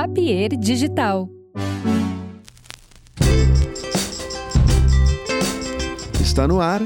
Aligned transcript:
Papier 0.00 0.56
Digital. 0.56 1.28
Está 6.20 6.46
no 6.46 6.60
ar 6.60 6.80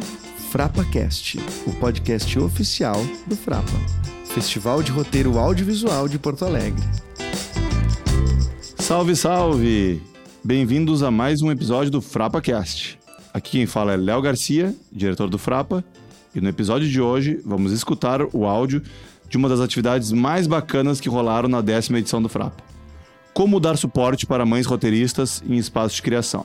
FrapaCast, 0.50 1.38
o 1.66 1.74
podcast 1.74 2.38
oficial 2.38 2.96
do 3.26 3.36
Frapa, 3.36 3.70
Festival 4.24 4.82
de 4.82 4.90
Roteiro 4.90 5.38
Audiovisual 5.38 6.08
de 6.08 6.18
Porto 6.18 6.46
Alegre. 6.46 6.82
Salve, 8.78 9.14
salve! 9.14 10.00
Bem-vindos 10.42 11.02
a 11.02 11.10
mais 11.10 11.42
um 11.42 11.50
episódio 11.50 11.90
do 11.90 12.00
FrapaCast. 12.00 12.98
Aqui 13.34 13.50
quem 13.58 13.66
fala 13.66 13.92
é 13.92 13.96
Léo 13.98 14.22
Garcia, 14.22 14.74
diretor 14.90 15.28
do 15.28 15.36
Frapa, 15.36 15.84
e 16.34 16.40
no 16.40 16.48
episódio 16.48 16.88
de 16.88 16.98
hoje 16.98 17.38
vamos 17.44 17.72
escutar 17.72 18.22
o 18.34 18.46
áudio 18.46 18.82
de 19.28 19.36
uma 19.36 19.50
das 19.50 19.60
atividades 19.60 20.12
mais 20.12 20.46
bacanas 20.46 20.98
que 20.98 21.10
rolaram 21.10 21.50
na 21.50 21.60
décima 21.60 21.98
edição 21.98 22.22
do 22.22 22.28
Frapa. 22.30 22.71
Como 23.34 23.58
dar 23.58 23.76
suporte 23.76 24.26
para 24.26 24.44
mães 24.44 24.66
roteiristas 24.66 25.42
em 25.46 25.56
espaços 25.56 25.94
de 25.94 26.02
criação. 26.02 26.44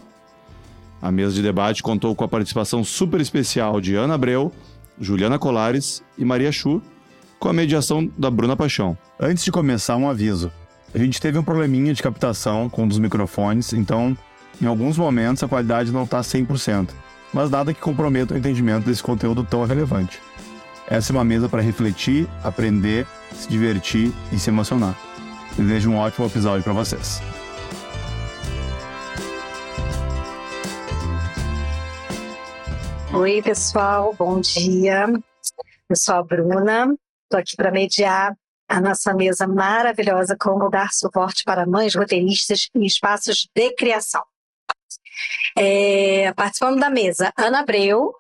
A 1.02 1.12
mesa 1.12 1.34
de 1.34 1.42
debate 1.42 1.84
contou 1.84 2.16
com 2.16 2.24
a 2.24 2.28
participação 2.28 2.84
super 2.84 3.22
especial 3.22 3.80
de 3.82 3.96
Ana 3.96 4.16
Abreu, 4.16 4.52
Juliana 5.00 5.38
Colares 5.38 6.02
e 6.18 6.26
Maria 6.26 6.52
Chu, 6.52 6.82
com 7.40 7.50
a 7.50 7.54
mediação 7.54 8.10
da 8.18 8.32
Bruna 8.32 8.56
Paixão. 8.56 8.98
Antes 9.20 9.44
de 9.44 9.52
começar, 9.52 9.96
um 9.96 10.10
aviso. 10.10 10.52
A 10.94 10.98
gente 10.98 11.22
teve 11.22 11.38
um 11.38 11.44
probleminha 11.44 11.94
de 11.94 12.02
captação 12.02 12.70
com 12.70 12.84
um 12.84 12.88
dos 12.88 12.98
microfones, 12.98 13.74
então 13.74 14.18
em 14.62 14.66
alguns 14.66 14.98
momentos 14.98 15.44
a 15.44 15.48
qualidade 15.48 15.92
não 15.92 16.04
está 16.04 16.22
100%, 16.22 16.90
mas 17.34 17.52
nada 17.52 17.74
que 17.74 17.82
comprometa 17.82 18.34
o 18.34 18.38
entendimento 18.38 18.86
desse 18.86 19.04
conteúdo 19.04 19.44
tão 19.44 19.64
relevante. 19.66 20.20
Essa 20.88 21.12
é 21.12 21.16
uma 21.16 21.24
mesa 21.24 21.50
para 21.50 21.62
refletir, 21.62 22.28
aprender, 22.44 23.06
se 23.36 23.50
divertir 23.50 24.12
e 24.32 24.40
se 24.40 24.50
emocionar. 24.50 25.07
Desejo 25.58 25.90
um 25.90 25.98
ótimo 25.98 26.28
episódio 26.28 26.64
para 26.64 26.72
vocês. 26.72 27.20
Oi, 33.12 33.42
pessoal, 33.42 34.14
bom 34.14 34.40
dia. 34.40 35.08
Eu 35.90 35.96
sou 35.96 36.14
a 36.14 36.22
Bruna, 36.24 36.96
estou 37.24 37.40
aqui 37.40 37.56
para 37.56 37.72
mediar 37.72 38.38
a 38.70 38.80
nossa 38.80 39.16
mesa 39.16 39.48
maravilhosa 39.48 40.38
Como 40.40 40.70
dar 40.70 40.94
suporte 40.94 41.44
para 41.44 41.66
mães 41.66 41.96
roteiristas 41.96 42.70
em 42.76 42.86
espaços 42.86 43.50
de 43.56 43.74
criação. 43.74 44.24
É, 45.58 46.32
participando 46.34 46.80
da 46.80 46.92
mesa, 46.92 47.34
Ana 47.36 47.62
Abreu, 47.62 48.14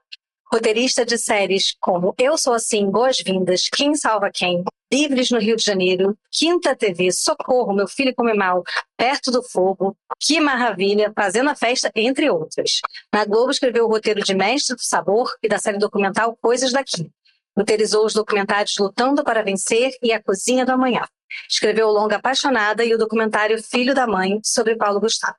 roteirista 0.51 1.05
de 1.05 1.19
séries 1.19 1.75
como 1.79 2.15
Eu 2.17 2.35
Sou 2.35 2.55
Assim, 2.55 2.89
Boas-Vindas, 2.89 3.69
Quem 3.71 3.93
Salva 3.93 4.31
Quem, 4.33 4.63
Livres 4.91 5.29
no 5.31 5.39
Rio 5.39 5.55
de 5.55 5.63
Janeiro, 5.63 6.17
Quinta 6.31 6.75
TV, 6.75 7.11
Socorro, 7.11 7.73
Meu 7.73 7.87
Filho 7.87 8.13
Come 8.15 8.33
Mal, 8.33 8.63
Perto 8.95 9.31
do 9.31 9.43
Fogo, 9.43 9.97
Que 10.19 10.39
Maravilha, 10.39 11.11
Fazendo 11.13 11.49
a 11.49 11.55
Festa, 11.55 11.91
entre 11.93 12.29
outras. 12.29 12.79
Na 13.13 13.25
Globo 13.25 13.51
escreveu 13.51 13.85
o 13.85 13.89
roteiro 13.89 14.23
de 14.23 14.33
Mestre 14.33 14.75
do 14.75 14.81
Sabor 14.81 15.33
e 15.43 15.49
da 15.49 15.59
série 15.59 15.77
documental 15.77 16.37
Coisas 16.41 16.71
Daqui. 16.71 17.11
Roteirizou 17.57 18.05
os 18.05 18.13
documentários 18.13 18.77
Lutando 18.77 19.23
para 19.23 19.43
Vencer 19.43 19.91
e 20.01 20.13
A 20.13 20.21
Cozinha 20.21 20.65
do 20.65 20.71
Amanhã. 20.71 21.03
Escreveu 21.49 21.87
o 21.87 21.91
longa 21.91 22.15
Apaixonada 22.15 22.85
e 22.85 22.93
o 22.93 22.97
documentário 22.97 23.61
Filho 23.61 23.93
da 23.93 24.07
Mãe, 24.07 24.39
sobre 24.43 24.75
Paulo 24.77 24.99
Gustavo. 25.01 25.35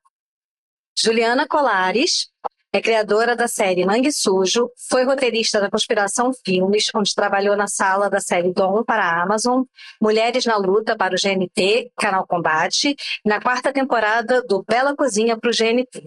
Juliana 0.98 1.46
Colares 1.46 2.28
é 2.72 2.80
criadora 2.82 3.34
da 3.34 3.48
série 3.48 3.86
Mangue 3.86 4.12
Sujo, 4.12 4.70
foi 4.90 5.04
roteirista 5.04 5.60
da 5.60 5.70
Conspiração 5.70 6.32
Filmes, 6.44 6.86
onde 6.94 7.14
trabalhou 7.14 7.56
na 7.56 7.66
sala 7.66 8.10
da 8.10 8.20
série 8.20 8.52
Dom 8.52 8.84
para 8.84 9.02
a 9.02 9.22
Amazon, 9.22 9.62
Mulheres 10.00 10.44
na 10.44 10.56
Luta 10.56 10.96
para 10.96 11.14
o 11.14 11.18
GNT, 11.18 11.90
Canal 11.98 12.26
Combate, 12.26 12.94
e 13.24 13.28
na 13.28 13.40
quarta 13.40 13.72
temporada 13.72 14.42
do 14.42 14.62
Bela 14.62 14.94
Cozinha 14.94 15.38
para 15.38 15.50
o 15.50 15.52
GNT. 15.52 16.04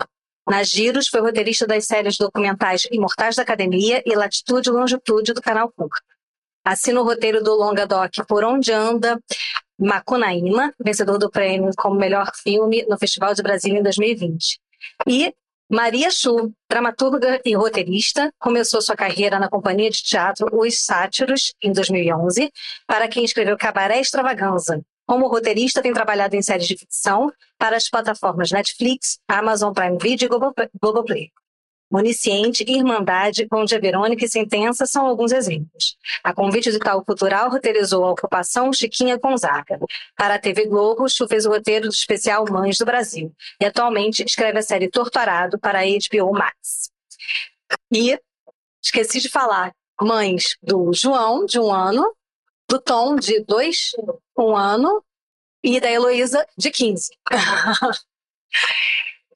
Na 0.47 0.63
Giros, 0.63 1.07
foi 1.07 1.21
roteirista 1.21 1.65
das 1.65 1.85
séries 1.85 2.17
documentais 2.17 2.87
Imortais 2.91 3.35
da 3.35 3.43
Academia 3.43 4.01
e 4.05 4.15
Latitude 4.15 4.69
e 4.69 4.71
Longitude 4.71 5.33
do 5.33 5.41
Canal 5.41 5.71
Curta. 5.71 6.01
Assina 6.63 7.01
o 7.01 7.03
roteiro 7.03 7.43
do 7.43 7.55
longa 7.55 7.87
doc 7.87 8.11
Por 8.27 8.43
Onde 8.43 8.71
Anda, 8.71 9.19
Macunaíma, 9.79 10.71
vencedor 10.79 11.17
do 11.17 11.29
prêmio 11.29 11.71
como 11.75 11.95
melhor 11.95 12.31
filme 12.35 12.85
no 12.87 12.99
Festival 12.99 13.33
de 13.33 13.41
Brasília 13.41 13.79
em 13.79 13.83
2020. 13.83 14.59
E 15.07 15.33
Maria 15.71 16.11
Chu, 16.11 16.51
dramaturga 16.69 17.39
e 17.45 17.55
roteirista, 17.55 18.29
começou 18.37 18.81
sua 18.81 18.93
carreira 18.93 19.39
na 19.39 19.47
companhia 19.47 19.89
de 19.89 20.03
teatro 20.03 20.49
Os 20.51 20.83
Sátiros, 20.83 21.53
em 21.63 21.71
2011, 21.71 22.51
para 22.85 23.07
quem 23.07 23.23
escreveu 23.23 23.57
Cabaré 23.57 24.01
Extravaganza. 24.01 24.81
Como 25.07 25.29
roteirista, 25.29 25.81
tem 25.81 25.93
trabalhado 25.93 26.35
em 26.35 26.41
séries 26.41 26.67
de 26.67 26.77
ficção 26.77 27.31
para 27.57 27.77
as 27.77 27.89
plataformas 27.89 28.51
Netflix, 28.51 29.19
Amazon 29.29 29.71
Prime 29.71 29.97
Video 29.97 30.25
e 30.25 30.67
Globoplay. 30.77 31.31
Municiente, 31.91 32.63
Irmandade, 32.67 33.47
Onde 33.51 33.75
a 33.75 33.79
Verônica 33.79 34.23
e 34.23 34.29
Sentença 34.29 34.85
são 34.85 35.05
alguns 35.05 35.31
exemplos. 35.31 35.97
A 36.23 36.33
convite 36.33 36.71
do 36.71 36.77
Itaú 36.77 37.03
Cultural 37.03 37.49
roteirizou 37.49 38.05
a 38.05 38.11
ocupação 38.11 38.71
Chiquinha 38.71 39.17
Gonzaga. 39.17 39.79
Para 40.15 40.35
a 40.35 40.39
TV 40.39 40.65
Globo, 40.67 41.09
Chu 41.09 41.27
fez 41.27 41.45
o 41.45 41.49
roteiro 41.49 41.87
do 41.87 41.93
especial 41.93 42.45
Mães 42.49 42.77
do 42.77 42.85
Brasil. 42.85 43.33
E 43.59 43.65
atualmente 43.65 44.23
escreve 44.23 44.59
a 44.59 44.63
série 44.63 44.89
Torturado 44.89 45.59
para 45.59 45.79
a 45.79 45.83
HBO 45.83 46.31
Max. 46.31 46.91
E 47.91 48.17
esqueci 48.81 49.19
de 49.19 49.29
falar, 49.29 49.73
mães 50.01 50.55
do 50.61 50.91
João, 50.93 51.45
de 51.45 51.59
um 51.59 51.71
ano, 51.71 52.15
do 52.69 52.79
Tom, 52.79 53.15
de 53.15 53.43
dois, 53.43 53.91
um 54.37 54.55
ano, 54.55 55.03
e 55.63 55.79
da 55.79 55.91
Heloísa, 55.91 56.45
de 56.57 56.71
15. 56.71 57.11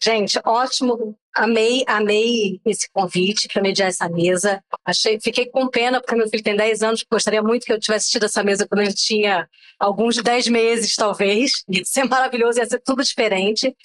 Gente, 0.03 0.39
ótimo. 0.45 1.17
Amei, 1.33 1.83
amei 1.87 2.61
esse 2.65 2.89
convite 2.91 3.47
para 3.51 3.61
mediar 3.61 3.89
essa 3.89 4.07
mesa. 4.07 4.63
Achei, 4.85 5.19
fiquei 5.19 5.47
com 5.47 5.67
pena, 5.67 5.99
porque 5.99 6.15
meu 6.15 6.29
filho 6.29 6.43
tem 6.43 6.55
10 6.55 6.81
anos, 6.81 7.05
gostaria 7.11 7.41
muito 7.41 7.65
que 7.65 7.73
eu 7.73 7.79
tivesse 7.79 8.09
tido 8.09 8.25
essa 8.25 8.43
mesa 8.43 8.67
quando 8.67 8.81
ele 8.81 8.93
tinha 8.93 9.49
alguns 9.79 10.15
10 10.21 10.47
meses, 10.47 10.95
talvez. 10.95 11.51
Ia 11.67 11.83
ser 11.83 12.05
maravilhoso, 12.05 12.59
ia 12.59 12.65
ser 12.65 12.79
tudo 12.79 13.03
diferente. 13.03 13.75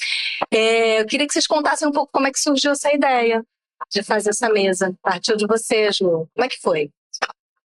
É, 0.51 1.01
eu 1.01 1.07
queria 1.07 1.27
que 1.27 1.33
vocês 1.33 1.47
contassem 1.47 1.89
um 1.89 1.93
pouco 1.93 2.13
como 2.13 2.27
é 2.27 2.31
que 2.31 2.39
surgiu 2.39 2.73
essa 2.73 2.93
ideia 2.93 3.45
de 3.91 4.03
fazer 4.03 4.31
essa 4.31 4.49
mesa. 4.49 4.95
Partiu 5.03 5.37
de 5.37 5.47
você, 5.47 5.91
Ju. 5.91 6.29
Como 6.35 6.45
é 6.45 6.49
que 6.49 6.61
foi? 6.61 6.91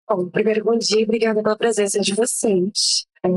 Bom, 0.10 0.30
primeiro, 0.30 0.64
bom 0.64 0.78
dia, 0.78 1.04
obrigada 1.04 1.42
pela 1.42 1.58
presença 1.58 2.00
de 2.00 2.14
vocês. 2.14 3.06
É, 3.24 3.30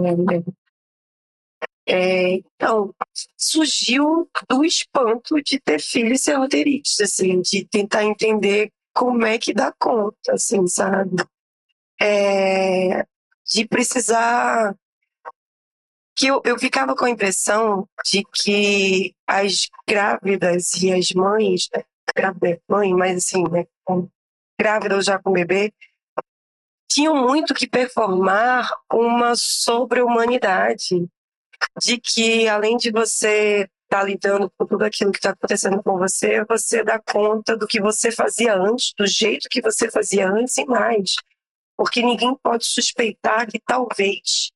então, 1.88 2.92
surgiu 3.36 4.28
do 4.48 4.64
espanto 4.64 5.40
de 5.40 5.60
ter 5.60 5.80
filho 5.80 6.12
e 6.12 6.18
ser 6.18 6.34
roteirista, 6.34 7.04
assim, 7.04 7.40
de 7.40 7.64
tentar 7.64 8.04
entender 8.04 8.72
como 8.92 9.24
é 9.24 9.38
que 9.38 9.54
dá 9.54 9.72
conta, 9.78 10.32
assim, 10.32 10.66
sabe? 10.66 11.22
É, 12.00 13.04
de 13.46 13.66
precisar. 13.68 14.74
Que 16.18 16.28
eu, 16.28 16.40
eu 16.44 16.58
ficava 16.58 16.96
com 16.96 17.04
a 17.04 17.10
impressão 17.10 17.86
de 18.04 18.24
que 18.34 19.14
as 19.26 19.68
grávidas 19.86 20.72
e 20.82 20.90
as 20.90 21.10
mães, 21.12 21.68
né, 21.74 21.84
grávida 22.16 22.48
é 22.48 22.60
mãe, 22.66 22.94
mas 22.94 23.18
assim, 23.18 23.44
né, 23.50 23.66
grávida 24.58 24.94
ou 24.96 25.02
já 25.02 25.18
com 25.18 25.30
bebê, 25.30 25.74
tinham 26.90 27.14
muito 27.14 27.52
que 27.52 27.68
performar 27.68 28.66
uma 28.90 29.34
sobre-humanidade 29.36 31.06
de 31.82 31.98
que 31.98 32.48
além 32.48 32.76
de 32.76 32.90
você 32.90 33.68
estar 33.84 34.00
tá 34.00 34.04
lidando 34.04 34.50
com 34.56 34.66
tudo 34.66 34.84
aquilo 34.84 35.12
que 35.12 35.18
está 35.18 35.30
acontecendo 35.30 35.82
com 35.82 35.98
você, 35.98 36.44
você 36.44 36.82
dá 36.82 36.98
conta 36.98 37.56
do 37.56 37.66
que 37.66 37.80
você 37.80 38.10
fazia 38.10 38.54
antes, 38.54 38.92
do 38.98 39.06
jeito 39.06 39.48
que 39.48 39.60
você 39.60 39.90
fazia 39.90 40.28
antes 40.28 40.56
e 40.58 40.64
mais. 40.64 41.14
Porque 41.76 42.02
ninguém 42.02 42.34
pode 42.42 42.64
suspeitar 42.66 43.46
que 43.46 43.60
talvez 43.60 44.50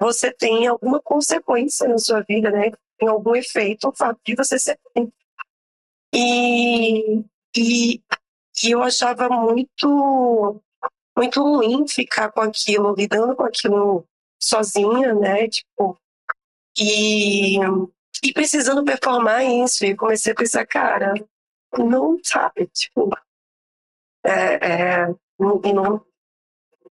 você 0.00 0.32
tenha 0.32 0.70
alguma 0.70 1.00
consequência 1.00 1.88
na 1.88 1.98
sua 1.98 2.20
vida, 2.20 2.50
né? 2.50 2.70
Tem 2.98 3.08
algum 3.08 3.34
efeito 3.34 3.88
o 3.88 3.96
fato 3.96 4.20
de 4.24 4.34
você 4.34 4.58
ser 4.58 4.78
e, 6.16 7.24
e, 7.56 8.00
e 8.62 8.70
eu 8.70 8.82
achava 8.82 9.28
muito 9.28 10.60
muito 11.16 11.42
ruim 11.42 11.86
ficar 11.88 12.30
com 12.30 12.40
aquilo, 12.40 12.94
lidando 12.94 13.34
com 13.34 13.44
aquilo 13.44 14.06
sozinha, 14.40 15.12
né? 15.14 15.48
Tipo, 15.48 15.98
e, 16.78 17.58
e 18.22 18.32
precisando 18.32 18.84
performar 18.84 19.44
isso. 19.44 19.84
E 19.84 19.96
comecei 19.96 20.32
a 20.32 20.36
pensar, 20.36 20.66
cara, 20.66 21.14
não 21.78 22.18
sabe, 22.22 22.66
tipo, 22.68 23.10
é, 24.24 25.02
é, 25.02 25.06
não, 25.38 25.60
não 25.74 26.04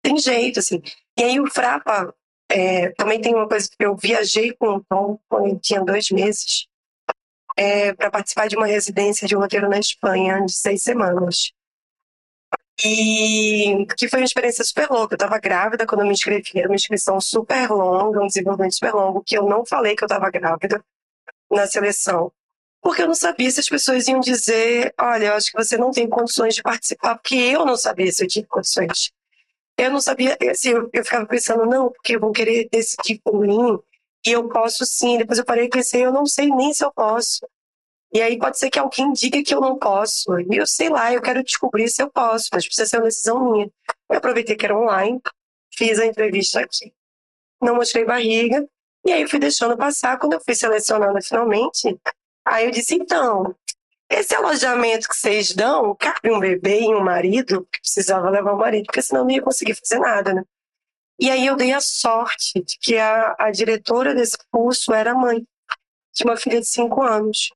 tem 0.01 0.17
jeito, 0.17 0.59
assim. 0.59 0.81
E 1.17 1.23
aí 1.23 1.39
o 1.39 1.49
Frapa 1.49 2.13
é, 2.49 2.89
também 2.91 3.21
tem 3.21 3.33
uma 3.33 3.47
coisa 3.47 3.69
eu 3.79 3.95
viajei 3.95 4.53
com 4.53 4.75
o 4.75 4.83
Tom 4.83 5.19
quando 5.29 5.47
ele 5.47 5.59
tinha 5.59 5.81
dois 5.81 6.09
meses 6.11 6.67
é, 7.57 7.93
para 7.93 8.11
participar 8.11 8.47
de 8.47 8.57
uma 8.57 8.67
residência 8.67 9.27
de 9.27 9.35
roteiro 9.35 9.69
na 9.69 9.79
Espanha 9.79 10.43
de 10.45 10.53
seis 10.53 10.83
semanas. 10.83 11.53
E 12.83 13.85
que 13.97 14.07
foi 14.07 14.19
uma 14.21 14.25
experiência 14.25 14.63
super 14.63 14.89
louca. 14.89 15.13
Eu 15.13 15.17
estava 15.17 15.37
grávida 15.39 15.85
quando 15.85 16.01
eu 16.01 16.07
me 16.07 16.13
inscrevi, 16.13 16.43
era 16.55 16.67
uma 16.67 16.75
inscrição 16.75 17.21
super 17.21 17.69
longa, 17.69 18.23
um 18.23 18.27
desenvolvimento 18.27 18.73
super 18.73 18.93
longo, 18.93 19.23
que 19.23 19.37
eu 19.37 19.45
não 19.45 19.65
falei 19.65 19.95
que 19.95 20.03
eu 20.03 20.07
estava 20.07 20.29
grávida 20.31 20.83
na 21.51 21.67
seleção. 21.67 22.31
Porque 22.81 23.03
eu 23.03 23.07
não 23.07 23.15
sabia 23.15 23.51
se 23.51 23.59
as 23.59 23.69
pessoas 23.69 24.07
iam 24.07 24.19
dizer: 24.19 24.93
olha, 24.99 25.27
eu 25.27 25.33
acho 25.33 25.51
que 25.51 25.63
você 25.63 25.77
não 25.77 25.91
tem 25.91 26.09
condições 26.09 26.55
de 26.55 26.63
participar, 26.63 27.15
porque 27.15 27.35
eu 27.35 27.65
não 27.65 27.77
sabia 27.77 28.11
se 28.11 28.23
eu 28.23 28.27
tinha 28.27 28.45
condições. 28.47 29.11
Eu 29.77 29.91
não 29.91 30.01
sabia, 30.01 30.37
assim, 30.51 30.69
eu, 30.69 30.89
eu 30.93 31.03
ficava 31.03 31.25
pensando, 31.25 31.65
não, 31.65 31.91
porque 31.91 32.17
vão 32.17 32.31
querer 32.31 32.67
decidir 32.71 33.19
por 33.23 33.39
mim, 33.39 33.79
e 34.25 34.31
eu 34.31 34.47
posso 34.49 34.85
sim. 34.85 35.17
Depois 35.17 35.39
eu 35.39 35.45
parei 35.45 35.65
e 35.65 35.69
pensei, 35.69 36.05
eu 36.05 36.11
não 36.11 36.25
sei 36.25 36.49
nem 36.49 36.73
se 36.73 36.83
eu 36.83 36.91
posso. 36.91 37.47
E 38.13 38.21
aí 38.21 38.37
pode 38.37 38.59
ser 38.59 38.69
que 38.69 38.79
alguém 38.79 39.13
diga 39.13 39.41
que 39.41 39.53
eu 39.53 39.61
não 39.61 39.77
posso. 39.77 40.37
E 40.39 40.57
eu 40.57 40.67
sei 40.67 40.89
lá, 40.89 41.13
eu 41.13 41.21
quero 41.21 41.43
descobrir 41.43 41.89
se 41.89 42.03
eu 42.03 42.09
posso, 42.09 42.49
mas 42.51 42.65
precisa 42.65 42.85
ser 42.85 42.97
uma 42.97 43.05
decisão 43.05 43.51
minha. 43.51 43.71
Eu 44.09 44.17
aproveitei 44.17 44.55
que 44.55 44.65
era 44.65 44.77
online, 44.77 45.21
fiz 45.73 45.99
a 45.99 46.05
entrevista 46.05 46.59
aqui. 46.59 46.93
Não 47.61 47.75
mostrei 47.75 48.03
barriga, 48.03 48.67
e 49.05 49.11
aí 49.11 49.27
fui 49.27 49.39
deixando 49.39 49.77
passar. 49.77 50.19
Quando 50.19 50.33
eu 50.33 50.41
fui 50.43 50.55
selecionando 50.55 51.21
finalmente, 51.21 51.97
aí 52.45 52.65
eu 52.65 52.71
disse, 52.71 52.95
então, 52.95 53.55
esse 54.09 54.35
alojamento 54.35 55.07
que 55.07 55.15
vocês 55.15 55.53
dão, 55.53 55.95
cabe 55.95 56.31
um 56.31 56.39
bebê 56.39 56.81
e 56.81 56.93
um 56.93 57.01
marido, 57.01 57.65
precisava 57.71 58.29
levar 58.29 58.53
o 58.53 58.57
marido, 58.57 58.85
porque 58.87 59.01
senão 59.01 59.23
não 59.23 59.31
ia 59.31 59.41
conseguir 59.41 59.73
fazer 59.75 59.99
nada, 59.99 60.33
né? 60.33 60.43
E 61.17 61.29
aí 61.29 61.45
eu 61.45 61.55
dei 61.55 61.71
a 61.71 61.79
sorte 61.79 62.61
de 62.61 62.77
que 62.79 62.97
a, 62.97 63.35
a 63.37 63.51
diretora 63.51 64.13
desse 64.13 64.37
curso 64.51 64.91
era 64.91 65.13
mãe 65.13 65.45
de 66.13 66.23
uma 66.25 66.35
filha 66.35 66.59
de 66.59 66.67
cinco 66.67 67.01
anos. 67.03 67.51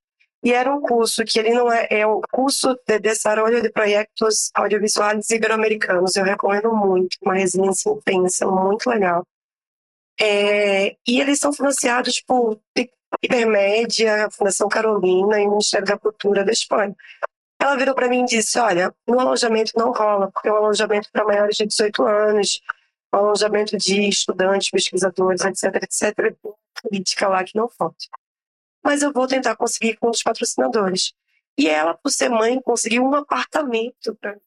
E 0.46 0.54
era 0.54 0.72
um 0.72 0.80
curso 0.80 1.26
que 1.26 1.40
ele 1.40 1.56
não 1.56 1.74
é, 1.74 1.88
é 1.90 2.06
o 2.06 2.22
curso 2.32 2.80
de 2.88 3.00
desarrollo 3.00 3.60
de 3.64 3.72
projetos 3.72 4.52
audiovisuais 4.54 5.28
ibero-americanos. 5.32 6.16
Eu 6.16 6.24
recomendo 6.24 6.72
muito, 6.72 7.18
uma 7.24 7.34
residência 7.34 7.90
intensa, 7.90 8.46
muito 8.46 8.88
legal. 8.88 9.26
É, 10.22 10.96
e 11.08 11.20
eles 11.20 11.40
são 11.40 11.52
financiados 11.52 12.22
por 12.22 12.60
Ibermédia, 13.24 14.30
Fundação 14.30 14.70
Carolina 14.70 15.42
e 15.42 15.48
o 15.48 15.50
Ministério 15.50 15.88
da 15.88 15.98
Cultura 15.98 16.46
da 16.46 16.52
Espanha. 16.52 16.96
Ela 17.60 17.76
virou 17.76 17.96
para 17.96 18.08
mim 18.08 18.22
e 18.22 18.26
disse: 18.26 18.60
Olha, 18.60 18.94
no 19.08 19.20
alojamento 19.20 19.72
não 19.76 19.92
rola, 19.92 20.30
porque 20.32 20.48
é 20.48 20.54
um 20.54 20.58
alojamento 20.58 21.10
para 21.12 21.26
maiores 21.26 21.58
de 21.58 21.66
18 21.66 22.04
anos, 22.04 22.62
um 23.12 23.18
alojamento 23.18 23.76
de 23.78 24.10
estudantes, 24.10 24.70
pesquisadores, 24.70 25.42
etc, 25.44 25.82
etc. 25.82 26.36
Política 26.84 27.28
lá 27.28 27.44
que 27.44 27.58
não 27.58 27.68
falta 27.68 28.06
mas 28.86 29.02
eu 29.02 29.12
vou 29.12 29.28
tentar 29.28 29.56
conseguir 29.56 29.98
com 29.98 30.12
os 30.12 30.22
patrocinadores. 30.22 31.12
E 31.58 31.68
ela, 31.68 31.98
por 31.98 32.12
ser 32.12 32.30
mãe, 32.30 32.62
conseguiu 32.62 33.04
um 33.04 33.16
apartamento 33.16 34.16
pra, 34.22 34.38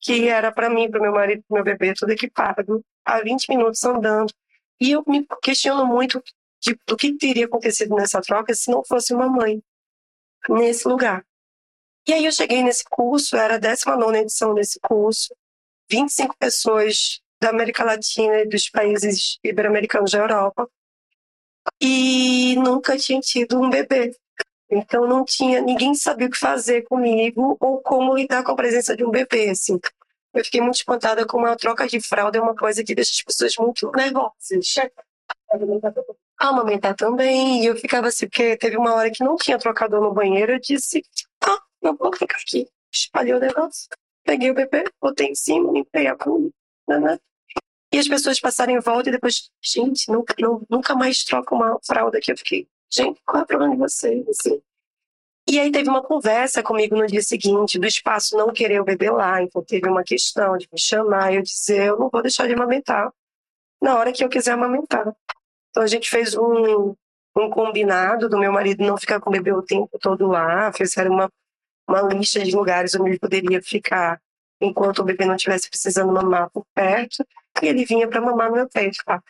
que 0.00 0.28
era 0.28 0.50
para 0.50 0.70
mim, 0.70 0.90
para 0.90 0.98
meu 0.98 1.12
marido, 1.12 1.44
para 1.46 1.56
meu 1.56 1.64
bebê, 1.64 1.92
tudo 1.92 2.10
equipado, 2.10 2.82
a 3.04 3.20
20 3.20 3.48
minutos 3.50 3.84
andando. 3.84 4.32
E 4.80 4.92
eu 4.92 5.04
me 5.06 5.26
questiono 5.42 5.84
muito 5.84 6.22
de, 6.60 6.78
do 6.86 6.96
que 6.96 7.16
teria 7.18 7.44
acontecido 7.44 7.94
nessa 7.94 8.20
troca 8.22 8.54
se 8.54 8.70
não 8.70 8.82
fosse 8.82 9.12
uma 9.12 9.28
mãe 9.28 9.62
nesse 10.48 10.88
lugar. 10.88 11.22
E 12.08 12.14
aí 12.14 12.24
eu 12.24 12.32
cheguei 12.32 12.62
nesse 12.62 12.84
curso, 12.88 13.36
era 13.36 13.56
a 13.56 13.58
19 13.58 14.16
edição 14.16 14.54
desse 14.54 14.78
curso, 14.80 15.34
25 15.90 16.34
pessoas 16.38 17.20
da 17.42 17.50
América 17.50 17.84
Latina 17.84 18.40
e 18.40 18.48
dos 18.48 18.70
países 18.70 19.38
ibero-americanos 19.44 20.12
da 20.12 20.18
Europa, 20.18 20.70
e 21.80 22.56
nunca 22.56 22.96
tinha 22.96 23.20
tido 23.20 23.60
um 23.60 23.70
bebê. 23.70 24.14
Então 24.68 25.06
não 25.06 25.24
tinha, 25.24 25.60
ninguém 25.60 25.94
sabia 25.94 26.26
o 26.26 26.30
que 26.30 26.38
fazer 26.38 26.82
comigo 26.82 27.56
ou 27.60 27.80
como 27.80 28.16
lidar 28.16 28.42
com 28.42 28.52
a 28.52 28.56
presença 28.56 28.96
de 28.96 29.04
um 29.04 29.10
bebê, 29.10 29.50
assim. 29.50 29.78
Eu 30.34 30.44
fiquei 30.44 30.60
muito 30.60 30.76
espantada 30.76 31.26
com 31.26 31.38
uma 31.38 31.56
troca 31.56 31.86
de 31.86 32.00
fralda, 32.00 32.38
é 32.38 32.40
uma 32.40 32.54
coisa 32.54 32.84
que 32.84 32.94
deixa 32.94 33.12
as 33.12 33.22
pessoas 33.22 33.54
muito 33.58 33.90
nervosas. 33.92 34.74
Amamentar 36.38 36.94
também, 36.94 37.62
e 37.62 37.66
eu 37.66 37.76
ficava 37.76 38.08
assim, 38.08 38.28
porque 38.28 38.56
teve 38.56 38.76
uma 38.76 38.92
hora 38.94 39.10
que 39.10 39.24
não 39.24 39.36
tinha 39.36 39.58
trocador 39.58 40.02
no 40.02 40.12
banheiro, 40.12 40.52
eu 40.52 40.60
disse, 40.60 41.02
ah, 41.42 41.58
não 41.82 41.96
vou 41.96 42.14
ficar 42.14 42.36
aqui. 42.36 42.68
Espalhei 42.92 43.32
o 43.32 43.40
negócio, 43.40 43.88
peguei 44.24 44.50
o 44.50 44.54
bebê, 44.54 44.84
botei 45.00 45.28
em 45.28 45.34
cima, 45.34 45.72
limpei 45.72 46.06
a 46.06 46.14
bunda, 46.14 46.52
né? 46.88 47.18
E 47.92 47.98
as 47.98 48.08
pessoas 48.08 48.40
passarem 48.40 48.76
em 48.76 48.80
volta 48.80 49.08
e 49.08 49.12
depois, 49.12 49.50
gente, 49.62 50.10
nunca, 50.10 50.34
não, 50.38 50.62
nunca 50.68 50.94
mais 50.94 51.24
troca 51.24 51.54
uma 51.54 51.78
fralda 51.84 52.20
que 52.20 52.32
eu 52.32 52.36
fiquei, 52.36 52.68
gente, 52.90 53.20
qual 53.24 53.40
é 53.40 53.44
o 53.44 53.46
problema 53.46 53.74
de 53.74 53.80
vocês? 53.80 54.26
Assim. 54.28 54.60
E 55.48 55.60
aí 55.60 55.70
teve 55.70 55.88
uma 55.88 56.02
conversa 56.02 56.62
comigo 56.62 56.96
no 56.96 57.06
dia 57.06 57.22
seguinte 57.22 57.78
do 57.78 57.86
espaço 57.86 58.36
não 58.36 58.52
querer 58.52 58.80
o 58.80 58.84
bebê 58.84 59.10
lá, 59.10 59.40
então 59.40 59.62
teve 59.62 59.88
uma 59.88 60.02
questão 60.02 60.58
de 60.58 60.68
me 60.72 60.78
chamar 60.78 61.32
e 61.32 61.36
eu 61.36 61.42
dizer, 61.42 61.86
eu 61.86 61.98
não 61.98 62.08
vou 62.10 62.20
deixar 62.20 62.48
de 62.48 62.54
amamentar 62.54 63.12
na 63.80 63.96
hora 63.96 64.12
que 64.12 64.24
eu 64.24 64.28
quiser 64.28 64.52
amamentar. 64.52 65.14
Então 65.70 65.84
a 65.84 65.86
gente 65.86 66.10
fez 66.10 66.34
um, 66.36 66.94
um 67.36 67.50
combinado 67.50 68.28
do 68.28 68.38
meu 68.38 68.50
marido 68.50 68.84
não 68.84 68.96
ficar 68.96 69.20
com 69.20 69.30
o 69.30 69.32
bebê 69.32 69.52
o 69.52 69.62
tempo 69.62 69.96
todo 70.00 70.26
lá, 70.26 70.72
fizeram 70.72 71.12
uma, 71.12 71.30
uma 71.88 72.02
lista 72.02 72.42
de 72.42 72.54
lugares 72.56 72.94
onde 72.96 73.10
ele 73.10 73.18
poderia 73.18 73.62
ficar 73.62 74.20
enquanto 74.60 74.98
o 75.00 75.04
bebê 75.04 75.24
não 75.26 75.36
estivesse 75.36 75.70
precisando 75.70 76.12
mamar 76.12 76.50
por 76.50 76.64
perto 76.74 77.24
e 77.62 77.68
ele 77.68 77.84
vinha 77.84 78.08
para 78.08 78.20
mamar 78.20 78.50
no 78.50 78.56
meu 78.56 78.68
peito, 78.68 78.98
tá? 79.04 79.22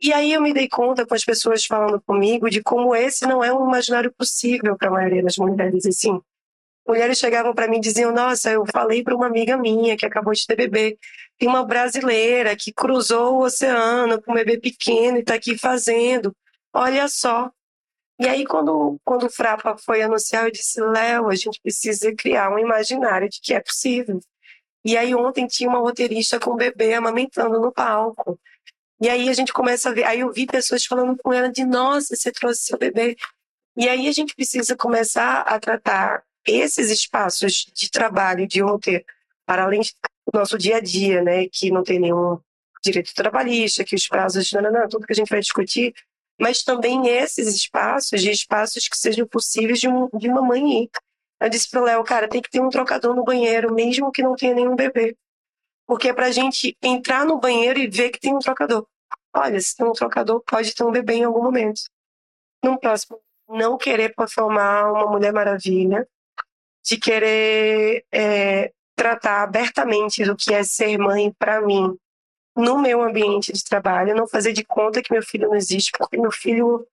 E 0.00 0.12
aí 0.12 0.32
eu 0.32 0.40
me 0.40 0.52
dei 0.52 0.68
conta 0.68 1.04
com 1.04 1.14
as 1.14 1.24
pessoas 1.24 1.64
falando 1.64 2.00
comigo 2.00 2.48
de 2.48 2.62
como 2.62 2.94
esse 2.94 3.26
não 3.26 3.42
é 3.42 3.52
um 3.52 3.66
imaginário 3.66 4.12
possível 4.16 4.76
para 4.76 4.88
a 4.88 4.92
maioria 4.92 5.22
das 5.22 5.36
mulheres, 5.36 5.84
assim. 5.86 6.20
Mulheres 6.86 7.18
chegavam 7.18 7.52
para 7.52 7.68
mim 7.68 7.78
e 7.78 7.80
diziam: 7.80 8.12
Nossa, 8.12 8.50
eu 8.50 8.64
falei 8.72 9.02
para 9.02 9.14
uma 9.14 9.26
amiga 9.26 9.58
minha 9.58 9.96
que 9.96 10.06
acabou 10.06 10.32
de 10.32 10.46
ter 10.46 10.56
bebê. 10.56 10.98
Tem 11.36 11.48
uma 11.48 11.64
brasileira 11.64 12.56
que 12.56 12.72
cruzou 12.72 13.34
o 13.34 13.44
oceano 13.44 14.22
com 14.22 14.32
um 14.32 14.34
bebê 14.34 14.58
pequeno 14.58 15.18
e 15.18 15.20
está 15.20 15.34
aqui 15.34 15.58
fazendo. 15.58 16.34
Olha 16.72 17.06
só. 17.08 17.50
E 18.20 18.26
aí, 18.26 18.44
quando, 18.46 18.98
quando 19.04 19.26
o 19.26 19.30
Frapa 19.30 19.76
foi 19.76 20.00
anunciar, 20.00 20.44
eu 20.44 20.50
disse: 20.50 20.80
Léo, 20.80 21.28
a 21.28 21.34
gente 21.34 21.60
precisa 21.60 22.14
criar 22.16 22.50
um 22.50 22.58
imaginário 22.58 23.28
de 23.28 23.40
que 23.42 23.52
é 23.52 23.60
possível. 23.60 24.18
E 24.88 24.96
aí 24.96 25.14
ontem 25.14 25.46
tinha 25.46 25.68
uma 25.68 25.80
roteirista 25.80 26.40
com 26.40 26.52
o 26.52 26.56
bebê 26.56 26.94
amamentando 26.94 27.60
no 27.60 27.70
palco. 27.70 28.40
E 28.98 29.06
aí 29.06 29.28
a 29.28 29.34
gente 29.34 29.52
começa 29.52 29.90
a 29.90 29.92
ver, 29.92 30.04
aí 30.04 30.20
eu 30.20 30.32
vi 30.32 30.46
pessoas 30.46 30.86
falando 30.86 31.14
com 31.22 31.30
ela 31.30 31.50
de 31.50 31.62
nossa, 31.62 32.16
você 32.16 32.32
trouxe 32.32 32.62
seu 32.62 32.78
bebê. 32.78 33.14
E 33.76 33.86
aí 33.86 34.08
a 34.08 34.12
gente 34.12 34.34
precisa 34.34 34.74
começar 34.74 35.42
a 35.42 35.60
tratar 35.60 36.22
esses 36.46 36.88
espaços 36.90 37.66
de 37.70 37.90
trabalho 37.90 38.48
de 38.48 38.62
ontem, 38.62 39.04
para 39.44 39.64
além 39.64 39.82
do 39.82 40.38
nosso 40.38 40.56
dia 40.56 40.78
a 40.78 40.80
dia, 40.80 41.22
né, 41.22 41.46
que 41.52 41.70
não 41.70 41.82
tem 41.82 42.00
nenhum 42.00 42.40
direito 42.82 43.12
trabalhista, 43.14 43.84
que 43.84 43.94
os 43.94 44.08
prazos, 44.08 44.50
não, 44.52 44.62
não, 44.62 44.72
não, 44.72 44.88
tudo 44.88 45.06
que 45.06 45.12
a 45.12 45.16
gente 45.16 45.28
vai 45.28 45.40
discutir, 45.40 45.94
mas 46.40 46.62
também 46.62 47.08
esses 47.08 47.46
espaços, 47.54 48.22
de 48.22 48.30
espaços 48.30 48.88
que 48.88 48.96
sejam 48.96 49.26
possíveis 49.26 49.80
de, 49.80 49.86
um, 49.86 50.08
de 50.14 50.30
uma 50.30 50.40
mãe 50.40 50.84
ir 50.84 50.90
eu 51.40 51.48
disse 51.48 51.70
pro 51.70 51.84
Léo, 51.84 52.02
cara, 52.04 52.28
tem 52.28 52.42
que 52.42 52.50
ter 52.50 52.60
um 52.60 52.68
trocador 52.68 53.14
no 53.14 53.24
banheiro, 53.24 53.72
mesmo 53.72 54.10
que 54.10 54.22
não 54.22 54.34
tenha 54.34 54.54
nenhum 54.54 54.74
bebê. 54.74 55.16
Porque 55.86 56.08
é 56.08 56.12
pra 56.12 56.30
gente 56.30 56.76
entrar 56.82 57.24
no 57.24 57.38
banheiro 57.38 57.78
e 57.78 57.86
ver 57.86 58.10
que 58.10 58.20
tem 58.20 58.34
um 58.34 58.40
trocador. 58.40 58.86
Olha, 59.34 59.60
se 59.60 59.76
tem 59.76 59.86
um 59.86 59.92
trocador, 59.92 60.42
pode 60.46 60.74
ter 60.74 60.84
um 60.84 60.90
bebê 60.90 61.14
em 61.14 61.24
algum 61.24 61.42
momento. 61.42 61.82
No 62.62 62.78
próximo, 62.78 63.20
não 63.48 63.78
querer 63.78 64.14
formar 64.28 64.92
uma 64.92 65.06
Mulher 65.06 65.32
Maravilha, 65.32 66.06
de 66.84 66.96
querer 66.98 68.04
é, 68.12 68.72
tratar 68.96 69.42
abertamente 69.42 70.24
do 70.24 70.36
que 70.36 70.52
é 70.52 70.62
ser 70.62 70.98
mãe 70.98 71.32
para 71.38 71.60
mim 71.60 71.96
no 72.56 72.76
meu 72.78 73.02
ambiente 73.02 73.52
de 73.52 73.62
trabalho, 73.62 74.16
não 74.16 74.26
fazer 74.26 74.52
de 74.52 74.64
conta 74.64 75.00
que 75.00 75.12
meu 75.12 75.22
filho 75.22 75.48
não 75.48 75.54
existe, 75.54 75.92
porque 75.96 76.16
meu 76.16 76.32
filho 76.32 76.84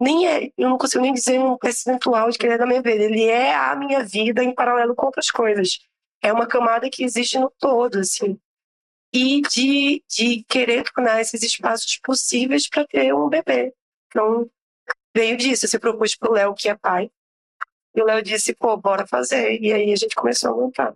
nem 0.00 0.28
é, 0.28 0.52
eu 0.56 0.68
não 0.68 0.78
consigo 0.78 1.02
nem 1.02 1.12
dizer 1.12 1.38
um 1.38 1.56
percentual 1.56 2.30
de 2.30 2.38
que 2.38 2.46
ele 2.46 2.54
é 2.54 2.58
da 2.58 2.66
minha 2.66 2.82
vida. 2.82 3.02
Ele 3.02 3.24
é 3.24 3.54
a 3.54 3.74
minha 3.74 4.04
vida 4.04 4.42
em 4.44 4.54
paralelo 4.54 4.94
com 4.94 5.06
outras 5.06 5.30
coisas. 5.30 5.78
É 6.22 6.32
uma 6.32 6.46
camada 6.46 6.90
que 6.90 7.04
existe 7.04 7.38
no 7.38 7.50
todo, 7.58 7.98
assim. 7.98 8.38
E 9.12 9.40
de, 9.42 10.04
de 10.08 10.44
querer 10.44 10.84
tornar 10.92 11.20
esses 11.20 11.42
espaços 11.42 11.98
possíveis 12.02 12.68
para 12.68 12.86
ter 12.86 13.14
um 13.14 13.28
bebê. 13.28 13.74
Então, 14.08 14.50
veio 15.14 15.36
disso. 15.36 15.66
Você 15.66 15.78
propôs 15.78 16.14
para 16.14 16.30
o 16.30 16.34
Léo, 16.34 16.54
que 16.54 16.68
é 16.68 16.74
pai. 16.76 17.10
E 17.94 18.02
o 18.02 18.04
Léo 18.04 18.22
disse, 18.22 18.54
pô, 18.54 18.76
bora 18.76 19.06
fazer. 19.06 19.58
E 19.60 19.72
aí 19.72 19.92
a 19.92 19.96
gente 19.96 20.14
começou 20.14 20.52
a 20.52 20.56
montar. 20.56 20.94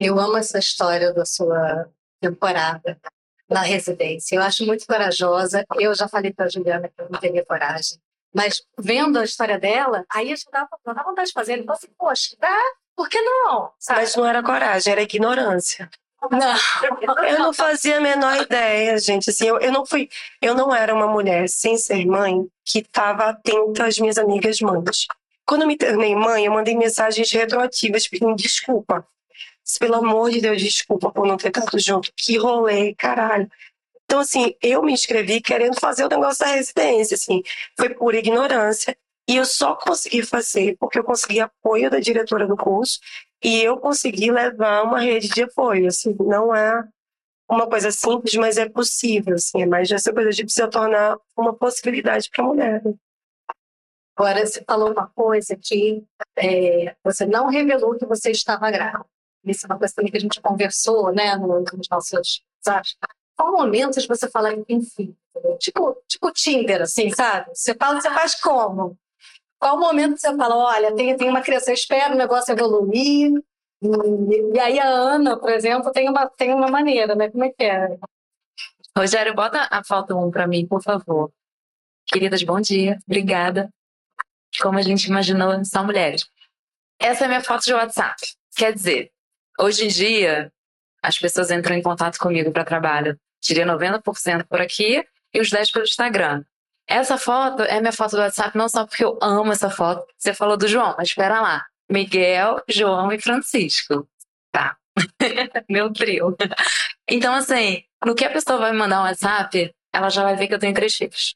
Eu 0.00 0.18
amo 0.18 0.36
essa 0.36 0.58
história 0.58 1.12
da 1.12 1.24
sua 1.24 1.88
temporada 2.20 3.00
na 3.48 3.62
residência. 3.62 4.36
Eu 4.36 4.42
acho 4.42 4.64
muito 4.64 4.86
corajosa. 4.86 5.64
Eu 5.78 5.94
já 5.94 6.08
falei 6.08 6.32
para 6.32 6.46
a 6.46 6.48
Juliana 6.48 6.88
que 6.88 7.00
eu 7.00 7.08
não 7.10 7.18
teria 7.18 7.44
coragem. 7.44 7.98
Mas 8.34 8.62
vendo 8.78 9.18
a 9.18 9.24
história 9.24 9.58
dela, 9.58 10.04
aí 10.10 10.30
eu 10.30 10.36
já 10.36 10.50
dava, 10.52 10.70
dava 10.84 11.04
vontade 11.04 11.28
de 11.28 11.32
fazer. 11.32 11.58
Então, 11.58 11.74
assim, 11.74 11.88
poxa, 11.96 12.36
dá, 12.40 12.58
por 12.96 13.08
que 13.08 13.20
não? 13.20 13.70
Sabe? 13.78 14.00
Mas 14.00 14.16
não 14.16 14.26
era 14.26 14.42
coragem, 14.42 14.92
era 14.92 15.02
ignorância. 15.02 15.88
Não. 16.30 17.24
Eu 17.28 17.38
não 17.38 17.52
fazia 17.52 17.98
a 17.98 18.00
menor 18.00 18.36
ideia, 18.40 18.98
gente. 18.98 19.30
Assim, 19.30 19.46
eu, 19.46 19.60
eu 19.60 19.70
não 19.70 19.84
fui, 19.84 20.08
eu 20.40 20.54
não 20.54 20.74
era 20.74 20.94
uma 20.94 21.06
mulher 21.06 21.48
sem 21.48 21.76
ser 21.76 22.04
mãe 22.06 22.46
que 22.64 22.78
estava 22.78 23.26
atenta 23.26 23.86
às 23.86 23.98
minhas 23.98 24.18
amigas 24.18 24.60
mães. 24.60 25.06
Quando 25.46 25.62
eu 25.62 25.68
me 25.68 25.76
tornei 25.76 26.14
mãe, 26.14 26.46
eu 26.46 26.52
mandei 26.52 26.74
mensagens 26.74 27.30
retroativas 27.30 28.08
pedindo 28.08 28.34
desculpa 28.34 29.06
Pelo 29.78 29.96
amor 29.96 30.30
de 30.30 30.40
Deus, 30.40 30.60
desculpa 30.60 31.10
por 31.10 31.26
não 31.26 31.36
ter 31.36 31.48
estado 31.48 31.78
junto. 31.78 32.12
Que 32.16 32.36
rolê, 32.36 32.94
caralho. 32.94 33.48
Então, 34.04 34.20
assim, 34.20 34.54
eu 34.62 34.82
me 34.82 34.92
inscrevi 34.92 35.40
querendo 35.40 35.78
fazer 35.80 36.04
o 36.04 36.08
negócio 36.08 36.44
da 36.44 36.52
residência, 36.52 37.14
assim. 37.14 37.42
Foi 37.76 37.88
por 37.88 38.14
ignorância. 38.14 38.96
E 39.28 39.36
eu 39.36 39.44
só 39.46 39.74
consegui 39.74 40.22
fazer 40.22 40.76
porque 40.78 40.98
eu 40.98 41.04
consegui 41.04 41.40
apoio 41.40 41.90
da 41.90 41.98
diretora 41.98 42.46
do 42.46 42.56
curso 42.56 43.00
e 43.42 43.62
eu 43.62 43.78
consegui 43.78 44.30
levar 44.30 44.82
uma 44.82 45.00
rede 45.00 45.28
de 45.28 45.42
apoio. 45.42 45.88
Assim, 45.88 46.14
não 46.20 46.54
é 46.54 46.84
uma 47.50 47.66
coisa 47.66 47.90
simples, 47.90 48.34
mas 48.34 48.58
é 48.58 48.68
possível. 48.68 49.34
Assim, 49.34 49.62
é 49.62 49.66
mais 49.66 49.90
essa 49.90 50.12
coisa 50.12 50.30
de 50.30 50.50
se 50.50 50.68
tornar 50.68 51.16
uma 51.36 51.54
possibilidade 51.54 52.28
para 52.30 52.44
a 52.44 52.46
mulher. 52.46 52.82
Agora, 54.16 54.46
você 54.46 54.62
falou 54.64 54.92
uma 54.92 55.08
coisa 55.08 55.56
que 55.56 56.04
é, 56.36 56.94
você 57.02 57.26
não 57.26 57.48
revelou 57.48 57.96
que 57.96 58.06
você 58.06 58.30
estava 58.30 58.70
grávida. 58.70 59.13
Isso 59.44 59.66
é 59.66 59.68
uma 59.68 59.78
coisa 59.78 59.94
também 59.94 60.10
que 60.10 60.16
a 60.16 60.20
gente 60.20 60.40
conversou, 60.40 61.12
né, 61.12 61.36
nos 61.36 61.88
nossos 61.90 62.42
sabe? 62.62 62.88
Qual 63.36 63.52
momento 63.52 64.00
você 64.06 64.28
fala, 64.30 64.54
enfim, 64.68 65.14
tipo, 65.58 65.96
tipo 66.08 66.32
Tinder, 66.32 66.82
assim, 66.82 67.10
sabe? 67.10 67.50
Você 67.52 67.74
fala, 67.74 68.00
você 68.00 68.10
faz 68.10 68.40
como? 68.40 68.96
Qual 69.58 69.78
momento 69.78 70.18
você 70.18 70.34
fala, 70.36 70.56
olha, 70.56 70.94
tem, 70.94 71.16
tem 71.16 71.28
uma 71.28 71.42
criança, 71.42 71.70
eu 71.70 71.74
espero 71.74 72.14
o 72.14 72.18
negócio 72.18 72.52
evoluir, 72.52 73.32
e, 73.82 74.54
e 74.54 74.60
aí 74.60 74.78
a 74.78 74.88
Ana, 74.88 75.38
por 75.38 75.50
exemplo, 75.50 75.90
tem 75.92 76.08
uma, 76.08 76.26
tem 76.28 76.54
uma 76.54 76.68
maneira, 76.68 77.14
né? 77.14 77.30
Como 77.30 77.44
é 77.44 77.50
que 77.50 77.64
é? 77.64 77.98
Rogério, 78.96 79.34
bota 79.34 79.68
a 79.70 79.82
foto 79.82 80.16
1 80.16 80.30
para 80.30 80.46
mim, 80.46 80.66
por 80.66 80.82
favor. 80.82 81.30
Queridas, 82.06 82.42
bom 82.42 82.60
dia. 82.60 82.98
Obrigada. 83.06 83.68
Como 84.62 84.78
a 84.78 84.82
gente 84.82 85.06
imaginou, 85.06 85.64
são 85.64 85.84
mulheres. 85.84 86.24
Essa 87.00 87.24
é 87.24 87.26
a 87.26 87.28
minha 87.28 87.42
foto 87.42 87.64
de 87.64 87.74
WhatsApp. 87.74 88.16
Quer 88.56 88.72
dizer, 88.72 89.10
hoje 89.58 89.84
em 89.84 89.88
dia, 89.88 90.52
as 91.02 91.18
pessoas 91.18 91.50
entram 91.50 91.76
em 91.76 91.82
contato 91.82 92.18
comigo 92.18 92.50
para 92.50 92.64
trabalho. 92.64 93.18
Tirei 93.40 93.64
90% 93.64 94.46
por 94.48 94.60
aqui 94.60 95.04
e 95.32 95.40
os 95.40 95.50
10% 95.50 95.72
pelo 95.72 95.84
Instagram. 95.84 96.44
Essa 96.86 97.16
foto 97.16 97.62
é 97.62 97.80
minha 97.80 97.92
foto 97.92 98.12
do 98.12 98.22
WhatsApp, 98.22 98.56
não 98.56 98.68
só 98.68 98.86
porque 98.86 99.04
eu 99.04 99.18
amo 99.22 99.52
essa 99.52 99.70
foto. 99.70 100.06
Você 100.16 100.34
falou 100.34 100.56
do 100.56 100.68
João, 100.68 100.94
mas 100.96 101.08
espera 101.08 101.40
lá. 101.40 101.64
Miguel, 101.90 102.62
João 102.68 103.12
e 103.12 103.20
Francisco. 103.20 104.08
Tá. 104.52 104.76
Meu 105.68 105.92
trio. 105.92 106.36
Então, 107.08 107.34
assim, 107.34 107.82
no 108.04 108.14
que 108.14 108.24
a 108.24 108.30
pessoa 108.30 108.58
vai 108.58 108.72
me 108.72 108.78
mandar 108.78 109.00
um 109.00 109.04
WhatsApp, 109.04 109.74
ela 109.92 110.10
já 110.10 110.22
vai 110.22 110.36
ver 110.36 110.48
que 110.48 110.54
eu 110.54 110.58
tenho 110.58 110.74
três 110.74 110.94
filhos. 110.94 111.34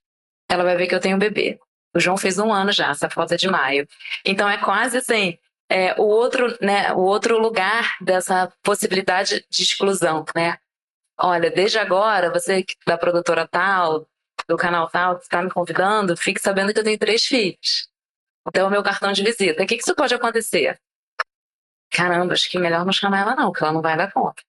Ela 0.50 0.64
vai 0.64 0.76
ver 0.76 0.86
que 0.86 0.94
eu 0.94 1.00
tenho 1.00 1.16
um 1.16 1.18
bebê. 1.20 1.58
O 1.94 2.00
João 2.00 2.16
fez 2.16 2.38
um 2.38 2.52
ano 2.52 2.72
já, 2.72 2.90
essa 2.90 3.08
foto 3.08 3.34
é 3.34 3.36
de 3.36 3.48
maio. 3.48 3.86
Então 4.24 4.48
é 4.48 4.58
quase 4.58 4.98
assim, 4.98 5.38
é, 5.68 5.94
o 6.00 6.04
outro, 6.04 6.56
né, 6.60 6.92
o 6.92 7.00
outro 7.00 7.38
lugar 7.38 7.96
dessa 8.00 8.52
possibilidade 8.62 9.44
de 9.50 9.62
exclusão, 9.62 10.24
né? 10.34 10.58
Olha, 11.20 11.50
desde 11.50 11.78
agora, 11.78 12.30
você 12.30 12.64
da 12.86 12.96
produtora 12.96 13.46
tal, 13.46 14.06
do 14.48 14.56
canal 14.56 14.88
tal, 14.88 15.16
que 15.16 15.24
está 15.24 15.42
me 15.42 15.50
convidando, 15.50 16.16
fique 16.16 16.40
sabendo 16.40 16.72
que 16.72 16.78
eu 16.78 16.84
tenho 16.84 16.98
três 16.98 17.24
filhos. 17.24 17.88
Então, 18.46 18.64
é 18.64 18.68
o 18.68 18.70
meu 18.70 18.82
cartão 18.82 19.12
de 19.12 19.22
visita. 19.22 19.62
O 19.62 19.66
que, 19.66 19.76
que 19.76 19.82
isso 19.82 19.94
pode 19.94 20.14
acontecer? 20.14 20.80
Caramba, 21.90 22.32
acho 22.32 22.48
que 22.48 22.58
melhor 22.58 22.84
não 22.84 22.92
chamar 22.92 23.20
ela 23.20 23.34
não, 23.34 23.52
que 23.52 23.62
ela 23.62 23.72
não 23.72 23.82
vai 23.82 23.96
dar 23.96 24.12
conta. 24.12 24.42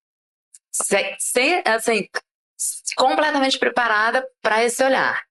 Sem, 0.72 1.64
assim, 1.66 2.08
completamente 2.96 3.58
preparada 3.58 4.26
para 4.42 4.64
esse 4.64 4.84
olhar. 4.84 5.24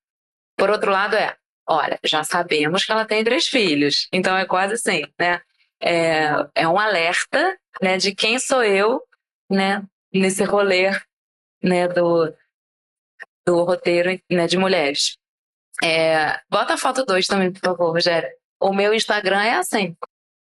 Por 0.57 0.71
outro 0.71 0.91
lado, 0.91 1.17
é, 1.17 1.37
olha, 1.67 1.99
já 2.03 2.25
sabemos 2.25 2.85
que 2.85 2.93
ela 2.93 3.05
tem 3.05 3.25
três 3.25 3.47
filhos. 3.47 4.09
Então, 4.13 4.37
é 4.37 4.45
quase 4.45 4.75
assim, 4.75 5.03
né? 5.19 5.41
É, 5.81 6.29
é 6.55 6.69
um 6.69 6.79
alerta 6.79 7.57
né, 7.81 7.97
de 7.97 8.15
quem 8.15 8.39
sou 8.39 8.65
eu 8.65 9.03
né, 9.51 9.83
nesse 10.13 10.43
rolê 10.45 10.91
né, 11.63 11.89
do, 11.89 12.35
do 13.47 13.65
roteiro 13.65 14.21
né, 14.31 14.47
de 14.47 14.57
mulheres. 14.57 15.17
É, 15.83 16.41
bota 16.51 16.75
a 16.75 16.79
foto 16.79 17.05
2 17.05 17.27
também, 17.27 17.53
por 17.53 17.61
favor, 17.61 17.93
Rogério. 17.93 18.29
O 18.61 18.73
meu 18.73 18.93
Instagram 18.93 19.43
é 19.43 19.55
assim: 19.55 19.97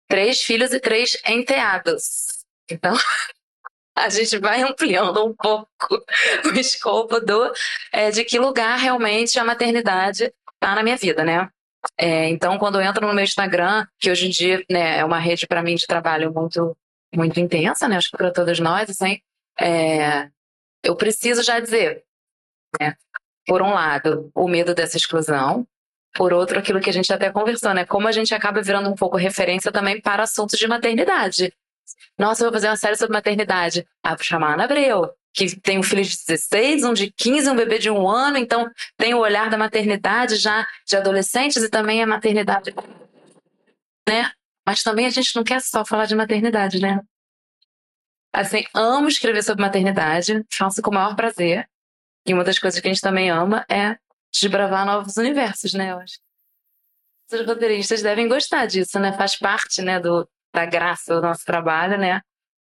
três 0.08 0.42
filhos 0.42 0.72
e 0.74 0.80
três 0.80 1.18
enteados. 1.28 2.44
Então, 2.70 2.94
a 3.98 4.10
gente 4.10 4.38
vai 4.38 4.62
ampliando 4.62 5.25
um 5.25 5.36
pouco 5.36 5.68
o 6.46 6.60
escopo 6.60 7.20
do, 7.20 7.52
é, 7.92 8.12
de 8.12 8.24
que 8.24 8.38
lugar 8.40 8.78
realmente 8.78 9.40
a 9.40 9.44
maternidade 9.44 10.25
está 10.54 10.75
na 10.75 10.84
minha 10.84 10.98
vida, 10.98 11.24
né? 11.24 11.50
É, 11.98 12.30
então, 12.30 12.58
quando 12.58 12.75
eu 12.75 12.82
entro 12.82 13.06
no 13.06 13.13
meu 13.13 13.24
Instagram, 13.24 13.86
que 14.00 14.10
hoje 14.10 14.28
em 14.28 14.30
dia 14.30 14.63
né, 14.70 15.00
é 15.00 15.06
uma 15.06 15.20
rede 15.20 15.46
para 15.48 15.62
mim 15.62 15.75
de 15.75 15.86
trabalho 15.86 16.34
muito, 16.34 16.75
muito 17.13 17.40
intensa, 17.40 17.88
né? 17.88 17.98
Acho 17.98 18.10
que 18.10 18.18
para 18.18 18.32
todos 18.32 18.60
nós, 18.60 18.90
assim, 18.90 19.20
é, 19.60 20.30
eu 20.84 20.96
preciso 20.96 21.44
já 21.44 21.60
dizer, 21.60 22.04
né? 22.80 22.96
Por 23.46 23.62
um 23.62 23.74
lado, 23.74 24.32
o 24.34 24.48
medo 24.48 24.74
dessa 24.74 24.98
exclusão, 24.98 25.68
por 26.16 26.32
outro, 26.32 26.60
aquilo 26.60 26.80
que 26.80 26.90
a 26.90 26.94
gente 26.94 27.12
até 27.12 27.32
conversou, 27.32 27.74
né? 27.74 27.86
Como 27.86 28.08
a 28.08 28.12
gente 28.12 28.34
acaba 28.34 28.62
virando 28.62 28.90
um 28.90 28.96
pouco 28.96 29.18
referência 29.18 29.72
também 29.72 30.00
para 30.00 30.24
assuntos 30.24 30.58
de 30.58 30.68
maternidade. 30.68 31.54
Nossa, 32.18 32.44
eu 32.44 32.46
vou 32.46 32.54
fazer 32.54 32.68
uma 32.68 32.78
série 32.78 32.96
sobre 32.96 33.13
maternidade. 33.13 33.86
Ah, 34.04 34.16
vou 34.16 34.24
chamar 34.24 34.52
a 34.52 34.54
Ana 34.54 34.63
Abreu, 34.66 35.12
que 35.34 35.60
tem 35.60 35.80
um 35.80 35.84
filho 35.84 36.04
de 36.04 36.16
16, 36.28 36.84
um 36.84 36.94
de 36.94 37.12
15, 37.12 37.50
um 37.50 37.56
bebê 37.56 37.80
de 37.80 37.90
um 37.90 38.08
ano, 38.08 38.38
então 38.38 38.70
tem 38.96 39.13
o 39.13 39.20
olhar 39.20 39.50
da 39.50 39.58
maternidade 39.58 40.36
já 40.36 40.68
de 40.86 40.96
adolescentes 40.96 41.58
e 41.58 41.70
também 41.70 42.04
a 42.04 42.08
maternidade, 42.08 42.74
né? 44.08 44.32
Mas 44.66 44.84
também 44.84 45.08
a 45.08 45.10
gente 45.10 45.36
não 45.36 45.44
quer 45.44 45.62
só 45.62 45.84
falar 45.84 46.06
de 46.06 46.16
maternidade, 46.16 46.80
né? 46.80 47.02
Assim, 48.32 48.63
amo 48.74 49.08
escrever 49.08 49.44
sobre 49.44 49.63
maternidade, 49.63 50.44
faço 50.52 50.82
com 50.82 50.92
o 50.92 50.94
maior 50.94 51.16
prazer. 51.16 51.68
E 52.25 52.34
uma 52.34 52.44
das 52.44 52.58
coisas 52.58 52.80
que 52.80 52.88
a 52.88 52.92
gente 52.92 53.02
também 53.02 53.30
ama 53.30 53.66
é 53.70 53.98
desbravar 54.32 54.86
novos 54.86 55.18
universos, 55.18 55.74
né? 55.74 55.92
Eu 55.92 56.00
acho. 56.00 56.20
Os 57.32 57.46
roteiristas 57.46 58.02
devem 58.02 58.28
gostar 58.28 58.66
disso, 58.66 59.00
né? 59.00 59.12
Faz 59.13 59.36
parte, 59.36 59.82
né, 59.82 60.00
do, 60.00 60.28
da 60.54 60.66
graça 60.66 61.16
do 61.16 61.22
nosso 61.22 61.44
trabalho, 61.44 61.98
né? 61.98 62.22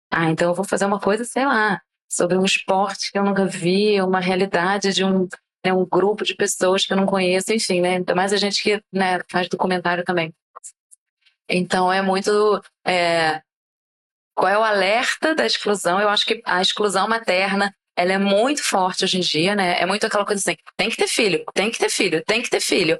Ah, 0.10 0.30
então 0.30 0.50
eu 0.50 0.56
vou 0.56 0.66
fazer 0.66 0.86
uma 0.86 1.00
coisa, 1.00 1.24
sei 1.24 1.46
lá, 1.46 1.82
sobre 2.12 2.38
um 2.38 2.44
esporte 2.44 3.10
que 3.10 3.18
eu 3.18 3.24
nunca 3.24 3.46
vi, 3.46 4.02
uma 4.02 4.20
realidade 4.20 4.92
de 4.92 5.06
um, 5.06 5.30
né, 5.66 5.72
um 5.72 5.86
grupo 5.86 6.26
de 6.26 6.36
pessoas 6.36 6.86
que 6.86 6.92
eu 6.92 6.98
não 6.98 7.06
conheço, 7.06 7.54
enfim, 7.54 7.80
né? 7.80 7.96
Ainda 7.96 8.14
mais 8.14 8.34
a 8.34 8.38
gente 8.38 8.62
que 8.62 8.84
né, 8.92 9.22
faz 9.30 9.48
documentário 9.48 10.04
também. 10.04 10.34
Então 11.48 11.92
é 11.92 12.02
muito. 12.02 12.62
É, 12.86 13.42
qual 14.36 14.50
é 14.50 14.58
o 14.58 14.64
alerta 14.64 15.34
da 15.34 15.46
exclusão? 15.46 16.02
Eu 16.02 16.10
acho 16.10 16.26
que 16.26 16.42
a 16.46 16.62
exclusão 16.62 17.08
materna 17.08 17.74
ela 17.96 18.12
é 18.14 18.18
muito 18.18 18.62
forte 18.62 19.06
hoje 19.06 19.18
em 19.18 19.22
dia, 19.22 19.56
né? 19.56 19.80
É 19.80 19.86
muito 19.86 20.06
aquela 20.06 20.26
coisa 20.26 20.42
assim: 20.42 20.58
tem 20.76 20.90
que 20.90 20.98
ter 20.98 21.08
filho, 21.08 21.46
tem 21.54 21.72
que 21.72 21.80
ter 21.80 21.90
filho, 21.90 22.22
tem 22.26 22.42
que 22.42 22.50
ter 22.50 22.60
filho. 22.60 23.00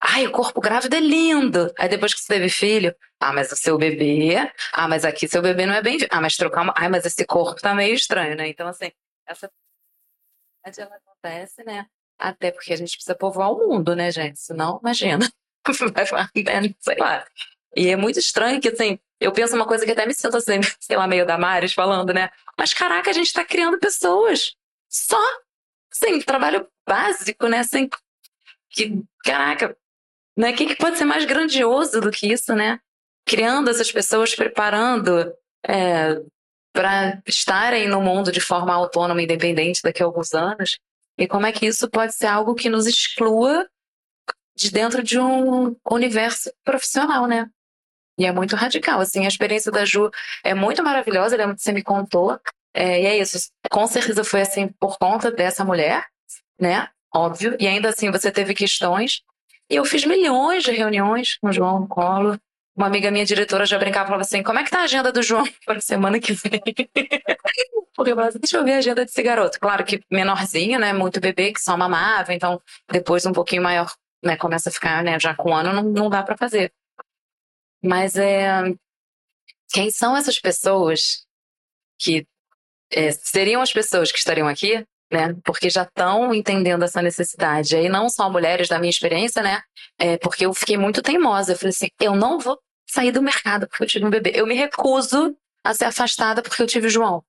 Ai, 0.00 0.26
o 0.26 0.32
corpo 0.32 0.60
grávido 0.60 0.94
é 0.94 1.00
lindo. 1.00 1.72
Aí 1.78 1.88
depois 1.88 2.14
que 2.14 2.20
você 2.20 2.34
teve 2.34 2.48
filho, 2.48 2.94
ah, 3.18 3.32
mas 3.32 3.50
o 3.50 3.56
seu 3.56 3.76
bebê, 3.76 4.36
ah, 4.72 4.88
mas 4.88 5.04
aqui 5.04 5.26
seu 5.26 5.42
bebê 5.42 5.66
não 5.66 5.74
é 5.74 5.82
bem, 5.82 5.98
ah, 6.10 6.20
mas 6.20 6.36
trocar 6.36 6.62
uma, 6.62 6.74
ai, 6.76 6.88
mas 6.88 7.04
esse 7.04 7.24
corpo 7.26 7.60
tá 7.60 7.74
meio 7.74 7.94
estranho, 7.94 8.36
né? 8.36 8.48
Então 8.48 8.68
assim, 8.68 8.92
essa 9.26 9.50
ela 10.76 10.96
acontece, 10.96 11.64
né? 11.64 11.86
Até 12.18 12.50
porque 12.50 12.72
a 12.72 12.76
gente 12.76 12.92
precisa 12.92 13.14
povoar 13.14 13.52
o 13.52 13.68
mundo, 13.68 13.96
né, 13.96 14.10
gente? 14.10 14.38
Senão, 14.38 14.78
imagina, 14.82 15.30
vai 15.94 16.04
falar, 16.04 16.30
né? 16.34 16.74
sei 16.78 16.96
lá. 16.98 17.24
E 17.74 17.88
é 17.88 17.96
muito 17.96 18.18
estranho 18.18 18.60
que 18.60 18.68
assim, 18.68 18.98
eu 19.20 19.32
penso 19.32 19.54
uma 19.56 19.66
coisa 19.66 19.84
que 19.84 19.92
até 19.92 20.06
me 20.06 20.14
sinto 20.14 20.36
assim, 20.36 20.60
sei 20.80 20.96
lá, 20.96 21.06
meio 21.06 21.26
da 21.26 21.38
Maris 21.38 21.72
falando, 21.72 22.12
né? 22.12 22.30
Mas 22.56 22.74
caraca, 22.74 23.10
a 23.10 23.12
gente 23.12 23.32
tá 23.32 23.44
criando 23.44 23.78
pessoas. 23.78 24.54
Só. 24.88 25.22
Assim, 25.90 26.20
trabalho 26.20 26.68
básico, 26.86 27.48
né? 27.48 27.60
Assim, 27.60 27.88
que, 28.70 29.02
caraca, 29.24 29.76
né? 30.38 30.52
O 30.52 30.54
que, 30.54 30.66
que 30.66 30.76
pode 30.76 30.96
ser 30.96 31.04
mais 31.04 31.24
grandioso 31.24 32.00
do 32.00 32.12
que 32.12 32.32
isso, 32.32 32.54
né? 32.54 32.78
Criando 33.26 33.68
essas 33.68 33.90
pessoas, 33.90 34.36
preparando 34.36 35.34
é, 35.66 36.22
para 36.72 37.20
estarem 37.26 37.88
no 37.88 38.00
mundo 38.00 38.30
de 38.30 38.40
forma 38.40 38.72
autônoma 38.72 39.20
e 39.20 39.24
independente 39.24 39.82
daqui 39.82 40.00
a 40.00 40.06
alguns 40.06 40.32
anos. 40.32 40.78
E 41.18 41.26
como 41.26 41.44
é 41.44 41.50
que 41.50 41.66
isso 41.66 41.90
pode 41.90 42.14
ser 42.14 42.26
algo 42.26 42.54
que 42.54 42.70
nos 42.70 42.86
exclua 42.86 43.68
de 44.56 44.70
dentro 44.70 45.02
de 45.02 45.18
um 45.18 45.76
universo 45.90 46.52
profissional, 46.64 47.26
né? 47.26 47.50
E 48.16 48.24
é 48.24 48.32
muito 48.32 48.54
radical, 48.54 49.00
assim, 49.00 49.24
a 49.24 49.28
experiência 49.28 49.70
da 49.72 49.84
Ju 49.84 50.08
é 50.44 50.54
muito 50.54 50.82
maravilhosa, 50.82 51.36
lembro 51.36 51.54
que 51.54 51.62
você 51.62 51.72
me 51.72 51.82
contou, 51.82 52.38
é, 52.74 53.02
e 53.02 53.06
é 53.06 53.18
isso, 53.18 53.38
com 53.70 53.86
certeza 53.86 54.24
foi 54.24 54.40
assim 54.40 54.68
por 54.80 54.98
conta 54.98 55.30
dessa 55.30 55.64
mulher, 55.64 56.04
né, 56.60 56.88
óbvio, 57.14 57.56
e 57.60 57.68
ainda 57.68 57.90
assim 57.90 58.10
você 58.10 58.32
teve 58.32 58.54
questões, 58.54 59.22
e 59.70 59.76
eu 59.76 59.84
fiz 59.84 60.04
milhões 60.04 60.64
de 60.64 60.72
reuniões 60.72 61.36
com 61.38 61.48
o 61.48 61.52
João 61.52 61.86
Colo. 61.86 62.38
Uma 62.76 62.86
amiga 62.86 63.10
minha, 63.10 63.24
diretora, 63.24 63.66
já 63.66 63.78
brincava 63.78 64.04
e 64.04 64.06
falava 64.06 64.22
assim: 64.22 64.42
como 64.42 64.58
é 64.58 64.64
que 64.64 64.70
tá 64.70 64.80
a 64.80 64.84
agenda 64.84 65.12
do 65.12 65.22
João 65.22 65.44
para 65.66 65.80
semana 65.80 66.18
que 66.20 66.32
vem? 66.32 66.60
Porque 67.94 68.12
eu 68.12 68.14
falava 68.14 68.28
assim, 68.28 68.38
deixa 68.38 68.56
eu 68.56 68.64
ver 68.64 68.74
a 68.74 68.78
agenda 68.78 69.04
desse 69.04 69.22
garoto. 69.22 69.58
Claro 69.58 69.84
que 69.84 70.00
menorzinho, 70.08 70.78
né? 70.78 70.92
Muito 70.92 71.20
bebê, 71.20 71.52
que 71.52 71.60
só 71.60 71.76
mamava, 71.76 72.32
então 72.32 72.62
depois 72.88 73.26
um 73.26 73.32
pouquinho 73.32 73.62
maior, 73.62 73.92
né? 74.22 74.36
Começa 74.36 74.68
a 74.68 74.72
ficar, 74.72 75.02
né? 75.02 75.18
Já 75.18 75.34
com 75.34 75.50
um 75.50 75.54
ano 75.56 75.72
não, 75.72 75.82
não 75.82 76.08
dá 76.08 76.22
para 76.22 76.36
fazer. 76.36 76.72
Mas 77.82 78.16
é. 78.16 78.62
Quem 79.70 79.90
são 79.90 80.16
essas 80.16 80.38
pessoas 80.38 81.26
que 81.98 82.26
é, 82.90 83.10
seriam 83.10 83.60
as 83.60 83.72
pessoas 83.72 84.10
que 84.10 84.18
estariam 84.18 84.48
aqui, 84.48 84.86
né? 85.10 85.34
Porque 85.44 85.70
já 85.70 85.82
estão 85.82 86.34
entendendo 86.34 86.82
essa 86.84 87.02
necessidade. 87.02 87.76
Aí 87.76 87.88
não 87.88 88.08
só 88.08 88.30
mulheres 88.30 88.68
da 88.68 88.78
minha 88.78 88.90
experiência, 88.90 89.42
né? 89.42 89.62
É, 89.98 90.16
porque 90.18 90.46
eu 90.46 90.54
fiquei 90.54 90.76
muito 90.76 91.02
teimosa. 91.02 91.52
Eu 91.52 91.56
falei 91.56 91.70
assim, 91.70 91.88
eu 92.00 92.14
não 92.14 92.38
vou 92.38 92.58
sair 92.86 93.12
do 93.12 93.22
mercado 93.22 93.66
porque 93.68 93.84
eu 93.84 93.88
tive 93.88 94.04
um 94.04 94.10
bebê. 94.10 94.32
Eu 94.34 94.46
me 94.46 94.54
recuso 94.54 95.34
a 95.64 95.74
ser 95.74 95.86
afastada 95.86 96.42
porque 96.42 96.62
eu 96.62 96.66
tive 96.66 96.86
o 96.86 96.90
João. 96.90 97.22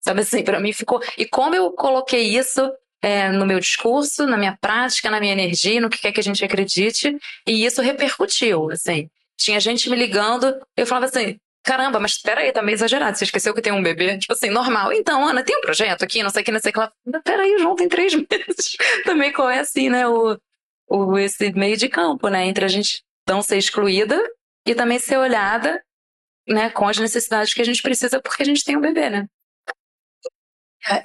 Sabe 0.00 0.20
assim, 0.20 0.42
para 0.42 0.60
mim 0.60 0.72
ficou. 0.72 1.00
E 1.16 1.26
como 1.26 1.54
eu 1.54 1.72
coloquei 1.72 2.22
isso 2.22 2.60
é, 3.00 3.30
no 3.30 3.46
meu 3.46 3.58
discurso, 3.60 4.26
na 4.26 4.36
minha 4.36 4.56
prática, 4.60 5.10
na 5.10 5.20
minha 5.20 5.32
energia, 5.32 5.80
no 5.80 5.90
que 5.90 5.98
quer 5.98 6.12
que 6.12 6.20
a 6.20 6.22
gente 6.22 6.44
acredite, 6.44 7.16
e 7.46 7.64
isso 7.64 7.82
repercutiu, 7.82 8.70
assim. 8.70 9.08
Tinha 9.36 9.58
gente 9.60 9.90
me 9.90 9.96
ligando, 9.96 10.54
eu 10.76 10.86
falava 10.86 11.06
assim, 11.06 11.38
caramba, 11.64 11.98
mas 11.98 12.18
peraí, 12.18 12.52
tá 12.52 12.62
meio 12.62 12.74
exagerado. 12.74 13.16
Você 13.16 13.24
esqueceu 13.24 13.54
que 13.54 13.62
tem 13.62 13.72
um 13.72 13.82
bebê? 13.82 14.18
Tipo 14.18 14.34
assim, 14.34 14.50
normal. 14.50 14.92
Então, 14.92 15.26
Ana, 15.26 15.42
tem 15.42 15.56
um 15.56 15.62
projeto 15.62 16.02
aqui, 16.04 16.22
não 16.22 16.30
sei 16.30 16.42
o 16.42 16.44
que, 16.44 16.52
não 16.52 16.60
sei 16.60 16.70
o 16.70 16.72
que 16.72 16.78
lá. 16.78 16.92
Peraí, 17.24 17.58
João 17.58 17.74
tem 17.74 17.88
três 17.88 18.14
meses. 18.14 18.76
Também 19.04 19.32
qual 19.32 19.50
é 19.50 19.60
assim, 19.60 19.88
né? 19.88 20.06
O, 20.06 20.38
o, 20.86 21.18
esse 21.18 21.50
meio 21.52 21.76
de 21.76 21.88
campo, 21.88 22.28
né? 22.28 22.46
Entre 22.46 22.64
a 22.64 22.68
gente 22.68 23.02
não 23.26 23.42
ser 23.42 23.56
excluída 23.56 24.20
e 24.66 24.74
também 24.74 24.98
ser 24.98 25.16
olhada, 25.16 25.82
né? 26.46 26.68
Com 26.70 26.86
as 26.86 26.98
necessidades 26.98 27.54
que 27.54 27.62
a 27.62 27.64
gente 27.64 27.82
precisa 27.82 28.20
porque 28.20 28.42
a 28.42 28.46
gente 28.46 28.64
tem 28.64 28.76
um 28.76 28.82
bebê, 28.82 29.08
né? 29.08 29.26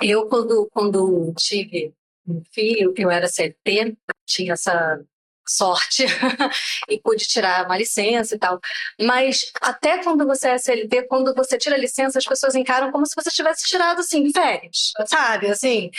Eu, 0.02 0.28
quando, 0.28 0.70
quando 0.74 1.34
tive 1.38 1.94
um 2.28 2.44
filho, 2.52 2.94
eu 2.98 3.10
era 3.10 3.30
CLT, 3.30 3.98
tinha 4.26 4.54
essa 4.54 5.02
sorte 5.50 6.06
e 6.88 7.00
pude 7.00 7.26
tirar 7.28 7.66
uma 7.66 7.78
licença 7.78 8.36
e 8.36 8.40
tal. 8.40 8.60
Mas 9.02 9.52
até 9.62 10.04
quando 10.04 10.26
você 10.26 10.50
é 10.50 10.58
CLT, 10.58 11.04
quando 11.04 11.34
você 11.34 11.58
tira 11.58 11.76
a 11.76 11.80
licença, 11.80 12.20
as 12.20 12.26
pessoas 12.26 12.56
encaram 12.56 12.92
como 12.92 13.06
se 13.06 13.16
você 13.16 13.30
tivesse 13.32 13.66
tirado 13.66 14.00
assim 14.00 14.32
férias, 14.32 14.94
sabe? 15.08 15.48
Assim, 15.48 15.90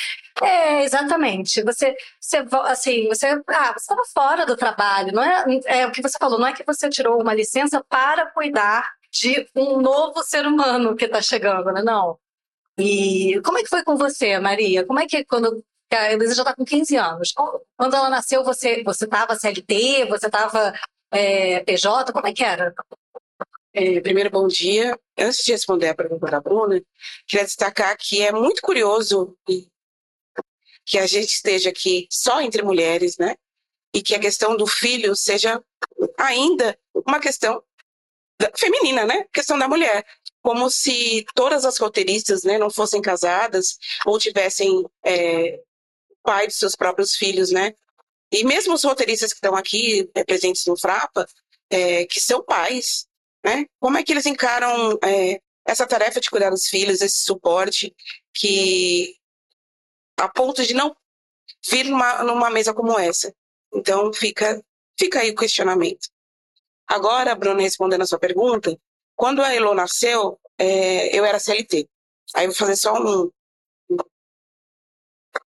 é 0.42 0.84
exatamente. 0.84 1.62
Você, 1.62 1.94
você 2.20 2.46
assim, 2.64 3.08
você, 3.08 3.26
ah, 3.48 3.72
você 3.72 3.80
estava 3.80 4.02
fora 4.14 4.46
do 4.46 4.56
trabalho, 4.56 5.12
não 5.12 5.22
é? 5.22 5.44
É 5.66 5.86
o 5.86 5.92
que 5.92 6.02
você 6.02 6.16
falou, 6.18 6.38
não 6.38 6.46
é 6.46 6.52
que 6.52 6.64
você 6.64 6.88
tirou 6.88 7.20
uma 7.20 7.34
licença 7.34 7.84
para 7.88 8.26
cuidar 8.30 8.88
de 9.12 9.48
um 9.56 9.80
novo 9.80 10.22
ser 10.22 10.46
humano 10.46 10.94
que 10.96 11.04
está 11.06 11.20
chegando, 11.20 11.72
né? 11.72 11.82
Não. 11.82 12.18
E 12.78 13.40
como 13.44 13.58
é 13.58 13.62
que 13.62 13.68
foi 13.68 13.82
com 13.82 13.96
você, 13.96 14.38
Maria? 14.38 14.86
Como 14.86 15.00
é 15.00 15.06
que 15.06 15.24
quando 15.24 15.62
a 15.96 16.12
Heloísa 16.12 16.34
já 16.34 16.42
está 16.42 16.54
com 16.54 16.64
15 16.64 16.96
anos. 16.96 17.32
Quando 17.76 17.96
ela 17.96 18.10
nasceu, 18.10 18.44
você 18.44 18.82
você 18.82 19.04
estava 19.04 19.36
CLT, 19.36 20.06
você 20.06 20.26
estava 20.26 20.72
é, 21.10 21.60
PJ, 21.60 22.12
como 22.12 22.26
é 22.26 22.32
que 22.32 22.44
era? 22.44 22.74
É, 23.72 24.00
primeiro, 24.00 24.30
bom 24.30 24.46
dia. 24.48 24.98
Antes 25.18 25.44
de 25.44 25.52
responder 25.52 25.88
a 25.88 25.94
pergunta 25.94 26.26
da 26.26 26.40
Bruna, 26.40 26.80
queria 27.26 27.44
destacar 27.44 27.96
que 27.96 28.22
é 28.22 28.32
muito 28.32 28.62
curioso 28.62 29.36
que 30.84 30.98
a 30.98 31.06
gente 31.06 31.34
esteja 31.34 31.70
aqui 31.70 32.06
só 32.10 32.40
entre 32.40 32.62
mulheres, 32.62 33.16
né? 33.18 33.36
E 33.94 34.02
que 34.02 34.14
a 34.14 34.20
questão 34.20 34.56
do 34.56 34.66
filho 34.66 35.14
seja 35.14 35.62
ainda 36.18 36.78
uma 36.94 37.20
questão 37.20 37.62
feminina, 38.56 39.04
né? 39.04 39.24
Questão 39.32 39.58
da 39.58 39.68
mulher. 39.68 40.04
Como 40.42 40.70
se 40.70 41.24
todas 41.34 41.64
as 41.64 41.78
roteiristas 41.78 42.42
né, 42.42 42.58
não 42.58 42.70
fossem 42.70 43.02
casadas 43.02 43.78
ou 44.06 44.18
tivessem 44.18 44.84
é, 45.04 45.60
pai 46.22 46.46
dos 46.46 46.56
seus 46.56 46.74
próprios 46.74 47.14
filhos, 47.14 47.50
né? 47.50 47.74
E 48.32 48.44
mesmo 48.44 48.74
os 48.74 48.84
roteiristas 48.84 49.32
que 49.32 49.38
estão 49.38 49.56
aqui 49.56 50.08
é, 50.14 50.24
presentes 50.24 50.64
no 50.66 50.78
Frapa, 50.78 51.26
é, 51.68 52.06
que 52.06 52.20
são 52.20 52.42
pais, 52.42 53.06
né? 53.44 53.66
Como 53.80 53.96
é 53.98 54.04
que 54.04 54.12
eles 54.12 54.26
encaram 54.26 54.98
é, 55.02 55.40
essa 55.66 55.86
tarefa 55.86 56.20
de 56.20 56.30
cuidar 56.30 56.50
dos 56.50 56.66
filhos, 56.66 57.00
esse 57.00 57.24
suporte, 57.24 57.94
que 58.34 59.16
a 60.18 60.28
ponto 60.28 60.64
de 60.64 60.74
não 60.74 60.94
vir 61.68 61.86
numa, 61.86 62.22
numa 62.22 62.50
mesa 62.50 62.72
como 62.72 62.98
essa? 62.98 63.34
Então 63.72 64.12
fica, 64.12 64.62
fica 64.98 65.20
aí 65.20 65.30
o 65.30 65.36
questionamento. 65.36 66.08
Agora, 66.86 67.34
Bruno, 67.34 67.60
respondendo 67.60 68.02
a 68.02 68.06
sua 68.06 68.18
pergunta, 68.18 68.76
quando 69.14 69.42
a 69.42 69.54
Elo 69.54 69.74
nasceu, 69.74 70.40
é, 70.58 71.16
eu 71.16 71.24
era 71.24 71.38
CLT. 71.38 71.88
Aí 72.34 72.44
eu 72.44 72.50
vou 72.50 72.56
fazer 72.56 72.76
só 72.76 72.94
um, 72.94 73.30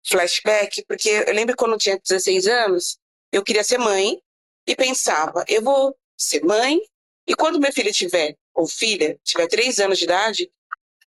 flashback, 0.08 0.84
porque 0.86 1.08
eu 1.08 1.34
lembro 1.34 1.56
quando 1.56 1.72
eu 1.72 1.78
tinha 1.78 1.98
16 1.98 2.46
anos, 2.46 2.98
eu 3.32 3.42
queria 3.42 3.64
ser 3.64 3.78
mãe 3.78 4.20
e 4.66 4.76
pensava, 4.76 5.44
eu 5.48 5.62
vou 5.62 5.96
ser 6.16 6.44
mãe 6.44 6.80
e 7.26 7.34
quando 7.34 7.60
meu 7.60 7.72
filho 7.72 7.92
tiver, 7.92 8.36
ou 8.54 8.66
filha, 8.66 9.18
tiver 9.24 9.48
3 9.48 9.78
anos 9.80 9.98
de 9.98 10.04
idade, 10.04 10.50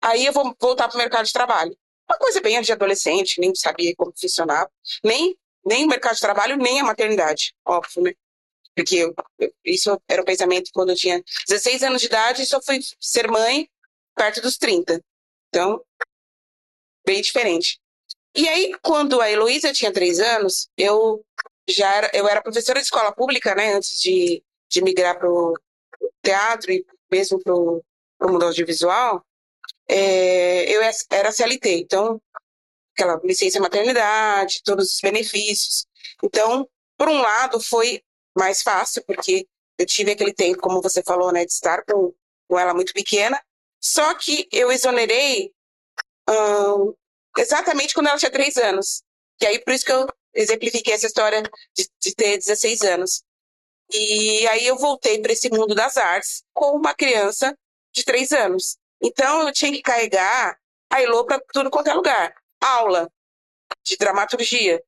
aí 0.02 0.26
eu 0.26 0.34
vou 0.34 0.56
voltar 0.60 0.88
para 0.88 0.96
o 0.96 1.00
mercado 1.00 1.26
de 1.26 1.34
trabalho. 1.34 1.76
Uma 2.10 2.18
coisa 2.18 2.42
bem 2.42 2.60
de 2.62 2.72
adolescente, 2.72 3.40
nem 3.40 3.54
sabia 3.56 3.94
como 3.96 4.14
funcionava, 4.20 4.70
nem, 5.04 5.38
nem 5.66 5.86
o 5.86 5.88
mercado 5.88 6.16
de 6.16 6.22
trabalho, 6.22 6.58
nem 6.58 6.80
a 6.80 6.84
maternidade, 6.84 7.54
óbvio, 7.66 8.04
né? 8.04 8.14
Porque 8.76 8.96
eu, 8.96 9.14
eu, 9.40 9.54
isso 9.66 10.00
era 10.08 10.22
o 10.22 10.26
pensamento 10.26 10.70
quando 10.74 10.90
eu 10.90 10.96
tinha 10.96 11.22
16 11.48 11.84
anos 11.84 12.02
de 12.02 12.08
idade 12.08 12.42
e 12.42 12.46
só 12.46 12.62
fui 12.62 12.80
ser 13.00 13.30
mãe 13.30 13.70
perto 14.16 14.42
dos 14.42 14.58
30. 14.58 15.02
Então, 15.50 15.84
bem 17.06 17.22
diferente. 17.22 17.80
E 18.36 18.48
aí, 18.48 18.72
quando 18.82 19.22
a 19.22 19.30
Heloísa 19.30 19.74
tinha 19.74 19.92
três 19.92 20.20
anos, 20.20 20.70
eu 20.78 21.24
já 21.68 21.94
era, 21.96 22.12
eu 22.14 22.28
era 22.28 22.42
professora 22.42 22.80
de 22.80 22.86
escola 22.86 23.12
pública, 23.12 23.56
né, 23.56 23.74
antes 23.74 24.00
de, 24.00 24.44
de 24.70 24.82
migrar 24.84 25.18
para 25.18 25.30
o 25.30 25.54
teatro 26.22 26.72
e 26.72 26.86
mesmo 27.12 27.40
para 27.42 27.54
o 27.54 27.84
mundo 28.22 28.46
audiovisual, 28.46 29.26
é, 29.88 30.70
eu 30.72 30.82
era 31.12 31.32
CLT, 31.32 31.80
então, 31.80 32.22
aquela 32.94 33.20
licença 33.24 33.60
maternidade, 33.60 34.62
todos 34.64 34.94
os 34.94 35.00
benefícios. 35.02 35.88
Então, 36.24 36.70
por 36.98 37.10
um 37.10 37.22
lado, 37.22 37.60
foi 37.60 38.04
mais 38.38 38.62
fácil, 38.62 39.04
porque 39.06 39.48
eu 39.78 39.86
tive 39.86 40.12
aquele 40.12 40.34
tempo, 40.34 40.62
como 40.62 40.82
você 40.82 41.02
falou, 41.02 41.32
né, 41.32 41.46
de 41.46 41.52
estar 41.52 41.84
com, 41.86 42.14
com 42.48 42.60
ela 42.60 42.74
muito 42.74 42.94
pequena, 42.94 43.42
só 43.82 44.14
que 44.14 44.48
eu 44.52 44.72
exonerei 44.72 45.52
hum, 46.30 46.94
exatamente 47.38 47.94
quando 47.94 48.08
ela 48.08 48.18
tinha 48.18 48.32
três 48.32 48.58
anos. 48.58 49.04
E 49.42 49.46
aí, 49.46 49.60
por 49.60 49.74
isso 49.74 49.86
que 49.86 49.92
eu 49.92 50.08
exemplifiquei 50.34 50.94
essa 50.94 51.08
história 51.08 51.42
de, 51.76 51.88
de 52.00 52.16
ter 52.16 52.38
16 52.38 52.82
anos. 52.82 53.24
E 53.92 54.48
aí 54.48 54.68
eu 54.68 54.78
voltei 54.78 55.20
para 55.20 55.32
esse 55.32 55.50
mundo 55.50 55.74
das 55.74 55.98
artes 55.98 56.44
com 56.54 56.76
uma 56.76 56.94
criança 56.94 57.58
de 57.92 58.04
três 58.04 58.32
anos. 58.32 58.78
Então 59.02 59.48
eu 59.48 59.54
tinha 59.54 59.72
que 59.72 59.82
carregar 59.82 60.60
a 60.90 61.02
Elo 61.02 61.26
para 61.26 61.42
tudo 61.52 61.72
quanto 61.72 61.90
é 61.90 61.94
lugar. 61.94 62.36
Aula 62.62 63.10
de 63.84 63.98
dramaturgia. 63.98 64.84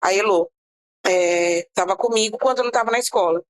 A 0.00 0.14
Elo 0.14 0.50
estava 1.04 1.92
é, 1.92 1.96
comigo 1.96 2.38
quando 2.38 2.58
eu 2.58 2.64
não 2.64 2.70
estava 2.70 2.90
na 2.90 2.98
escola. 2.98 3.42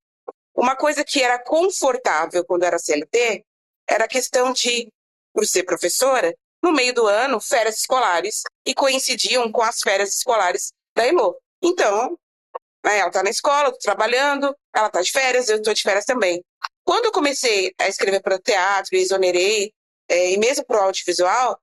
Uma 0.55 0.76
coisa 0.76 1.05
que 1.05 1.22
era 1.22 1.38
confortável 1.38 2.44
quando 2.44 2.64
era 2.64 2.79
CLT 2.79 3.44
era 3.88 4.05
a 4.05 4.09
questão 4.09 4.53
de, 4.53 4.92
por 5.33 5.46
ser 5.46 5.62
professora, 5.64 6.35
no 6.62 6.73
meio 6.73 6.94
do 6.94 7.07
ano, 7.07 7.40
férias 7.40 7.79
escolares, 7.79 8.42
e 8.66 8.75
coincidiam 8.75 9.51
com 9.51 9.62
as 9.62 9.81
férias 9.81 10.14
escolares 10.14 10.73
da 10.94 11.07
Elo. 11.07 11.37
Então, 11.62 12.18
né, 12.85 12.99
ela 12.99 13.09
está 13.09 13.23
na 13.23 13.31
escola, 13.31 13.73
trabalhando, 13.81 14.55
ela 14.75 14.88
está 14.88 15.01
de 15.01 15.11
férias, 15.11 15.49
eu 15.49 15.57
estou 15.57 15.75
de 15.75 15.83
férias 15.83 16.05
também. 16.05 16.44
Quando 16.85 17.07
eu 17.07 17.12
comecei 17.12 17.73
a 17.79 17.88
escrever 17.88 18.20
para 18.20 18.37
o 18.37 18.40
teatro, 18.40 18.96
exonerei, 18.96 19.73
é, 20.09 20.33
e 20.33 20.38
mesmo 20.38 20.64
para 20.64 20.81
o 20.81 20.85
audiovisual, 20.85 21.59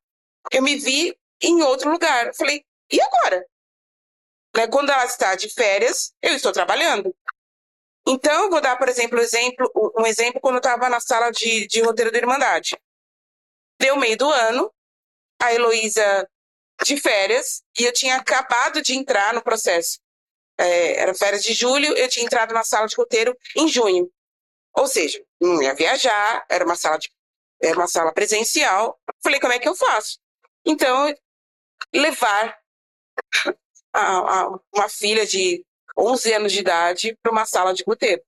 eu 0.51 0.62
me 0.62 0.77
vi 0.77 1.17
em 1.41 1.62
outro 1.62 1.91
lugar. 1.91 2.27
Eu 2.27 2.33
falei, 2.33 2.63
e 2.91 3.01
agora? 3.01 3.45
Né, 4.55 4.67
quando 4.67 4.89
ela 4.89 5.05
está 5.05 5.36
de 5.36 5.49
férias, 5.49 6.13
eu 6.21 6.33
estou 6.33 6.51
trabalhando. 6.51 7.13
Então, 8.07 8.45
eu 8.45 8.49
vou 8.49 8.62
dar, 8.62 8.77
por 8.77 8.88
exemplo, 8.88 9.19
exemplo 9.19 9.69
um 9.97 10.05
exemplo 10.05 10.39
quando 10.39 10.55
eu 10.55 10.60
estava 10.60 10.88
na 10.88 10.99
sala 11.01 11.29
de, 11.29 11.67
de 11.67 11.81
roteiro 11.81 12.12
da 12.12 12.17
Irmandade. 12.17 12.77
Deu 13.79 13.97
meio 13.97 14.17
do 14.17 14.31
ano, 14.31 14.73
a 15.41 15.54
Heloísa 15.54 16.30
de 16.84 17.00
férias 17.00 17.63
e 17.80 17.84
eu 17.86 17.93
tinha 17.93 18.15
acabado 18.15 18.82
de 18.82 18.93
entrar 18.95 19.34
no 19.34 19.41
processo. 19.41 20.00
É, 20.60 21.00
era 21.00 21.13
férias 21.13 21.43
de 21.43 21.54
julho, 21.54 21.95
eu 21.95 22.08
tinha 22.10 22.26
entrado 22.26 22.54
na 22.54 22.63
sala 22.63 22.88
de 22.88 22.95
roteiro 22.95 23.36
em 23.56 23.67
junho. 23.67 24.12
Ou 24.76 24.88
seja, 24.88 25.23
não 25.39 25.62
ia 25.62 25.73
viajar, 25.73 26.45
era 26.50 26.63
uma 26.65 26.76
sala, 26.76 26.97
de, 26.97 27.12
era 27.62 27.78
uma 27.78 27.88
sala 27.88 28.13
presencial. 28.13 29.00
Falei, 29.23 29.39
como 29.39 29.54
é 29.54 29.60
que 29.60 29.67
eu 29.67 29.76
faço? 29.76 30.19
Então, 30.65 31.13
levar 31.93 32.60
a, 33.93 34.41
a, 34.41 34.60
uma 34.73 34.89
filha 34.89 35.26
de 35.26 35.65
11 35.97 36.34
anos 36.34 36.52
de 36.52 36.60
idade 36.60 37.17
para 37.21 37.32
uma 37.32 37.45
sala 37.45 37.73
de 37.73 37.84
roteiro. 37.86 38.21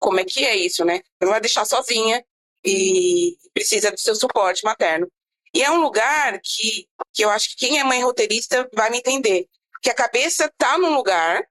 Como 0.00 0.18
é 0.20 0.24
que 0.24 0.44
é 0.44 0.56
isso, 0.56 0.84
né? 0.84 1.00
Não 1.20 1.30
vai 1.30 1.40
deixar 1.40 1.64
sozinha 1.64 2.24
e 2.64 3.36
precisa 3.52 3.90
do 3.90 3.98
seu 3.98 4.14
suporte 4.14 4.64
materno. 4.64 5.10
E 5.58 5.62
é 5.64 5.70
um 5.72 5.80
lugar 5.80 6.38
que, 6.40 6.86
que 7.12 7.24
eu 7.24 7.30
acho 7.30 7.48
que 7.50 7.66
quem 7.66 7.80
é 7.80 7.84
mãe 7.84 8.00
roteirista 8.00 8.68
vai 8.72 8.90
me 8.90 8.98
entender. 8.98 9.48
Que 9.82 9.90
a 9.90 9.94
cabeça 9.94 10.48
tá 10.56 10.78
num 10.78 10.94
lugar 10.94 11.44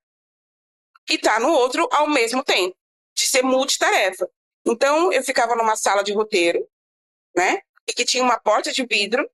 e 1.09 1.17
tá 1.17 1.41
no 1.41 1.51
outro 1.51 1.85
ao 1.91 2.07
mesmo 2.07 2.41
tempo, 2.41 2.73
de 3.13 3.27
ser 3.27 3.43
multitarefa. 3.43 4.25
Então, 4.65 5.11
eu 5.11 5.21
ficava 5.21 5.57
numa 5.57 5.75
sala 5.75 6.05
de 6.05 6.13
roteiro, 6.13 6.65
né? 7.35 7.59
e 7.85 7.91
que 7.91 8.05
tinha 8.05 8.23
uma 8.23 8.39
porta 8.39 8.71
de 8.71 8.85
vidro. 8.85 9.29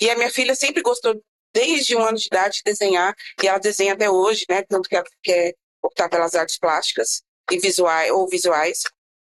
E 0.00 0.08
a 0.08 0.16
minha 0.16 0.30
filha 0.30 0.54
sempre 0.54 0.80
gostou, 0.80 1.22
desde 1.52 1.94
um 1.94 2.02
ano 2.02 2.16
de 2.16 2.28
idade, 2.28 2.56
de 2.56 2.62
desenhar, 2.64 3.14
e 3.42 3.46
ela 3.46 3.58
desenha 3.58 3.92
até 3.92 4.08
hoje, 4.08 4.46
né? 4.48 4.62
Tanto 4.62 4.88
que 4.88 4.96
ela 4.96 5.04
quer 5.22 5.54
optar 5.82 6.08
pelas 6.08 6.34
artes 6.34 6.58
plásticas 6.58 7.22
e 7.50 7.58
visuais 7.58 8.10
ou 8.10 8.26
visuais. 8.26 8.84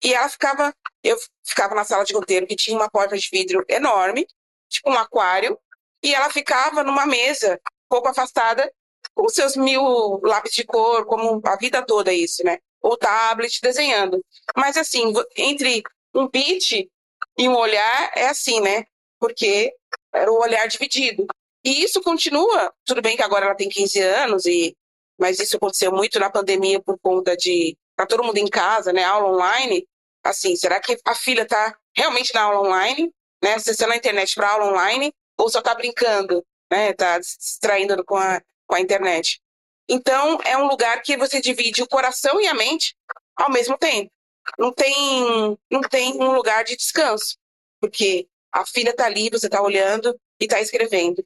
E 0.03 0.15
ela 0.15 0.31
ficava, 0.31 0.75
eu 1.05 1.19
ficava 1.47 1.75
na 1.75 1.85
sala 1.85 2.07
de 2.07 2.15
roteiro 2.15 2.47
que 2.47 2.57
tinha 2.57 2.75
uma 2.75 2.89
porta 2.89 3.19
de 3.19 3.29
vidro 3.31 3.63
enorme, 3.69 4.27
tipo 4.69 4.91
um 4.91 4.99
aquário, 4.99 5.59
e 6.03 6.15
ela 6.15 6.31
ficava 6.31 6.83
numa 6.85 7.07
mesa, 7.07 7.61
pouco 7.89 8.09
afastada, 8.09 8.71
com 9.15 9.29
seus 9.29 9.57
mil 9.57 10.21
lápis 10.23 10.53
de 10.53 10.65
cor, 10.65 11.05
como 11.07 11.41
a 11.45 11.57
vida 11.57 11.85
toda 11.85 12.13
isso, 12.13 12.45
né? 12.45 12.59
Ou 12.81 12.97
tablet 12.97 13.61
desenhando. 13.61 14.25
Mas 14.57 14.77
assim, 14.77 15.13
entre 15.37 15.83
um 16.15 16.29
beat 16.29 16.89
e 17.37 17.49
um 17.49 17.57
olhar 17.57 18.13
é 18.15 18.29
assim, 18.29 18.61
né? 18.61 18.85
Porque 19.19 19.73
era 20.13 20.31
o 20.31 20.41
olhar 20.41 20.67
dividido. 20.69 21.27
E 21.65 21.83
isso 21.83 22.01
continua, 22.03 22.73
tudo 22.85 23.03
bem 23.03 23.17
que 23.17 23.23
agora 23.23 23.47
ela 23.47 23.55
tem 23.55 23.69
15 23.69 24.01
anos, 24.01 24.47
e 24.47 24.77
mas 25.19 25.41
isso 25.41 25.57
aconteceu 25.57 25.91
muito 25.93 26.21
na 26.21 26.31
pandemia 26.31 26.81
por 26.81 26.97
conta 27.01 27.37
de 27.37 27.77
tá 27.97 28.07
todo 28.07 28.23
mundo 28.23 28.39
em 28.39 28.47
casa, 28.47 28.93
né, 28.93 29.03
aula 29.03 29.35
online. 29.35 29.85
Assim, 30.23 30.55
será 30.55 30.81
que 30.81 30.97
a 31.05 31.15
filha 31.15 31.45
tá 31.45 31.77
realmente 31.97 32.33
na 32.33 32.43
aula 32.43 32.61
online, 32.61 33.13
né, 33.43 33.55
acessando 33.55 33.93
a 33.93 33.97
internet 33.97 34.35
para 34.35 34.51
aula 34.51 34.73
online 34.73 35.13
ou 35.37 35.49
só 35.49 35.63
tá 35.63 35.75
brincando, 35.75 36.45
né, 36.71 36.93
tá 36.93 37.23
se 37.23 37.39
distraindo 37.39 38.05
com 38.05 38.17
a 38.17 38.43
com 38.67 38.75
a 38.75 38.81
internet? 38.81 39.41
Então, 39.89 40.39
é 40.45 40.57
um 40.59 40.67
lugar 40.67 41.01
que 41.03 41.17
você 41.17 41.41
divide 41.41 41.83
o 41.83 41.89
coração 41.89 42.41
e 42.41 42.47
a 42.47 42.55
mente 42.55 42.95
ao 43.35 43.51
mesmo 43.51 43.79
tempo. 43.79 44.11
Não 44.59 44.73
tem 44.73 45.59
não 45.71 45.81
tem 45.81 46.15
um 46.15 46.33
lugar 46.33 46.65
de 46.65 46.77
descanso, 46.77 47.39
porque 47.81 48.29
a 48.53 48.67
filha 48.67 48.95
tá 48.95 49.07
ali, 49.07 49.31
você 49.31 49.49
tá 49.49 49.63
olhando 49.63 50.19
e 50.41 50.47
tá 50.47 50.61
escrevendo. 50.61 51.23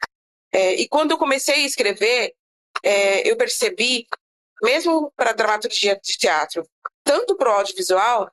É, 0.52 0.74
e 0.74 0.88
quando 0.88 1.12
eu 1.12 1.18
comecei 1.18 1.54
a 1.54 1.66
escrever, 1.66 2.34
é, 2.82 3.28
eu 3.28 3.36
percebi, 3.36 4.06
mesmo 4.62 5.12
para 5.16 5.32
dramaturgia 5.32 5.98
de 6.02 6.18
teatro, 6.18 6.68
tanto 7.02 7.36
para 7.36 7.50
o 7.50 7.54
audiovisual, 7.54 8.30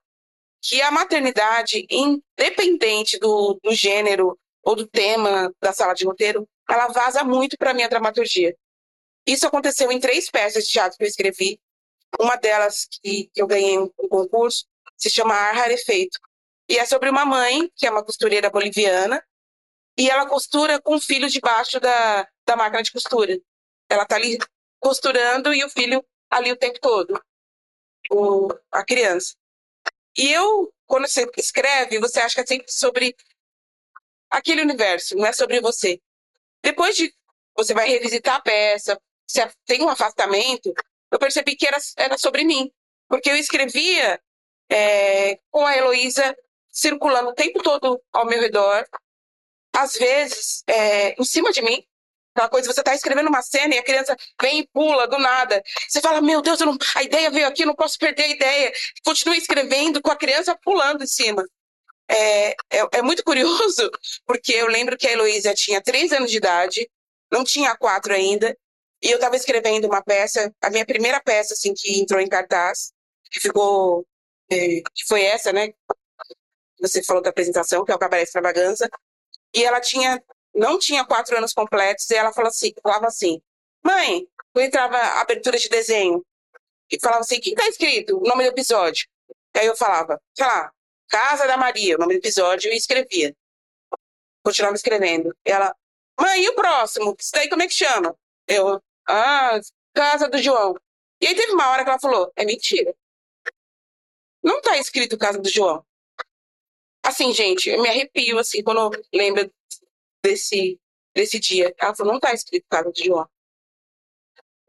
que 0.62 0.82
a 0.82 0.92
maternidade, 0.92 1.86
independente 1.90 3.18
do, 3.18 3.60
do 3.64 3.74
gênero 3.74 4.38
ou 4.64 4.76
do 4.76 4.88
tema 4.88 5.54
da 5.62 5.72
sala 5.74 5.94
de 5.94 6.06
roteiro, 6.06 6.48
ela 6.70 6.88
vaza 6.88 7.24
muito 7.24 7.58
para 7.58 7.74
minha 7.74 7.90
dramaturgia. 7.90 8.56
Isso 9.26 9.48
aconteceu 9.48 9.92
em 9.92 10.00
três 10.00 10.30
peças 10.30 10.66
de 10.66 10.72
teatro 10.72 10.98
que 10.98 11.04
eu 11.04 11.08
escrevi. 11.08 11.60
Uma 12.20 12.36
delas 12.36 12.88
que, 12.90 13.30
que 13.34 13.42
eu 13.42 13.48
ganhei 13.48 13.78
um, 13.78 13.90
um 14.00 14.08
concurso 14.08 14.66
se 14.98 15.10
chama 15.10 15.34
Ar 15.34 15.56
Rarefeito. 15.56 16.20
E 16.68 16.78
é 16.78 16.86
sobre 16.86 17.10
uma 17.10 17.26
mãe, 17.26 17.72
que 17.76 17.88
é 17.88 17.92
uma 17.92 18.04
costureira 18.04 18.50
boliviana, 18.50 19.24
e 19.98 20.10
ela 20.10 20.28
costura 20.28 20.82
com 20.82 20.96
o 20.96 21.02
filho 21.02 21.30
debaixo 21.30 21.80
da, 21.80 22.28
da 22.46 22.56
máquina 22.56 22.84
de 22.84 22.92
costura. 22.92 23.40
Ela 23.90 24.04
está 24.04 24.16
ali 24.16 24.38
costurando 24.80 25.54
e 25.54 25.64
o 25.64 25.70
filho 25.70 26.06
ali 26.30 26.52
o 26.52 26.58
tempo 26.58 26.80
todo, 26.80 27.22
o, 28.12 28.48
a 28.72 28.84
criança. 28.84 29.36
E 30.20 30.34
eu, 30.34 30.70
quando 30.86 31.08
você 31.08 31.26
escreve, 31.38 31.98
você 31.98 32.20
acha 32.20 32.36
que 32.36 32.42
é 32.42 32.46
sempre 32.46 32.70
sobre 32.70 33.16
aquele 34.30 34.62
universo, 34.62 35.16
não 35.16 35.26
é 35.26 35.32
sobre 35.32 35.62
você. 35.62 35.98
Depois 36.62 36.98
de 36.98 37.16
você 37.56 37.74
vai 37.74 37.88
revisitar 37.88 38.36
a 38.36 38.42
peça, 38.42 39.00
você 39.26 39.50
tem 39.66 39.82
um 39.82 39.88
afastamento, 39.88 40.74
eu 41.10 41.18
percebi 41.18 41.56
que 41.56 41.66
era, 41.66 41.78
era 41.96 42.18
sobre 42.18 42.44
mim. 42.44 42.70
Porque 43.08 43.30
eu 43.30 43.38
escrevia 43.38 44.22
é, 44.70 45.40
com 45.50 45.66
a 45.66 45.78
Heloísa 45.78 46.36
circulando 46.70 47.30
o 47.30 47.34
tempo 47.34 47.64
todo 47.64 48.04
ao 48.12 48.26
meu 48.26 48.42
redor, 48.42 48.86
às 49.74 49.94
vezes, 49.94 50.64
é, 50.68 51.14
em 51.14 51.24
cima 51.24 51.50
de 51.54 51.62
mim. 51.62 51.82
Aquela 52.34 52.50
coisa, 52.50 52.72
você 52.72 52.80
está 52.82 52.94
escrevendo 52.94 53.28
uma 53.28 53.42
cena 53.42 53.76
e 53.76 53.78
a 53.78 53.84
criança 53.84 54.16
vem 54.42 54.60
e 54.60 54.68
pula 54.68 55.08
do 55.08 55.18
nada. 55.18 55.62
Você 55.88 56.00
fala, 56.00 56.22
meu 56.22 56.42
Deus, 56.42 56.60
não... 56.60 56.78
a 56.96 57.04
ideia 57.04 57.30
veio 57.30 57.48
aqui, 57.48 57.64
eu 57.64 57.68
não 57.68 57.76
posso 57.76 57.98
perder 57.98 58.24
a 58.24 58.28
ideia. 58.28 58.72
Continue 59.04 59.38
escrevendo 59.38 60.02
com 60.02 60.12
a 60.12 60.16
criança 60.16 60.58
pulando 60.64 61.04
em 61.04 61.08
cima. 61.08 61.44
É, 62.08 62.50
é, 62.52 62.88
é 62.94 63.02
muito 63.02 63.24
curioso, 63.24 63.90
porque 64.26 64.54
eu 64.54 64.68
lembro 64.68 64.98
que 64.98 65.08
a 65.08 65.12
Heloísa 65.12 65.54
tinha 65.54 65.82
três 65.82 66.12
anos 66.12 66.32
de 66.32 66.38
idade, 66.38 66.90
não 67.32 67.44
tinha 67.44 67.76
quatro 67.78 68.14
ainda, 68.14 68.58
e 69.02 69.12
eu 69.12 69.16
estava 69.16 69.36
escrevendo 69.36 69.86
uma 69.86 70.04
peça, 70.04 70.54
a 70.62 70.70
minha 70.70 70.86
primeira 70.86 71.22
peça, 71.22 71.54
assim, 71.54 71.74
que 71.74 72.00
entrou 72.00 72.20
em 72.20 72.28
cartaz, 72.28 72.92
que 73.32 73.40
ficou, 73.40 74.06
é, 74.52 74.82
que 74.94 75.06
foi 75.08 75.24
essa, 75.24 75.54
né? 75.54 75.70
Você 76.82 77.04
falou 77.04 77.22
da 77.22 77.30
apresentação, 77.30 77.86
que 77.86 77.92
é 77.92 77.96
o 77.96 78.00
Cabaré 78.00 78.24
Extravaganza, 78.24 78.90
e 79.54 79.64
ela 79.64 79.80
tinha, 79.80 80.22
não 80.54 80.80
tinha 80.80 81.06
quatro 81.06 81.38
anos 81.38 81.54
completos, 81.54 82.10
e 82.10 82.16
ela 82.16 82.34
falava 82.34 82.50
assim, 82.50 82.74
falava 82.82 83.08
assim, 83.08 83.42
mãe, 83.84 84.28
eu 84.56 84.62
entrava 84.62 84.98
abertura 85.22 85.58
de 85.58 85.70
desenho, 85.70 86.26
e 86.92 87.00
falava 87.00 87.22
assim, 87.22 87.38
o 87.38 87.42
que 87.42 87.52
está 87.52 87.68
escrito? 87.68 88.18
O 88.18 88.28
nome 88.28 88.44
do 88.44 88.50
episódio. 88.50 89.08
Aí 89.56 89.66
eu 89.66 89.76
falava, 89.76 90.20
sei 90.34 90.46
lá, 90.46 90.72
Casa 91.08 91.48
da 91.48 91.58
Maria, 91.58 91.96
o 91.96 92.00
nome 92.00 92.16
do 92.16 92.20
episódio, 92.20 92.72
e 92.72 92.78
escrevia. 92.78 93.36
Continuava 94.44 94.76
escrevendo. 94.76 95.36
E 95.46 95.52
ela, 95.52 95.76
mãe, 96.20 96.44
e 96.44 96.50
o 96.50 96.56
próximo? 96.56 97.16
Isso 97.20 97.32
daí 97.34 97.50
como 97.50 97.64
é 97.64 97.68
que 97.68 97.74
chama? 97.74 98.16
Eu, 98.48 98.82
ah, 99.08 99.60
Casa 99.94 100.28
do 100.30 100.38
João. 100.38 100.76
E 101.22 101.28
aí 101.28 101.36
teve 101.36 101.52
uma 101.52 101.70
hora 101.70 101.84
que 101.84 101.90
ela 101.90 102.00
falou, 102.00 102.32
é 102.36 102.46
mentira. 102.46 102.96
Não 104.44 104.60
está 104.60 104.78
escrito 104.78 105.18
Casa 105.18 105.40
do 105.40 105.50
João. 105.50 105.86
Assim, 107.04 107.34
gente, 107.34 107.70
eu 107.70 107.82
me 107.82 107.90
arrepio, 107.90 108.38
assim, 108.40 108.64
quando 108.64 108.92
lembro 109.14 109.52
desse, 110.24 110.80
desse 111.14 111.40
dia. 111.40 111.74
Ela 111.78 111.96
falou, 111.96 112.14
não 112.14 112.20
tá 112.20 112.34
escrito 112.34 112.66
casa 112.70 112.92
de 112.92 113.06
João. 113.06 113.28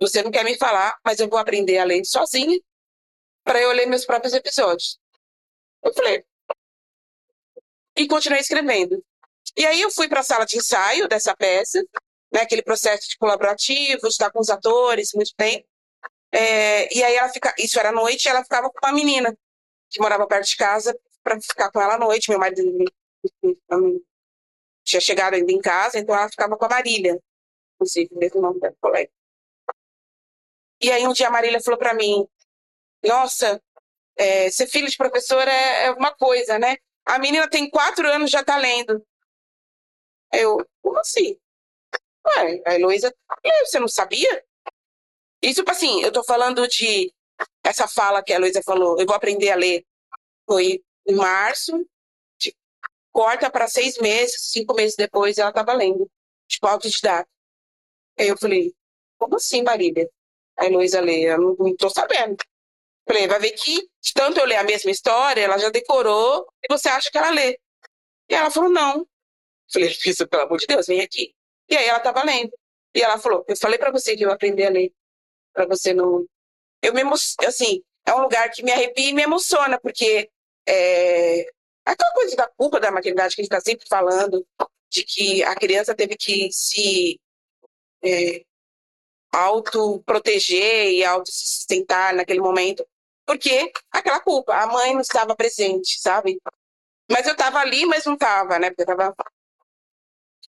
Você 0.01 0.23
não 0.23 0.31
quer 0.31 0.45
me 0.45 0.57
falar, 0.57 0.99
mas 1.05 1.19
eu 1.21 1.29
vou 1.29 1.39
aprender 1.39 1.79
a 1.79 1.85
ler 1.85 2.05
sozinha 2.05 2.59
para 3.45 3.61
eu 3.61 3.73
ler 3.73 3.87
meus 3.87 4.05
próprios 4.05 4.33
episódios. 4.33 4.99
Eu 5.83 5.93
falei. 5.93 6.25
E 7.97 8.07
continuei 8.07 8.41
escrevendo. 8.41 9.05
E 9.57 9.67
aí 9.67 9.81
eu 9.81 9.91
fui 9.91 10.09
para 10.09 10.21
a 10.21 10.25
sala 10.25 10.47
de 10.47 10.57
ensaio 10.57 11.09
dessa 11.09 11.37
peça, 11.37 11.83
né, 12.33 12.41
aquele 12.41 12.63
processo 12.63 13.09
de 13.09 13.17
colaborativo, 13.19 14.07
estar 14.07 14.31
com 14.31 14.41
os 14.41 14.49
atores, 14.49 15.11
muito 15.15 15.33
bem. 15.37 15.67
É, 16.33 16.97
e 16.97 17.03
aí 17.03 17.17
ela 17.17 17.29
fica, 17.29 17.53
isso 17.59 17.79
era 17.79 17.91
noite, 17.91 18.29
ela 18.29 18.43
ficava 18.43 18.71
com 18.71 18.87
uma 18.87 18.95
menina 18.95 19.37
que 19.91 20.01
morava 20.01 20.27
perto 20.27 20.47
de 20.47 20.57
casa, 20.57 20.97
para 21.23 21.41
ficar 21.41 21.71
com 21.71 21.81
ela 21.81 21.95
à 21.95 21.99
noite. 21.99 22.31
Meu 22.31 22.39
marido 22.39 22.63
tinha 24.85 25.01
chegado 25.01 25.35
ainda 25.35 25.53
em 25.53 25.61
casa, 25.61 25.99
então 25.99 26.15
ela 26.15 26.29
ficava 26.29 26.57
com 26.57 26.65
a 26.65 26.69
Marília, 26.69 27.21
inclusive, 27.75 28.09
mesmo 28.17 28.41
nome 28.41 28.61
da 28.61 28.73
colega. 28.81 29.11
E 30.81 30.91
aí 30.91 31.07
um 31.07 31.13
dia 31.13 31.29
a 31.29 31.31
Marília 31.31 31.61
falou 31.61 31.79
para 31.79 31.95
mim: 31.95 32.27
Nossa, 33.05 33.63
é, 34.17 34.51
ser 34.51 34.67
filho 34.67 34.89
de 34.89 34.97
professor 34.97 35.47
é, 35.47 35.87
é, 35.87 35.91
uma 35.93 36.13
coisa, 36.15 36.59
né? 36.59 36.77
A 37.07 37.19
menina 37.19 37.49
tem 37.49 37.71
quatro 37.71 38.07
anos 38.09 38.31
já 38.31 38.45
tá 38.45 38.57
lendo. 38.57 39.05
Eu, 40.33 40.59
como 40.83 40.99
assim? 40.99 41.37
Ué, 42.27 42.63
a 42.67 42.75
Heloísa, 42.75 43.15
você 43.65 43.81
não 43.81 43.89
sabia? 43.89 44.45
Isso, 45.43 45.65
assim, 45.69 46.03
eu 46.03 46.13
tô 46.13 46.23
falando 46.23 46.69
de 46.69 47.13
essa 47.65 47.89
fala 47.89 48.23
que 48.23 48.33
a 48.33 48.37
Heloísa 48.37 48.63
falou, 48.63 49.01
eu 49.01 49.07
vou 49.07 49.15
aprender 49.17 49.51
a 49.51 49.57
ler. 49.57 49.85
Foi 50.47 50.83
em 51.07 51.15
março, 51.15 51.73
tipo, 51.73 51.90
corta 53.13 53.51
para 53.51 53.69
seis 53.69 53.99
meses, 53.99 54.51
cinco 54.51 54.75
meses 54.75 54.97
depois 54.97 55.39
ela 55.39 55.51
estava 55.51 55.73
lendo, 55.73 56.11
tipo, 56.49 56.67
autodidata. 56.67 57.29
Aí 58.19 58.29
eu 58.29 58.37
falei, 58.37 58.73
como 59.19 59.37
assim, 59.37 59.63
Marília? 59.63 60.09
A 60.57 60.67
Heloísa 60.67 61.01
lê, 61.01 61.23
eu 61.33 61.39
não, 61.39 61.77
tô 61.77 61.89
sabendo. 61.91 62.37
Falei, 63.07 63.27
vai 63.27 63.41
ver 63.41 63.53
que 63.53 63.89
de 64.01 64.13
tanto 64.15 64.39
eu 64.41 64.47
ler 64.47 64.57
a 64.57 64.65
mesma 64.65 64.91
história, 64.91 65.41
ela 65.43 65.59
já 65.59 65.71
decorou 65.71 66.47
e 66.63 66.73
você 66.73 66.89
acha 66.89 67.11
que 67.11 67.19
ela 67.19 67.31
lê. 67.31 67.59
E 68.29 68.35
ela 68.35 68.51
falou, 68.51 68.71
não. 68.71 69.07
Falei, 69.73 69.89
isso, 70.05 70.27
pelo 70.29 70.43
amor 70.45 70.59
de 70.59 70.67
Deus, 70.67 70.87
vem 70.87 71.01
aqui. 71.01 71.35
E 71.69 71.77
aí 71.77 71.87
ela 71.87 71.99
estava 71.99 72.23
lendo. 72.25 72.51
E 72.95 73.03
ela 73.03 73.19
falou, 73.19 73.45
eu 73.49 73.57
falei 73.57 73.79
para 73.79 73.91
você 73.91 74.17
que 74.17 74.25
eu 74.25 74.29
ia 74.29 74.35
aprender 74.35 74.67
a 74.67 74.71
ler. 74.71 74.93
para 75.53 75.67
você 75.67 75.95
não... 75.95 76.27
Eu 76.83 76.95
me 76.95 77.03
assim, 77.47 77.83
é 78.07 78.15
um 78.15 78.23
lugar 78.23 78.51
que 78.51 78.63
me 78.63 78.73
arrepia 78.73 79.11
e 79.11 79.15
me 79.15 79.23
emociona, 79.23 79.79
porque 79.81 80.31
é, 80.67 81.47
aquela 81.85 82.13
coisa 82.13 82.37
da 82.37 82.49
culpa 82.49 82.81
da 82.81 82.91
maternidade 82.91 83.35
que 83.35 83.41
a 83.41 83.45
gente 83.45 83.53
está 83.53 83.61
sempre 83.61 83.87
falando, 83.89 84.47
de 84.91 85.05
que 85.05 85.43
a 85.45 85.55
criança 85.55 85.95
teve 85.95 86.17
que 86.17 86.51
se 86.53 87.21
é, 88.03 88.45
auto-proteger 89.33 90.93
e 90.93 91.05
auto-sustentar 91.05 92.15
naquele 92.15 92.41
momento, 92.41 92.87
porque 93.27 93.73
aquela 93.93 94.21
culpa, 94.21 94.55
a 94.55 94.67
mãe 94.67 94.93
não 94.93 95.01
estava 95.01 95.37
presente, 95.37 96.01
sabe? 96.01 96.41
Mas 97.11 97.27
eu 97.27 97.33
estava 97.33 97.59
ali, 97.59 97.87
mas 97.87 98.05
não 98.05 98.15
estava, 98.15 98.59
né? 98.59 98.71
Porque 98.71 98.83
eu 98.83 98.95
estava. 98.95 99.15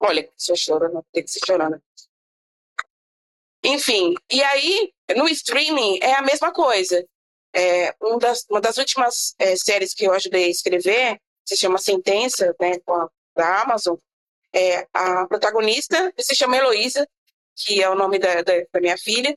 Olha, 0.01 0.31
só 0.37 0.57
chorando, 0.57 1.05
tem 1.13 1.23
que 1.23 1.31
ser 1.31 1.41
chorando. 1.45 1.83
Enfim, 3.63 4.15
e 4.31 4.43
aí, 4.43 4.93
no 5.17 5.29
streaming 5.29 5.99
é 6.01 6.15
a 6.15 6.23
mesma 6.23 6.53
coisa. 6.53 7.07
É, 7.53 7.95
um 8.01 8.19
das, 8.19 8.47
uma 8.49 8.61
das 8.61 8.79
últimas 8.79 9.35
é, 9.39 9.57
séries 9.57 9.93
que 9.93 10.05
eu 10.05 10.13
ajudei 10.13 10.45
a 10.45 10.49
escrever 10.49 11.21
se 11.45 11.57
chama 11.57 11.79
Sentença, 11.79 12.55
né, 12.61 12.73
a 12.87 13.09
da 13.35 13.63
Amazon, 13.63 13.97
é, 14.53 14.87
a 14.93 15.27
protagonista 15.27 16.13
se 16.19 16.35
chama 16.35 16.57
Heloísa, 16.57 17.09
que 17.57 17.83
é 17.83 17.89
o 17.89 17.95
nome 17.95 18.19
da, 18.19 18.43
da, 18.43 18.53
da 18.73 18.81
minha 18.81 18.99
filha, 18.99 19.37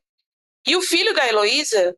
e 0.66 0.76
o 0.76 0.82
filho 0.82 1.14
da 1.14 1.28
Heloísa, 1.28 1.96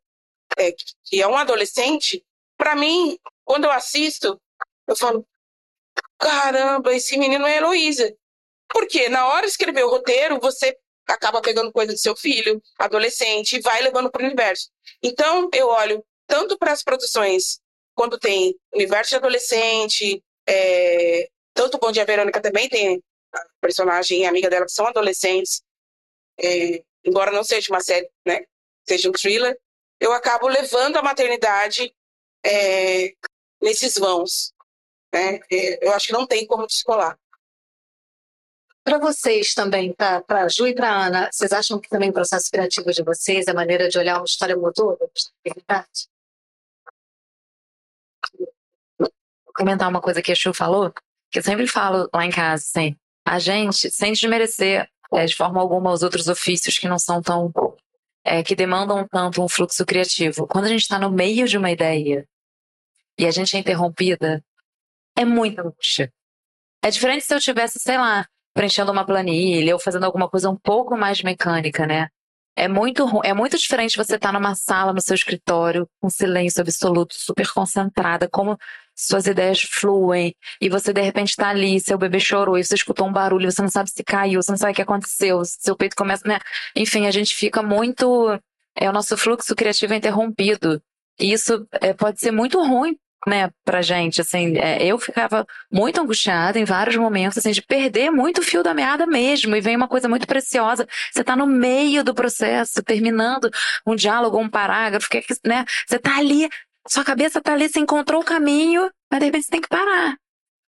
é, 0.58 0.72
que 1.04 1.22
é 1.22 1.28
um 1.28 1.38
adolescente, 1.38 2.26
para 2.58 2.76
mim, 2.76 3.18
quando 3.44 3.66
eu 3.66 3.72
assisto, 3.72 4.40
eu 4.88 4.96
falo, 4.96 5.26
caramba, 6.18 6.94
esse 6.94 7.18
menino 7.18 7.46
é 7.46 7.58
Heloísa. 7.58 8.16
Porque 8.70 9.08
na 9.10 9.28
hora 9.28 9.46
de 9.46 9.52
escrever 9.52 9.84
o 9.84 9.90
roteiro, 9.90 10.40
você 10.40 10.78
acaba 11.08 11.42
pegando 11.42 11.72
coisa 11.72 11.94
do 11.94 12.00
seu 12.00 12.16
filho, 12.16 12.62
adolescente, 12.78 13.58
e 13.58 13.62
vai 13.62 13.82
levando 13.82 14.12
para 14.12 14.22
o 14.22 14.26
universo. 14.26 14.70
Então, 15.02 15.50
eu 15.54 15.68
olho 15.68 16.04
tanto 16.28 16.58
para 16.58 16.72
as 16.72 16.84
produções, 16.84 17.60
quando 17.94 18.20
tem 18.20 18.56
universo 18.74 19.12
de 19.12 19.16
adolescente, 19.16 20.24
é, 20.48 21.30
tanto 21.54 21.78
Bom 21.78 21.92
Dia 21.92 22.06
Verônica 22.06 22.42
também 22.42 22.68
tem 22.68 23.02
a 23.34 23.46
personagem 23.62 24.22
e 24.22 24.26
a 24.26 24.30
amiga 24.30 24.50
dela 24.50 24.66
que 24.66 24.72
são 24.72 24.88
adolescentes, 24.88 25.62
é, 26.40 26.84
embora 27.06 27.32
não 27.32 27.44
seja 27.44 27.72
uma 27.72 27.80
série, 27.80 28.10
né, 28.26 28.44
seja 28.88 29.10
um 29.10 29.14
thriller, 29.14 29.58
eu 30.00 30.12
acabo 30.12 30.48
levando 30.48 30.98
a 30.98 31.02
maternidade 31.02 31.94
é, 32.44 33.14
nesses 33.62 33.96
vãos. 33.96 34.52
Né? 35.14 35.40
É, 35.52 35.88
eu 35.88 35.94
acho 35.94 36.08
que 36.08 36.14
não 36.14 36.28
tem 36.28 36.46
como 36.46 36.68
descolar. 36.68 37.18
Para 38.86 39.00
vocês 39.00 39.56
também, 39.56 39.92
para 39.94 40.44
a 40.44 40.48
Ju 40.48 40.68
e 40.68 40.76
para 40.76 41.08
Ana, 41.08 41.28
vocês 41.32 41.52
acham 41.52 41.80
que 41.80 41.90
também 41.90 42.12
o 42.12 42.14
processo 42.14 42.52
criativo 42.52 42.92
de 42.92 43.02
vocês, 43.02 43.48
a 43.48 43.54
maneira 43.54 43.90
de 43.90 43.98
olhar 43.98 44.18
uma 44.18 44.26
história 44.26 44.56
mudou 44.56 44.96
da 44.96 45.08
maternidade? 45.44 46.08
Vou 49.00 49.10
comentar 49.56 49.90
uma 49.90 50.00
coisa 50.00 50.22
que 50.22 50.32
a 50.32 50.36
Chu 50.36 50.54
falou, 50.54 50.94
que 51.32 51.40
eu 51.40 51.44
sempre 51.44 51.66
falo 51.66 52.08
lá 52.14 52.28
em 52.28 52.30
casa, 52.30 52.64
assim, 52.64 52.96
a 53.26 53.40
gente, 53.40 53.90
sem 53.90 54.14
desmerecer 54.14 54.88
é, 55.12 55.26
de 55.26 55.36
forma 55.36 55.60
alguma 55.60 55.92
os 55.92 56.04
outros 56.04 56.28
ofícios 56.28 56.78
que 56.78 56.88
não 56.88 57.00
são 57.00 57.24
tão 57.24 57.52
é, 58.24 58.44
que 58.44 58.56
demandam 58.56 59.08
tanto 59.08 59.42
um 59.42 59.50
fluxo 59.50 59.84
criativo. 59.84 60.46
Quando 60.46 60.66
a 60.66 60.70
gente 60.70 60.82
está 60.82 61.00
no 61.00 61.10
meio 61.10 61.48
de 61.48 61.58
uma 61.58 61.72
ideia 61.72 62.28
e 63.18 63.26
a 63.26 63.32
gente 63.32 63.58
é 63.58 63.60
interrompida, 63.60 64.46
é 65.18 65.26
muita 65.26 65.64
angústia. 65.64 66.14
É 66.84 66.92
diferente 66.92 67.26
se 67.26 67.34
eu 67.34 67.40
tivesse, 67.40 67.80
sei 67.80 67.98
lá, 67.98 68.28
preenchendo 68.56 68.92
uma 68.92 69.06
planilha 69.06 69.76
ou 69.76 69.80
fazendo 69.80 70.06
alguma 70.06 70.30
coisa 70.30 70.50
um 70.50 70.56
pouco 70.56 70.98
mais 70.98 71.22
mecânica, 71.22 71.86
né? 71.86 72.08
É 72.56 72.70
muito, 72.70 73.06
é 73.26 73.34
muito 73.34 73.58
diferente 73.58 73.98
você 73.98 74.16
estar 74.16 74.32
tá 74.32 74.40
numa 74.40 74.56
sala, 74.56 74.94
no 74.94 75.02
seu 75.02 75.14
escritório, 75.14 75.86
com 76.00 76.10
silêncio 76.10 76.62
absoluto, 76.62 77.14
super 77.14 77.52
concentrada, 77.52 78.30
como 78.30 78.58
suas 78.96 79.28
ideias 79.28 79.62
fluem, 79.62 80.34
e 80.62 80.70
você 80.70 80.94
de 80.94 81.02
repente 81.02 81.32
está 81.32 81.50
ali, 81.50 81.82
seu 81.82 81.98
bebê 81.98 82.18
chorou, 82.18 82.58
e 82.58 82.64
você 82.64 82.76
escutou 82.76 83.06
um 83.06 83.12
barulho, 83.12 83.52
você 83.52 83.62
não 83.62 83.68
sabe 83.68 83.92
se 83.92 84.02
caiu, 84.06 84.42
você 84.42 84.52
não 84.54 84.58
sabe 84.58 84.72
o 84.72 84.76
que 84.76 84.82
aconteceu, 84.82 85.44
seu 85.44 85.76
peito 85.76 85.98
começa, 85.98 86.26
né? 86.26 86.40
Enfim, 86.74 87.06
a 87.06 87.12
gente 87.12 87.36
fica 87.36 87.62
muito. 87.62 88.40
É, 88.74 88.90
o 88.90 88.94
nosso 88.94 89.18
fluxo 89.18 89.54
criativo 89.54 89.94
é 89.94 89.98
interrompido. 89.98 90.82
E 91.20 91.34
isso 91.34 91.68
é, 91.82 91.94
pode 91.94 92.22
ser 92.22 92.32
muito 92.32 92.62
ruim 92.64 92.98
né, 93.28 93.50
pra 93.64 93.82
gente, 93.82 94.22
assim, 94.22 94.58
é, 94.58 94.86
eu 94.86 95.00
ficava 95.00 95.46
muito 95.72 96.00
angustiada 96.00 96.60
em 96.60 96.66
vários 96.66 96.96
momentos, 96.96 97.38
assim, 97.38 97.52
de 97.52 97.62
perder 97.62 98.12
muito 98.12 98.40
o 98.40 98.44
fio 98.44 98.62
da 98.62 98.74
meada 98.74 99.08
mesmo, 99.08 99.56
e 99.56 99.62
vem 99.62 99.76
uma 99.76 99.88
coisa 99.88 100.08
muito 100.08 100.28
preciosa, 100.28 100.88
você 101.12 101.24
tá 101.24 101.36
no 101.36 101.48
meio 101.48 102.04
do 102.04 102.14
processo, 102.14 102.84
terminando 102.84 103.50
um 103.86 103.96
diálogo, 103.96 104.38
um 104.38 104.50
parágrafo, 104.50 105.10
que, 105.10 105.24
né, 105.46 105.66
você 105.88 105.98
tá 105.98 106.18
ali, 106.18 106.48
sua 106.88 107.04
cabeça 107.04 107.42
tá 107.42 107.54
ali, 107.54 107.68
você 107.68 107.80
encontrou 107.80 108.22
o 108.22 108.26
caminho, 108.26 108.90
mas 109.12 109.20
de 109.20 109.26
repente 109.26 109.46
você 109.46 109.52
tem 109.52 109.62
que 109.62 109.70
parar, 109.70 110.16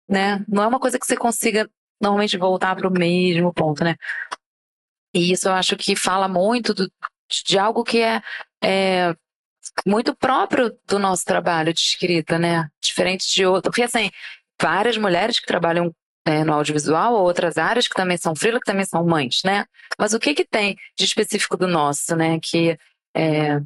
né, 0.08 0.44
não 0.48 0.62
é 0.62 0.66
uma 0.66 0.80
coisa 0.80 0.98
que 0.98 1.06
você 1.06 1.16
consiga 1.16 1.68
normalmente 2.00 2.36
voltar 2.36 2.76
para 2.76 2.88
o 2.88 2.92
mesmo 2.92 3.52
ponto, 3.52 3.82
né, 3.82 3.96
e 5.14 5.32
isso 5.32 5.48
eu 5.48 5.52
acho 5.52 5.76
que 5.76 5.96
fala 5.96 6.28
muito 6.28 6.72
do, 6.74 6.90
de 7.46 7.58
algo 7.58 7.82
que 7.84 8.00
é, 8.00 8.22
é 8.62 9.14
muito 9.86 10.14
próprio 10.14 10.76
do 10.86 10.98
nosso 10.98 11.24
trabalho 11.24 11.72
de 11.72 11.80
escrita, 11.80 12.38
né? 12.38 12.68
Diferente 12.82 13.32
de 13.32 13.44
outro. 13.46 13.70
Porque, 13.70 13.82
assim, 13.82 14.10
várias 14.60 14.96
mulheres 14.96 15.38
que 15.38 15.46
trabalham 15.46 15.94
né, 16.26 16.42
no 16.42 16.54
audiovisual, 16.54 17.14
ou 17.14 17.22
outras 17.22 17.58
áreas 17.58 17.86
que 17.86 17.94
também 17.94 18.16
são 18.16 18.34
freela, 18.34 18.58
que 18.58 18.66
também 18.66 18.86
são 18.86 19.04
mães, 19.04 19.40
né? 19.44 19.66
Mas 19.98 20.14
o 20.14 20.18
que 20.18 20.34
que 20.34 20.44
tem 20.44 20.76
de 20.96 21.04
específico 21.04 21.56
do 21.56 21.66
nosso, 21.66 22.16
né? 22.16 22.38
Que 22.40 22.78
é, 23.14 23.60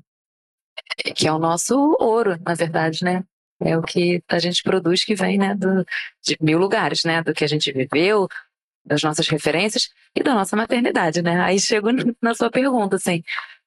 que 1.14 1.26
é 1.26 1.32
o 1.32 1.38
nosso 1.38 1.96
ouro, 2.00 2.38
na 2.44 2.54
verdade, 2.54 3.04
né? 3.04 3.22
É 3.60 3.76
o 3.76 3.82
que 3.82 4.22
a 4.28 4.38
gente 4.38 4.62
produz 4.62 5.04
que 5.04 5.14
vem, 5.14 5.36
né, 5.36 5.54
do, 5.54 5.84
de 6.22 6.36
mil 6.40 6.58
lugares, 6.58 7.04
né? 7.04 7.22
Do 7.22 7.34
que 7.34 7.44
a 7.44 7.48
gente 7.48 7.72
viveu, 7.72 8.28
das 8.84 9.02
nossas 9.02 9.28
referências 9.28 9.90
e 10.14 10.22
da 10.22 10.34
nossa 10.34 10.56
maternidade, 10.56 11.22
né? 11.22 11.40
Aí 11.40 11.58
chego 11.60 11.88
na 12.22 12.34
sua 12.34 12.50
pergunta, 12.50 12.96
assim, 12.96 13.22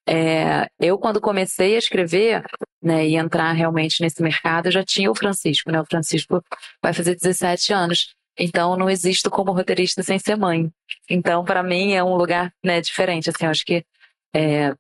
é, 0.07 0.67
eu, 0.79 0.97
quando 0.97 1.21
comecei 1.21 1.75
a 1.75 1.79
escrever 1.79 2.43
né, 2.81 3.07
e 3.07 3.15
entrar 3.15 3.51
realmente 3.51 4.01
nesse 4.01 4.21
mercado, 4.21 4.67
eu 4.67 4.71
já 4.71 4.83
tinha 4.83 5.11
o 5.11 5.15
Francisco, 5.15 5.71
né? 5.71 5.79
O 5.79 5.85
Francisco 5.85 6.43
vai 6.81 6.93
fazer 6.93 7.15
17 7.15 7.73
anos. 7.73 8.15
Então, 8.37 8.75
não 8.75 8.89
existo 8.89 9.29
como 9.29 9.51
roteirista 9.51 10.01
sem 10.01 10.17
ser 10.17 10.35
mãe. 10.35 10.71
Então, 11.09 11.45
para 11.45 11.61
mim, 11.61 11.93
é 11.93 12.03
um 12.03 12.15
lugar 12.15 12.51
né, 12.63 12.81
diferente. 12.81 13.29
Assim, 13.29 13.45
eu 13.45 13.51
acho 13.51 13.65
que 13.65 13.85
é, 14.33 14.73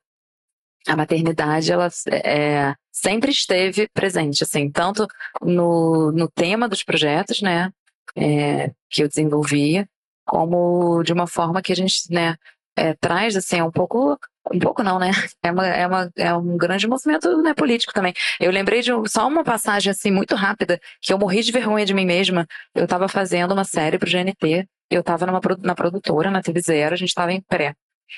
a 0.87 0.95
maternidade, 0.95 1.71
ela 1.71 1.89
é, 2.23 2.73
sempre 2.91 3.31
esteve 3.31 3.87
presente, 3.93 4.43
assim, 4.43 4.69
tanto 4.69 5.07
no, 5.41 6.11
no 6.11 6.27
tema 6.27 6.67
dos 6.67 6.83
projetos, 6.83 7.41
né, 7.41 7.71
é, 8.15 8.71
que 8.89 9.03
eu 9.03 9.07
desenvolvia, 9.07 9.87
como 10.25 11.03
de 11.03 11.13
uma 11.13 11.27
forma 11.27 11.61
que 11.61 11.71
a 11.71 11.75
gente, 11.75 12.11
né, 12.11 12.35
é, 12.81 12.95
traz, 12.95 13.35
assim, 13.35 13.61
um 13.61 13.71
pouco 13.71 14.17
um 14.51 14.57
pouco 14.57 14.81
não, 14.81 14.97
né? 14.97 15.11
É, 15.43 15.51
uma, 15.51 15.67
é, 15.67 15.87
uma, 15.87 16.11
é 16.17 16.33
um 16.33 16.57
grande 16.57 16.87
movimento 16.87 17.41
né, 17.43 17.53
político 17.53 17.93
também. 17.93 18.13
Eu 18.39 18.51
lembrei 18.51 18.81
de 18.81 18.91
só 19.07 19.27
uma 19.27 19.43
passagem 19.43 19.91
assim 19.91 20.09
muito 20.09 20.35
rápida, 20.35 20.79
que 20.99 21.13
eu 21.13 21.17
morri 21.19 21.43
de 21.43 21.51
vergonha 21.51 21.85
de 21.85 21.93
mim 21.93 22.05
mesma. 22.05 22.47
Eu 22.73 22.85
estava 22.85 23.07
fazendo 23.07 23.53
uma 23.53 23.63
série 23.63 23.99
pro 23.99 24.09
GNT, 24.09 24.67
eu 24.89 25.01
estava 25.01 25.25
na 25.27 25.75
produtora, 25.75 26.31
na 26.31 26.41
TV 26.41 26.59
Zero, 26.59 26.93
a 26.95 26.97
gente 26.97 27.09
estava 27.09 27.31
em 27.31 27.41
pré. 27.41 27.75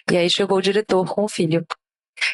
E 0.09 0.17
aí 0.17 0.29
chegou 0.29 0.57
o 0.57 0.61
diretor 0.61 1.05
com 1.13 1.25
o 1.25 1.29
filho. 1.29 1.65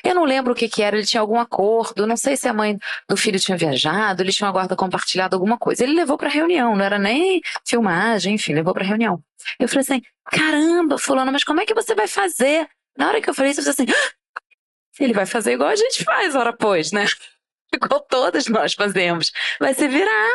Eu 0.04 0.14
não 0.14 0.26
lembro 0.26 0.54
o 0.54 0.56
que, 0.56 0.68
que 0.68 0.82
era, 0.82 0.98
ele 0.98 1.06
tinha 1.06 1.22
algum 1.22 1.40
acordo, 1.40 2.06
não 2.06 2.18
sei 2.18 2.36
se 2.36 2.48
a 2.48 2.54
mãe 2.54 2.78
do 3.08 3.18
filho 3.18 3.40
tinha 3.40 3.58
viajado, 3.58 4.22
eles 4.22 4.36
tinham 4.36 4.52
guarda 4.52 4.76
compartilhado 4.76 5.36
alguma 5.36 5.58
coisa. 5.58 5.84
Ele 5.84 5.94
levou 5.94 6.18
para 6.18 6.30
reunião, 6.30 6.76
não 6.76 6.86
era 6.86 7.00
nem 7.00 7.42
filmagem, 7.66 8.36
enfim, 8.36 8.54
levou 8.54 8.74
para 8.74 8.86
reunião. 8.86 9.22
Eu 9.60 9.68
falei 9.68 9.82
assim: 9.82 10.02
caramba, 10.26 10.98
Fulano, 10.98 11.32
mas 11.32 11.44
como 11.44 11.62
é 11.62 11.66
que 11.66 11.74
você 11.74 11.96
vai 11.96 12.08
fazer? 12.08 12.68
Na 12.98 13.08
hora 13.08 13.22
que 13.22 13.30
eu 13.30 13.34
falei 13.34 13.52
isso, 13.52 13.62
eu 13.62 13.64
falei 13.64 13.90
assim: 13.90 13.94
ah, 13.94 15.04
ele 15.04 15.14
vai 15.14 15.26
fazer 15.26 15.54
igual 15.54 15.70
a 15.70 15.76
gente 15.76 16.04
faz, 16.04 16.36
hora 16.36 16.54
pois, 16.54 16.92
né? 16.92 17.06
Igual 17.74 18.02
todas 18.02 18.48
nós 18.48 18.74
fazemos. 18.74 19.32
Vai 19.60 19.76
se 19.76 19.88
virar, 19.88 20.30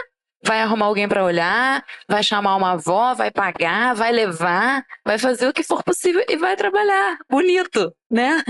vai 0.46 0.60
arrumar 0.60 0.86
alguém 0.86 1.08
para 1.08 1.24
olhar, 1.24 1.84
vai 2.08 2.22
chamar 2.22 2.56
uma 2.56 2.72
avó, 2.72 3.14
vai 3.14 3.30
pagar, 3.30 3.94
vai 3.94 4.12
levar, 4.12 4.84
vai 5.04 5.18
fazer 5.18 5.48
o 5.48 5.52
que 5.52 5.62
for 5.62 5.82
possível 5.82 6.24
e 6.28 6.36
vai 6.36 6.54
trabalhar. 6.54 7.18
Bonito, 7.28 7.94
né? 8.10 8.42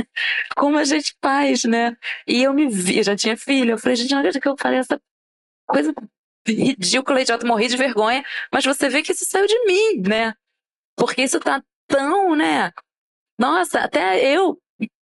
Como 0.56 0.76
a 0.76 0.84
gente 0.84 1.14
faz, 1.22 1.64
né? 1.64 1.96
E 2.26 2.42
eu 2.42 2.52
me 2.52 2.68
vi, 2.68 2.98
eu 2.98 3.04
já 3.04 3.16
tinha 3.16 3.36
filho, 3.36 3.72
eu 3.72 3.78
falei, 3.78 3.96
gente, 3.96 4.14
acredito 4.14 4.42
que 4.42 4.48
eu 4.48 4.56
falei 4.58 4.80
essa 4.80 5.00
coisa 5.66 5.94
ridícula, 6.46 7.20
idiota, 7.22 7.46
morri 7.46 7.68
de 7.68 7.76
vergonha, 7.76 8.24
mas 8.52 8.64
você 8.64 8.88
vê 8.88 9.00
que 9.00 9.12
isso 9.12 9.24
saiu 9.24 9.46
de 9.46 9.64
mim, 9.64 10.02
né? 10.06 10.34
Porque 10.96 11.22
isso 11.22 11.40
tá 11.40 11.62
tão, 11.86 12.34
né? 12.34 12.72
Nossa, 13.38 13.80
até 13.80 14.22
eu, 14.24 14.58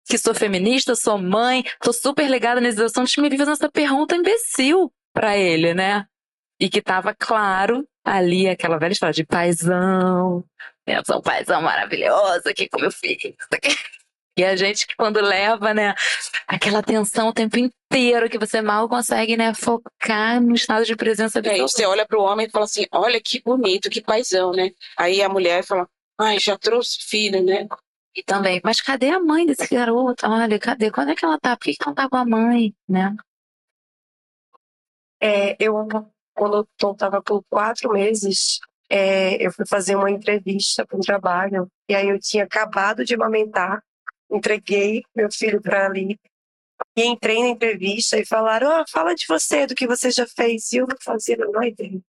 que 0.06 0.18
sou 0.18 0.34
feminista, 0.34 0.94
sou 0.94 1.18
mãe, 1.18 1.64
tô 1.80 1.92
super 1.92 2.28
ligada 2.28 2.60
nesse 2.60 2.82
assunto, 2.82 3.20
me 3.20 3.28
vi 3.28 3.40
essa 3.40 3.70
pergunta 3.70 4.16
imbecil 4.16 4.92
para 5.12 5.36
ele, 5.36 5.72
né? 5.72 6.06
E 6.60 6.68
que 6.68 6.82
tava 6.82 7.14
claro 7.14 7.88
ali 8.04 8.48
aquela 8.48 8.78
velha 8.78 8.92
história 8.92 9.14
de 9.14 9.24
paizão, 9.24 10.44
eu 10.86 11.02
sou 11.04 11.18
um 11.18 11.22
paizão 11.22 11.62
maravilhoso 11.62 12.48
aqui 12.48 12.68
com 12.68 12.80
meu 12.80 12.90
filho. 12.90 13.34
E 14.36 14.44
a 14.44 14.56
gente 14.56 14.86
que 14.86 14.94
quando 14.96 15.20
leva, 15.20 15.74
né, 15.74 15.94
aquela 16.46 16.78
atenção 16.78 17.28
o 17.28 17.32
tempo 17.32 17.58
inteiro 17.58 18.28
que 18.30 18.38
você 18.38 18.62
mal 18.62 18.88
consegue, 18.88 19.36
né, 19.36 19.52
focar 19.52 20.40
no 20.40 20.54
estado 20.54 20.84
de 20.84 20.96
presença 20.96 21.40
é, 21.40 21.58
Você 21.58 21.84
olha 21.84 22.06
para 22.06 22.18
o 22.18 22.22
homem 22.22 22.46
e 22.46 22.50
fala 22.50 22.64
assim, 22.64 22.86
olha 22.92 23.20
que 23.20 23.42
bonito, 23.42 23.90
que 23.90 24.00
paizão, 24.00 24.52
né? 24.52 24.70
Aí 24.96 25.22
a 25.22 25.28
mulher 25.28 25.64
fala, 25.64 25.88
ai, 26.18 26.38
já 26.38 26.56
trouxe 26.56 26.98
filho, 27.00 27.44
né? 27.44 27.66
E 28.14 28.22
também, 28.22 28.60
mas 28.64 28.80
cadê 28.80 29.10
a 29.10 29.20
mãe 29.20 29.46
desse 29.46 29.68
garoto? 29.68 30.26
Olha, 30.26 30.58
cadê? 30.58 30.90
Quando 30.90 31.10
é 31.10 31.14
que 31.14 31.24
ela 31.24 31.38
tá? 31.38 31.56
Por 31.56 31.64
que, 31.64 31.74
que 31.74 31.86
não 31.86 31.94
tá 31.94 32.08
com 32.08 32.16
a 32.16 32.24
mãe, 32.24 32.74
né? 32.88 33.14
É, 35.20 35.54
eu, 35.62 35.74
quando 36.40 36.66
eu 36.82 36.92
estava 36.92 37.20
por 37.20 37.44
quatro 37.50 37.92
meses, 37.92 38.60
é, 38.88 39.46
eu 39.46 39.52
fui 39.52 39.66
fazer 39.66 39.94
uma 39.94 40.10
entrevista 40.10 40.86
para 40.86 40.96
um 40.96 41.00
trabalho, 41.00 41.70
e 41.86 41.94
aí 41.94 42.08
eu 42.08 42.18
tinha 42.18 42.44
acabado 42.44 43.04
de 43.04 43.14
amamentar, 43.14 43.84
entreguei 44.30 45.02
meu 45.14 45.30
filho 45.30 45.60
para 45.60 45.84
ali, 45.84 46.18
e 46.96 47.04
entrei 47.04 47.42
na 47.42 47.48
entrevista 47.48 48.16
e 48.16 48.24
falaram: 48.24 48.80
oh, 48.80 48.84
fala 48.90 49.14
de 49.14 49.26
você, 49.28 49.66
do 49.66 49.74
que 49.74 49.86
você 49.86 50.10
já 50.10 50.26
fez. 50.26 50.72
E 50.72 50.78
eu 50.78 50.86
não 50.86 50.96
fazia 51.04 51.34
a 51.34 51.38
menor 51.40 51.62
ideia. 51.62 52.00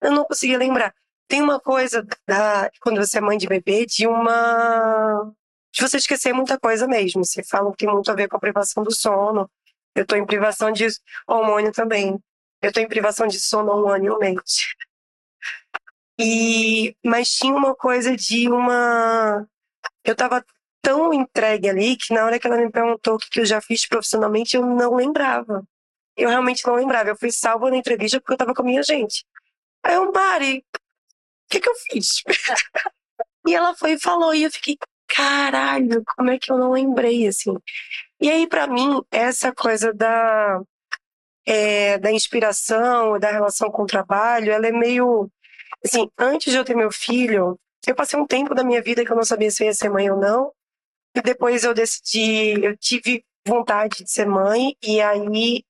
Eu 0.00 0.12
não 0.12 0.24
conseguia 0.24 0.56
lembrar. 0.56 0.94
tem 1.28 1.42
uma 1.42 1.60
coisa 1.60 2.06
da, 2.26 2.70
quando 2.80 3.04
você 3.04 3.18
é 3.18 3.20
mãe 3.20 3.36
de 3.36 3.46
bebê, 3.46 3.84
de 3.84 4.06
uma. 4.06 5.30
de 5.74 5.82
você 5.82 5.98
esquecer 5.98 6.32
muita 6.32 6.58
coisa 6.58 6.88
mesmo. 6.88 7.22
Você 7.22 7.42
fala 7.44 7.70
que 7.72 7.84
tem 7.84 7.92
muito 7.92 8.10
a 8.10 8.14
ver 8.14 8.28
com 8.28 8.36
a 8.38 8.40
privação 8.40 8.82
do 8.82 8.94
sono. 8.94 9.50
Eu 9.94 10.06
tô 10.06 10.16
em 10.16 10.24
privação 10.24 10.72
de 10.72 10.86
hormônio 11.28 11.70
também. 11.70 12.18
Eu 12.62 12.72
tô 12.72 12.80
em 12.80 12.88
privação 12.88 13.26
de 13.26 13.40
sono 13.40 13.72
há 13.72 13.76
um 13.76 13.88
ano 13.88 14.04
e 14.04 14.10
um 14.10 14.18
mês. 14.18 14.74
E, 16.18 16.96
mas 17.04 17.30
tinha 17.30 17.54
uma 17.54 17.74
coisa 17.74 18.16
de 18.16 18.48
uma. 18.48 19.44
Eu 20.04 20.14
tava 20.14 20.44
tão 20.80 21.12
entregue 21.12 21.68
ali 21.68 21.96
que 21.96 22.14
na 22.14 22.24
hora 22.24 22.38
que 22.38 22.46
ela 22.46 22.56
me 22.56 22.70
perguntou 22.70 23.14
o 23.14 23.18
que 23.18 23.40
eu 23.40 23.44
já 23.44 23.60
fiz 23.60 23.86
profissionalmente, 23.86 24.56
eu 24.56 24.64
não 24.64 24.94
lembrava. 24.94 25.64
Eu 26.16 26.28
realmente 26.28 26.64
não 26.66 26.74
lembrava. 26.74 27.10
Eu 27.10 27.16
fui 27.16 27.32
salva 27.32 27.70
na 27.70 27.76
entrevista 27.76 28.20
porque 28.20 28.34
eu 28.34 28.38
tava 28.38 28.54
com 28.54 28.62
a 28.62 28.64
minha 28.64 28.82
gente. 28.82 29.24
Aí 29.82 29.94
eu, 29.94 30.12
Mari, 30.12 30.58
o 30.58 30.78
que 31.50 31.60
que 31.60 31.68
eu 31.68 31.74
fiz? 31.90 32.22
e 33.46 33.54
ela 33.54 33.74
foi 33.74 33.92
e 33.92 34.00
falou, 34.00 34.34
e 34.34 34.44
eu 34.44 34.50
fiquei, 34.52 34.76
caralho, 35.08 36.02
como 36.16 36.30
é 36.30 36.38
que 36.38 36.52
eu 36.52 36.58
não 36.58 36.72
lembrei, 36.72 37.26
assim? 37.26 37.56
E 38.20 38.30
aí, 38.30 38.46
para 38.46 38.68
mim, 38.68 39.02
essa 39.10 39.52
coisa 39.52 39.92
da, 39.92 40.62
é, 41.46 41.98
da 41.98 42.10
inspiração, 42.12 43.18
da 43.18 43.30
relação 43.30 43.70
com 43.70 43.82
o 43.82 43.86
trabalho, 43.86 44.52
ela 44.52 44.66
é 44.66 44.72
meio, 44.72 45.30
assim, 45.84 46.08
antes 46.18 46.52
de 46.52 46.58
eu 46.58 46.64
ter 46.64 46.76
meu 46.76 46.90
filho, 46.90 47.58
eu 47.86 47.94
passei 47.94 48.18
um 48.18 48.26
tempo 48.26 48.54
da 48.54 48.62
minha 48.62 48.80
vida 48.80 49.04
que 49.04 49.10
eu 49.10 49.16
não 49.16 49.24
sabia 49.24 49.50
se 49.50 49.62
eu 49.62 49.66
ia 49.66 49.74
ser 49.74 49.90
mãe 49.90 50.10
ou 50.10 50.18
não, 50.18 50.52
e 51.14 51.20
depois 51.20 51.64
eu 51.64 51.74
decidi, 51.74 52.64
eu 52.64 52.76
tive 52.76 53.24
vontade 53.46 54.04
de 54.04 54.10
ser 54.10 54.26
mãe, 54.26 54.76
e 54.82 55.00
aí 55.00 55.64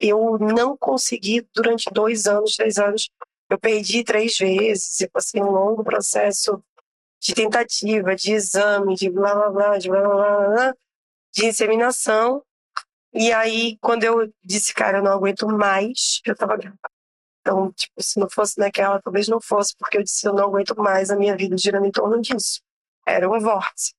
eu 0.00 0.38
não 0.38 0.76
consegui 0.76 1.46
durante 1.54 1.90
dois 1.92 2.26
anos, 2.26 2.56
três 2.56 2.78
anos. 2.78 3.10
Eu 3.50 3.58
perdi 3.58 4.04
três 4.04 4.36
vezes, 4.36 5.00
eu 5.00 5.10
passei 5.10 5.40
um 5.42 5.50
longo 5.50 5.82
processo 5.82 6.62
de 7.20 7.34
tentativa, 7.34 8.14
de 8.14 8.32
exame, 8.32 8.94
de 8.94 9.10
blá 9.10 9.34
blá 9.34 9.50
blá, 9.50 9.78
de 9.78 9.88
blá 9.88 10.00
blá 10.02 10.48
blá, 10.48 10.74
de 11.32 11.46
inseminação. 11.46 12.42
E 13.12 13.32
aí, 13.32 13.78
quando 13.80 14.04
eu 14.04 14.32
disse, 14.44 14.74
cara, 14.74 14.98
eu 14.98 15.02
não 15.02 15.12
aguento 15.12 15.46
mais, 15.46 16.20
eu 16.24 16.36
tava 16.36 16.56
grávida. 16.56 16.78
Então, 17.40 17.72
tipo, 17.72 18.02
se 18.02 18.20
não 18.20 18.28
fosse 18.28 18.58
naquela, 18.58 19.00
talvez 19.00 19.26
não 19.28 19.40
fosse, 19.40 19.74
porque 19.78 19.96
eu 19.98 20.02
disse, 20.02 20.26
eu 20.26 20.34
não 20.34 20.44
aguento 20.44 20.76
mais 20.76 21.10
a 21.10 21.16
minha 21.16 21.34
vida 21.36 21.56
girando 21.56 21.86
em 21.86 21.90
torno 21.90 22.20
disso. 22.20 22.60
Era 23.06 23.28
um 23.28 23.40
vórtice. 23.40 23.94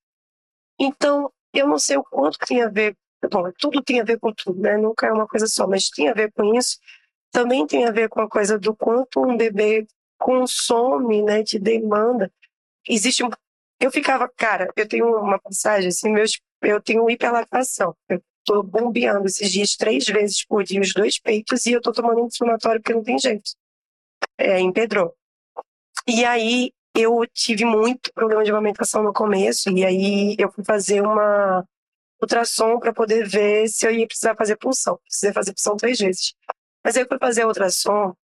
Então, 0.78 1.32
eu 1.52 1.66
não 1.66 1.78
sei 1.78 1.96
o 1.96 2.04
quanto 2.04 2.38
tem 2.46 2.62
a 2.62 2.68
ver, 2.68 2.96
bom, 3.30 3.50
tudo 3.58 3.82
tem 3.82 4.00
a 4.00 4.04
ver 4.04 4.18
com 4.20 4.32
tudo, 4.32 4.60
né? 4.60 4.76
Nunca 4.76 5.06
é 5.06 5.12
uma 5.12 5.26
coisa 5.26 5.46
só, 5.48 5.66
mas 5.66 5.90
tem 5.90 6.08
a 6.08 6.14
ver 6.14 6.30
com 6.32 6.54
isso. 6.54 6.78
Também 7.32 7.66
tem 7.66 7.84
a 7.86 7.90
ver 7.90 8.08
com 8.08 8.20
a 8.20 8.28
coisa 8.28 8.58
do 8.58 8.74
quanto 8.74 9.20
um 9.20 9.36
bebê 9.36 9.86
consome, 10.18 11.22
né, 11.22 11.42
de 11.42 11.58
demanda. 11.58 12.32
Existe 12.88 13.24
um... 13.24 13.30
Eu 13.80 13.90
ficava, 13.90 14.28
cara, 14.28 14.68
eu 14.76 14.86
tenho 14.86 15.06
uma 15.18 15.40
passagem, 15.40 15.88
assim, 15.88 16.12
meus, 16.12 16.38
eu 16.62 16.80
tenho 16.80 17.08
hiperlactação. 17.10 17.96
Eu 18.08 18.22
tô 18.44 18.62
bombeando 18.62 19.26
esses 19.26 19.50
dias 19.50 19.76
três 19.76 20.06
vezes 20.06 20.44
por 20.44 20.64
dia 20.64 20.80
os 20.80 20.92
dois 20.92 21.18
peitos 21.18 21.66
e 21.66 21.72
eu 21.72 21.80
tô 21.80 21.92
tomando 21.92 22.22
um 22.22 22.26
inflamatório 22.26 22.80
porque 22.80 22.94
não 22.94 23.02
tem 23.02 23.18
jeito. 23.18 23.50
É, 24.38 24.60
empedrou. 24.60 25.14
E 26.06 26.24
aí, 26.24 26.72
eu 26.94 27.20
tive 27.32 27.64
muito 27.64 28.12
problema 28.12 28.44
de 28.44 28.50
amamentação 28.50 29.02
no 29.02 29.12
começo, 29.12 29.70
e 29.70 29.84
aí 29.84 30.36
eu 30.38 30.50
fui 30.50 30.64
fazer 30.64 31.00
uma 31.00 31.64
ultrassom 32.20 32.78
para 32.78 32.92
poder 32.92 33.26
ver 33.26 33.68
se 33.68 33.86
eu 33.86 33.90
ia 33.90 34.06
precisar 34.06 34.34
fazer 34.36 34.56
punção. 34.56 34.98
Precisei 35.04 35.32
fazer 35.32 35.52
punção 35.52 35.76
três 35.76 35.98
vezes. 35.98 36.34
Mas 36.84 36.96
aí 36.96 37.02
eu 37.02 37.08
fui 37.08 37.18
fazer 37.18 37.46
ultrassom 37.46 38.14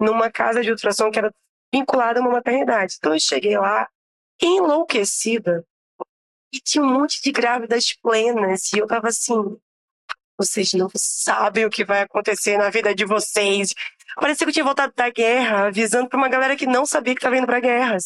numa 0.00 0.30
casa 0.30 0.62
de 0.62 0.70
ultrassom 0.70 1.10
que 1.10 1.18
era 1.18 1.32
vinculada 1.72 2.18
a 2.20 2.22
uma 2.22 2.32
maternidade. 2.32 2.94
Então 2.98 3.14
eu 3.14 3.20
cheguei 3.20 3.56
lá 3.58 3.88
enlouquecida 4.42 5.64
e 6.54 6.60
tinha 6.60 6.84
um 6.84 6.92
monte 6.92 7.20
de 7.20 7.32
grávidas 7.32 7.92
plenas 8.00 8.72
e 8.72 8.78
eu 8.78 8.86
tava 8.86 9.08
assim, 9.08 9.34
vocês 10.38 10.72
não 10.72 10.88
sabem 10.96 11.64
o 11.64 11.70
que 11.70 11.84
vai 11.84 12.02
acontecer 12.02 12.56
na 12.56 12.70
vida 12.70 12.94
de 12.94 13.04
vocês. 13.04 13.74
Parecia 14.16 14.46
que 14.46 14.50
eu 14.50 14.54
tinha 14.54 14.64
voltado 14.64 14.92
da 14.94 15.10
guerra, 15.10 15.66
avisando 15.66 16.08
pra 16.08 16.18
uma 16.18 16.28
galera 16.28 16.56
que 16.56 16.66
não 16.66 16.86
sabia 16.86 17.14
que 17.14 17.20
tava 17.20 17.36
indo 17.36 17.46
pra 17.46 17.60
guerra. 17.60 17.96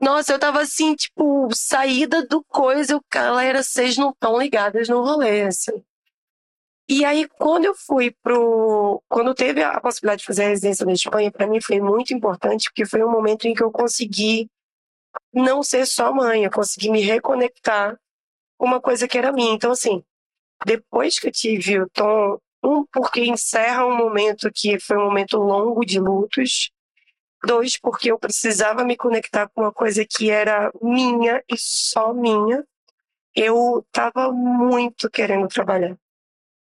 Nossa, 0.00 0.32
eu 0.32 0.38
tava 0.38 0.60
assim, 0.60 0.94
tipo, 0.94 1.48
saída 1.54 2.26
do 2.26 2.44
coisa, 2.44 3.00
galera, 3.10 3.62
vocês 3.62 3.96
não 3.96 4.10
estão 4.10 4.38
ligadas 4.38 4.88
no 4.88 5.02
rolê, 5.02 5.42
assim. 5.42 5.82
E 6.88 7.04
aí, 7.04 7.26
quando 7.28 7.64
eu 7.64 7.74
fui 7.74 8.14
pro. 8.22 9.02
Quando 9.08 9.34
teve 9.34 9.62
a 9.62 9.80
possibilidade 9.80 10.20
de 10.20 10.26
fazer 10.26 10.44
a 10.44 10.48
residência 10.48 10.86
na 10.86 10.92
Espanha, 10.92 11.32
para 11.32 11.46
mim 11.46 11.60
foi 11.60 11.80
muito 11.80 12.14
importante, 12.14 12.68
porque 12.68 12.86
foi 12.86 13.02
um 13.02 13.10
momento 13.10 13.46
em 13.46 13.54
que 13.54 13.62
eu 13.62 13.72
consegui 13.72 14.48
não 15.36 15.62
ser 15.62 15.86
só 15.86 16.12
mãe, 16.12 16.44
eu 16.44 16.50
consegui 16.50 16.90
me 16.90 17.02
reconectar 17.02 17.98
com 18.56 18.66
uma 18.66 18.80
coisa 18.80 19.06
que 19.06 19.18
era 19.18 19.32
minha. 19.32 19.52
Então, 19.54 19.70
assim, 19.70 20.02
depois 20.64 21.18
que 21.18 21.28
eu 21.28 21.32
tive 21.32 21.80
o 21.80 21.88
Tom, 21.90 22.38
um, 22.64 22.84
porque 22.86 23.20
encerra 23.24 23.86
um 23.86 23.96
momento 23.96 24.50
que 24.52 24.78
foi 24.80 24.96
um 24.96 25.04
momento 25.04 25.36
longo 25.38 25.84
de 25.84 26.00
lutos. 26.00 26.70
Dois, 27.44 27.78
porque 27.78 28.10
eu 28.10 28.18
precisava 28.18 28.82
me 28.82 28.96
conectar 28.96 29.48
com 29.48 29.60
uma 29.60 29.72
coisa 29.72 30.04
que 30.08 30.30
era 30.30 30.72
minha 30.82 31.42
e 31.48 31.56
só 31.58 32.12
minha. 32.14 32.64
Eu 33.34 33.84
estava 33.86 34.32
muito 34.32 35.10
querendo 35.10 35.46
trabalhar. 35.48 35.96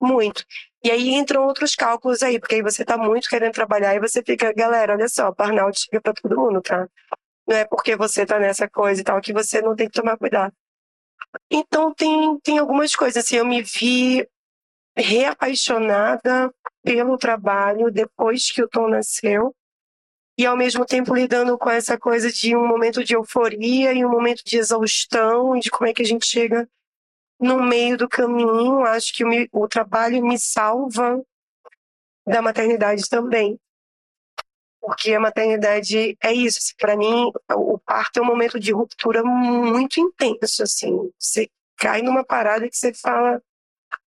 Muito. 0.01 0.45
E 0.83 0.91
aí 0.91 1.11
entram 1.11 1.45
outros 1.45 1.75
cálculos 1.75 2.23
aí, 2.23 2.39
porque 2.41 2.55
aí 2.55 2.63
você 2.63 2.83
está 2.83 2.97
muito 2.97 3.29
querendo 3.29 3.53
trabalhar 3.53 3.95
e 3.95 4.01
você 4.01 4.23
fica, 4.23 4.53
galera, 4.55 4.95
olha 4.95 5.09
só, 5.09 5.31
burnout 5.33 5.79
chega 5.79 6.01
para 6.01 6.15
todo 6.15 6.37
mundo, 6.41 6.63
tá? 6.63 6.89
Não 7.51 7.57
é 7.57 7.65
porque 7.65 7.97
você 7.97 8.23
está 8.23 8.39
nessa 8.39 8.69
coisa 8.69 9.01
e 9.01 9.05
tal 9.05 9.21
que 9.21 9.33
você 9.33 9.61
não 9.61 9.75
tem 9.75 9.89
que 9.89 10.01
tomar 10.01 10.17
cuidado. 10.17 10.55
Então 11.51 11.93
tem, 11.93 12.39
tem 12.39 12.59
algumas 12.59 12.95
coisas, 12.95 13.25
assim, 13.25 13.37
eu 13.39 13.45
me 13.45 13.61
vi 13.61 14.25
reapaixonada 14.97 16.55
pelo 16.81 17.19
trabalho 17.19 17.91
depois 17.91 18.53
que 18.53 18.63
o 18.63 18.69
Tom 18.69 18.89
nasceu 18.89 19.53
e 20.39 20.47
ao 20.47 20.57
mesmo 20.57 20.87
tempo 20.87 21.13
lidando 21.13 21.59
com 21.59 21.69
essa 21.69 21.99
coisa 21.99 22.31
de 22.31 22.55
um 22.55 22.67
momento 22.67 23.03
de 23.03 23.15
euforia 23.15 23.93
e 23.93 24.05
um 24.05 24.11
momento 24.11 24.45
de 24.45 24.57
exaustão 24.57 25.57
e 25.57 25.61
de 25.61 25.71
como 25.71 25.91
é 25.91 25.93
que 25.93 26.03
a 26.03 26.07
gente 26.07 26.27
chega 26.27 26.69
no 27.41 27.61
meio 27.61 27.97
do 27.97 28.09
caminho. 28.09 28.85
Acho 28.85 29.13
que 29.13 29.25
o, 29.25 29.29
o 29.53 29.69
trabalho 29.69 30.25
me 30.25 30.39
salva 30.39 31.21
da 32.25 32.41
maternidade 32.41 33.09
também. 33.09 33.59
Porque 34.81 35.13
a 35.13 35.21
maternidade 35.21 36.17
é 36.23 36.33
isso. 36.33 36.59
Assim, 36.59 36.75
Para 36.79 36.97
mim, 36.97 37.31
o 37.55 37.79
parto 37.79 38.19
é 38.19 38.23
um 38.23 38.27
momento 38.27 38.59
de 38.59 38.73
ruptura 38.73 39.23
muito 39.23 40.01
intenso. 40.01 40.63
Assim, 40.63 41.11
você 41.19 41.49
cai 41.77 42.03
numa 42.03 42.25
parada 42.25 42.69
que 42.69 42.77
você 42.77 42.93
fala: 42.95 43.43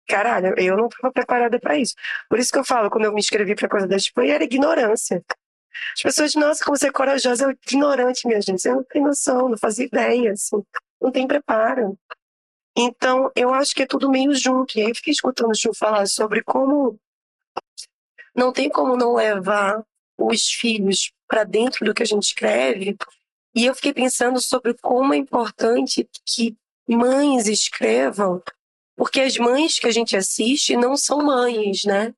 caralho, 0.06 0.54
eu 0.58 0.76
não 0.76 0.86
estava 0.86 1.12
preparada 1.12 1.58
para 1.60 1.76
isso. 1.76 1.94
Por 2.28 2.38
isso 2.38 2.52
que 2.52 2.58
eu 2.58 2.64
falo, 2.64 2.90
quando 2.90 3.04
eu 3.04 3.12
me 3.12 3.20
inscrevi 3.20 3.54
para 3.54 3.68
coisa 3.68 3.86
da 3.86 3.96
Espanha, 3.96 4.34
era 4.34 4.44
ignorância. 4.44 5.22
As 5.94 6.02
pessoas, 6.02 6.34
nossa, 6.34 6.64
como 6.64 6.76
você 6.76 6.88
é 6.88 6.92
corajosa, 6.92 7.44
eu 7.44 7.50
ignorante, 7.50 8.26
minha 8.26 8.40
gente. 8.40 8.60
Você 8.60 8.70
não 8.70 8.84
tem 8.84 9.02
noção, 9.02 9.48
não 9.48 9.58
fazia 9.58 9.86
ideia, 9.86 10.32
assim, 10.32 10.62
não 11.00 11.10
tem 11.10 11.26
preparo. 11.26 11.98
Então, 12.76 13.30
eu 13.36 13.52
acho 13.52 13.74
que 13.74 13.82
é 13.82 13.86
tudo 13.86 14.10
meio 14.10 14.34
junto. 14.34 14.78
E 14.78 14.82
aí 14.82 14.88
eu 14.88 14.94
fiquei 14.94 15.12
escutando 15.12 15.50
o 15.50 15.54
Chu 15.54 15.74
falar 15.74 16.06
sobre 16.06 16.42
como 16.42 16.98
não 18.34 18.52
tem 18.52 18.70
como 18.70 18.96
não 18.96 19.14
levar 19.14 19.82
os 20.18 20.46
filhos 20.46 21.12
para 21.26 21.44
dentro 21.44 21.84
do 21.84 21.94
que 21.94 22.02
a 22.02 22.06
gente 22.06 22.24
escreve. 22.24 22.96
E 23.54 23.66
eu 23.66 23.74
fiquei 23.74 23.92
pensando 23.92 24.40
sobre 24.40 24.74
como 24.74 25.12
é 25.14 25.16
importante 25.16 26.08
que 26.26 26.56
mães 26.88 27.46
escrevam 27.46 28.42
porque 28.96 29.20
as 29.20 29.36
mães 29.36 29.78
que 29.78 29.86
a 29.86 29.90
gente 29.90 30.16
assiste 30.16 30.76
não 30.76 30.96
são 30.96 31.18
mães, 31.18 31.84
né? 31.84 32.14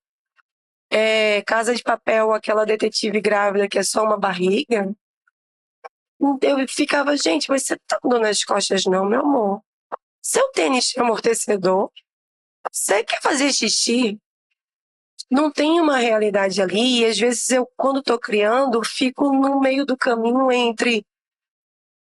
É, 0.90 1.42
Casa 1.42 1.74
de 1.74 1.82
Papel, 1.82 2.32
aquela 2.32 2.64
detetive 2.64 3.20
grávida 3.20 3.68
que 3.68 3.78
é 3.78 3.82
só 3.82 4.04
uma 4.04 4.18
barriga. 4.18 4.94
Eu 6.42 6.68
ficava, 6.68 7.16
gente, 7.16 7.48
mas 7.48 7.64
você 7.64 7.76
tá 7.86 7.98
dando 8.02 8.20
nas 8.20 8.44
costas, 8.44 8.84
não, 8.84 9.04
meu 9.04 9.20
amor. 9.20 9.62
Seu 10.22 10.50
tênis 10.52 10.94
é 10.96 11.00
amortecedor, 11.00 11.90
você 12.70 13.04
quer 13.04 13.20
fazer 13.20 13.52
xixi? 13.52 14.18
Não 15.30 15.50
tem 15.50 15.80
uma 15.80 15.98
realidade 15.98 16.60
ali, 16.60 17.00
e 17.00 17.06
às 17.06 17.18
vezes 17.18 17.48
eu, 17.50 17.66
quando 17.76 18.00
estou 18.00 18.18
criando, 18.18 18.84
fico 18.84 19.32
no 19.32 19.60
meio 19.60 19.84
do 19.84 19.96
caminho 19.96 20.50
entre 20.52 21.04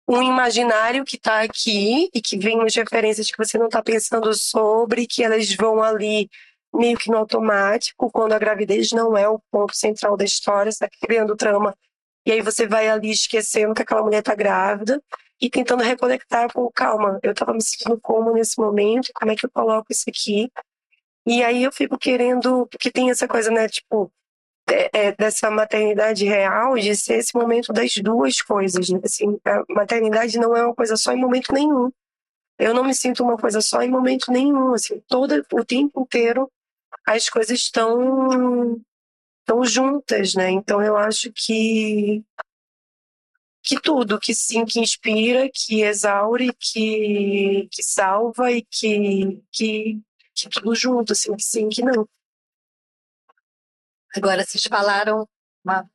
um 0.09 0.23
imaginário 0.23 1.05
que 1.05 1.17
está 1.17 1.43
aqui 1.43 2.09
e 2.15 2.23
que 2.23 2.39
vem 2.39 2.57
umas 2.57 2.75
referências 2.75 3.31
que 3.31 3.37
você 3.37 3.59
não 3.59 3.67
está 3.67 3.83
pensando 3.83 4.33
sobre, 4.33 5.07
que 5.07 5.23
elas 5.23 5.55
vão 5.55 5.83
ali 5.83 6.31
meio 6.75 6.97
que 6.97 7.11
no 7.11 7.19
automático, 7.19 8.11
quando 8.11 8.33
a 8.33 8.39
gravidez 8.39 8.91
não 8.93 9.17
é 9.17 9.29
o 9.29 9.41
ponto 9.51 9.77
central 9.77 10.17
da 10.17 10.25
história, 10.25 10.71
está 10.71 10.89
criando 11.03 11.37
trama. 11.37 11.75
E 12.25 12.33
aí 12.33 12.41
você 12.41 12.67
vai 12.67 12.89
ali 12.89 13.11
esquecendo 13.11 13.75
que 13.75 13.83
aquela 13.83 14.03
mulher 14.03 14.21
está 14.21 14.35
grávida 14.35 15.03
e 15.41 15.49
tentando 15.51 15.83
reconectar 15.83 16.53
com 16.53 16.71
calma. 16.71 17.19
Eu 17.23 17.33
estava 17.33 17.53
me 17.53 17.63
sentindo 17.63 17.99
como 18.01 18.33
nesse 18.33 18.59
momento, 18.59 19.11
como 19.15 19.31
é 19.31 19.37
que 19.37 19.47
eu 19.47 19.51
coloco 19.51 19.87
isso 19.91 20.05
aqui? 20.09 20.51
E 21.29 21.45
aí 21.45 21.63
eu 21.63 21.71
fico 21.71 21.99
querendo, 21.99 22.67
porque 22.69 22.91
tem 22.91 23.11
essa 23.11 23.29
coisa, 23.29 23.51
né, 23.51 23.69
tipo, 23.69 24.11
é, 24.67 25.13
dessa 25.13 25.51
maternidade 25.51 26.25
real 26.25 26.75
de 26.79 26.97
ser 26.97 27.19
esse 27.19 27.35
momento 27.35 27.71
das 27.71 27.95
duas 27.97 28.41
coisas. 28.41 28.89
Né? 28.89 28.99
Assim, 29.05 29.39
a 29.45 29.63
maternidade 29.69 30.39
não 30.39 30.57
é 30.57 30.65
uma 30.65 30.75
coisa 30.75 30.97
só 30.97 31.13
em 31.13 31.21
momento 31.21 31.53
nenhum. 31.53 31.93
Eu 32.59 32.73
não 32.73 32.83
me 32.83 32.95
sinto 32.95 33.23
uma 33.23 33.37
coisa 33.37 33.61
só 33.61 33.83
em 33.83 33.91
momento 33.91 34.33
nenhum. 34.33 34.73
Assim, 34.73 35.03
todo 35.07 35.45
o 35.53 35.65
tempo 35.65 36.01
inteiro 36.01 36.51
as 37.07 37.29
coisas 37.29 37.59
estão 37.59 38.81
estão 39.41 39.65
juntas, 39.65 40.35
né? 40.35 40.51
Então 40.51 40.83
eu 40.83 40.97
acho 40.97 41.31
que 41.31 42.25
que 43.63 43.79
tudo, 43.79 44.19
que 44.19 44.35
sim, 44.35 44.65
que 44.65 44.81
inspira, 44.81 45.51
que 45.53 45.83
exaure, 45.83 46.55
que, 46.59 47.69
que 47.71 47.83
salva 47.83 48.51
e 48.51 48.63
que, 48.63 49.43
que, 49.53 50.01
que 50.43 50.49
tudo 50.51 50.75
junto, 50.75 51.13
assim, 51.13 51.35
que 51.35 51.43
sim, 51.43 51.69
que 51.69 51.83
não. 51.83 52.09
Agora, 54.17 54.45
vocês 54.45 54.65
falaram, 54.65 55.29
uma... 55.65 55.89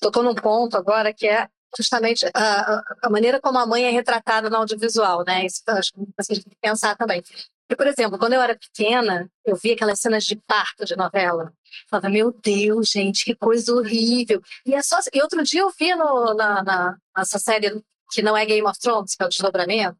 Tocou 0.00 0.22
num 0.22 0.34
ponto 0.34 0.76
agora 0.76 1.12
que 1.12 1.26
é 1.26 1.48
justamente 1.76 2.26
a, 2.34 2.82
a 3.02 3.10
maneira 3.10 3.40
como 3.40 3.58
a 3.58 3.66
mãe 3.66 3.84
é 3.84 3.90
retratada 3.90 4.50
no 4.50 4.56
audiovisual, 4.56 5.24
né? 5.24 5.46
Isso 5.46 5.62
acho 5.68 5.92
que 5.92 6.00
vocês 6.16 6.38
têm 6.38 6.50
que 6.50 6.58
pensar 6.60 6.96
também. 6.96 7.22
Porque, 7.22 7.76
por 7.76 7.86
exemplo, 7.86 8.18
quando 8.18 8.34
eu 8.34 8.40
era 8.40 8.56
pequena, 8.56 9.28
eu 9.44 9.56
via 9.56 9.74
aquelas 9.74 10.00
cenas 10.00 10.24
de 10.24 10.36
parto 10.46 10.84
de 10.84 10.94
novela. 10.94 11.44
Eu 11.44 11.88
falava, 11.90 12.08
meu 12.08 12.32
Deus, 12.32 12.88
gente, 12.90 13.24
que 13.24 13.34
coisa 13.34 13.74
horrível. 13.74 14.40
E, 14.64 14.74
é 14.74 14.82
só... 14.82 14.98
e 15.12 15.20
outro 15.20 15.42
dia 15.42 15.62
eu 15.62 15.72
vi 15.76 15.94
no, 15.94 16.34
na, 16.34 16.62
na, 16.62 16.96
nessa 17.16 17.38
série 17.38 17.82
que 18.12 18.22
não 18.22 18.36
é 18.36 18.46
Game 18.46 18.66
of 18.66 18.78
Thrones, 18.78 19.16
que 19.16 19.22
é 19.22 19.26
o 19.26 19.28
Desdobramento, 19.28 19.98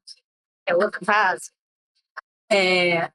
é 0.64 0.74
outra 0.74 1.00
fase. 1.04 1.50
É... 2.50 3.10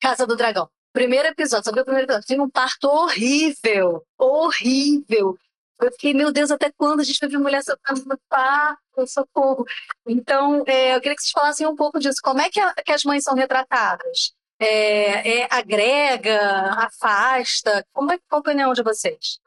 Casa 0.00 0.26
do 0.26 0.36
Dragão. 0.36 0.68
Primeiro 0.92 1.28
episódio, 1.28 1.64
só 1.64 1.70
o 1.70 1.84
primeiro 1.84 2.06
episódio. 2.06 2.26
Tinha 2.26 2.42
um 2.42 2.50
parto 2.50 2.86
horrível, 2.88 4.04
horrível. 4.18 5.38
Eu 5.80 5.90
fiquei, 5.92 6.14
meu 6.14 6.30
Deus, 6.30 6.50
até 6.50 6.70
quando 6.70 7.00
a 7.00 7.04
gente 7.04 7.18
vai 7.18 7.28
ver 7.28 7.38
mulher 7.38 7.62
sofrendo 7.62 8.08
no 8.08 8.18
parto, 8.28 9.06
socorro. 9.06 9.64
Então, 10.06 10.62
é, 10.66 10.94
eu 10.94 11.00
queria 11.00 11.16
que 11.16 11.22
vocês 11.22 11.32
falassem 11.32 11.66
um 11.66 11.74
pouco 11.74 11.98
disso. 11.98 12.20
Como 12.22 12.40
é 12.40 12.50
que, 12.50 12.60
a, 12.60 12.74
que 12.74 12.92
as 12.92 13.04
mães 13.04 13.24
são 13.24 13.34
retratadas? 13.34 14.32
É, 14.60 15.40
é, 15.40 15.48
agrega, 15.50 16.38
afasta? 16.76 17.84
Como 17.92 18.12
é, 18.12 18.18
qual 18.28 18.38
a 18.38 18.40
opinião 18.40 18.72
de 18.72 18.82
vocês? 18.82 19.40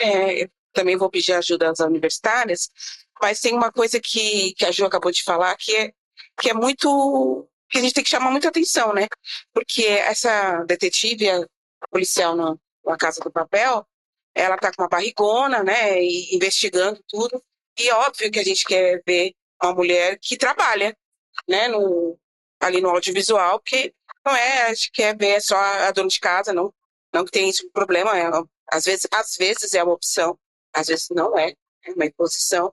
É, 0.00 0.48
também 0.72 0.96
vou 0.96 1.10
pedir 1.10 1.34
ajuda 1.34 1.70
às 1.70 1.80
universitárias, 1.80 2.70
mas 3.20 3.40
tem 3.40 3.54
uma 3.54 3.70
coisa 3.70 4.00
que, 4.00 4.54
que 4.54 4.64
a 4.64 4.72
Ju 4.72 4.86
acabou 4.86 5.12
de 5.12 5.22
falar 5.22 5.56
que 5.56 5.74
é, 5.74 5.92
que 6.40 6.50
é 6.50 6.54
muito 6.54 7.48
que 7.68 7.78
a 7.78 7.80
gente 7.80 7.94
tem 7.94 8.04
que 8.04 8.10
chamar 8.10 8.30
muita 8.30 8.48
atenção, 8.48 8.92
né? 8.94 9.06
Porque 9.52 9.84
essa 9.84 10.64
detetive, 10.64 11.28
a 11.30 11.88
policial 11.90 12.34
na, 12.36 12.56
na 12.84 12.96
Casa 12.96 13.20
do 13.20 13.30
Papel, 13.30 13.86
ela 14.34 14.56
tá 14.56 14.72
com 14.72 14.82
uma 14.82 14.88
barrigona, 14.88 15.62
né? 15.62 16.02
E 16.02 16.34
investigando 16.34 17.02
tudo. 17.08 17.42
E 17.78 17.88
é 17.88 17.94
óbvio 17.94 18.30
que 18.30 18.38
a 18.38 18.44
gente 18.44 18.64
quer 18.64 19.02
ver 19.06 19.32
uma 19.62 19.74
mulher 19.74 20.18
que 20.20 20.36
trabalha, 20.36 20.96
né? 21.48 21.68
No, 21.68 22.18
ali 22.60 22.80
no 22.80 22.90
audiovisual, 22.90 23.60
porque 23.60 23.94
não 24.24 24.34
é, 24.36 24.62
a 24.64 24.74
gente 24.74 24.90
quer 24.92 25.16
ver 25.16 25.40
só 25.40 25.56
a 25.56 25.90
dona 25.90 26.08
de 26.08 26.20
casa, 26.20 26.52
não, 26.52 26.72
não 27.12 27.24
que 27.24 27.30
tem 27.30 27.48
esse 27.48 27.68
problema. 27.70 28.16
É, 28.18 28.24
às, 28.70 28.84
vezes, 28.84 29.06
às 29.12 29.36
vezes 29.36 29.74
é 29.74 29.82
uma 29.82 29.94
opção, 29.94 30.38
às 30.72 30.88
vezes 30.88 31.06
não 31.10 31.36
é, 31.38 31.54
é 31.84 31.92
uma 31.92 32.06
imposição. 32.06 32.72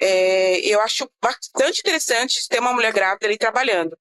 É, 0.00 0.58
eu 0.60 0.80
acho 0.80 1.08
bastante 1.22 1.80
interessante 1.80 2.48
ter 2.48 2.60
uma 2.60 2.72
mulher 2.72 2.92
grávida 2.92 3.26
ali 3.26 3.38
trabalhando. 3.38 3.96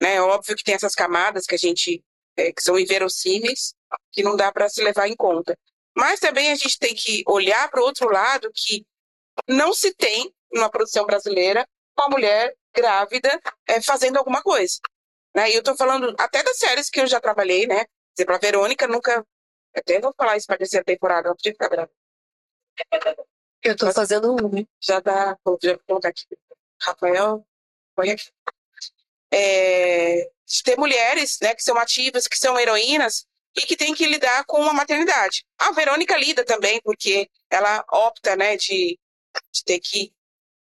Né? 0.00 0.16
É 0.16 0.22
óbvio 0.22 0.56
que 0.56 0.64
tem 0.64 0.74
essas 0.74 0.94
camadas 0.94 1.46
que 1.46 1.54
a 1.54 1.58
gente 1.58 2.02
é, 2.36 2.52
que 2.52 2.62
são 2.62 2.78
inverossímeis, 2.78 3.74
que 4.12 4.22
não 4.22 4.36
dá 4.36 4.52
para 4.52 4.68
se 4.68 4.82
levar 4.82 5.08
em 5.08 5.16
conta. 5.16 5.58
Mas 5.96 6.20
também 6.20 6.52
a 6.52 6.54
gente 6.54 6.78
tem 6.78 6.94
que 6.94 7.24
olhar 7.26 7.68
para 7.68 7.80
o 7.80 7.84
outro 7.84 8.08
lado 8.08 8.50
que 8.54 8.86
não 9.48 9.74
se 9.74 9.92
tem 9.94 10.32
numa 10.52 10.70
produção 10.70 11.04
brasileira 11.04 11.66
uma 11.98 12.08
mulher 12.08 12.54
grávida 12.74 13.40
é, 13.66 13.82
fazendo 13.82 14.16
alguma 14.18 14.40
coisa. 14.40 14.78
Né? 15.34 15.50
E 15.50 15.54
eu 15.54 15.58
estou 15.58 15.76
falando 15.76 16.14
até 16.18 16.42
das 16.42 16.58
séries 16.58 16.88
que 16.88 17.00
eu 17.00 17.06
já 17.06 17.20
trabalhei, 17.20 17.66
né? 17.66 17.84
Por 17.84 18.22
exemplo, 18.22 18.34
a 18.34 18.38
Verônica 18.38 18.86
nunca. 18.86 19.26
Até 19.74 20.00
vou 20.00 20.14
falar 20.16 20.36
isso 20.36 20.46
para 20.46 20.58
terceira 20.58 20.84
temporada, 20.84 21.28
ela 21.28 21.36
podia 21.36 21.52
ficar 21.52 21.68
grávida. 21.68 21.92
Eu 23.62 23.72
estou 23.72 23.92
fazendo 23.92 24.32
um. 24.32 24.66
Já 24.80 25.00
dá. 25.00 25.36
Vou 25.44 25.58
colocar 25.86 26.08
aqui. 26.08 26.24
Rafael, 26.80 27.44
põe 27.94 28.10
aqui 28.12 28.30
é, 29.32 30.28
de 30.46 30.62
ter 30.62 30.76
mulheres 30.78 31.38
né, 31.42 31.54
que 31.54 31.62
são 31.62 31.76
ativas, 31.76 32.26
que 32.26 32.38
são 32.38 32.58
heroínas 32.58 33.26
e 33.56 33.62
que 33.62 33.76
têm 33.76 33.94
que 33.94 34.06
lidar 34.06 34.44
com 34.46 34.62
a 34.62 34.72
maternidade. 34.72 35.44
A 35.58 35.72
Verônica 35.72 36.16
lida 36.16 36.44
também, 36.44 36.80
porque 36.82 37.28
ela 37.50 37.84
opta 37.90 38.36
né, 38.36 38.56
de, 38.56 38.98
de 39.52 39.64
ter 39.64 39.80
que 39.80 40.12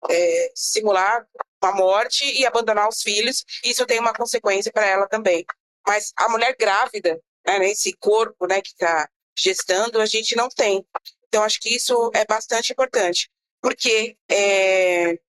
é, 0.10 0.52
simular 0.56 1.26
uma 1.62 1.74
morte 1.74 2.26
e 2.26 2.46
abandonar 2.46 2.88
os 2.88 3.02
filhos. 3.02 3.44
Isso 3.64 3.86
tem 3.86 4.00
uma 4.00 4.14
consequência 4.14 4.72
para 4.72 4.86
ela 4.86 5.08
também. 5.08 5.46
Mas 5.86 6.12
a 6.16 6.30
mulher 6.30 6.56
grávida, 6.58 7.20
né, 7.46 7.70
esse 7.70 7.94
corpo 7.98 8.48
né, 8.48 8.62
que 8.62 8.70
está 8.70 9.10
gestando, 9.38 10.00
a 10.00 10.06
gente 10.06 10.36
não 10.36 10.50
tem. 10.50 10.86
Então, 11.28 11.44
acho 11.44 11.60
que 11.60 11.76
isso 11.76 12.12
é 12.14 12.26
bastante 12.26 12.72
importante. 12.72 13.30
Porque 13.62 14.18
é, 14.30 15.20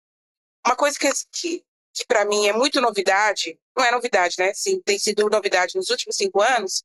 uma 0.64 0.76
coisa 0.76 0.99
que, 0.99 1.09
que, 1.33 1.64
que 2.01 2.07
para 2.07 2.24
mim 2.24 2.48
é 2.48 2.53
muito 2.53 2.80
novidade, 2.80 3.59
não 3.76 3.84
é 3.84 3.90
novidade, 3.90 4.36
né? 4.38 4.55
Sim, 4.55 4.80
tem 4.80 4.98
sido 4.98 5.28
novidade 5.28 5.76
nos 5.76 5.90
últimos 5.90 6.16
cinco 6.16 6.40
anos, 6.40 6.82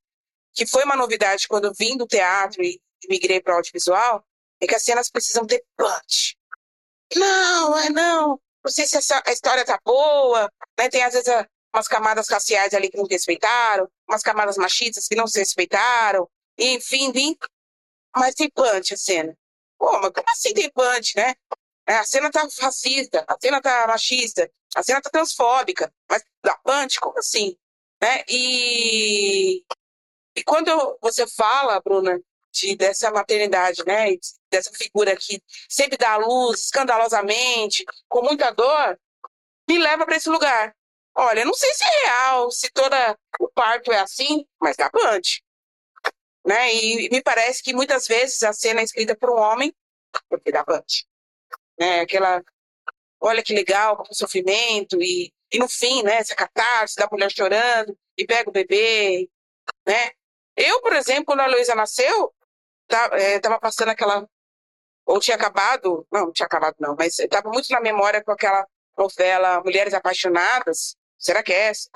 que 0.53 0.68
foi 0.68 0.84
uma 0.84 0.97
novidade 0.97 1.47
quando 1.47 1.66
eu 1.66 1.74
vim 1.74 1.95
do 1.95 2.05
teatro 2.05 2.61
e 2.61 2.82
migrei 3.09 3.39
para 3.39 3.53
o 3.53 3.57
audiovisual, 3.57 4.26
é 4.59 4.68
que 4.68 4.76
as 4.76 4.84
cenas 4.84 5.09
precisam 5.09 5.45
ter 5.45 5.63
punch. 5.78 6.38
Não, 7.16 7.78
é 7.78 7.89
não. 7.89 8.39
Não 8.63 8.72
sei 8.72 8.86
se 8.86 8.97
essa, 8.97 9.24
a 9.26 9.32
história 9.32 9.63
tá 9.63 9.80
boa, 9.86 10.51
né? 10.78 10.89
Tem 10.89 11.01
às 11.01 11.13
vezes 11.13 11.34
umas 11.74 11.88
camadas 11.88 12.28
raciais 12.28 12.74
ali 12.74 12.89
que 12.89 12.97
não 12.97 13.05
respeitaram, 13.05 13.88
umas 14.09 14.22
camadas 14.22 14.57
machistas 14.57 15.07
que 15.07 15.16
não 15.16 15.28
se 15.28 15.39
respeitaram, 15.39 16.30
enfim, 16.57 17.13
vim. 17.13 17.38
Mas 18.13 18.36
tem 18.36 18.49
punch 18.49 18.93
a 18.93 18.97
cena. 18.97 19.38
Pô, 19.78 19.93
mas 20.01 20.11
como 20.11 20.30
assim 20.30 20.53
tem 20.53 20.70
punch, 20.72 21.16
né? 21.16 21.36
É, 21.88 21.97
a 21.97 22.03
cena 22.03 22.31
tá 22.31 22.47
racista, 22.61 23.23
a 23.27 23.38
cena 23.39 23.61
tá 23.61 23.86
machista, 23.88 24.49
a 24.75 24.81
cena 24.81 25.01
tá 25.01 25.09
transfóbica, 25.09 25.93
mas 26.09 26.23
da 26.43 26.57
punch, 26.57 26.99
como 26.99 27.17
assim? 27.19 27.55
Né? 28.01 28.23
E, 28.27 29.63
e 30.36 30.43
quando 30.43 30.97
você 31.01 31.27
fala, 31.27 31.79
Bruna, 31.79 32.19
de, 32.51 32.75
dessa 32.75 33.11
maternidade, 33.11 33.83
né, 33.86 34.15
dessa 34.49 34.71
figura 34.71 35.15
que 35.15 35.41
sempre 35.69 35.97
dá 35.97 36.13
à 36.13 36.17
luz 36.17 36.61
escandalosamente, 36.65 37.86
com 38.07 38.21
muita 38.21 38.51
dor, 38.51 38.99
me 39.69 39.77
leva 39.77 40.05
para 40.05 40.15
esse 40.15 40.29
lugar. 40.29 40.75
Olha, 41.15 41.45
não 41.45 41.53
sei 41.53 41.73
se 41.73 41.83
é 41.83 42.05
real, 42.05 42.51
se 42.51 42.69
toda 42.71 43.17
o 43.39 43.47
parto 43.49 43.91
é 43.91 43.99
assim, 43.99 44.45
mas 44.59 44.75
dá 44.75 44.89
punch. 44.89 45.43
Né? 46.45 46.73
E, 46.73 47.07
e 47.07 47.09
me 47.09 47.21
parece 47.21 47.61
que 47.63 47.73
muitas 47.73 48.07
vezes 48.07 48.41
a 48.43 48.53
cena 48.53 48.81
é 48.81 48.83
escrita 48.83 49.15
por 49.15 49.29
um 49.31 49.39
homem, 49.39 49.73
porque 50.29 50.51
dá 50.51 50.63
punch. 50.63 51.05
Né? 51.80 52.01
Aquela 52.01 52.41
olha 53.19 53.43
que 53.43 53.53
legal, 53.53 54.03
o 54.09 54.13
sofrimento, 54.13 55.01
e, 55.01 55.34
e 55.51 55.59
no 55.59 55.67
fim, 55.67 56.03
né, 56.03 56.15
essa 56.17 56.36
catarse 56.36 56.95
da 56.95 57.07
mulher 57.11 57.32
chorando, 57.32 57.97
e 58.17 58.26
pega 58.26 58.49
o 58.49 58.53
bebê, 58.53 59.30
né? 59.86 60.11
Eu, 60.55 60.82
por 60.82 60.93
exemplo, 60.93 61.26
quando 61.26 61.41
a 61.41 61.47
Luísa 61.47 61.76
nasceu, 61.76 62.34
tá, 62.88 63.09
é, 63.13 63.39
tava 63.39 63.59
passando 63.59 63.89
aquela, 63.89 64.28
ou 65.05 65.19
tinha 65.19 65.36
acabado, 65.36 66.07
não, 66.11 66.28
não 66.28 66.32
tinha 66.32 66.45
acabado 66.45 66.76
não, 66.80 66.95
mas 66.97 67.19
estava 67.19 67.49
muito 67.49 67.69
na 67.71 67.82
memória 67.82 68.23
com 68.23 68.32
aquela 68.32 68.65
novela 68.97 69.61
Mulheres 69.61 69.93
Apaixonadas, 69.93 70.95
será 71.17 71.43
que 71.43 71.51
é 71.51 71.67
essa? 71.67 71.89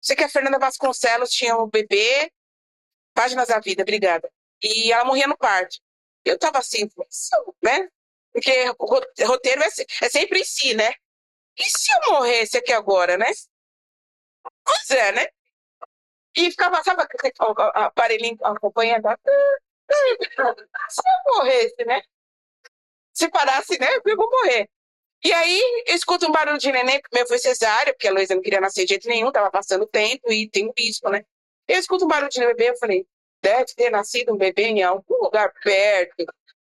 Sei 0.00 0.14
que 0.14 0.24
a 0.24 0.28
Fernanda 0.28 0.58
Vasconcelos 0.58 1.30
tinha 1.30 1.56
um 1.56 1.68
bebê, 1.68 2.30
Páginas 3.14 3.48
da 3.48 3.58
Vida, 3.60 3.82
obrigada, 3.82 4.30
e 4.62 4.92
ela 4.92 5.04
morria 5.04 5.26
no 5.26 5.36
parto. 5.36 5.78
Eu 6.24 6.38
tava 6.38 6.58
assim, 6.58 6.88
né? 7.62 7.88
Porque 8.36 9.24
roteiro 9.24 9.62
é, 9.62 9.68
é 10.02 10.08
sempre 10.10 10.40
em 10.40 10.44
si, 10.44 10.74
né? 10.74 10.92
E 11.58 11.64
se 11.64 11.90
eu 11.90 12.12
morresse 12.12 12.58
aqui 12.58 12.70
agora, 12.70 13.16
né? 13.16 13.30
Pois 14.62 14.90
é, 14.90 15.12
né? 15.12 15.26
E 16.36 16.50
ficava, 16.50 16.82
sabe, 16.84 17.02
o 17.02 17.54
aparelhinho 17.78 18.36
acompanhando. 18.42 19.08
Se 20.90 21.00
eu 21.00 21.34
morresse, 21.34 21.82
né? 21.86 22.02
Se 23.14 23.30
parasse, 23.30 23.78
né? 23.78 23.88
Eu 24.04 24.16
vou 24.16 24.30
morrer. 24.30 24.68
E 25.24 25.32
aí, 25.32 25.84
eu 25.86 25.94
escuto 25.96 26.26
um 26.26 26.30
barulho 26.32 26.58
de 26.58 26.70
neném, 26.70 27.00
porque 27.00 27.16
meu 27.16 27.26
foi 27.26 27.38
cesárea, 27.38 27.94
porque 27.94 28.06
a 28.06 28.12
Luísa 28.12 28.34
não 28.34 28.42
queria 28.42 28.60
nascer 28.60 28.84
de 28.84 28.90
jeito 28.90 29.08
nenhum, 29.08 29.32
tava 29.32 29.50
passando 29.50 29.86
tempo 29.86 30.30
e 30.30 30.46
tem 30.50 30.68
um 30.68 30.72
bispo, 30.74 31.08
né? 31.08 31.24
Eu 31.66 31.78
escuto 31.78 32.04
um 32.04 32.08
barulho 32.08 32.28
de 32.28 32.38
bebê, 32.38 32.68
eu 32.68 32.76
falei, 32.76 33.06
deve 33.40 33.74
ter 33.74 33.88
nascido 33.88 34.34
um 34.34 34.36
bebê 34.36 34.64
em 34.64 34.82
algum 34.82 35.22
lugar 35.22 35.50
perto. 35.64 36.26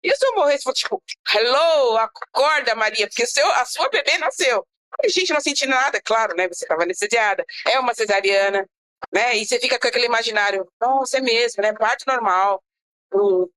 E 0.07 0.15
se 0.15 0.25
eu 0.25 0.35
morresse, 0.35 0.63
for 0.63 0.73
tipo, 0.73 1.03
hello, 1.33 1.97
acorda, 1.97 2.73
Maria, 2.75 3.07
porque 3.07 3.25
seu, 3.27 3.45
a 3.53 3.65
sua 3.65 3.89
bebê 3.89 4.17
nasceu. 4.17 4.65
A 5.03 5.07
gente 5.09 5.33
não 5.33 5.41
sentiu 5.41 5.67
nada, 5.67 6.01
claro, 6.01 6.33
né? 6.35 6.47
Você 6.47 6.63
estava 6.63 6.83
anestesiada. 6.83 7.45
É 7.67 7.77
uma 7.77 7.93
cesariana. 7.93 8.65
né? 9.11 9.35
E 9.37 9.45
você 9.45 9.59
fica 9.59 9.77
com 9.77 9.87
aquele 9.87 10.05
imaginário, 10.05 10.65
nossa, 10.79 11.17
é 11.17 11.21
mesmo, 11.21 11.61
né? 11.61 11.73
Parte 11.73 12.07
normal 12.07 12.63
do, 13.11 13.51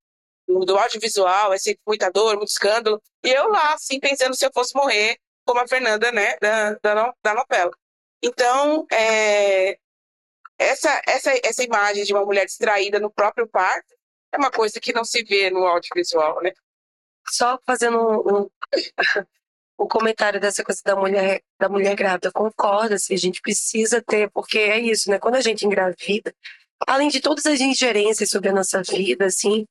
do 0.48 0.76
audiovisual, 0.76 1.52
é 1.52 1.58
sempre 1.58 1.80
muita 1.86 2.10
dor, 2.10 2.36
muito 2.36 2.48
escândalo. 2.48 3.00
E 3.24 3.30
eu 3.30 3.48
lá, 3.48 3.74
assim, 3.74 4.00
pensando 4.00 4.34
se 4.34 4.44
eu 4.44 4.50
fosse 4.52 4.74
morrer, 4.74 5.18
como 5.46 5.60
a 5.60 5.68
Fernanda, 5.68 6.10
né, 6.12 6.36
da, 6.40 6.74
da, 6.82 7.14
da 7.22 7.34
novela. 7.34 7.70
Então, 8.22 8.86
é, 8.92 9.78
essa, 10.58 11.00
essa, 11.06 11.32
essa 11.44 11.62
imagem 11.62 12.04
de 12.04 12.12
uma 12.12 12.24
mulher 12.24 12.44
distraída 12.44 12.98
no 12.98 13.10
próprio 13.10 13.48
parto 13.48 13.94
é 14.32 14.36
uma 14.36 14.50
coisa 14.50 14.80
que 14.80 14.92
não 14.92 15.04
se 15.04 15.22
vê 15.24 15.50
no 15.50 15.66
audiovisual, 15.66 16.42
né? 16.42 16.52
Só 17.28 17.58
fazendo 17.66 17.98
um, 17.98 18.42
um, 18.42 18.50
um 19.80 19.88
comentário 19.88 20.40
dessa 20.40 20.62
coisa 20.64 20.80
da 20.84 20.96
mulher, 20.96 21.42
da 21.58 21.68
mulher 21.68 21.94
grávida, 21.94 22.32
concorda, 22.32 22.98
se 22.98 23.06
assim, 23.06 23.14
a 23.14 23.18
gente 23.18 23.40
precisa 23.40 24.02
ter, 24.02 24.30
porque 24.30 24.58
é 24.58 24.78
isso, 24.78 25.10
né? 25.10 25.18
Quando 25.18 25.36
a 25.36 25.40
gente 25.40 25.66
engravida, 25.66 26.34
além 26.86 27.08
de 27.08 27.20
todas 27.20 27.46
as 27.46 27.60
ingerências 27.60 28.30
sobre 28.30 28.48
a 28.50 28.52
nossa 28.52 28.82
vida, 28.82 29.26
assim, 29.26 29.66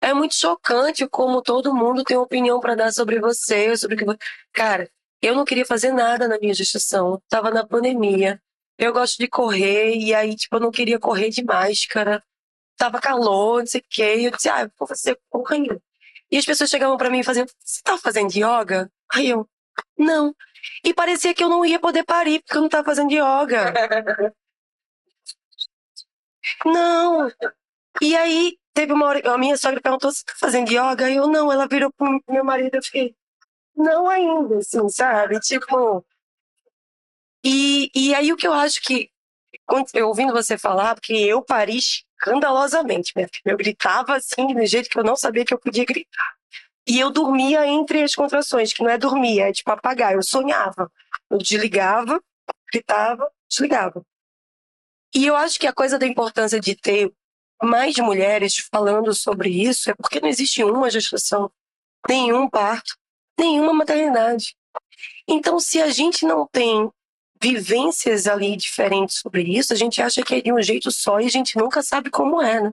é 0.00 0.14
muito 0.14 0.34
chocante 0.34 1.06
como 1.06 1.42
todo 1.42 1.74
mundo 1.74 2.04
tem 2.04 2.16
opinião 2.16 2.58
para 2.60 2.74
dar 2.74 2.92
sobre 2.92 3.20
você, 3.20 3.76
sobre 3.76 3.96
que. 3.96 4.04
Cara, 4.52 4.90
eu 5.22 5.34
não 5.34 5.44
queria 5.44 5.66
fazer 5.66 5.92
nada 5.92 6.26
na 6.26 6.38
minha 6.38 6.54
gestação, 6.54 7.20
tava 7.28 7.50
na 7.50 7.66
pandemia. 7.66 8.40
Eu 8.78 8.92
gosto 8.94 9.18
de 9.18 9.28
correr, 9.28 9.94
e 9.96 10.14
aí, 10.14 10.34
tipo, 10.34 10.56
eu 10.56 10.60
não 10.60 10.70
queria 10.70 10.98
correr 10.98 11.28
de 11.28 11.44
máscara. 11.44 12.22
Tava 12.80 12.98
calor, 12.98 13.58
não 13.58 13.66
sei 13.66 13.82
o 13.82 13.84
quê. 13.90 14.16
E 14.16 14.24
eu 14.24 14.30
disse, 14.30 14.48
ah, 14.48 14.66
vou 14.78 14.88
fazer 14.88 15.20
correndo. 15.28 15.78
E 16.30 16.38
as 16.38 16.46
pessoas 16.46 16.70
chegavam 16.70 16.96
para 16.96 17.10
mim 17.10 17.18
e 17.18 17.24
faziam, 17.24 17.44
você 17.62 17.82
tá 17.82 17.98
fazendo 17.98 18.32
yoga? 18.32 18.90
Aí 19.12 19.28
eu, 19.28 19.46
não. 19.98 20.34
E 20.82 20.94
parecia 20.94 21.34
que 21.34 21.44
eu 21.44 21.50
não 21.50 21.62
ia 21.62 21.78
poder 21.78 22.04
parir, 22.04 22.40
porque 22.40 22.56
eu 22.56 22.62
não 22.62 22.70
tava 22.70 22.86
fazendo 22.86 23.12
yoga. 23.12 23.74
não. 26.64 27.30
E 28.00 28.16
aí, 28.16 28.56
teve 28.72 28.94
uma 28.94 29.04
hora, 29.04 29.30
a 29.30 29.36
minha 29.36 29.58
sogra 29.58 29.78
perguntou, 29.82 30.10
você 30.10 30.24
tá 30.24 30.32
fazendo 30.38 30.70
yoga? 30.70 31.10
E 31.10 31.16
eu, 31.16 31.26
não. 31.26 31.52
Ela 31.52 31.68
virou 31.68 31.92
pro 31.92 32.18
meu 32.30 32.44
marido, 32.44 32.76
eu 32.76 32.82
fiquei, 32.82 33.14
não 33.76 34.08
ainda, 34.08 34.56
assim, 34.56 34.88
sabe? 34.88 35.38
Tipo, 35.40 36.02
e, 37.44 37.90
e 37.94 38.14
aí 38.14 38.32
o 38.32 38.38
que 38.38 38.46
eu 38.46 38.54
acho 38.54 38.80
que, 38.80 39.10
eu 39.94 40.08
ouvindo 40.08 40.32
você 40.32 40.58
falar, 40.58 40.94
porque 40.94 41.12
eu 41.12 41.42
pari 41.42 41.78
escandalosamente, 41.78 43.12
minha 43.14 43.28
filha, 43.28 43.52
eu 43.52 43.56
gritava 43.56 44.16
assim, 44.16 44.54
do 44.54 44.66
jeito 44.66 44.88
que 44.88 44.98
eu 44.98 45.04
não 45.04 45.16
sabia 45.16 45.44
que 45.44 45.54
eu 45.54 45.58
podia 45.58 45.84
gritar. 45.84 46.34
E 46.86 46.98
eu 46.98 47.10
dormia 47.10 47.66
entre 47.66 48.02
as 48.02 48.14
contrações, 48.14 48.72
que 48.72 48.82
não 48.82 48.90
é 48.90 48.98
dormir, 48.98 49.40
é 49.40 49.52
tipo 49.52 49.70
apagar, 49.70 50.14
eu 50.14 50.22
sonhava. 50.22 50.90
Eu 51.30 51.38
desligava, 51.38 52.20
gritava, 52.72 53.30
desligava. 53.48 54.04
E 55.14 55.26
eu 55.26 55.36
acho 55.36 55.58
que 55.58 55.66
a 55.66 55.72
coisa 55.72 55.98
da 55.98 56.06
importância 56.06 56.60
de 56.60 56.74
ter 56.74 57.12
mais 57.62 57.96
mulheres 57.96 58.56
falando 58.72 59.12
sobre 59.14 59.50
isso 59.50 59.90
é 59.90 59.94
porque 59.94 60.20
não 60.20 60.28
existe 60.28 60.64
uma 60.64 60.90
gestação, 60.90 61.50
nenhum 62.08 62.48
parto, 62.48 62.96
nenhuma 63.38 63.72
maternidade. 63.72 64.56
Então, 65.28 65.60
se 65.60 65.80
a 65.80 65.90
gente 65.90 66.24
não 66.24 66.46
tem 66.46 66.90
vivências 67.42 68.26
ali 68.26 68.56
diferentes 68.56 69.18
sobre 69.18 69.42
isso, 69.42 69.72
a 69.72 69.76
gente 69.76 70.00
acha 70.02 70.22
que 70.22 70.34
é 70.34 70.40
de 70.40 70.52
um 70.52 70.60
jeito 70.60 70.90
só 70.90 71.20
e 71.20 71.26
a 71.26 71.30
gente 71.30 71.56
nunca 71.56 71.82
sabe 71.82 72.10
como 72.10 72.42
é, 72.42 72.60
né? 72.60 72.72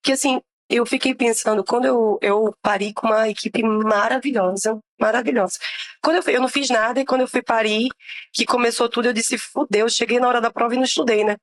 Porque 0.00 0.12
assim, 0.12 0.40
eu 0.68 0.84
fiquei 0.84 1.14
pensando, 1.14 1.64
quando 1.64 1.86
eu, 1.86 2.18
eu 2.20 2.54
parei 2.60 2.92
com 2.92 3.06
uma 3.06 3.28
equipe 3.28 3.62
maravilhosa, 3.62 4.78
maravilhosa. 5.00 5.58
Quando 6.02 6.16
eu, 6.16 6.22
fui, 6.22 6.36
eu 6.36 6.40
não 6.40 6.48
fiz 6.48 6.68
nada 6.68 7.00
e 7.00 7.06
quando 7.06 7.22
eu 7.22 7.28
fui 7.28 7.42
parir, 7.42 7.88
que 8.32 8.44
começou 8.44 8.88
tudo, 8.88 9.08
eu 9.08 9.12
disse, 9.12 9.38
fudeu, 9.38 9.88
cheguei 9.88 10.20
na 10.20 10.28
hora 10.28 10.40
da 10.40 10.50
prova 10.50 10.74
e 10.74 10.76
não 10.76 10.84
estudei, 10.84 11.24
né? 11.24 11.36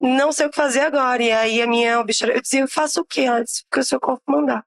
Não 0.00 0.32
sei 0.32 0.46
o 0.46 0.50
que 0.50 0.56
fazer 0.56 0.80
agora. 0.80 1.22
E 1.22 1.30
aí 1.30 1.62
a 1.62 1.66
minha 1.66 2.00
obstetra, 2.00 2.36
eu 2.36 2.42
disse, 2.42 2.58
eu 2.58 2.68
faço 2.68 3.00
o 3.02 3.04
quê? 3.04 3.22
Ela 3.22 3.44
disse, 3.44 3.62
o 3.62 3.66
que 3.72 3.80
o 3.80 3.84
seu 3.84 4.00
corpo 4.00 4.22
mandar. 4.26 4.64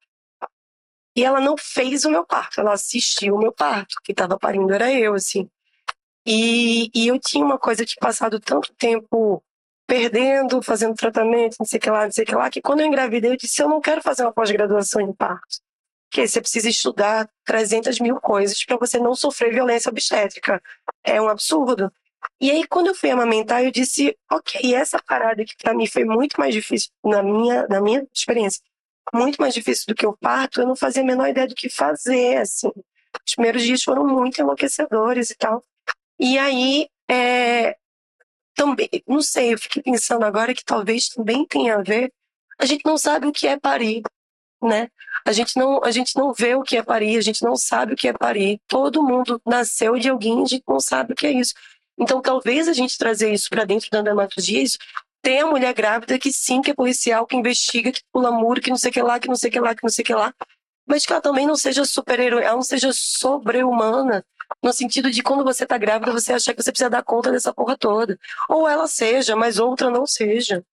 E 1.15 1.23
ela 1.23 1.41
não 1.41 1.55
fez 1.57 2.05
o 2.05 2.11
meu 2.11 2.25
parto, 2.25 2.61
ela 2.61 2.73
assistiu 2.73 3.35
o 3.35 3.39
meu 3.39 3.51
parto. 3.51 3.95
Quem 4.03 4.13
estava 4.13 4.37
parindo 4.37 4.71
era 4.73 4.93
eu, 4.93 5.13
assim. 5.13 5.49
E, 6.27 6.91
e 6.93 7.07
eu 7.07 7.17
tinha 7.17 7.45
uma 7.45 7.57
coisa 7.57 7.85
de 7.85 7.95
passado 7.95 8.37
tanto 8.37 8.73
tempo 8.75 9.41
perdendo, 9.87 10.61
fazendo 10.61 10.93
tratamento, 10.93 11.55
não 11.57 11.65
sei 11.65 11.79
o 11.79 11.81
que 11.81 11.89
lá, 11.89 12.03
não 12.03 12.11
sei 12.11 12.25
o 12.25 12.27
que 12.27 12.35
lá, 12.35 12.49
que 12.49 12.61
quando 12.61 12.81
eu 12.81 12.85
engravidei, 12.85 13.31
eu 13.31 13.37
disse: 13.37 13.63
eu 13.63 13.69
não 13.69 13.79
quero 13.79 14.01
fazer 14.01 14.23
uma 14.23 14.33
pós-graduação 14.33 15.01
em 15.01 15.13
parto. 15.13 15.61
Porque 16.09 16.27
você 16.27 16.41
precisa 16.41 16.69
estudar 16.69 17.29
300 17.45 17.99
mil 17.99 18.19
coisas 18.19 18.63
para 18.65 18.77
você 18.77 18.99
não 18.99 19.15
sofrer 19.15 19.53
violência 19.53 19.89
obstétrica. 19.89 20.61
É 21.03 21.21
um 21.21 21.29
absurdo. 21.29 21.91
E 22.41 22.51
aí, 22.51 22.67
quando 22.67 22.87
eu 22.87 22.95
fui 22.95 23.09
amamentar, 23.09 23.63
eu 23.63 23.71
disse: 23.71 24.17
ok, 24.29 24.75
essa 24.75 25.01
parada 25.01 25.45
que 25.45 25.55
para 25.57 25.73
mim 25.73 25.87
foi 25.87 26.03
muito 26.03 26.37
mais 26.37 26.53
difícil, 26.53 26.89
na 27.05 27.23
minha, 27.23 27.65
na 27.69 27.79
minha 27.81 28.05
experiência, 28.13 28.61
muito 29.13 29.37
mais 29.41 29.53
difícil 29.53 29.85
do 29.87 29.95
que 29.95 30.05
o 30.05 30.17
parto, 30.17 30.61
eu 30.61 30.67
não 30.67 30.75
fazia 30.75 31.03
a 31.03 31.05
menor 31.05 31.29
ideia 31.29 31.47
do 31.47 31.55
que 31.55 31.69
fazer, 31.69 32.37
assim. 32.37 32.71
Os 33.25 33.35
primeiros 33.35 33.63
dias 33.63 33.83
foram 33.83 34.05
muito 34.05 34.41
enlouquecedores 34.41 35.29
e 35.29 35.35
tal. 35.35 35.63
E 36.19 36.37
aí, 36.37 36.89
é, 37.09 37.77
também, 38.55 38.89
não 39.07 39.21
sei, 39.21 39.53
eu 39.53 39.59
fiquei 39.59 39.81
pensando 39.83 40.23
agora 40.25 40.53
que 40.53 40.65
talvez 40.65 41.09
também 41.09 41.45
tenha 41.45 41.75
a 41.75 41.83
ver. 41.83 42.11
A 42.59 42.65
gente 42.65 42.83
não 42.85 42.97
sabe 42.97 43.27
o 43.27 43.31
que 43.31 43.47
é 43.47 43.57
parir, 43.59 44.01
né? 44.61 44.89
A 45.25 45.31
gente 45.31 45.57
não, 45.57 45.83
a 45.83 45.91
gente 45.91 46.15
não 46.15 46.33
vê 46.33 46.55
o 46.55 46.63
que 46.63 46.77
é 46.77 46.83
parir, 46.83 47.17
a 47.17 47.21
gente 47.21 47.43
não 47.43 47.55
sabe 47.55 47.93
o 47.93 47.95
que 47.95 48.07
é 48.07 48.13
parir. 48.13 48.59
Todo 48.67 49.03
mundo 49.03 49.41
nasceu 49.45 49.97
de 49.99 50.09
alguém, 50.09 50.41
a 50.41 50.45
gente 50.45 50.63
não 50.67 50.79
sabe 50.79 51.13
o 51.13 51.15
que 51.15 51.27
é 51.27 51.31
isso. 51.31 51.53
Então, 51.99 52.21
talvez 52.21 52.67
a 52.67 52.73
gente 52.73 52.97
trazer 52.97 53.33
isso 53.33 53.49
para 53.49 53.65
dentro 53.65 53.89
da 53.91 54.01
dermatologia, 54.01 54.61
isso 54.61 54.77
tem 55.21 55.41
a 55.41 55.47
mulher 55.47 55.73
grávida 55.73 56.17
que 56.17 56.31
sim, 56.31 56.61
que 56.61 56.71
é 56.71 56.73
policial, 56.73 57.25
que 57.25 57.35
investiga, 57.35 57.91
que 57.91 58.01
pula 58.11 58.31
muro, 58.31 58.61
que 58.61 58.69
não 58.69 58.77
sei 58.77 58.89
o 58.89 58.93
que 58.93 59.01
lá, 59.01 59.19
que 59.19 59.27
não 59.27 59.35
sei 59.35 59.49
o 59.49 59.53
que 59.53 59.59
lá, 59.59 59.75
que 59.75 59.83
não 59.83 59.89
sei 59.89 60.03
o 60.03 60.05
que 60.05 60.13
lá. 60.13 60.33
Mas 60.87 61.05
que 61.05 61.11
ela 61.11 61.21
também 61.21 61.45
não 61.45 61.55
seja 61.55 61.83
super-herói, 61.83 62.43
ela 62.43 62.55
não 62.55 62.61
seja 62.61 62.91
sobre-humana, 62.93 64.23
no 64.63 64.73
sentido 64.73 65.11
de 65.11 65.21
quando 65.21 65.43
você 65.43 65.65
tá 65.65 65.77
grávida, 65.77 66.11
você 66.11 66.33
achar 66.33 66.53
que 66.53 66.61
você 66.61 66.71
precisa 66.71 66.89
dar 66.89 67.03
conta 67.03 67.31
dessa 67.31 67.53
porra 67.53 67.77
toda. 67.77 68.17
Ou 68.49 68.67
ela 68.67 68.87
seja, 68.87 69.35
mas 69.35 69.59
outra 69.59 69.89
não 69.89 70.05
seja. 70.05 70.63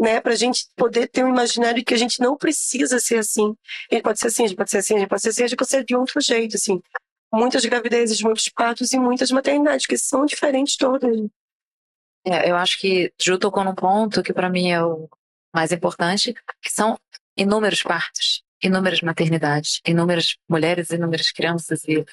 Né, 0.00 0.20
pra 0.20 0.36
gente 0.36 0.68
poder 0.76 1.08
ter 1.08 1.24
um 1.24 1.28
imaginário 1.28 1.84
que 1.84 1.92
a 1.92 1.96
gente 1.96 2.20
não 2.20 2.36
precisa 2.36 3.00
ser 3.00 3.18
assim. 3.18 3.56
A 3.90 3.94
gente 3.96 4.04
pode 4.04 4.20
ser 4.20 4.28
assim, 4.28 4.44
a 4.44 4.46
gente 4.46 4.56
pode 4.56 4.70
ser 4.70 4.78
assim, 4.78 4.94
a 4.94 4.98
gente 5.00 5.08
pode 5.08 5.22
ser 5.22 5.28
assim, 5.30 5.42
a 5.42 5.46
gente 5.48 5.58
pode 5.58 5.70
ser 5.70 5.84
de 5.84 5.96
outro 5.96 6.20
jeito, 6.20 6.54
assim. 6.54 6.80
Muitas 7.32 7.64
gravidezes, 7.64 8.22
muitos 8.22 8.48
partos 8.48 8.92
e 8.92 8.98
muitas 8.98 9.32
maternidades, 9.32 9.86
que 9.86 9.98
são 9.98 10.24
diferentes 10.24 10.76
todas. 10.76 11.10
É, 12.24 12.48
eu 12.48 12.54
acho 12.56 12.78
que 12.78 13.12
Ju 13.20 13.38
tocou 13.38 13.64
num 13.64 13.74
ponto 13.74 14.22
que 14.22 14.32
para 14.32 14.48
mim 14.48 14.70
é 14.70 14.82
o 14.82 15.08
mais 15.52 15.72
importante, 15.72 16.32
que 16.62 16.70
são 16.70 16.96
inúmeros 17.36 17.82
partos, 17.82 18.44
inúmeras 18.62 19.00
maternidades, 19.00 19.80
inúmeras 19.86 20.36
mulheres, 20.48 20.90
inúmeras 20.90 21.32
crianças 21.32 21.82
e 21.88 22.04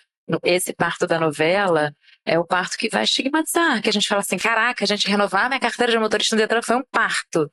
esse 0.44 0.74
parto 0.74 1.06
da 1.06 1.20
novela 1.20 1.96
é 2.26 2.40
o 2.40 2.46
parto 2.46 2.78
que 2.78 2.90
vai 2.90 3.04
estigmatizar, 3.04 3.82
que 3.82 3.90
a 3.90 3.94
gente 3.94 4.08
fala 4.08 4.22
assim, 4.22 4.38
caraca, 4.38 4.84
a 4.84 4.88
gente 4.88 5.08
renovar 5.08 5.48
minha 5.48 5.60
carteira 5.60 5.92
de 5.92 6.00
motorista 6.00 6.36
no 6.36 6.42
Detran 6.42 6.62
foi 6.62 6.76
um 6.76 6.84
parto. 6.92 7.52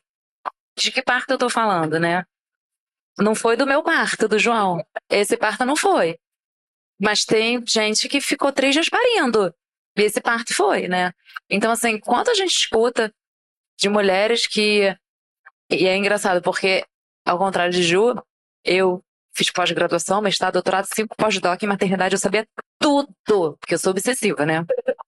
De 0.76 0.90
que 0.90 1.02
parto 1.02 1.32
eu 1.32 1.38
tô 1.38 1.50
falando, 1.50 2.00
né? 2.00 2.24
Não 3.18 3.34
foi 3.34 3.56
do 3.56 3.66
meu 3.66 3.82
parto, 3.82 4.26
do 4.26 4.38
João. 4.38 4.82
Esse 5.10 5.36
parto 5.36 5.66
não 5.66 5.76
foi. 5.76 6.18
Mas 7.00 7.24
tem 7.24 7.62
gente 7.66 8.08
que 8.08 8.20
ficou 8.20 8.52
três 8.52 8.74
dias 8.74 8.88
parindo. 8.88 9.54
E 9.96 10.02
esse 10.02 10.20
parto 10.20 10.54
foi, 10.54 10.88
né? 10.88 11.12
Então, 11.50 11.70
assim, 11.70 11.98
quanto 11.98 12.30
a 12.30 12.34
gente 12.34 12.52
escuta 12.52 13.12
de 13.78 13.88
mulheres 13.88 14.46
que. 14.46 14.96
E 15.70 15.86
é 15.86 15.96
engraçado, 15.96 16.40
porque, 16.40 16.84
ao 17.26 17.38
contrário 17.38 17.72
de 17.72 17.82
Ju, 17.82 18.14
eu 18.64 19.04
fiz 19.34 19.50
pós-graduação, 19.50 20.20
mestrado, 20.20 20.54
doutorado, 20.54 20.86
cinco 20.92 21.16
pós-doc 21.16 21.62
em 21.62 21.66
maternidade, 21.66 22.14
eu 22.14 22.18
sabia 22.18 22.46
tudo, 22.78 23.56
porque 23.58 23.74
eu 23.74 23.78
sou 23.78 23.92
obsessiva, 23.92 24.44
né? 24.44 24.64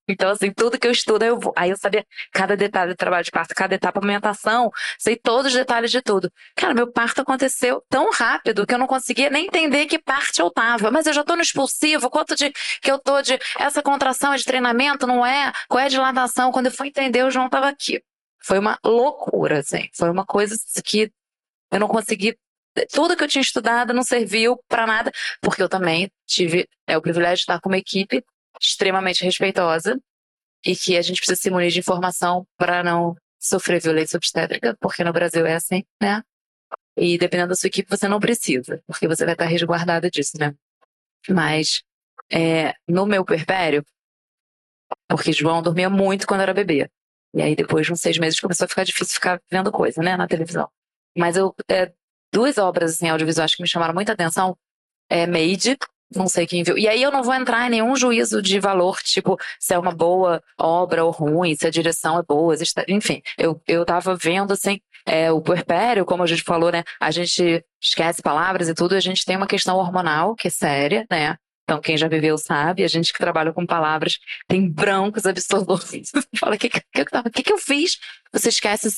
Então, 0.07 0.29
assim, 0.29 0.51
tudo 0.51 0.79
que 0.79 0.87
eu 0.87 0.91
estudo, 0.91 1.23
eu 1.23 1.39
vou. 1.39 1.53
Aí 1.55 1.71
eu 1.71 1.77
sabia 1.77 2.05
cada 2.31 2.55
detalhe 2.55 2.93
do 2.93 2.95
trabalho 2.95 3.23
de 3.23 3.31
parto, 3.31 3.53
cada 3.55 3.75
etapa 3.75 3.99
de 3.99 4.05
amamentação, 4.05 4.71
sei 4.99 5.15
todos 5.15 5.47
os 5.47 5.53
detalhes 5.53 5.91
de 5.91 6.01
tudo. 6.01 6.31
Cara, 6.55 6.73
meu 6.73 6.91
parto 6.91 7.21
aconteceu 7.21 7.83
tão 7.89 8.11
rápido 8.11 8.65
que 8.65 8.73
eu 8.73 8.77
não 8.77 8.87
conseguia 8.87 9.29
nem 9.29 9.47
entender 9.47 9.87
que 9.87 9.99
parte 9.99 10.39
eu 10.39 10.49
tava. 10.51 10.91
Mas 10.91 11.07
eu 11.07 11.13
já 11.13 11.23
tô 11.23 11.35
no 11.35 11.41
expulsivo, 11.41 12.09
quanto 12.09 12.35
de 12.35 12.51
que 12.81 12.91
eu 12.91 12.99
tô 12.99 13.21
de. 13.21 13.37
Essa 13.59 13.81
contração 13.81 14.33
é 14.33 14.37
de 14.37 14.45
treinamento, 14.45 15.07
não 15.07 15.25
é? 15.25 15.51
Qual 15.67 15.79
é 15.79 15.85
a 15.85 15.89
dilatação? 15.89 16.51
Quando 16.51 16.67
eu 16.67 16.71
fui 16.71 16.87
entender, 16.87 17.23
o 17.23 17.31
João 17.31 17.49
tava 17.49 17.67
aqui. 17.67 18.01
Foi 18.43 18.59
uma 18.59 18.77
loucura, 18.85 19.59
assim. 19.59 19.89
Foi 19.93 20.09
uma 20.09 20.25
coisa 20.25 20.55
que 20.83 21.11
eu 21.71 21.79
não 21.79 21.87
consegui 21.87 22.37
tudo 22.91 23.15
que 23.15 23.23
eu 23.23 23.27
tinha 23.27 23.41
estudado 23.41 23.93
não 23.93 24.03
serviu 24.03 24.57
para 24.67 24.85
nada, 24.85 25.11
porque 25.41 25.61
eu 25.61 25.69
também 25.69 26.11
tive 26.25 26.67
é, 26.87 26.97
o 26.97 27.01
privilégio 27.01 27.37
de 27.37 27.41
estar 27.41 27.59
com 27.61 27.69
uma 27.69 27.77
equipe 27.77 28.23
extremamente 28.61 29.23
respeitosa 29.23 29.99
e 30.65 30.75
que 30.75 30.97
a 30.97 31.01
gente 31.01 31.17
precisa 31.17 31.39
se 31.39 31.49
munir 31.49 31.71
de 31.71 31.79
informação 31.79 32.45
para 32.57 32.83
não 32.83 33.15
sofrer 33.39 33.81
violência 33.81 34.17
obstétrica, 34.17 34.75
porque 34.79 35.03
no 35.03 35.13
Brasil 35.13 35.45
é 35.45 35.55
assim, 35.55 35.83
né? 36.01 36.23
E 36.97 37.17
dependendo 37.17 37.49
da 37.49 37.55
sua 37.55 37.67
equipe, 37.67 37.89
você 37.89 38.07
não 38.07 38.19
precisa, 38.19 38.81
porque 38.87 39.07
você 39.07 39.25
vai 39.25 39.33
estar 39.33 39.45
resguardada 39.45 40.09
disso, 40.09 40.37
né? 40.39 40.55
Mas 41.29 41.83
é, 42.31 42.73
no 42.87 43.05
meu 43.05 43.23
perpério, 43.23 43.85
porque 45.07 45.31
João 45.31 45.61
dormia 45.61 45.89
muito 45.89 46.25
quando 46.25 46.41
era 46.41 46.53
bebê. 46.53 46.89
E 47.33 47.41
aí, 47.41 47.55
depois 47.55 47.85
de 47.85 47.93
uns 47.93 47.99
seis 47.99 48.17
meses, 48.17 48.39
começou 48.39 48.65
a 48.65 48.67
ficar 48.67 48.83
difícil 48.83 49.13
ficar 49.15 49.41
vendo 49.51 49.71
coisa, 49.71 50.01
né, 50.01 50.15
na 50.15 50.27
televisão. 50.27 50.69
Mas 51.17 51.35
eu, 51.35 51.53
é, 51.69 51.91
duas 52.35 52.57
obras, 52.57 52.95
assim, 52.95 53.07
audiovisuais 53.07 53.55
que 53.55 53.63
me 53.63 53.67
chamaram 53.67 53.93
muita 53.93 54.11
atenção, 54.11 54.57
é 55.09 55.25
Made, 55.25 55.77
não 56.13 56.27
sei 56.27 56.45
quem 56.45 56.63
viu. 56.63 56.77
E 56.77 56.85
aí 56.85 57.01
eu 57.01 57.09
não 57.09 57.23
vou 57.23 57.33
entrar 57.33 57.65
em 57.65 57.69
nenhum 57.69 57.95
juízo 57.95 58.41
de 58.41 58.59
valor, 58.59 59.01
tipo, 59.01 59.37
se 59.57 59.73
é 59.73 59.79
uma 59.79 59.91
boa 59.91 60.43
obra 60.59 61.05
ou 61.05 61.11
ruim, 61.11 61.55
se 61.55 61.65
a 61.65 61.69
direção 61.71 62.19
é 62.19 62.23
boa, 62.23 62.53
enfim. 62.89 63.21
Eu, 63.37 63.61
eu 63.65 63.85
tava 63.85 64.15
vendo, 64.15 64.51
assim, 64.51 64.81
é, 65.05 65.31
o 65.31 65.41
puerpério, 65.41 66.05
como 66.05 66.23
a 66.23 66.27
gente 66.27 66.43
falou, 66.43 66.71
né? 66.71 66.83
A 66.99 67.09
gente 67.09 67.63
esquece 67.81 68.21
palavras 68.21 68.67
e 68.67 68.73
tudo, 68.73 68.95
a 68.95 68.99
gente 68.99 69.23
tem 69.23 69.37
uma 69.37 69.47
questão 69.47 69.77
hormonal 69.77 70.35
que 70.35 70.49
é 70.49 70.51
séria, 70.51 71.05
né? 71.09 71.37
Então, 71.63 71.79
quem 71.81 71.97
já 71.97 72.07
viveu 72.07 72.37
sabe, 72.37 72.83
a 72.83 72.87
gente 72.87 73.13
que 73.13 73.17
trabalha 73.17 73.53
com 73.53 73.65
palavras 73.65 74.19
tem 74.47 74.69
brancos 74.69 75.25
absolutos. 75.25 76.11
Fala, 76.37 76.55
o 76.55 76.59
que, 76.59 76.69
que, 76.69 76.81
que, 76.93 77.43
que 77.43 77.53
eu 77.53 77.57
fiz? 77.57 77.97
Você 78.31 78.49
esquece 78.49 78.89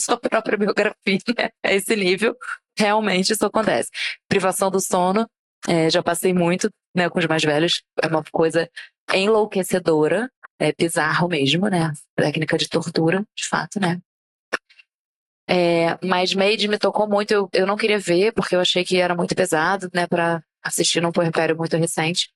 sua 0.04 0.18
própria 0.18 0.58
biografia, 0.58 1.18
né? 1.36 1.50
É 1.62 1.74
esse 1.74 1.94
nível. 1.96 2.36
Realmente 2.78 3.32
isso 3.32 3.44
acontece. 3.44 3.90
Privação 4.28 4.70
do 4.70 4.80
sono, 4.80 5.28
é, 5.68 5.90
já 5.90 6.02
passei 6.02 6.32
muito 6.32 6.70
né, 6.94 7.08
com 7.08 7.18
os 7.18 7.26
mais 7.26 7.42
velhos. 7.42 7.82
É 8.02 8.06
uma 8.06 8.24
coisa 8.32 8.68
enlouquecedora. 9.12 10.30
É 10.58 10.72
bizarro 10.72 11.28
mesmo, 11.28 11.68
né? 11.68 11.92
Técnica 12.14 12.58
de 12.58 12.68
tortura, 12.68 13.24
de 13.34 13.48
fato, 13.48 13.80
né? 13.80 13.98
É, 15.48 15.98
mas 16.06 16.34
Made 16.34 16.68
me 16.68 16.78
tocou 16.78 17.08
muito. 17.08 17.32
Eu, 17.32 17.48
eu 17.52 17.66
não 17.66 17.76
queria 17.76 17.98
ver, 17.98 18.32
porque 18.32 18.54
eu 18.54 18.60
achei 18.60 18.84
que 18.84 18.98
era 18.98 19.14
muito 19.14 19.34
pesado, 19.34 19.90
né? 19.92 20.06
Pra 20.06 20.42
assistir 20.62 21.00
num 21.00 21.10
puerpério 21.10 21.56
muito 21.56 21.76
recente. 21.76 22.30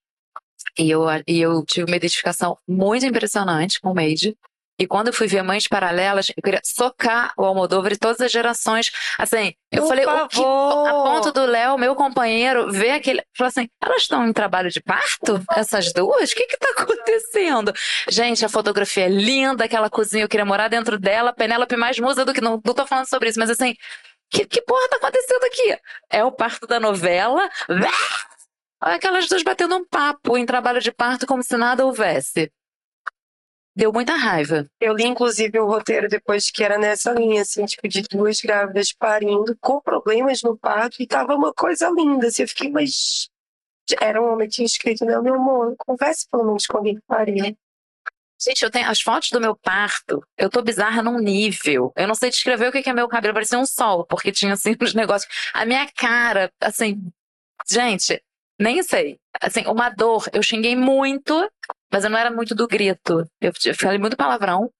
E 0.79 0.91
eu, 0.91 1.05
e 1.29 1.41
eu 1.41 1.65
tive 1.65 1.87
uma 1.87 1.97
identificação 1.97 2.59
muito 2.67 3.07
impressionante 3.07 3.81
com 3.81 3.95
Made. 3.95 4.37
E 4.79 4.87
quando 4.87 5.09
eu 5.09 5.12
fui 5.12 5.27
ver 5.27 5.43
Mães 5.43 5.68
Paralelas, 5.68 6.29
eu 6.37 6.43
queria 6.43 6.61
socar 6.64 7.33
o 7.37 7.45
Almodóvar 7.45 7.93
e 7.93 7.97
todas 7.97 8.20
as 8.20 8.33
gerações. 8.33 8.91
Assim, 9.18 9.55
eu 9.70 9.83
Por 9.83 9.89
falei, 9.89 10.05
favor. 10.05 10.25
o 10.25 10.29
que, 10.29 10.41
a 10.41 10.93
ponto 10.93 11.33
do 11.33 11.47
Léo, 11.47 11.79
meu 11.79 11.95
companheiro, 11.95 12.72
ver 12.72 12.91
aquele. 12.91 13.22
Falou 13.37 13.49
assim: 13.49 13.68
elas 13.81 14.03
estão 14.03 14.27
em 14.27 14.33
trabalho 14.33 14.70
de 14.70 14.81
parto? 14.81 15.41
Essas 15.53 15.93
duas? 15.93 16.33
O 16.33 16.35
que 16.35 16.47
que 16.47 16.57
tá 16.57 16.68
acontecendo? 16.77 17.72
Gente, 18.09 18.45
a 18.45 18.49
fotografia 18.49 19.05
é 19.05 19.09
linda, 19.09 19.64
aquela 19.64 19.89
cozinha, 19.89 20.25
eu 20.25 20.29
queria 20.29 20.45
morar 20.45 20.68
dentro 20.68 20.99
dela. 20.99 21.33
Penélope 21.33 21.77
mais 21.77 21.99
musa 21.99 22.25
do 22.25 22.35
que. 22.35 22.41
Não, 22.41 22.61
não 22.64 22.75
tô 22.75 22.87
falando 22.87 23.07
sobre 23.07 23.29
isso, 23.29 23.39
mas 23.39 23.51
assim, 23.51 23.77
que, 24.35 24.45
que 24.47 24.62
porra 24.62 24.89
tá 24.89 24.97
acontecendo 24.97 25.45
aqui? 25.45 25.79
É 26.11 26.25
o 26.25 26.33
parto 26.33 26.66
da 26.66 26.81
novela? 26.81 27.49
Olha 28.83 28.97
aquelas 28.97 29.29
duas 29.29 29.43
batendo 29.43 29.77
um 29.77 29.85
papo 29.87 30.37
em 30.37 30.45
trabalho 30.45 30.81
de 30.81 30.91
parto 30.93 31.27
como 31.27 31.43
se 31.43 31.57
nada 31.57 31.87
houvesse. 31.87 32.53
Deu 33.77 33.93
muita 33.93 34.14
raiva. 34.14 34.66
Eu 34.81 34.95
li, 34.95 35.05
inclusive, 35.05 35.59
o 35.59 35.66
roteiro 35.66 36.09
depois 36.09 36.51
que 36.51 36.62
era 36.62 36.79
nessa 36.79 37.12
linha, 37.12 37.43
assim, 37.43 37.64
tipo, 37.64 37.89
de 37.89 38.03
duas 38.03 38.41
grávidas 38.41 38.93
parindo 38.93 39.57
com 39.61 39.81
problemas 39.81 40.43
no 40.43 40.57
parto 40.57 41.03
e 41.03 41.07
tava 41.07 41.35
uma 41.35 41.53
coisa 41.53 41.91
linda, 41.91 42.29
assim, 42.29 42.43
eu 42.43 42.49
fiquei, 42.49 42.70
mas... 42.70 43.29
Era 44.01 44.22
um 44.22 44.33
homem 44.33 44.49
que 44.49 44.55
tinha 44.55 44.66
escrito, 44.66 45.05
né, 45.05 45.20
meu 45.20 45.35
amor, 45.35 45.75
converse 45.77 46.27
pelo 46.31 46.45
menos 46.45 46.66
com 46.66 46.79
alguém 46.79 46.95
que 46.95 47.03
pariu. 47.07 47.55
Gente, 48.41 48.62
eu 48.62 48.70
tenho 48.70 48.89
as 48.89 49.01
fotos 49.01 49.31
do 49.31 49.41
meu 49.41 49.57
parto, 49.57 50.22
eu 50.37 50.51
tô 50.51 50.62
bizarra 50.62 51.03
num 51.03 51.18
nível. 51.18 51.93
Eu 51.97 52.07
não 52.07 52.14
sei 52.14 52.31
descrever 52.31 52.68
o 52.68 52.72
que 52.72 52.89
é 52.89 52.93
meu 52.93 53.09
cabelo, 53.09 53.35
parecia 53.35 53.59
um 53.59 53.66
sol, 53.66 54.07
porque 54.07 54.33
tinha 54.33 54.55
assim 54.55 54.75
uns 54.81 54.95
negócios. 54.95 55.31
A 55.53 55.64
minha 55.64 55.89
cara, 55.97 56.51
assim, 56.61 57.11
gente, 57.68 58.22
nem 58.59 58.83
sei. 58.83 59.18
Assim, 59.41 59.66
uma 59.66 59.89
dor, 59.89 60.29
eu 60.33 60.43
xinguei 60.43 60.77
muito, 60.77 61.51
mas 61.93 62.05
eu 62.05 62.11
não 62.11 62.18
era 62.18 62.30
muito 62.30 62.55
do 62.55 62.66
grito. 62.66 63.24
Eu, 63.41 63.53
falei 63.78 63.99
muito 63.99 64.16
palavrão. 64.16 64.70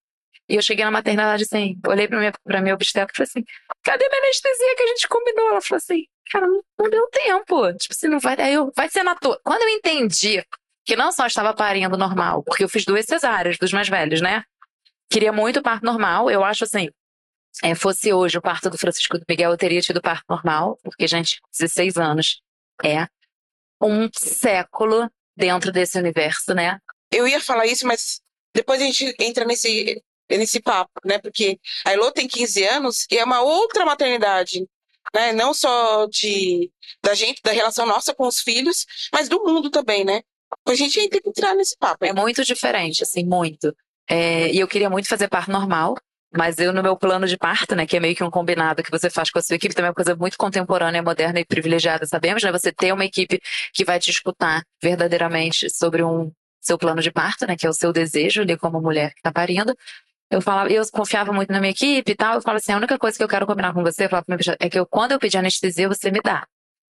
E 0.49 0.57
eu 0.57 0.63
cheguei 0.63 0.85
na 0.85 0.91
maternidade 0.91 1.45
assim, 1.45 1.79
olhei 1.87 2.07
pra 2.07 2.19
minha, 2.19 2.33
pra 2.45 2.61
minha 2.61 2.75
obstetra 2.75 3.11
e 3.13 3.17
falei 3.17 3.29
assim: 3.29 3.45
cadê 3.83 4.07
minha 4.09 4.21
anestesia 4.21 4.77
que 4.77 4.83
a 4.83 4.87
gente 4.89 5.09
combinou? 5.09 5.49
Ela 5.49 5.61
falou 5.63 5.79
assim: 5.79 6.05
cara, 6.31 6.47
não, 6.47 6.91
deu 6.91 7.09
tempo. 7.11 7.73
Tipo 7.75 7.95
assim, 7.95 8.09
não 8.09 8.21
vai. 8.21 8.39
Aí 8.41 8.55
eu, 8.55 8.71
vai 8.77 8.89
ser 8.91 9.03
na 9.03 9.15
tua. 9.15 9.41
Quando 9.43 9.63
eu 9.63 9.69
entendi 9.71 10.45
que 10.85 10.97
não 10.97 11.11
só 11.13 11.27
estava 11.27 11.55
parindo 11.55 11.97
normal, 11.97 12.43
porque 12.43 12.65
eu 12.65 12.69
fiz 12.69 12.85
duas 12.85 13.07
cesáreas 13.07 13.57
dos 13.57 13.73
mais 13.73 13.89
velhos, 13.89 14.21
né? 14.21 14.45
Queria 15.11 15.33
muito 15.33 15.63
parto 15.63 15.85
normal. 15.85 16.31
Eu 16.31 16.45
acho 16.45 16.65
assim, 16.65 16.91
é, 17.63 17.75
fosse 17.75 18.13
hoje 18.13 18.37
o 18.37 18.43
parto 18.43 18.69
do 18.69 18.79
Francisco 18.79 19.19
do 19.19 19.25
Miguel, 19.29 19.51
eu 19.51 19.57
teria 19.57 19.81
tido 19.81 20.01
parto 20.01 20.25
normal, 20.29 20.79
porque, 20.83 21.07
gente, 21.07 21.41
16 21.53 21.97
anos 21.97 22.43
é 22.85 23.07
um 23.81 24.09
século 24.13 25.11
dentro 25.37 25.71
desse 25.71 25.99
universo, 25.99 26.55
né? 26.55 26.79
Eu 27.15 27.29
ia 27.29 27.41
falar 27.41 27.67
isso, 27.67 27.87
mas 27.87 28.21
depois 28.55 28.81
a 28.81 28.85
gente 28.85 29.15
entra 29.21 29.45
nesse, 29.45 30.03
nesse 30.29 30.61
papo, 30.61 30.93
né? 31.05 31.19
Porque 31.19 31.59
a 31.85 31.93
Elô 31.93 32.11
tem 32.11 32.27
15 32.27 32.65
anos 32.65 33.07
e 33.11 33.19
é 33.19 33.25
uma 33.25 33.41
outra 33.41 33.85
maternidade, 33.85 34.67
né? 35.15 35.33
Não 35.33 35.55
só 35.55 36.07
de 36.07 36.71
da 37.03 37.15
gente, 37.15 37.41
da 37.43 37.53
relação 37.53 37.87
nossa 37.87 38.15
com 38.15 38.27
os 38.27 38.41
filhos, 38.41 38.85
mas 39.13 39.29
do 39.29 39.43
mundo 39.45 39.71
também, 39.71 40.05
né? 40.05 40.23
A 40.67 40.75
gente 40.75 40.95
tem 40.95 41.09
que 41.09 41.29
entrar 41.29 41.55
nesse 41.55 41.77
papo. 41.79 42.05
É 42.05 42.13
muito 42.13 42.45
diferente, 42.45 43.03
assim, 43.03 43.25
muito. 43.25 43.75
É, 44.09 44.51
e 44.53 44.59
eu 44.59 44.69
queria 44.69 44.91
muito 44.91 45.09
fazer 45.09 45.29
parto 45.29 45.51
normal, 45.51 45.95
mas 46.37 46.59
eu, 46.59 46.73
no 46.73 46.83
meu 46.83 46.97
plano 46.97 47.27
de 47.27 47.37
parto, 47.37 47.75
né, 47.75 47.87
que 47.87 47.97
é 47.97 48.01
meio 48.01 48.15
que 48.15 48.25
um 48.25 48.31
combinado 48.31 48.83
que 48.83 48.91
você 48.91 49.09
faz 49.09 49.31
com 49.31 49.39
a 49.39 49.43
sua 49.43 49.57
equipe, 49.57 49.75
também 49.75 49.87
é 49.87 49.91
uma 49.91 49.95
coisa 49.95 50.17
muito 50.17 50.37
contemporânea, 50.37 51.03
moderna 51.03 51.41
e 51.41 51.45
privilegiada, 51.45 52.07
sabemos, 52.07 52.43
né? 52.43 52.51
Você 52.53 52.73
ter 52.73 52.93
uma 52.93 53.05
equipe 53.05 53.41
que 53.73 53.85
vai 53.85 53.99
te 53.99 54.11
escutar 54.11 54.63
verdadeiramente 54.83 55.71
sobre 55.71 56.03
um 56.03 56.33
seu 56.67 56.79
plano 56.79 57.01
de 57.03 57.11
parto, 57.11 57.47
né, 57.47 57.57
que 57.57 57.67
é 57.67 57.71
o 57.71 57.75
seu 57.75 57.93
desejo 57.93 58.43
ali 58.43 58.57
como 58.57 58.81
mulher 58.81 59.13
que 59.13 59.21
está 59.21 59.33
parindo. 59.33 59.77
Eu 60.31 60.41
falava, 60.41 60.71
eu 60.71 60.83
confiava 60.91 61.33
muito 61.33 61.53
na 61.53 61.61
minha 61.61 61.71
equipe 61.71 62.11
e 62.11 62.17
tal. 62.17 62.35
Eu 62.35 62.43
falava 62.43 62.59
assim, 62.59 62.73
a 62.73 62.77
única 62.77 62.99
coisa 62.99 63.17
que 63.17 63.23
eu 63.23 63.29
quero 63.29 63.47
combinar 63.47 63.73
com 63.73 63.83
você, 63.83 64.07
eu 64.07 64.09
falava 64.09 64.27
é 64.59 64.71
que 64.71 64.79
eu, 64.79 64.87
quando 64.87 65.13
eu 65.13 65.19
pedir 65.19 65.39
anestesia, 65.39 65.89
você 65.89 66.11
me 66.11 66.21
dá. 66.21 66.47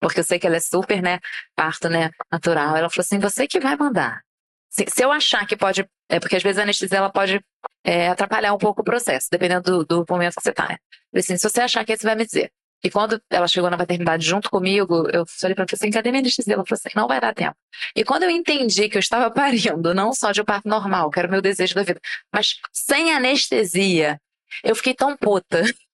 Porque 0.02 0.20
eu 0.20 0.24
sei 0.24 0.40
que 0.40 0.48
ela 0.48 0.56
é 0.58 0.60
super, 0.60 1.02
né, 1.02 1.20
parto, 1.56 1.90
né, 1.90 2.10
natural. 2.32 2.76
Ela 2.76 2.90
falou 2.90 3.04
assim, 3.04 3.20
você 3.20 3.48
que 3.48 3.60
vai 3.60 3.76
mandar. 3.76 4.22
Se, 4.70 4.86
se 4.88 5.04
eu 5.04 5.12
achar 5.12 5.46
que 5.48 5.56
pode, 5.56 5.88
é 6.10 6.20
porque 6.20 6.36
às 6.36 6.44
vezes 6.44 6.60
a 6.60 6.64
anestesia 6.64 6.98
ela 6.98 7.12
pode 7.12 7.40
é, 7.84 8.10
atrapalhar 8.10 8.54
um 8.54 8.58
pouco 8.58 8.82
o 8.82 8.84
processo, 8.84 9.28
dependendo 9.32 9.86
do, 9.86 10.04
do 10.04 10.06
momento 10.10 10.36
que 10.36 10.44
você 10.44 10.52
tá, 10.52 10.68
né. 10.68 10.76
Eu 10.76 11.12
falei 11.12 11.20
assim, 11.22 11.38
se 11.38 11.50
você 11.50 11.62
achar 11.62 11.86
que 11.86 11.96
você 11.96 12.06
vai 12.06 12.16
me 12.16 12.26
dizer. 12.26 12.52
E 12.84 12.90
quando 12.90 13.22
ela 13.30 13.48
chegou 13.48 13.70
na 13.70 13.78
maternidade 13.78 14.26
junto 14.26 14.50
comigo, 14.50 15.08
eu 15.12 15.26
falei 15.26 15.54
pra 15.54 15.64
ela 15.64 15.70
assim, 15.74 15.92
cadê 15.92 16.12
minha 16.12 16.22
anestesia? 16.22 16.54
Ela 16.54 16.66
falou 16.66 16.80
assim, 16.80 16.96
não 16.96 17.08
vai 17.08 17.20
dar 17.20 17.34
tempo. 17.34 17.56
E 17.96 18.04
quando 18.04 18.24
eu 18.24 18.30
entendi 18.30 18.88
que 18.88 18.98
eu 18.98 19.02
estava 19.02 19.30
parindo, 19.32 19.94
não 19.94 20.14
só 20.14 20.32
de 20.32 20.42
um 20.42 20.46
parto 20.46 20.68
normal, 20.68 21.10
que 21.10 21.20
era 21.20 21.28
o 21.28 21.32
meu 21.32 21.42
desejo 21.42 21.76
da 21.76 21.84
vida, 21.84 22.00
mas 22.34 22.56
sem 22.72 23.14
anestesia, 23.14 24.20
eu 24.64 24.76
fiquei 24.76 24.94
tão 24.94 25.16
puta. 25.16 25.62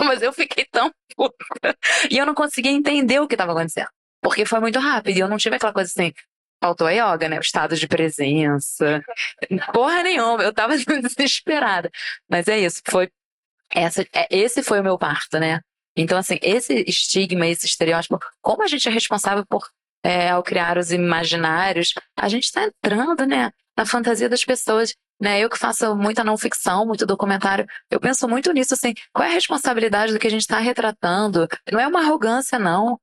Mas 0.00 0.22
eu 0.22 0.32
fiquei 0.32 0.64
tão 0.64 0.90
puta. 1.14 1.76
E 2.10 2.18
eu 2.18 2.26
não 2.26 2.34
conseguia 2.34 2.72
entender 2.72 3.20
o 3.20 3.28
que 3.28 3.34
estava 3.34 3.52
acontecendo. 3.52 3.88
Porque 4.20 4.44
foi 4.44 4.58
muito 4.58 4.78
rápido. 4.80 5.16
E 5.16 5.20
eu 5.20 5.28
não 5.28 5.36
tive 5.36 5.56
aquela 5.56 5.72
coisa 5.72 5.88
assim, 5.88 6.12
faltou 6.60 6.86
a 6.86 6.92
yoga, 6.92 7.28
né? 7.28 7.38
O 7.38 7.42
estado 7.42 7.76
de 7.76 7.86
presença. 7.86 9.02
Porra 9.72 10.02
nenhuma. 10.02 10.42
Eu 10.42 10.52
tava 10.52 10.74
desesperada. 11.02 11.90
Mas 12.28 12.48
é 12.48 12.58
isso. 12.58 12.80
Foi 12.88 13.10
essa, 13.70 14.02
é, 14.14 14.26
esse 14.30 14.62
foi 14.62 14.80
o 14.80 14.82
meu 14.82 14.98
parto, 14.98 15.38
né? 15.38 15.60
Então, 15.96 16.18
assim, 16.18 16.38
esse 16.40 16.84
estigma, 16.86 17.46
esse 17.46 17.66
estereótipo, 17.66 18.18
como 18.40 18.62
a 18.62 18.66
gente 18.66 18.88
é 18.88 18.90
responsável 18.90 19.44
por, 19.46 19.68
é, 20.02 20.30
ao 20.30 20.42
criar 20.42 20.78
os 20.78 20.90
imaginários, 20.90 21.92
a 22.16 22.28
gente 22.28 22.44
está 22.44 22.64
entrando, 22.64 23.26
né, 23.26 23.50
na 23.76 23.86
fantasia 23.86 24.28
das 24.28 24.44
pessoas. 24.44 24.94
Né, 25.20 25.38
eu 25.38 25.48
que 25.48 25.56
faço 25.56 25.94
muita 25.94 26.24
não 26.24 26.36
ficção, 26.36 26.84
muito 26.84 27.06
documentário, 27.06 27.64
eu 27.88 28.00
penso 28.00 28.26
muito 28.26 28.52
nisso, 28.52 28.74
assim, 28.74 28.92
qual 29.12 29.24
é 29.24 29.30
a 29.30 29.34
responsabilidade 29.34 30.12
do 30.12 30.18
que 30.18 30.26
a 30.26 30.30
gente 30.30 30.40
está 30.40 30.58
retratando? 30.58 31.46
Não 31.70 31.78
é 31.78 31.86
uma 31.86 32.00
arrogância, 32.00 32.58
não. 32.58 32.98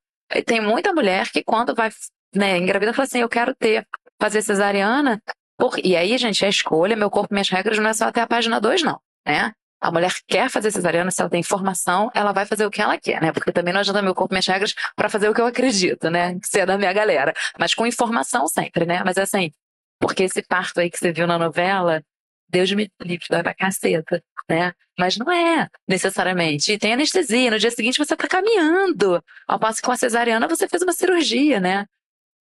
Tem 0.46 0.60
muita 0.60 0.92
mulher 0.92 1.30
que 1.30 1.42
quando 1.42 1.74
vai, 1.74 1.90
né, 2.36 2.58
engravida, 2.58 2.92
fala 2.94 3.06
assim, 3.06 3.20
eu 3.20 3.30
quero 3.30 3.56
ter, 3.56 3.88
fazer 4.22 4.42
cesariana, 4.42 5.22
por... 5.58 5.80
e 5.82 5.96
aí, 5.96 6.18
gente, 6.18 6.44
a 6.44 6.50
escolha, 6.50 6.94
meu 6.94 7.10
corpo, 7.10 7.34
minhas 7.34 7.48
regras, 7.48 7.78
não 7.78 7.90
é 7.90 7.94
só 7.94 8.06
até 8.06 8.20
a 8.20 8.28
página 8.28 8.60
2, 8.60 8.84
não, 8.84 9.00
né? 9.26 9.54
A 9.82 9.92
mulher 9.92 10.12
quer 10.28 10.50
fazer 10.50 10.72
cesariana, 10.72 11.10
se 11.10 11.22
ela 11.22 11.30
tem 11.30 11.40
informação, 11.40 12.12
ela 12.14 12.34
vai 12.34 12.46
fazer 12.46 12.66
o 12.66 12.72
que 12.72 12.82
ela 12.82 12.98
quer, 12.98 13.22
né? 13.22 13.32
Porque 13.32 13.52
também 13.52 13.74
não 13.74 13.80
adianta 13.80 14.02
meu 14.02 14.14
corpo, 14.14 14.34
minhas 14.34 14.48
regras, 14.48 14.74
para 14.96 15.10
fazer 15.10 15.30
o 15.30 15.34
que 15.34 15.40
eu 15.40 15.46
acredito, 15.46 16.10
né? 16.10 16.38
Que 16.40 16.48
ser 16.48 16.66
da 16.66 16.78
minha 16.78 16.92
galera. 16.92 17.34
Mas 17.58 17.74
com 17.74 17.88
informação 17.88 18.48
sempre, 18.48 18.86
né? 18.86 19.02
Mas 19.06 19.18
assim, 19.18 19.52
porque 20.00 20.24
esse 20.24 20.42
parto 20.42 20.80
aí 20.80 20.90
que 20.90 20.98
você 20.98 21.12
viu 21.12 21.26
na 21.26 21.38
novela, 21.38 22.04
Deus 22.50 22.72
me 22.72 22.92
livre, 23.02 23.26
dói 23.30 23.44
pra 23.44 23.54
caceta, 23.54 24.24
né? 24.50 24.74
Mas 24.98 25.18
não 25.18 25.32
é 25.32 25.70
necessariamente. 25.88 26.74
E 26.74 26.78
tem 26.78 26.94
anestesia, 26.94 27.52
no 27.52 27.60
dia 27.60 27.72
seguinte 27.72 27.98
você 27.98 28.16
tá 28.16 28.28
caminhando. 28.28 29.24
Ao 29.48 29.60
passo 29.60 29.80
que 29.82 29.86
com 29.86 29.92
a 29.92 29.98
cesariana 29.98 30.48
você 30.48 30.68
fez 30.68 30.82
uma 30.82 30.94
cirurgia, 30.94 31.60
né? 31.60 31.86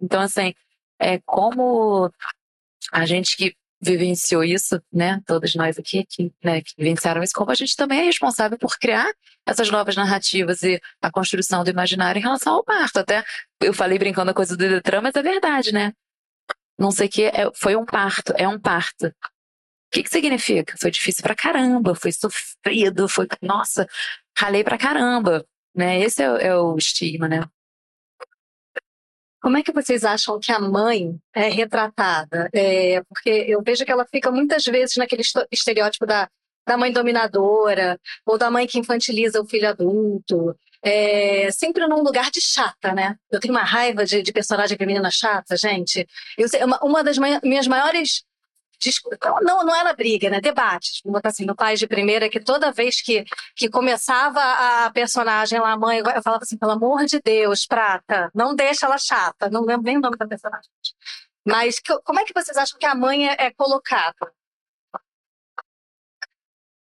Então, 0.00 0.20
assim, 0.20 0.54
é 0.98 1.18
como 1.20 2.10
a 2.92 3.06
gente 3.06 3.36
que 3.36 3.54
vivenciou 3.80 4.42
isso, 4.42 4.80
né? 4.92 5.20
Todos 5.26 5.54
nós 5.54 5.78
aqui 5.78 6.04
que, 6.08 6.32
né, 6.42 6.60
que 6.60 6.72
vivenciaram 6.76 7.22
isso, 7.22 7.32
como 7.34 7.50
a 7.50 7.54
gente 7.54 7.76
também 7.76 8.00
é 8.00 8.04
responsável 8.04 8.58
por 8.58 8.76
criar 8.78 9.10
essas 9.46 9.70
novas 9.70 9.96
narrativas 9.96 10.62
e 10.62 10.80
a 11.00 11.10
construção 11.10 11.64
do 11.64 11.70
imaginário 11.70 12.18
em 12.18 12.22
relação 12.22 12.54
ao 12.54 12.64
parto. 12.64 12.98
Até 12.98 13.24
eu 13.60 13.72
falei 13.72 13.98
brincando 13.98 14.30
a 14.30 14.34
coisa 14.34 14.56
do 14.56 14.68
Detran, 14.68 15.00
mas 15.00 15.14
é 15.14 15.22
verdade, 15.22 15.72
né? 15.72 15.92
Não 16.78 16.90
sei 16.90 17.06
o 17.08 17.10
que, 17.10 17.24
é, 17.24 17.50
foi 17.54 17.76
um 17.76 17.84
parto, 17.84 18.32
é 18.36 18.46
um 18.48 18.58
parto. 18.58 19.12
que, 19.92 20.02
que 20.02 20.10
significa? 20.10 20.74
Foi 20.80 20.90
difícil 20.90 21.22
pra 21.22 21.34
caramba, 21.34 21.94
foi 21.94 22.12
sofrido, 22.12 23.08
foi, 23.08 23.26
nossa, 23.42 23.86
ralei 24.36 24.64
pra 24.64 24.78
caramba, 24.78 25.44
né? 25.74 26.00
Esse 26.00 26.22
é, 26.22 26.26
é 26.48 26.56
o 26.56 26.76
estigma, 26.76 27.28
né? 27.28 27.40
Como 29.40 29.56
é 29.56 29.62
que 29.62 29.72
vocês 29.72 30.04
acham 30.04 30.38
que 30.40 30.50
a 30.50 30.58
mãe 30.58 31.16
é 31.34 31.48
retratada? 31.48 32.48
É, 32.52 33.02
porque 33.08 33.30
eu 33.48 33.62
vejo 33.62 33.84
que 33.84 33.92
ela 33.92 34.06
fica 34.10 34.30
muitas 34.30 34.64
vezes 34.64 34.96
naquele 34.96 35.22
estereótipo 35.50 36.06
da, 36.06 36.28
da 36.66 36.76
mãe 36.76 36.92
dominadora, 36.92 37.98
ou 38.26 38.36
da 38.36 38.50
mãe 38.50 38.66
que 38.66 38.78
infantiliza 38.78 39.40
o 39.40 39.46
filho 39.46 39.68
adulto, 39.68 40.54
é, 40.82 41.50
sempre 41.50 41.86
num 41.86 42.02
lugar 42.02 42.30
de 42.30 42.40
chata, 42.40 42.92
né? 42.92 43.16
Eu 43.30 43.40
tenho 43.40 43.54
uma 43.54 43.64
raiva 43.64 44.04
de, 44.04 44.22
de 44.22 44.32
personagem 44.32 44.76
feminina 44.76 45.10
chata, 45.10 45.56
gente. 45.56 46.06
Eu, 46.36 46.48
uma, 46.64 46.78
uma 46.82 47.04
das 47.04 47.18
minhas 47.42 47.66
maiores 47.66 48.22
não, 49.42 49.64
não 49.64 49.74
era 49.74 49.92
briga, 49.92 50.30
né? 50.30 50.40
Debates. 50.40 51.00
Vamos 51.04 51.18
botar 51.18 51.30
assim, 51.30 51.44
no 51.44 51.54
Pais 51.56 51.78
de 51.78 51.86
Primeira, 51.86 52.28
que 52.28 52.40
toda 52.40 52.72
vez 52.72 53.00
que, 53.00 53.24
que 53.56 53.68
começava 53.68 54.40
a 54.40 54.90
personagem 54.90 55.60
lá, 55.60 55.72
a 55.72 55.76
mãe, 55.76 55.98
eu 55.98 56.22
falava 56.22 56.42
assim, 56.42 56.56
pelo 56.56 56.72
amor 56.72 57.04
de 57.04 57.20
Deus, 57.20 57.66
Prata, 57.66 58.30
não 58.34 58.54
deixa 58.54 58.86
ela 58.86 58.98
chata. 58.98 59.50
Não 59.50 59.62
lembro 59.62 59.84
nem 59.84 59.96
o 59.98 60.00
nome 60.00 60.16
da 60.16 60.26
personagem. 60.26 60.70
Mas 61.46 61.78
que, 61.80 61.96
como 62.02 62.20
é 62.20 62.24
que 62.24 62.34
vocês 62.34 62.56
acham 62.56 62.78
que 62.78 62.86
a 62.86 62.94
mãe 62.94 63.28
é, 63.28 63.36
é 63.38 63.50
colocada? 63.52 64.32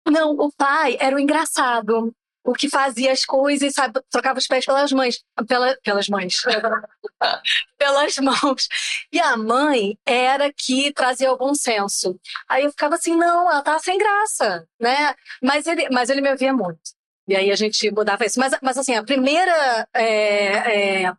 Não, 0.08 0.32
o 0.32 0.52
pai 0.52 0.96
era 1.00 1.16
o 1.16 1.18
engraçado 1.18 2.14
o 2.44 2.52
que 2.52 2.68
fazia 2.68 3.12
as 3.12 3.24
coisas, 3.24 3.72
sabe, 3.72 4.00
trocava 4.10 4.38
os 4.38 4.46
pés 4.46 4.64
pelas 4.64 4.92
mães, 4.92 5.22
pela, 5.46 5.76
pelas 5.82 6.08
mães, 6.08 6.34
pelas 7.78 8.16
mãos. 8.16 8.68
E 9.12 9.20
a 9.20 9.36
mãe 9.36 9.96
era 10.04 10.52
que 10.52 10.92
trazia 10.92 11.32
o 11.32 11.38
bom 11.38 11.54
senso. 11.54 12.18
Aí 12.48 12.64
eu 12.64 12.70
ficava 12.70 12.96
assim, 12.96 13.16
não, 13.16 13.50
ela 13.50 13.62
tá 13.62 13.78
sem 13.78 13.96
graça, 13.96 14.66
né? 14.80 15.14
Mas 15.42 15.66
ele, 15.66 15.88
mas 15.90 16.10
ele 16.10 16.20
me 16.20 16.30
ouvia 16.30 16.52
muito. 16.52 16.80
E 17.28 17.36
aí 17.36 17.50
a 17.52 17.56
gente 17.56 17.90
mudava 17.92 18.26
isso. 18.26 18.40
Mas, 18.40 18.52
mas 18.60 18.76
assim, 18.76 18.94
a 18.94 19.04
primeira 19.04 19.88
é, 19.94 21.02
é, 21.04 21.12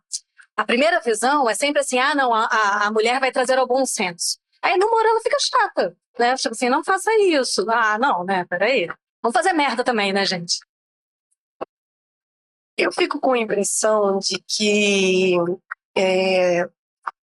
a 0.56 0.64
primeira 0.64 1.00
visão 1.00 1.48
é 1.48 1.54
sempre 1.54 1.80
assim, 1.80 1.98
ah, 1.98 2.14
não, 2.14 2.32
a, 2.32 2.46
a 2.86 2.90
mulher 2.92 3.18
vai 3.18 3.32
trazer 3.32 3.58
o 3.58 3.66
bom 3.66 3.84
senso. 3.84 4.38
Aí 4.62 4.76
no 4.78 4.86
ela 4.86 5.20
fica 5.20 5.36
chata, 5.40 5.96
né? 6.18 6.36
Tipo 6.36 6.54
assim, 6.54 6.68
não 6.68 6.84
faça 6.84 7.10
isso. 7.20 7.64
Ah, 7.68 7.98
não, 7.98 8.24
né? 8.24 8.44
Peraí. 8.44 8.88
Vamos 9.22 9.36
fazer 9.36 9.52
merda 9.52 9.82
também, 9.82 10.12
né, 10.12 10.24
gente? 10.24 10.58
Eu 12.76 12.92
fico 12.92 13.20
com 13.20 13.32
a 13.32 13.38
impressão 13.38 14.18
de 14.18 14.42
que 14.46 15.36
é, 15.96 16.68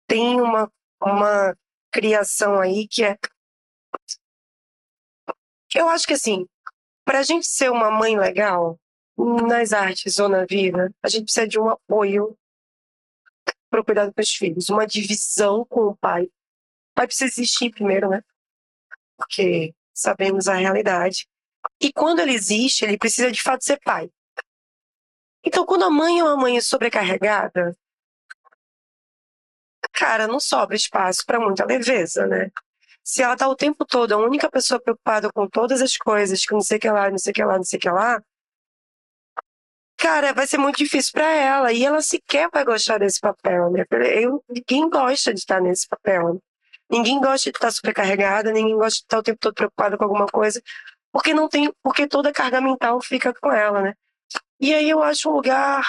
tem 0.08 0.40
uma, 0.40 0.72
uma 1.02 1.56
criação 1.92 2.60
aí 2.60 2.88
que 2.88 3.04
é. 3.04 3.18
Eu 5.76 5.90
acho 5.90 6.08
que 6.08 6.14
assim, 6.14 6.48
para 7.04 7.20
a 7.20 7.24
gente 7.24 7.48
ser 7.48 7.70
uma 7.70 7.92
mãe 7.92 8.18
legal 8.18 8.80
nas 9.18 9.74
artes 9.74 10.18
ou 10.20 10.30
na 10.30 10.46
vida, 10.46 10.94
a 11.04 11.10
gente 11.10 11.26
precisa 11.26 11.48
de 11.48 11.60
um 11.60 11.70
apoio 11.70 12.38
para 13.70 13.82
o 13.82 13.86
cuidado 13.86 14.14
filhos, 14.26 14.70
uma 14.70 14.86
divisão 14.86 15.66
com 15.66 15.88
o 15.88 15.98
pai. 15.98 16.24
O 16.24 16.96
pai 16.96 17.08
precisa 17.08 17.32
existir 17.32 17.72
primeiro, 17.72 18.10
né? 18.10 18.22
Porque 19.18 19.74
sabemos 19.94 20.48
a 20.48 20.56
realidade. 20.56 21.28
E 21.80 21.92
quando 21.92 22.20
ele 22.20 22.34
existe, 22.34 22.84
ele 22.84 22.98
precisa 22.98 23.32
de 23.32 23.42
fato 23.42 23.64
ser 23.64 23.80
pai. 23.80 24.10
Então, 25.44 25.66
quando 25.66 25.84
a 25.86 25.90
mãe 25.90 26.20
é 26.20 26.24
uma 26.24 26.38
mãe 26.38 26.60
sobrecarregada, 26.62 27.76
cara, 29.92 30.28
não 30.28 30.40
sobra 30.40 30.76
espaço 30.76 31.26
para 31.26 31.40
muita 31.40 31.66
leveza, 31.66 32.28
né? 32.28 32.52
Se 33.04 33.24
ela 33.24 33.36
tá 33.36 33.48
o 33.48 33.56
tempo 33.56 33.86
todo 33.86 34.14
a 34.14 34.18
única 34.18 34.50
pessoa 34.50 34.80
preocupada 34.80 35.32
com 35.32 35.48
todas 35.48 35.82
as 35.82 35.98
coisas, 35.98 36.46
com 36.46 36.56
não 36.56 36.62
sei 36.62 36.78
o 36.78 36.80
que 36.80 36.90
lá, 36.90 37.10
não 37.10 37.18
sei 37.18 37.32
o 37.32 37.34
que 37.34 37.44
lá, 37.44 37.58
não 37.58 37.64
sei 37.64 37.78
o 37.78 37.82
que 37.82 37.90
lá, 37.90 38.22
cara, 40.02 40.34
vai 40.34 40.48
ser 40.48 40.58
muito 40.58 40.78
difícil 40.78 41.12
para 41.14 41.30
ela. 41.32 41.72
E 41.72 41.86
ela 41.86 42.02
sequer 42.02 42.50
vai 42.52 42.66
gostar 42.66 42.98
desse 42.98 43.20
papel, 43.20 43.72
né? 43.72 43.86
Eu, 44.16 44.44
ninguém 44.50 44.90
gosta 44.90 45.34
de 45.34 45.40
estar 45.40 45.62
nesse 45.62 45.88
papel. 45.88 46.34
Né? 46.34 46.40
Ninguém 46.90 47.22
gosta 47.22 47.52
de 47.52 47.58
estar 47.58 47.72
sobrecarregada, 47.72 48.52
ninguém 48.52 48.76
gosta 48.76 49.00
de 49.00 49.04
estar 49.04 49.20
o 49.20 49.24
tempo 49.24 49.40
todo 49.40 49.54
preocupada 49.54 49.98
com 49.98 50.04
alguma 50.04 50.26
coisa, 50.26 50.62
porque 51.12 51.34
não 51.34 51.48
tem, 51.48 51.72
porque 51.84 52.08
toda 52.08 52.30
a 52.30 52.34
carga 52.34 52.60
mental 52.60 53.00
fica 53.02 53.34
com 53.34 53.52
ela, 53.52 53.82
né? 53.82 53.94
E 54.62 54.76
aí 54.76 54.88
eu 54.88 55.02
acho 55.02 55.28
um 55.28 55.34
lugar 55.34 55.84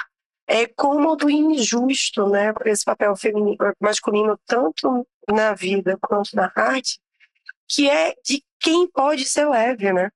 é, 0.46 0.66
cômodo 0.66 1.28
e 1.28 1.34
injusto, 1.34 2.26
né, 2.26 2.54
para 2.54 2.70
esse 2.70 2.82
papel 2.82 3.14
feminino, 3.14 3.58
masculino, 3.78 4.40
tanto 4.46 5.06
na 5.28 5.52
vida 5.52 5.98
quanto 6.00 6.34
na 6.34 6.50
arte, 6.56 6.98
que 7.68 7.88
é 7.90 8.14
de 8.24 8.42
quem 8.58 8.88
pode 8.88 9.26
ser 9.26 9.46
leve, 9.46 9.92
né? 9.92 10.10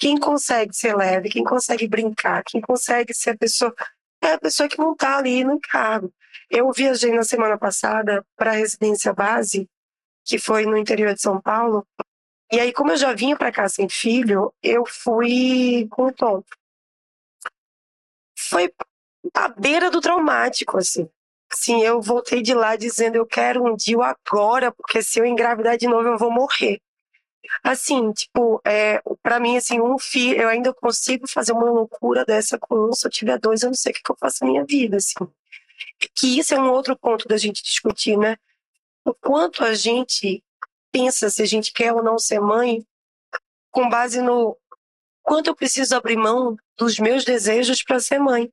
Quem 0.00 0.18
consegue 0.18 0.74
ser 0.74 0.96
leve, 0.96 1.28
quem 1.28 1.44
consegue 1.44 1.86
brincar, 1.86 2.42
quem 2.44 2.60
consegue 2.60 3.14
ser 3.14 3.30
a 3.30 3.38
pessoa, 3.38 3.72
é 4.20 4.32
a 4.32 4.38
pessoa 4.38 4.68
que 4.68 4.78
não 4.78 4.92
está 4.92 5.18
ali 5.18 5.44
no 5.44 5.60
cargo. 5.60 6.12
Eu 6.50 6.72
viajei 6.72 7.12
na 7.12 7.22
semana 7.22 7.56
passada 7.56 8.26
para 8.36 8.50
a 8.50 8.54
residência 8.54 9.12
base, 9.12 9.68
que 10.24 10.38
foi 10.38 10.66
no 10.66 10.76
interior 10.76 11.14
de 11.14 11.22
São 11.22 11.40
Paulo, 11.40 11.86
e 12.52 12.58
aí, 12.58 12.72
como 12.72 12.90
eu 12.90 12.96
já 12.96 13.12
vinha 13.12 13.36
para 13.36 13.52
cá 13.52 13.68
sem 13.68 13.88
filho, 13.88 14.52
eu 14.60 14.84
fui 14.84 15.86
com 15.88 16.06
o 16.06 16.12
Tom 16.12 16.42
foi 18.50 18.72
à 19.34 19.48
beira 19.48 19.90
do 19.90 20.00
traumático, 20.00 20.76
assim. 20.76 21.08
Assim, 21.52 21.82
eu 21.82 22.00
voltei 22.00 22.42
de 22.42 22.54
lá 22.54 22.76
dizendo, 22.76 23.16
eu 23.16 23.26
quero 23.26 23.64
um 23.64 23.74
dia 23.74 23.96
agora, 23.98 24.70
porque 24.72 25.02
se 25.02 25.18
eu 25.18 25.24
engravidar 25.24 25.76
de 25.76 25.86
novo 25.86 26.08
eu 26.08 26.18
vou 26.18 26.30
morrer. 26.30 26.80
Assim, 27.64 28.12
tipo, 28.12 28.60
é, 28.64 29.02
para 29.22 29.40
mim, 29.40 29.56
assim, 29.56 29.80
um 29.80 29.98
filho, 29.98 30.40
eu 30.40 30.48
ainda 30.48 30.72
consigo 30.72 31.26
fazer 31.28 31.52
uma 31.52 31.64
loucura 31.64 32.24
dessa 32.24 32.58
com 32.58 32.88
um, 32.88 32.92
se 32.92 33.06
eu 33.06 33.10
tiver 33.10 33.38
dois, 33.38 33.62
eu 33.62 33.68
não 33.68 33.74
sei 33.74 33.90
o 33.90 33.94
que, 33.94 34.02
que 34.02 34.12
eu 34.12 34.16
faço 34.18 34.44
na 34.44 34.50
minha 34.50 34.64
vida, 34.64 34.98
assim. 34.98 35.26
Que 36.14 36.38
isso 36.38 36.54
é 36.54 36.60
um 36.60 36.70
outro 36.70 36.96
ponto 36.96 37.26
da 37.26 37.36
gente 37.36 37.62
discutir, 37.62 38.16
né? 38.16 38.36
O 39.04 39.12
quanto 39.14 39.64
a 39.64 39.74
gente 39.74 40.42
pensa 40.92 41.30
se 41.30 41.42
a 41.42 41.46
gente 41.46 41.72
quer 41.72 41.92
ou 41.92 42.02
não 42.02 42.18
ser 42.18 42.40
mãe 42.40 42.84
com 43.70 43.88
base 43.88 44.20
no 44.20 44.56
quanto 45.22 45.48
eu 45.48 45.56
preciso 45.56 45.94
abrir 45.94 46.16
mão 46.16 46.56
dos 46.76 46.98
meus 46.98 47.24
desejos 47.24 47.82
para 47.82 48.00
ser 48.00 48.18
mãe. 48.18 48.50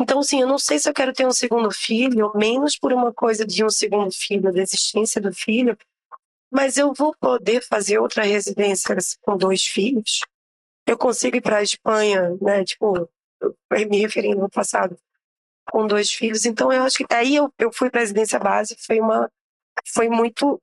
Então, 0.00 0.18
assim, 0.18 0.40
eu 0.40 0.48
não 0.48 0.58
sei 0.58 0.78
se 0.78 0.88
eu 0.88 0.94
quero 0.94 1.12
ter 1.12 1.26
um 1.26 1.32
segundo 1.32 1.70
filho, 1.70 2.32
menos 2.34 2.76
por 2.76 2.92
uma 2.92 3.12
coisa 3.12 3.46
de 3.46 3.64
um 3.64 3.70
segundo 3.70 4.10
filho, 4.12 4.52
da 4.52 4.60
existência 4.60 5.20
do 5.20 5.32
filho, 5.32 5.76
mas 6.50 6.76
eu 6.76 6.92
vou 6.92 7.14
poder 7.18 7.62
fazer 7.62 7.98
outra 7.98 8.24
residência 8.24 8.96
com 9.22 9.36
dois 9.36 9.62
filhos. 9.62 10.20
Eu 10.86 10.98
consigo 10.98 11.36
ir 11.36 11.40
para 11.40 11.58
a 11.58 11.62
Espanha, 11.62 12.36
né? 12.40 12.64
Tipo, 12.64 13.08
me 13.70 14.00
referindo 14.00 14.40
no 14.40 14.50
passado, 14.50 14.98
com 15.70 15.86
dois 15.86 16.10
filhos. 16.10 16.44
Então, 16.44 16.72
eu 16.72 16.82
acho 16.82 16.98
que 16.98 17.06
aí 17.14 17.36
eu, 17.36 17.52
eu 17.58 17.72
fui 17.72 17.88
para 17.88 18.00
a 18.00 18.02
residência 18.02 18.38
base, 18.38 18.76
foi 18.78 19.00
uma, 19.00 19.30
foi 19.94 20.08
muito, 20.08 20.60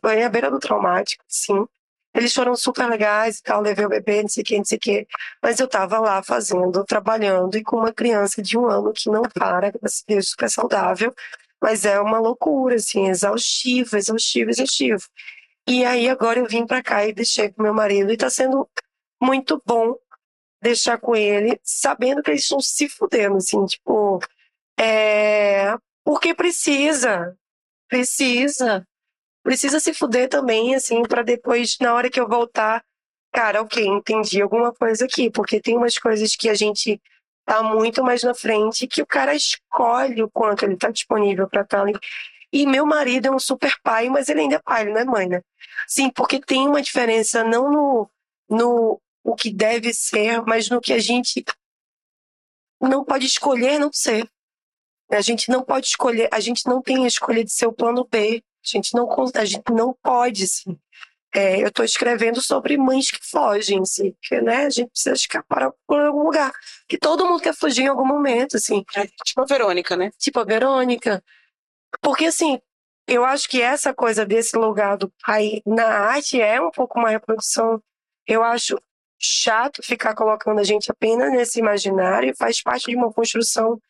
foi 0.00 0.22
à 0.22 0.28
beira 0.28 0.50
do 0.50 0.58
traumático, 0.58 1.24
sim. 1.28 1.66
Eles 2.14 2.32
foram 2.34 2.56
super 2.56 2.88
legais 2.88 3.38
e 3.38 3.42
tal, 3.42 3.60
levei 3.60 3.84
o 3.84 3.88
bebê, 3.88 4.22
não 4.22 4.28
sei 4.28 4.42
o 4.42 4.46
que, 4.46 4.56
não 4.58 4.64
sei 4.64 4.76
o 4.78 4.80
que. 4.80 5.06
Mas 5.42 5.60
eu 5.60 5.68
tava 5.68 5.98
lá 6.00 6.22
fazendo, 6.22 6.84
trabalhando 6.84 7.56
e 7.56 7.62
com 7.62 7.76
uma 7.76 7.92
criança 7.92 8.42
de 8.42 8.58
um 8.58 8.66
ano 8.66 8.92
que 8.92 9.10
não 9.10 9.22
para, 9.22 9.70
graças 9.70 10.02
a 10.06 10.12
Deus, 10.12 10.30
super 10.30 10.50
saudável. 10.50 11.14
Mas 11.60 11.84
é 11.84 12.00
uma 12.00 12.18
loucura, 12.18 12.76
assim, 12.76 13.08
exaustivo, 13.08 13.96
exaustivo, 13.96 14.50
exaustivo. 14.50 15.02
E 15.68 15.84
aí 15.84 16.08
agora 16.08 16.38
eu 16.38 16.46
vim 16.46 16.66
para 16.66 16.82
cá 16.82 17.06
e 17.06 17.12
deixei 17.12 17.50
com 17.52 17.62
meu 17.62 17.74
marido 17.74 18.10
e 18.12 18.16
tá 18.16 18.30
sendo 18.30 18.68
muito 19.20 19.62
bom 19.66 19.94
deixar 20.62 20.98
com 20.98 21.14
ele, 21.14 21.60
sabendo 21.62 22.22
que 22.22 22.30
eles 22.30 22.42
estão 22.42 22.60
se 22.60 22.88
fudendo, 22.88 23.36
assim, 23.36 23.64
tipo, 23.66 24.18
é... 24.78 25.76
porque 26.04 26.34
precisa, 26.34 27.36
precisa 27.88 28.86
precisa 29.48 29.80
se 29.80 29.94
fuder 29.94 30.28
também, 30.28 30.74
assim, 30.74 31.02
para 31.04 31.22
depois, 31.22 31.78
na 31.80 31.94
hora 31.94 32.10
que 32.10 32.20
eu 32.20 32.28
voltar, 32.28 32.84
cara, 33.32 33.62
ok, 33.62 33.82
entendi 33.82 34.42
alguma 34.42 34.74
coisa 34.74 35.06
aqui, 35.06 35.30
porque 35.30 35.58
tem 35.58 35.74
umas 35.74 35.96
coisas 35.96 36.36
que 36.36 36.50
a 36.50 36.54
gente 36.54 37.00
tá 37.46 37.62
muito 37.62 38.04
mais 38.04 38.22
na 38.22 38.34
frente 38.34 38.86
que 38.86 39.00
o 39.00 39.06
cara 39.06 39.34
escolhe 39.34 40.22
o 40.22 40.28
quanto 40.28 40.66
ele 40.66 40.76
tá 40.76 40.90
disponível 40.90 41.48
para 41.48 41.62
estar 41.62 41.82
tá. 41.82 42.00
E 42.52 42.66
meu 42.66 42.84
marido 42.84 43.28
é 43.28 43.30
um 43.30 43.38
super 43.38 43.72
pai, 43.82 44.10
mas 44.10 44.28
ele 44.28 44.42
ainda 44.42 44.56
é 44.56 44.58
pai, 44.58 44.82
ele 44.82 44.92
não 44.92 45.00
é 45.00 45.04
mãe, 45.06 45.26
né? 45.26 45.40
Sim, 45.86 46.10
porque 46.10 46.40
tem 46.40 46.68
uma 46.68 46.82
diferença 46.82 47.42
não 47.42 47.72
no, 47.72 48.10
no 48.50 49.00
o 49.24 49.34
que 49.34 49.50
deve 49.50 49.94
ser, 49.94 50.42
mas 50.42 50.68
no 50.68 50.78
que 50.78 50.92
a 50.92 50.98
gente 50.98 51.42
não 52.78 53.02
pode 53.02 53.24
escolher 53.24 53.78
não 53.78 53.90
ser. 53.90 54.28
A 55.10 55.22
gente 55.22 55.50
não 55.50 55.62
pode 55.62 55.86
escolher, 55.86 56.28
a 56.30 56.38
gente 56.38 56.66
não 56.66 56.82
tem 56.82 57.06
a 57.06 57.08
escolha 57.08 57.42
de 57.42 57.50
ser 57.50 57.66
o 57.66 57.72
plano 57.72 58.06
B, 58.10 58.44
a 58.74 58.78
gente 58.78 58.94
não, 58.94 59.08
a 59.34 59.44
gente 59.44 59.72
não 59.72 59.96
pode, 60.02 60.44
assim. 60.44 60.78
É, 61.34 61.62
eu 61.62 61.68
estou 61.68 61.84
escrevendo 61.84 62.40
sobre 62.40 62.76
mães 62.78 63.10
que 63.10 63.18
fogem, 63.22 63.80
assim, 63.80 64.12
porque 64.12 64.40
né, 64.40 64.66
a 64.66 64.70
gente 64.70 64.90
precisa 64.90 65.14
escapar 65.14 65.70
por 65.86 66.00
algum 66.00 66.22
lugar. 66.22 66.52
Que 66.88 66.96
todo 66.96 67.26
mundo 67.26 67.42
quer 67.42 67.54
fugir 67.54 67.82
em 67.82 67.88
algum 67.88 68.06
momento, 68.06 68.56
assim. 68.56 68.84
É, 68.96 69.06
tipo 69.24 69.42
a 69.42 69.44
Verônica, 69.44 69.96
né? 69.96 70.10
Tipo 70.18 70.40
a 70.40 70.44
Verônica. 70.44 71.22
Porque, 72.00 72.26
assim, 72.26 72.58
eu 73.06 73.24
acho 73.24 73.48
que 73.48 73.60
essa 73.62 73.94
coisa 73.94 74.24
desse 74.24 74.56
lugar 74.56 74.96
do 74.96 75.12
pai 75.24 75.62
na 75.66 75.86
arte 75.86 76.40
é 76.40 76.60
um 76.60 76.70
pouco 76.70 76.98
uma 76.98 77.10
reprodução. 77.10 77.82
Eu 78.26 78.42
acho 78.42 78.78
chato 79.18 79.82
ficar 79.82 80.14
colocando 80.14 80.60
a 80.60 80.64
gente 80.64 80.90
apenas 80.90 81.32
nesse 81.32 81.58
imaginário, 81.58 82.36
faz 82.36 82.62
parte 82.62 82.90
de 82.90 82.96
uma 82.96 83.12
construção, 83.12 83.80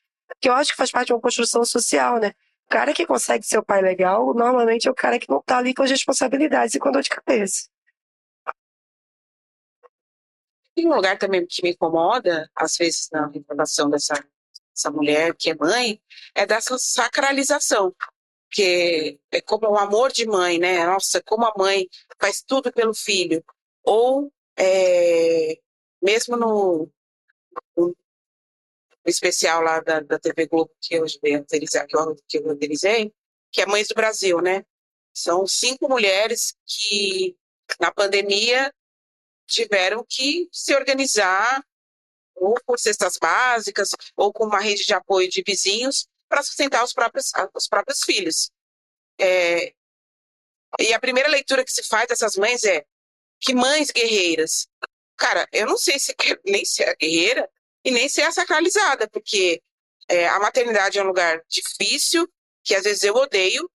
que 0.41 0.49
eu 0.49 0.55
acho 0.55 0.71
que 0.71 0.77
faz 0.77 0.91
parte 0.91 1.09
de 1.09 1.13
uma 1.13 1.21
construção 1.21 1.65
social, 1.65 2.19
né? 2.19 2.33
Cara 2.69 2.93
que 2.93 3.07
consegue 3.07 3.47
ser 3.47 3.59
o 3.59 3.65
pai 3.65 3.81
legal, 3.81 4.35
normalmente 4.35 4.87
é 4.87 4.91
o 4.91 4.95
cara 4.95 5.19
que 5.19 5.29
não 5.29 5.43
tá 5.43 5.59
ali 5.59 5.73
com 5.73 5.83
as 5.83 5.91
responsabilidades 5.91 6.75
e 6.75 6.79
com 6.79 6.93
dor 6.93 7.03
de 7.03 7.09
cabeça. 7.09 7.69
Tem 10.75 10.87
um 10.87 10.95
lugar 10.95 11.19
também 11.19 11.47
que 11.47 11.63
me 11.63 11.71
incomoda, 11.71 12.49
às 12.55 12.77
vezes, 12.77 13.09
na 13.11 13.31
informação 13.35 13.89
dessa, 13.91 14.15
dessa 14.73 14.91
mulher 14.91 15.35
que 15.35 15.51
é 15.51 15.57
mãe, 15.57 16.01
é 16.35 16.47
dessa 16.47 16.77
sacralização. 16.79 17.95
Que 18.51 19.19
é 19.31 19.41
como 19.41 19.69
o 19.69 19.79
amor 19.79 20.13
de 20.13 20.27
mãe, 20.27 20.59
né? 20.59 20.87
Nossa, 20.87 21.23
como 21.23 21.45
a 21.45 21.53
mãe 21.57 21.89
faz 22.21 22.43
tudo 22.43 22.73
pelo 22.73 22.95
filho. 22.95 23.43
Ou 23.83 24.33
é, 24.57 25.59
mesmo 26.03 26.37
no, 26.37 26.91
especial 29.09 29.63
lá 29.63 29.81
da, 29.81 30.01
da 30.01 30.19
TV 30.19 30.47
Globo 30.47 30.71
que 30.81 30.95
eu 30.95 31.03
roteirizei, 31.03 31.87
que 31.87 31.97
que 32.27 32.39
eu 32.39 33.13
que 33.51 33.63
é 33.63 33.67
Mães 33.67 33.89
do 33.89 33.95
Brasil, 33.95 34.41
né? 34.41 34.65
São 35.13 35.47
cinco 35.47 35.89
mulheres 35.89 36.55
que, 36.67 37.37
na 37.81 37.91
pandemia, 37.91 38.73
tiveram 39.47 40.05
que 40.09 40.49
se 40.53 40.75
organizar 40.75 41.63
ou 42.35 42.55
com 42.65 42.77
cestas 42.77 43.17
básicas 43.21 43.89
ou 44.17 44.33
com 44.33 44.45
uma 44.45 44.61
rede 44.61 44.85
de 44.85 44.95
apoio 44.95 45.29
de 45.29 45.43
vizinhos 45.45 46.07
para 46.29 46.43
sustentar 46.43 46.85
os 46.85 46.93
próprios, 46.93 47.33
os 47.55 47.67
próprios 47.67 48.01
filhos. 48.05 48.51
É, 49.19 49.73
e 50.79 50.93
a 50.93 51.01
primeira 51.01 51.29
leitura 51.29 51.65
que 51.65 51.73
se 51.73 51.83
faz 51.83 52.07
dessas 52.09 52.37
mães 52.37 52.63
é 52.65 52.85
que 53.41 53.55
mães 53.55 53.91
guerreiras. 53.91 54.69
Cara, 55.17 55.49
eu 55.53 55.67
não 55.67 55.77
sei 55.77 55.99
se 55.99 56.15
nem 56.45 56.65
se 56.65 56.83
é 56.83 56.95
guerreira 56.95 57.51
e 57.85 57.91
nem 57.91 58.09
se 58.09 58.21
é 58.21 58.31
sacralizada, 58.31 59.09
porque 59.09 59.63
é, 60.09 60.29
a 60.29 60.39
maternidade 60.41 60.99
é 60.99 61.03
um 61.03 61.07
lugar 61.07 61.43
difícil, 61.49 62.29
que 62.65 62.75
às 62.75 62.85
vezes 62.85 63.03
eu 63.03 63.15
odeio, 63.15 63.71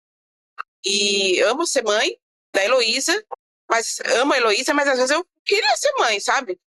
e 0.85 1.41
amo 1.43 1.67
ser 1.67 1.85
mãe 1.85 2.17
da 2.53 2.65
Heloísa, 2.65 3.25
mas 3.69 4.01
amo 4.17 4.33
a 4.33 4.37
Heloísa, 4.37 4.75
mas 4.75 4.89
às 4.89 4.97
vezes 4.97 5.11
eu 5.11 5.27
queria 5.45 5.77
ser 5.77 5.93
mãe, 5.99 6.19
sabe? 6.21 6.59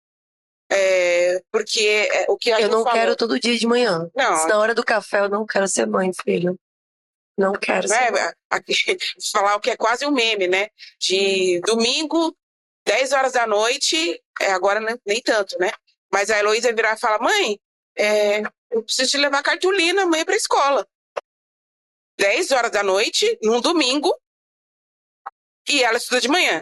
É, 0.71 1.43
porque 1.51 2.09
é, 2.11 2.27
o 2.29 2.37
que 2.37 2.51
a 2.51 2.61
Eu 2.61 2.69
não 2.69 2.83
falou, 2.83 2.93
quero 2.93 3.17
todo 3.17 3.39
dia 3.39 3.59
de 3.59 3.67
manhã. 3.67 4.11
Não. 4.15 4.37
Se 4.39 4.49
na 4.49 4.59
hora 4.59 4.75
do 4.75 4.85
café 4.85 5.21
eu 5.21 5.29
não 5.29 5.45
quero 5.45 5.69
ser 5.69 5.87
mãe, 5.87 6.11
filho. 6.25 6.59
Não 7.37 7.53
quero 7.53 7.89
ser 7.89 8.11
mãe. 8.11 8.33
aqui, 8.49 8.75
falar 9.33 9.57
o 9.57 9.61
que 9.61 9.71
é 9.71 9.77
quase 9.77 10.07
um 10.07 10.11
meme, 10.11 10.49
né? 10.49 10.69
De 10.99 11.61
domingo, 11.61 12.35
10 12.87 13.13
horas 13.13 13.33
da 13.33 13.47
noite, 13.47 14.23
é, 14.41 14.53
agora 14.53 14.81
nem, 14.81 14.99
nem 15.05 15.21
tanto, 15.21 15.59
né? 15.59 15.71
Mas 16.13 16.31
a 16.31 16.39
Heloísa 16.39 16.73
virar 16.73 16.95
e 16.95 17.01
falar, 17.01 17.21
mãe, 17.21 17.59
é, 17.97 18.41
eu 18.71 18.83
preciso 18.83 19.11
te 19.11 19.17
levar 19.17 19.43
cartolina 19.43 20.03
amanhã 20.03 20.25
pra 20.25 20.37
escola. 20.37 20.87
10 22.19 22.53
horas 22.53 22.71
da 22.71 22.83
noite, 22.83 23.39
num 23.43 23.61
domingo, 23.61 24.15
e 25.69 25.83
ela 25.83 25.97
estuda 25.97 26.21
de 26.21 26.29
manhã. 26.29 26.61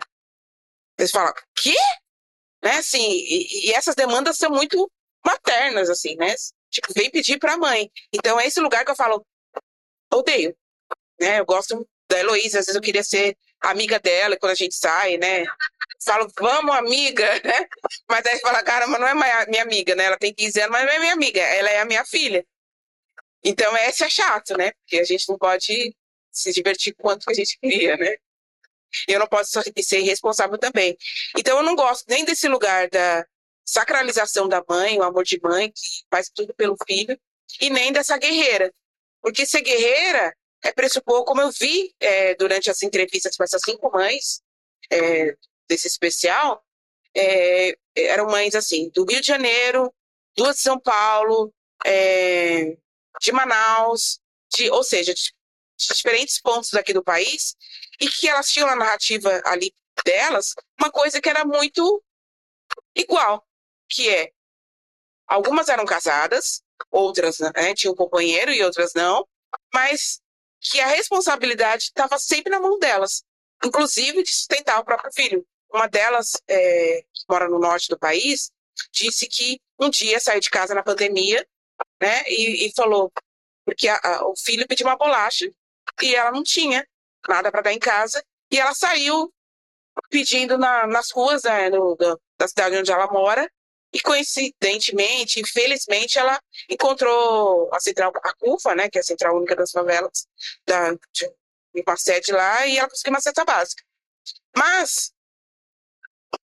Eles 0.98 1.10
falam, 1.10 1.32
quê? 1.56 1.74
Né, 2.62 2.72
assim, 2.76 3.10
e, 3.10 3.68
e 3.68 3.72
essas 3.72 3.94
demandas 3.94 4.36
são 4.36 4.50
muito 4.50 4.90
maternas, 5.24 5.88
assim, 5.88 6.14
né? 6.16 6.34
Tipo, 6.70 6.92
vem 6.94 7.10
pedir 7.10 7.38
pra 7.38 7.56
mãe. 7.56 7.90
Então 8.12 8.38
é 8.38 8.46
esse 8.46 8.60
lugar 8.60 8.84
que 8.84 8.90
eu 8.90 8.96
falo, 8.96 9.26
odeio. 10.12 10.56
Né? 11.20 11.40
Eu 11.40 11.46
gosto 11.46 11.86
da 12.08 12.18
Heloísa, 12.18 12.60
às 12.60 12.66
vezes 12.66 12.76
eu 12.76 12.82
queria 12.82 13.02
ser 13.02 13.36
amiga 13.60 13.98
dela 13.98 14.36
quando 14.36 14.52
a 14.52 14.56
gente 14.56 14.74
sai, 14.74 15.16
né? 15.16 15.44
Falo, 16.02 16.30
vamos, 16.38 16.74
amiga, 16.76 17.24
né? 17.44 17.68
Mas 18.08 18.24
aí 18.26 18.38
fala, 18.40 18.62
cara, 18.62 18.86
mas 18.86 19.00
não 19.00 19.06
é 19.06 19.46
minha 19.46 19.62
amiga, 19.62 19.94
né? 19.94 20.04
Ela 20.04 20.16
tem 20.18 20.34
15 20.34 20.60
anos, 20.60 20.72
mas 20.72 20.86
não 20.86 20.92
é 20.92 20.98
minha 20.98 21.12
amiga, 21.12 21.40
ela 21.40 21.70
é 21.70 21.80
a 21.80 21.84
minha 21.84 22.04
filha. 22.04 22.44
Então, 23.44 23.74
esse 23.78 24.04
é 24.04 24.10
chato, 24.10 24.56
né? 24.56 24.72
Porque 24.72 24.98
a 24.98 25.04
gente 25.04 25.28
não 25.28 25.38
pode 25.38 25.94
se 26.30 26.52
divertir 26.52 26.94
quanto 26.94 27.28
a 27.28 27.34
gente 27.34 27.58
queria, 27.58 27.96
né? 27.96 28.16
Eu 29.06 29.20
não 29.20 29.26
posso 29.26 29.50
ser 29.82 30.00
irresponsável 30.00 30.58
também. 30.58 30.96
Então, 31.38 31.58
eu 31.58 31.62
não 31.62 31.76
gosto 31.76 32.04
nem 32.08 32.24
desse 32.24 32.48
lugar 32.48 32.88
da 32.88 33.24
sacralização 33.64 34.48
da 34.48 34.64
mãe, 34.68 34.98
o 34.98 35.02
amor 35.02 35.24
de 35.24 35.40
mãe, 35.42 35.70
que 35.70 36.04
faz 36.10 36.28
tudo 36.34 36.52
pelo 36.54 36.76
filho, 36.86 37.18
e 37.60 37.70
nem 37.70 37.92
dessa 37.92 38.18
guerreira. 38.18 38.72
Porque 39.22 39.46
ser 39.46 39.62
guerreira 39.62 40.34
é 40.62 40.72
pressupor, 40.72 41.24
como 41.24 41.40
eu 41.40 41.50
vi 41.50 41.94
é, 42.00 42.34
durante 42.34 42.70
as 42.70 42.82
entrevistas 42.82 43.36
com 43.36 43.44
essas 43.44 43.62
cinco 43.64 43.90
mães 43.90 44.42
é, 44.90 45.36
desse 45.70 45.86
especial, 45.86 46.62
é, 47.16 47.76
eram 47.96 48.26
mães 48.26 48.54
assim, 48.54 48.90
do 48.90 49.04
Rio 49.04 49.20
de 49.20 49.26
Janeiro, 49.26 49.94
duas 50.36 50.56
de 50.56 50.62
São 50.62 50.78
Paulo, 50.78 51.54
é, 51.86 52.76
de 53.20 53.32
Manaus, 53.32 54.20
de, 54.52 54.68
ou 54.70 54.82
seja, 54.82 55.14
de, 55.14 55.32
de 55.78 55.94
diferentes 55.94 56.40
pontos 56.40 56.74
aqui 56.74 56.92
do 56.92 57.04
país, 57.04 57.56
e 58.00 58.08
que 58.08 58.28
elas 58.28 58.48
tinham 58.48 58.68
a 58.68 58.76
narrativa 58.76 59.40
ali 59.44 59.72
delas, 60.04 60.54
uma 60.78 60.90
coisa 60.90 61.20
que 61.20 61.28
era 61.28 61.44
muito 61.44 62.02
igual, 62.94 63.46
que 63.88 64.08
é 64.10 64.32
algumas 65.28 65.68
eram 65.68 65.84
casadas, 65.84 66.62
outras 66.90 67.38
né, 67.38 67.74
tinham 67.74 67.92
um 67.92 67.96
companheiro 67.96 68.50
e 68.50 68.62
outras 68.64 68.92
não, 68.94 69.26
mas 69.72 70.20
que 70.60 70.80
a 70.80 70.86
responsabilidade 70.86 71.84
estava 71.84 72.18
sempre 72.18 72.50
na 72.50 72.60
mão 72.60 72.78
delas, 72.78 73.22
inclusive 73.64 74.22
de 74.22 74.32
sustentar 74.34 74.80
o 74.80 74.84
próprio 74.84 75.12
filho. 75.12 75.46
Uma 75.72 75.86
delas, 75.86 76.32
é, 76.48 77.02
que 77.12 77.24
mora 77.28 77.48
no 77.48 77.58
norte 77.58 77.88
do 77.88 77.98
país, 77.98 78.50
disse 78.92 79.26
que 79.26 79.60
um 79.78 79.90
dia 79.90 80.18
saiu 80.18 80.40
de 80.40 80.50
casa 80.50 80.74
na 80.74 80.82
pandemia, 80.82 81.46
né, 82.00 82.22
e, 82.26 82.66
e 82.66 82.72
falou 82.74 83.10
porque 83.64 83.88
a, 83.88 84.00
a, 84.02 84.28
o 84.28 84.34
filho 84.36 84.66
pediu 84.66 84.86
uma 84.86 84.96
bolacha 84.96 85.50
e 86.02 86.14
ela 86.14 86.30
não 86.30 86.42
tinha 86.42 86.86
nada 87.28 87.50
para 87.50 87.62
dar 87.62 87.72
em 87.72 87.78
casa 87.78 88.22
e 88.50 88.58
ela 88.58 88.74
saiu 88.74 89.32
pedindo 90.10 90.58
na, 90.58 90.86
nas 90.86 91.10
ruas 91.10 91.42
né, 91.42 91.68
no, 91.70 91.96
da 91.96 92.48
cidade 92.48 92.76
onde 92.76 92.90
ela 92.90 93.06
mora 93.06 93.50
e 93.92 94.00
coincidentemente, 94.00 95.40
infelizmente, 95.40 96.18
ela 96.18 96.40
encontrou 96.68 97.68
a 97.74 97.80
central, 97.80 98.12
a 98.22 98.34
CUFA, 98.34 98.74
né, 98.74 98.88
que 98.88 98.98
é 98.98 99.00
a 99.00 99.04
Central 99.04 99.36
Única 99.36 99.56
das 99.56 99.72
Favelas, 99.72 100.28
da, 100.64 100.92
de 100.92 101.28
uma 101.86 101.96
sede 101.96 102.30
lá, 102.30 102.66
e 102.66 102.78
ela 102.78 102.88
conseguiu 102.88 103.12
uma 103.12 103.20
cesta 103.20 103.44
básica. 103.44 103.82
Mas 104.56 105.12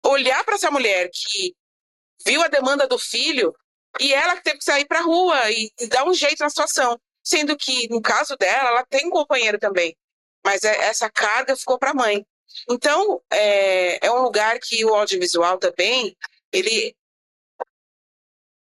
olhar 0.04 0.44
para 0.44 0.54
essa 0.54 0.70
mulher 0.70 1.10
que 1.12 1.54
viu 2.26 2.42
a 2.42 2.48
demanda 2.48 2.86
do 2.86 2.98
filho 2.98 3.54
e 4.00 4.12
ela 4.12 4.40
teve 4.40 4.58
que 4.58 4.64
sair 4.64 4.86
para 4.86 5.00
rua 5.02 5.50
e, 5.50 5.70
e, 5.80 5.86
dar 5.86 6.04
um 6.04 6.14
jeito 6.14 6.42
na 6.42 6.50
situação, 6.50 6.98
sendo 7.22 7.56
que 7.56 7.88
no 7.88 8.02
caso 8.02 8.36
dela, 8.36 8.70
ela 8.70 8.86
tem 8.86 9.06
um 9.06 9.10
companheiro 9.10 9.58
também, 9.58 9.96
mas 10.44 10.64
é, 10.64 10.76
essa 10.84 11.08
carga 11.10 11.56
ficou 11.56 11.78
para 11.78 11.90
a 11.90 11.94
mãe. 11.94 12.24
Então 12.68 13.22
é, 13.30 14.04
é 14.06 14.10
um 14.10 14.22
lugar 14.22 14.58
que 14.60 14.84
o 14.84 14.94
audiovisual 14.94 15.58
também 15.58 16.16
ele 16.52 16.94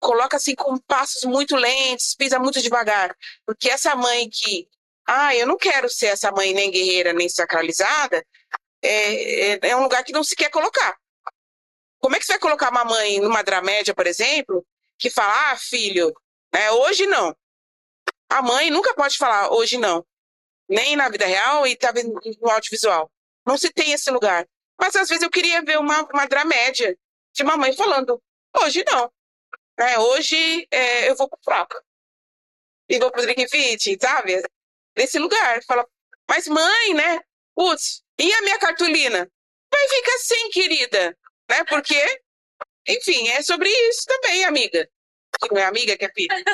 coloca 0.00 0.36
assim 0.36 0.54
com 0.54 0.76
passos 0.78 1.22
muito 1.24 1.56
lentos, 1.56 2.14
pisa 2.14 2.38
muito 2.38 2.60
devagar. 2.60 3.16
Porque 3.46 3.70
essa 3.70 3.96
mãe 3.96 4.28
que, 4.30 4.68
ah, 5.06 5.34
eu 5.34 5.46
não 5.46 5.56
quero 5.56 5.88
ser 5.88 6.06
essa 6.06 6.30
mãe 6.30 6.52
nem 6.52 6.70
guerreira, 6.70 7.12
nem 7.12 7.28
sacralizada, 7.28 8.24
é, 8.82 9.52
é, 9.52 9.58
é 9.62 9.76
um 9.76 9.82
lugar 9.82 10.04
que 10.04 10.12
não 10.12 10.22
se 10.22 10.36
quer 10.36 10.50
colocar. 10.50 10.94
Como 12.04 12.16
é 12.16 12.18
que 12.18 12.26
você 12.26 12.32
vai 12.32 12.40
colocar 12.40 12.70
uma 12.70 12.84
mãe 12.84 13.18
numa 13.18 13.42
dramédia, 13.42 13.94
por 13.94 14.06
exemplo, 14.06 14.62
que 14.98 15.08
fala, 15.08 15.52
ah, 15.52 15.56
filho, 15.56 16.14
né, 16.52 16.70
hoje 16.70 17.06
não. 17.06 17.34
A 18.28 18.42
mãe 18.42 18.68
nunca 18.68 18.92
pode 18.92 19.16
falar 19.16 19.50
hoje 19.50 19.78
não. 19.78 20.06
Nem 20.68 20.96
na 20.96 21.08
vida 21.08 21.24
real 21.24 21.66
e 21.66 21.74
tá 21.74 21.94
no 21.94 22.50
audiovisual. 22.50 23.10
Não 23.46 23.56
se 23.56 23.72
tem 23.72 23.92
esse 23.92 24.10
lugar. 24.10 24.46
Mas 24.78 24.94
às 24.94 25.08
vezes 25.08 25.22
eu 25.22 25.30
queria 25.30 25.62
ver 25.62 25.78
uma, 25.78 26.02
uma 26.12 26.26
dramédia 26.26 26.94
de 27.32 27.42
uma 27.42 27.56
mãe 27.56 27.74
falando, 27.74 28.22
hoje 28.54 28.84
não. 28.86 29.10
É, 29.78 29.98
hoje 29.98 30.68
é, 30.70 31.08
eu 31.08 31.16
vou 31.16 31.26
pro 31.26 31.40
Frapa. 31.42 31.82
E 32.86 32.98
vou 32.98 33.10
pro 33.10 33.22
Drink 33.22 33.48
Fit, 33.48 33.96
sabe? 33.98 34.42
Nesse 34.94 35.18
lugar. 35.18 35.64
Fala, 35.64 35.88
mas 36.28 36.46
mãe, 36.48 36.92
né? 36.92 37.20
Putz, 37.54 38.04
e 38.18 38.30
a 38.30 38.42
minha 38.42 38.58
cartolina? 38.58 39.26
Vai 39.72 39.88
ficar 39.88 40.18
sem, 40.18 40.50
querida. 40.50 41.16
Né? 41.50 41.64
Porque, 41.68 42.00
enfim, 42.88 43.28
é 43.28 43.42
sobre 43.42 43.68
isso 43.68 44.02
também, 44.06 44.44
amiga. 44.44 44.88
Que 45.42 45.54
não 45.54 45.60
é 45.60 45.64
amiga, 45.64 45.96
que 45.96 46.04
é 46.04 46.12
filha. 46.12 46.44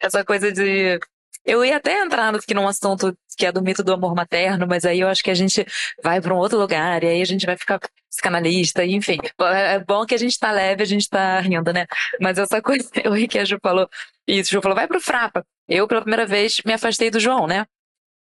Essa 0.00 0.24
coisa 0.24 0.52
de 0.52 0.98
eu 1.44 1.64
ia 1.64 1.76
até 1.76 2.00
entrar 2.00 2.34
aqui 2.34 2.54
num 2.54 2.68
assunto 2.68 3.16
que 3.36 3.46
é 3.46 3.52
do 3.52 3.62
mito 3.62 3.82
do 3.82 3.92
amor 3.92 4.14
materno, 4.14 4.66
mas 4.66 4.84
aí 4.84 5.00
eu 5.00 5.08
acho 5.08 5.22
que 5.24 5.30
a 5.30 5.34
gente 5.34 5.66
vai 6.02 6.20
para 6.20 6.32
um 6.32 6.36
outro 6.38 6.58
lugar 6.58 7.02
e 7.02 7.08
aí 7.08 7.22
a 7.22 7.24
gente 7.24 7.46
vai 7.46 7.56
ficar 7.56 7.80
psicanalista, 8.08 8.84
enfim. 8.84 9.18
É 9.40 9.78
bom 9.80 10.06
que 10.06 10.14
a 10.14 10.18
gente 10.18 10.38
tá 10.38 10.52
leve, 10.52 10.82
a 10.82 10.86
gente 10.86 11.08
tá 11.08 11.40
rindo, 11.40 11.72
né? 11.72 11.86
Mas 12.20 12.38
essa 12.38 12.62
coisa, 12.62 12.88
o 13.06 13.12
Riquelme 13.12 13.58
falou, 13.60 13.88
isso, 14.26 14.50
o 14.50 14.52
Ju 14.52 14.62
falou, 14.62 14.76
vai 14.76 14.86
pro 14.86 15.00
Frapa. 15.00 15.44
Eu, 15.68 15.88
pela 15.88 16.02
primeira 16.02 16.26
vez, 16.26 16.60
me 16.64 16.74
afastei 16.74 17.10
do 17.10 17.18
João, 17.18 17.46
né? 17.46 17.66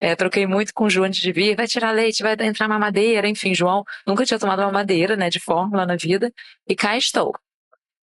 É, 0.01 0.15
troquei 0.15 0.47
muito 0.47 0.73
com 0.73 0.85
o 0.85 0.89
João 0.89 1.05
antes 1.05 1.21
de 1.21 1.31
vir. 1.31 1.55
Vai 1.55 1.67
tirar 1.67 1.91
leite, 1.91 2.23
vai 2.23 2.35
entrar 2.41 2.67
mamadeira. 2.67 3.29
Enfim, 3.29 3.53
João 3.53 3.83
nunca 4.05 4.25
tinha 4.25 4.39
tomado 4.39 4.63
mamadeira, 4.63 5.15
né, 5.15 5.29
de 5.29 5.39
fórmula 5.39 5.85
na 5.85 5.95
vida. 5.95 6.31
E 6.67 6.75
cá 6.75 6.97
estou. 6.97 7.31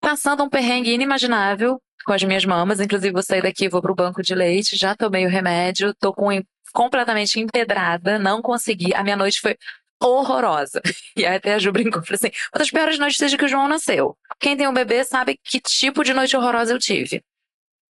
Passando 0.00 0.44
um 0.44 0.48
perrengue 0.48 0.92
inimaginável 0.92 1.80
com 2.06 2.12
as 2.12 2.22
minhas 2.22 2.44
mamas. 2.44 2.80
Inclusive, 2.80 3.12
vou 3.12 3.22
sair 3.22 3.42
daqui, 3.42 3.68
vou 3.68 3.82
pro 3.82 3.96
banco 3.96 4.22
de 4.22 4.32
leite. 4.32 4.76
Já 4.76 4.94
tomei 4.94 5.26
o 5.26 5.28
remédio. 5.28 5.92
Tô 5.98 6.14
com 6.14 6.28
completamente 6.72 7.40
empedrada. 7.40 8.16
Não 8.16 8.40
consegui. 8.40 8.94
A 8.94 9.02
minha 9.02 9.16
noite 9.16 9.40
foi 9.40 9.56
horrorosa. 10.00 10.80
E 11.16 11.26
aí 11.26 11.34
até 11.34 11.54
a 11.54 11.58
Ju 11.58 11.72
brincou, 11.72 12.00
assim, 12.12 12.30
uma 12.54 12.60
das 12.60 12.70
piores 12.70 12.96
noites 12.96 13.18
desde 13.18 13.36
que 13.36 13.44
o 13.44 13.48
João 13.48 13.66
nasceu. 13.66 14.16
Quem 14.38 14.56
tem 14.56 14.68
um 14.68 14.72
bebê 14.72 15.02
sabe 15.02 15.36
que 15.42 15.60
tipo 15.60 16.04
de 16.04 16.14
noite 16.14 16.36
horrorosa 16.36 16.72
eu 16.72 16.78
tive. 16.78 17.24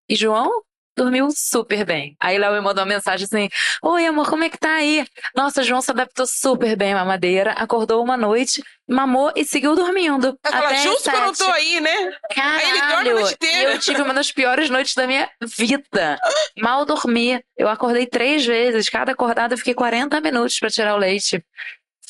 E 0.08 0.16
João 0.16 0.50
dormiu 0.96 1.28
super 1.34 1.84
bem. 1.84 2.16
Aí 2.20 2.38
Léo 2.38 2.52
me 2.52 2.60
mandou 2.60 2.82
uma 2.84 2.94
mensagem 2.94 3.24
assim: 3.24 3.48
Oi, 3.82 4.06
amor, 4.06 4.28
como 4.28 4.44
é 4.44 4.50
que 4.50 4.58
tá 4.58 4.74
aí? 4.74 5.04
Nossa, 5.34 5.62
João 5.62 5.80
se 5.80 5.90
adaptou 5.90 6.26
super 6.26 6.76
bem 6.76 6.92
à 6.92 6.96
mamadeira, 6.96 7.52
acordou 7.52 8.02
uma 8.02 8.16
noite, 8.16 8.62
mamou 8.88 9.32
e 9.36 9.44
seguiu 9.44 9.74
dormindo. 9.74 10.38
Ela 10.44 10.58
até 10.66 10.76
justo 10.82 11.02
sete. 11.02 11.16
quando 11.16 11.26
eu 11.26 11.46
tô 11.46 11.52
aí, 11.52 11.80
né? 11.80 12.12
Caralho, 12.34 12.60
Aí 12.60 12.70
ele 12.70 12.80
dorme 12.80 13.10
a 13.10 13.14
noite 13.14 13.34
inteira. 13.34 13.72
eu 13.72 13.78
tive 13.78 14.02
uma 14.02 14.14
das 14.14 14.30
piores 14.32 14.68
noites 14.70 14.94
da 14.94 15.06
minha 15.06 15.28
vida. 15.56 16.18
Mal 16.58 16.84
dormi. 16.84 17.42
Eu 17.56 17.68
acordei 17.68 18.06
três 18.06 18.44
vezes. 18.44 18.88
Cada 18.88 19.12
acordada 19.12 19.54
eu 19.54 19.58
fiquei 19.58 19.74
40 19.74 20.20
minutos 20.20 20.58
pra 20.58 20.70
tirar 20.70 20.94
o 20.94 20.98
leite. 20.98 21.42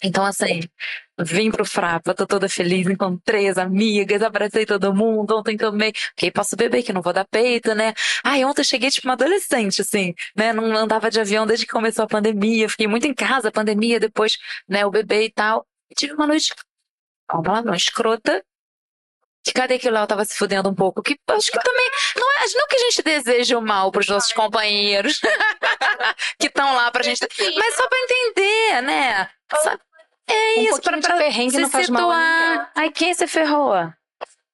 Então, 0.05 0.25
assim, 0.25 0.61
vim 1.21 1.51
pro 1.51 1.65
Frapa, 1.65 2.15
tô 2.15 2.27
toda 2.27 2.49
feliz, 2.49 2.87
encontrei 2.87 3.49
as 3.49 3.57
amigas, 3.59 4.23
abracei 4.23 4.67
todo 4.67 4.95
mundo, 4.95 5.37
ontem 5.39 5.57
tomei, 5.57 5.93
fiquei, 6.11 6.31
posso 6.31 6.57
beber 6.57 6.83
que 6.83 6.93
não 6.93 7.03
vou 7.03 7.13
dar 7.13 7.25
peito, 7.27 7.75
né? 7.75 7.95
Ai, 8.25 8.45
ontem 8.45 8.63
eu 8.63 8.65
cheguei 8.67 8.91
tipo 8.91 9.07
uma 9.07 9.15
adolescente, 9.15 9.81
assim, 9.83 10.15
né? 10.37 10.53
Não 10.53 10.77
andava 10.77 11.11
de 11.11 11.21
avião 11.21 11.47
desde 11.47 11.67
que 11.67 11.73
começou 11.73 12.05
a 12.05 12.09
pandemia, 12.09 12.69
fiquei 12.69 12.87
muito 12.89 13.07
em 13.07 13.15
casa, 13.15 13.53
pandemia, 13.53 14.01
depois, 14.01 14.37
né, 14.69 14.85
o 14.85 14.91
bebê 14.91 15.25
e 15.27 15.31
tal. 15.33 15.67
E 15.91 15.95
tive 15.95 16.15
uma 16.15 16.27
noite, 16.27 16.53
uma 17.33 17.43
palavra, 17.43 17.77
escrota, 17.77 18.43
que 19.45 19.53
cadê 19.53 19.79
que 19.79 19.89
o 19.89 19.93
Léo 19.93 20.07
tava 20.07 20.25
se 20.25 20.37
fudendo 20.37 20.69
um 20.69 20.75
pouco? 20.75 21.03
Que 21.03 21.19
acho 21.29 21.51
que 21.51 21.59
também. 21.59 21.91
Não, 22.17 22.31
é, 22.33 22.45
não 22.55 22.67
que 22.69 22.77
a 22.77 22.79
gente 22.79 23.03
deseje 23.03 23.57
o 23.57 23.61
mal 23.61 23.91
pros 23.91 24.07
nossos 24.07 24.33
companheiros 24.33 25.19
que 26.39 26.47
estão 26.47 26.75
lá 26.77 26.91
pra 26.93 27.03
gente. 27.03 27.21
Mas 27.59 27.75
só 27.75 27.89
pra 27.89 27.99
entender, 27.99 28.83
né? 28.83 29.29
Só- 29.63 29.77
é 30.29 30.59
Um 30.59 30.63
isso, 30.63 30.81
pra, 30.83 30.99
pra 30.99 31.17
perrengue 31.17 31.53
se 31.53 31.61
não 31.61 31.71
faz 31.71 31.89
mal 31.89 32.11
a. 32.11 32.71
Ai, 32.75 32.91
quem 32.91 33.13
se 33.15 33.27
ferrou? 33.27 33.75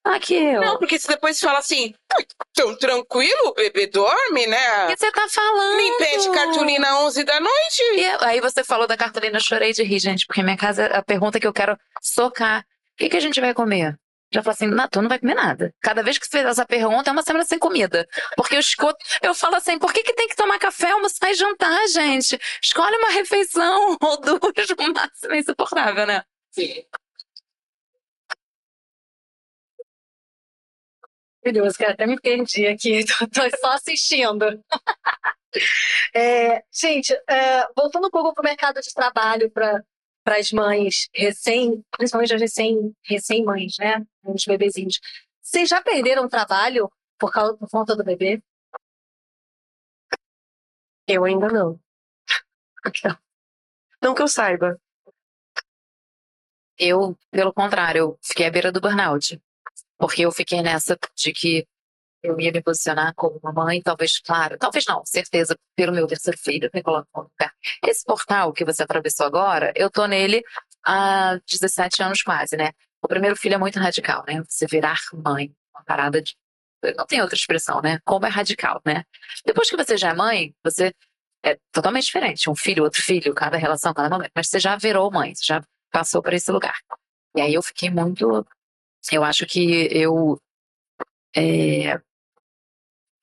Aqui 0.05 0.35
eu. 0.35 0.61
Não, 0.61 0.79
porque 0.79 0.99
você 0.99 1.09
depois 1.09 1.39
fala 1.39 1.59
assim, 1.59 1.95
"Ai, 2.17 2.25
tão 2.55 2.75
tranquilo, 2.77 3.49
o 3.49 3.55
bebê 3.55 3.87
dorme, 3.87 4.47
né? 4.47 4.85
O 4.87 4.89
que 4.89 4.97
você 4.97 5.13
tá 5.13 5.27
falando? 5.29 5.77
Nem 5.77 5.99
pede 5.99 6.31
cartolina 6.31 7.01
11 7.01 7.25
da 7.25 7.39
noite. 7.39 7.83
E 7.95 8.05
aí 8.25 8.41
você 8.41 8.65
falou 8.65 8.87
da 8.87 8.97
cartolina, 8.97 9.37
eu 9.37 9.43
chorei 9.43 9.73
de 9.73 9.83
rir, 9.83 9.99
gente, 9.99 10.27
porque 10.27 10.43
minha 10.43 10.57
casa, 10.57 10.87
a 10.87 11.03
pergunta 11.03 11.39
que 11.39 11.47
eu 11.47 11.53
quero 11.53 11.77
socar, 12.01 12.61
o 12.61 12.65
que, 12.97 13.11
que 13.11 13.17
a 13.17 13.21
gente 13.21 13.41
vai 13.41 13.53
comer? 13.53 13.99
Já 14.31 14.43
falou 14.43 14.53
assim, 14.53 14.71
tu 14.91 15.01
não 15.01 15.09
vai 15.09 15.19
comer 15.19 15.35
nada. 15.35 15.75
Cada 15.81 16.03
vez 16.03 16.19
que 16.19 16.27
você 16.27 16.33
fez 16.39 16.47
essa 16.47 16.67
pergunta, 16.67 17.09
é 17.09 17.13
uma 17.13 17.23
semana 17.23 17.45
sem 17.45 17.59
comida. 17.59 18.07
Porque 18.37 18.57
eu 18.57 18.61
escuto, 18.61 18.99
eu 19.23 19.35
falo 19.35 19.57
assim, 19.57 19.79
por 19.79 19.93
que, 19.93 20.03
que 20.03 20.13
tem 20.13 20.29
que 20.29 20.37
tomar 20.37 20.59
café, 20.59 20.91
almoçar 20.91 21.31
e 21.31 21.35
jantar, 21.35 21.87
gente? 21.89 22.39
Escolhe 22.63 22.97
uma 22.97 23.11
refeição 23.11 23.97
ou 24.03 24.21
duas, 24.21 24.69
no 24.79 24.93
máximo, 24.93 25.33
é 25.33 25.39
insuportável, 25.39 26.07
né? 26.07 26.23
Maravilhoso, 31.45 31.79
cara. 31.79 31.93
Até 31.93 32.07
me 32.07 32.21
perdi 32.21 32.67
aqui, 32.67 33.05
tô, 33.07 33.27
tô 33.29 33.59
só 33.59 33.73
assistindo. 33.73 34.45
É, 36.15 36.63
gente, 36.71 37.13
é, 37.27 37.67
voltando 37.75 38.07
um 38.07 38.11
pouco 38.11 38.35
para 38.35 38.43
o 38.43 38.45
mercado 38.45 38.81
de 38.83 38.93
trabalho 38.93 39.51
para 39.51 39.83
as 40.37 40.53
mães 40.53 41.09
recém, 41.15 41.85
principalmente 41.91 42.35
as 42.35 42.41
recém, 42.41 42.95
recém-mães, 43.05 43.77
né? 43.79 44.05
Os 44.25 44.45
bebezinhos. 44.45 45.01
Vocês 45.41 45.69
já 45.69 45.83
perderam 45.83 46.29
trabalho 46.29 46.91
por, 47.19 47.33
causa, 47.33 47.57
por 47.57 47.69
conta 47.71 47.97
do 47.97 48.05
bebê? 48.05 48.43
Eu 51.07 51.25
ainda 51.25 51.49
não. 51.49 51.81
Não 54.01 54.15
que 54.15 54.23
eu 54.23 54.29
saiba. 54.29 54.81
Eu, 56.79 57.19
pelo 57.31 57.53
contrário, 57.53 57.99
eu 57.99 58.19
fiquei 58.23 58.47
à 58.47 58.51
beira 58.51 58.71
do 58.71 58.81
burnout. 58.81 59.41
Porque 59.97 60.23
eu 60.23 60.31
fiquei 60.31 60.63
nessa 60.63 60.97
de 61.17 61.33
que 61.33 61.67
eu 62.23 62.39
ia 62.41 62.53
me 62.53 62.63
posicionar 62.63 63.15
como 63.15 63.39
uma 63.43 63.53
mãe, 63.53 63.81
talvez, 63.83 64.19
claro, 64.21 64.59
talvez 64.59 64.85
não, 64.87 65.05
certeza, 65.05 65.57
pelo 65.77 65.93
meu 65.93 66.07
terceiro 66.07 66.39
filho, 66.39 66.71
me 66.75 66.83
coloco 66.83 67.09
no 67.15 67.23
lugar. 67.23 67.53
Esse 67.85 68.05
portal 68.05 68.53
que 68.53 68.65
você 68.65 68.83
atravessou 68.83 69.27
agora, 69.27 69.73
eu 69.77 69.91
tô 69.91 70.07
nele 70.07 70.43
há 70.85 71.39
17 71.49 72.03
anos 72.03 72.23
quase, 72.23 72.57
né? 72.57 72.73
O 73.03 73.09
primeiro 73.09 73.37
filho 73.37 73.55
é 73.55 73.59
muito 73.59 73.79
radical, 73.79 74.25
né? 74.27 74.43
Você 74.49 74.67
virar 74.67 74.99
mãe, 75.15 75.55
uma 75.75 75.85
parada 75.85 76.21
de. 76.21 76.35
Não 76.97 77.07
tem 77.07 77.21
outra 77.21 77.37
expressão, 77.37 77.81
né? 77.81 77.99
Como 78.05 78.27
é 78.27 78.29
radical, 78.29 78.81
né? 78.85 79.05
Depois 79.45 79.69
que 79.69 79.77
você 79.77 79.97
já 79.97 80.11
é 80.11 80.15
mãe, 80.15 80.55
você 80.65 80.93
é 81.45 81.59
totalmente 81.73 82.07
diferente. 82.07 82.51
Um 82.51 82.57
filho, 82.57 82.85
outro 82.85 83.03
filho, 83.03 83.35
cada 83.35 83.57
relação, 83.57 83.95
cada 83.95 84.09
momento. 84.09 84.33
Mas 84.35 84.49
você 84.49 84.59
já 84.59 84.77
virou 84.77 85.11
mãe, 85.11 85.35
você 85.35 85.45
já 85.45 85.63
passou 85.91 86.23
por 86.23 86.33
esse 86.33 86.51
lugar. 86.51 86.77
E 87.37 87.41
aí 87.41 87.55
eu 87.55 87.63
fiquei 87.63 87.91
muito. 87.91 88.47
Eu 89.13 89.25
acho 89.25 89.47
que 89.47 89.89
eu. 89.93 90.41
é, 91.37 92.01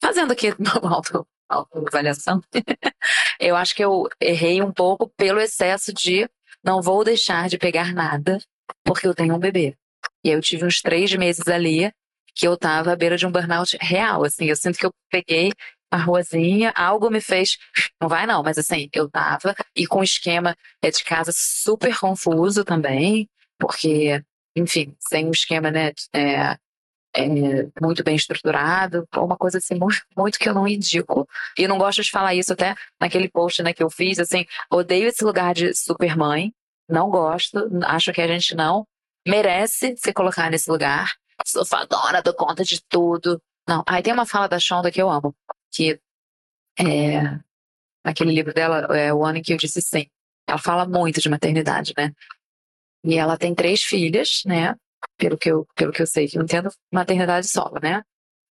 fazendo 0.06 0.32
aqui 0.32 0.53
uma 0.60 0.95
auto, 0.95 1.28
autoavaliação, 1.49 2.41
eu 3.39 3.56
acho 3.56 3.76
que 3.76 3.84
eu 3.84 4.08
errei 4.22 4.62
um 4.62 4.72
pouco 4.72 5.10
pelo 5.18 5.39
excesso 5.39 5.91
de 5.91 6.30
não 6.64 6.82
vou 6.82 7.03
deixar 7.03 7.49
de 7.49 7.58
pegar 7.58 7.93
nada 7.93 8.39
porque 8.84 9.08
eu 9.08 9.16
tenho 9.16 9.36
um 9.36 9.39
bebê. 9.39 9.76
E 10.24 10.30
aí 10.30 10.36
eu 10.36 10.41
tive 10.41 10.66
uns 10.66 10.82
três 10.82 11.14
meses 11.16 11.47
ali 11.47 11.91
que 12.36 12.47
eu 12.47 12.58
tava 12.58 12.91
à 12.91 12.95
beira 12.95 13.18
de 13.18 13.26
um 13.26 13.32
burnout 13.32 13.78
real, 13.80 14.24
assim, 14.24 14.45
eu 14.45 14.56
sinto 14.56 14.78
que 14.78 14.86
eu 14.86 14.91
peguei 15.10 15.51
a 15.89 15.97
ruazinha, 15.97 16.74
algo 16.76 17.10
me 17.10 17.22
fez, 17.22 17.58
não 18.01 18.10
vai 18.10 18.28
não, 18.28 18.43
mas 18.43 18.58
assim, 18.58 18.89
eu 18.91 19.10
tava, 19.10 19.56
e 19.76 19.88
com 19.88 19.99
o 19.99 20.03
esquema 20.03 20.53
é 20.82 20.91
de 20.91 21.03
casa 21.03 21.32
super 21.34 21.97
confuso 21.97 22.66
também, 22.66 23.30
porque, 23.58 24.22
enfim, 24.56 24.93
sem 24.99 25.28
um 25.28 25.32
esquema, 25.32 25.72
né, 25.72 25.93
é, 26.14 26.58
é, 27.16 27.26
muito 27.82 28.03
bem 28.03 28.16
estruturado, 28.16 29.07
uma 29.16 29.38
coisa 29.38 29.57
assim, 29.57 29.76
muito, 29.76 30.01
muito 30.16 30.39
que 30.39 30.49
eu 30.49 30.53
não 30.53 30.68
indico, 30.68 31.28
e 31.57 31.68
não 31.68 31.78
gosto 31.78 32.03
de 32.03 32.11
falar 32.11 32.36
isso 32.36 32.53
até 32.53 32.76
naquele 32.99 33.30
post, 33.30 33.63
né, 33.63 33.74
que 33.74 33.84
eu 33.84 33.89
fiz, 33.89 34.20
assim, 34.20 34.45
odeio 34.70 35.07
esse 35.07 35.24
lugar 35.24 35.53
de 35.53 35.74
super 35.74 36.16
mãe, 36.18 36.53
não 36.89 37.09
gosto, 37.09 37.70
acho 37.86 38.11
que 38.11 38.22
a 38.22 38.28
gente 38.28 38.55
não 38.55 38.86
merece 39.28 39.95
se 39.97 40.13
colocar 40.13 40.51
nesse 40.51 40.70
lugar, 40.70 41.11
sou 41.45 41.66
fadona, 41.66 42.22
dou 42.22 42.34
conta 42.34 42.63
de 42.63 42.82
tudo, 42.88 43.41
não, 43.68 43.84
aí 43.88 44.03
tem 44.03 44.13
uma 44.13 44.26
fala 44.26 44.47
da 44.47 44.59
Shonda 44.59 44.91
que 44.91 45.01
eu 45.01 45.09
amo, 45.09 45.36
que 45.72 45.99
é, 46.80 47.39
naquele 48.03 48.32
livro 48.32 48.53
dela, 48.53 48.95
é 48.95 49.13
o 49.13 49.26
ano 49.26 49.39
em 49.39 49.41
que 49.41 49.53
eu 49.53 49.57
disse 49.57 49.82
sim. 49.82 50.07
Ela 50.47 50.59
fala 50.59 50.86
muito 50.86 51.20
de 51.20 51.28
maternidade, 51.28 51.93
né? 51.97 52.13
E 53.03 53.16
ela 53.16 53.38
tem 53.38 53.55
três 53.55 53.82
filhas, 53.82 54.43
né? 54.45 54.76
Pelo 55.18 55.38
que 55.38 55.49
eu, 55.49 55.68
pelo 55.76 55.91
que 55.91 56.01
eu 56.01 56.08
sei, 56.08 56.28
que 56.28 56.38
eu 56.38 56.43
entendo 56.43 56.70
maternidade 56.91 57.47
solo, 57.47 57.80
né? 57.82 58.03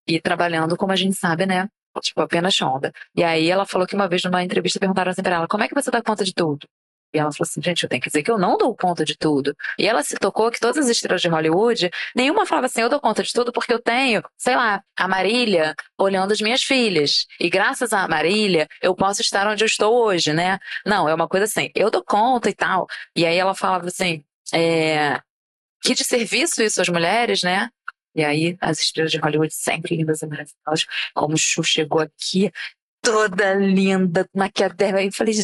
E 0.07 0.21
trabalhando, 0.21 0.77
como 0.77 0.93
a 0.93 0.97
gente 0.97 1.17
sabe, 1.17 1.47
né? 1.47 1.69
Tipo, 2.01 2.23
apenas 2.23 2.55
Shonda. 2.55 2.93
E 3.15 3.23
aí 3.23 3.49
ela 3.49 3.65
falou 3.67 3.87
que 3.87 3.95
uma 3.95 4.09
vez 4.09 4.23
numa 4.25 4.43
entrevista 4.43 4.81
perguntaram 4.81 5.11
assim 5.11 5.23
pra 5.23 5.37
ela, 5.37 5.49
como 5.49 5.63
é 5.65 5.69
que 5.69 5.75
você 5.75 5.91
dá 5.91 6.03
conta 6.03 6.25
de 6.25 6.35
tudo? 6.35 6.67
E 7.15 7.19
ela 7.19 7.31
falou 7.31 7.47
assim, 7.49 7.63
gente, 7.63 7.85
eu 7.85 7.89
tenho 7.89 8.03
que 8.03 8.09
dizer 8.09 8.25
que 8.25 8.31
eu 8.31 8.37
não 8.37 8.59
dou 8.59 8.75
conta 8.75 9.05
de 9.05 9.17
tudo. 9.17 9.55
E 9.79 9.87
ela 9.87 10.03
se 10.03 10.17
tocou 10.17 10.51
que 10.51 10.59
todas 10.59 10.77
as 10.79 10.89
estrelas 10.91 11.23
de 11.23 11.29
Hollywood, 11.29 11.89
nenhuma 12.15 12.45
falava 12.45 12.67
assim, 12.67 12.81
eu 12.81 12.89
dou 12.89 13.01
conta 13.01 13.23
de 13.23 13.33
tudo 13.33 13.53
porque 13.53 13.73
eu 13.73 13.81
tenho, 13.81 14.21
sei 14.37 14.57
lá, 14.57 14.83
a 14.99 15.07
Marília 15.07 15.77
olhando 15.97 16.33
as 16.33 16.41
minhas 16.41 16.65
filhas. 16.65 17.27
E 17.39 17.49
graças 17.49 17.93
à 17.93 18.09
Marília, 18.09 18.69
eu 18.83 18.97
posso 18.97 19.23
estar 19.23 19.47
onde 19.47 19.63
eu 19.63 19.67
estou 19.67 19.95
hoje, 19.95 20.33
né? 20.33 20.59
Não, 20.85 21.09
é 21.09 21.15
uma 21.15 21.29
coisa 21.29 21.45
assim, 21.45 21.71
eu 21.77 21.89
dou 21.89 22.03
conta 22.05 22.51
e 22.51 22.55
tal. 22.55 22.87
E 23.15 23.25
aí 23.25 23.37
ela 23.37 23.55
falava 23.55 23.87
assim, 23.87 24.25
é, 24.53 25.21
que 25.85 25.95
de 25.95 26.05
serviço 26.05 26.63
isso 26.63 26.81
às 26.81 26.89
mulheres, 26.89 27.43
né? 27.43 27.69
E 28.15 28.25
aí 28.25 28.57
as 28.61 28.79
estrelas 28.81 29.13
de 29.13 29.19
Hollywood 29.19 29.53
sempre 29.55 29.97
lindas 29.97 30.23
e 30.23 30.27
maravilhosas. 30.27 30.87
Como 31.15 31.35
o 31.35 31.39
Chu 31.39 31.63
chegou 31.63 32.01
aqui, 32.01 32.51
toda 33.03 33.55
linda, 33.55 34.29
maquiadela. 34.35 34.99
Aí 34.99 35.07
eu 35.07 35.13
falei, 35.13 35.35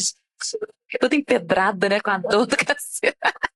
toda 0.99 1.15
empedrada, 1.15 1.89
né? 1.89 1.99
Com 2.01 2.11
a 2.11 2.17
dor 2.17 2.45
do 2.47 2.57
cacete. 2.57 3.15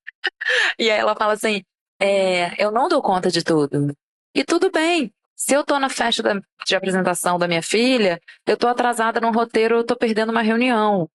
E 0.79 0.89
aí 0.89 0.99
ela 0.99 1.15
fala 1.15 1.33
assim: 1.33 1.63
é, 1.99 2.61
eu 2.63 2.71
não 2.71 2.87
dou 2.87 3.01
conta 3.01 3.29
de 3.29 3.43
tudo. 3.43 3.95
E 4.33 4.43
tudo 4.43 4.71
bem. 4.71 5.11
Se 5.35 5.53
eu 5.53 5.63
tô 5.65 5.77
na 5.79 5.89
festa 5.89 6.23
da- 6.23 6.39
de 6.65 6.75
apresentação 6.75 7.37
da 7.37 7.47
minha 7.47 7.61
filha, 7.61 8.21
eu 8.45 8.55
tô 8.57 8.67
atrasada 8.67 9.19
num 9.19 9.31
roteiro, 9.31 9.75
eu 9.77 9.83
tô 9.83 9.95
perdendo 9.95 10.31
uma 10.31 10.41
reunião. 10.41 11.09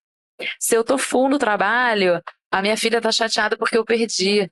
Se 0.59 0.75
eu 0.75 0.85
tô 0.85 0.99
full 0.99 1.29
no 1.29 1.39
trabalho, 1.39 2.23
a 2.51 2.63
minha 2.63 2.77
filha 2.77 3.01
tá 3.01 3.11
chateada 3.13 3.57
porque 3.57 3.79
eu 3.79 3.85
perdi. 3.85 4.51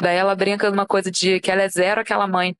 Daí 0.00 0.16
ela 0.16 0.34
brinca 0.34 0.70
numa 0.70 0.86
coisa 0.86 1.10
de 1.10 1.40
que 1.40 1.50
ela 1.50 1.62
é 1.62 1.68
zero 1.68 2.00
aquela 2.00 2.26
mãe 2.26 2.56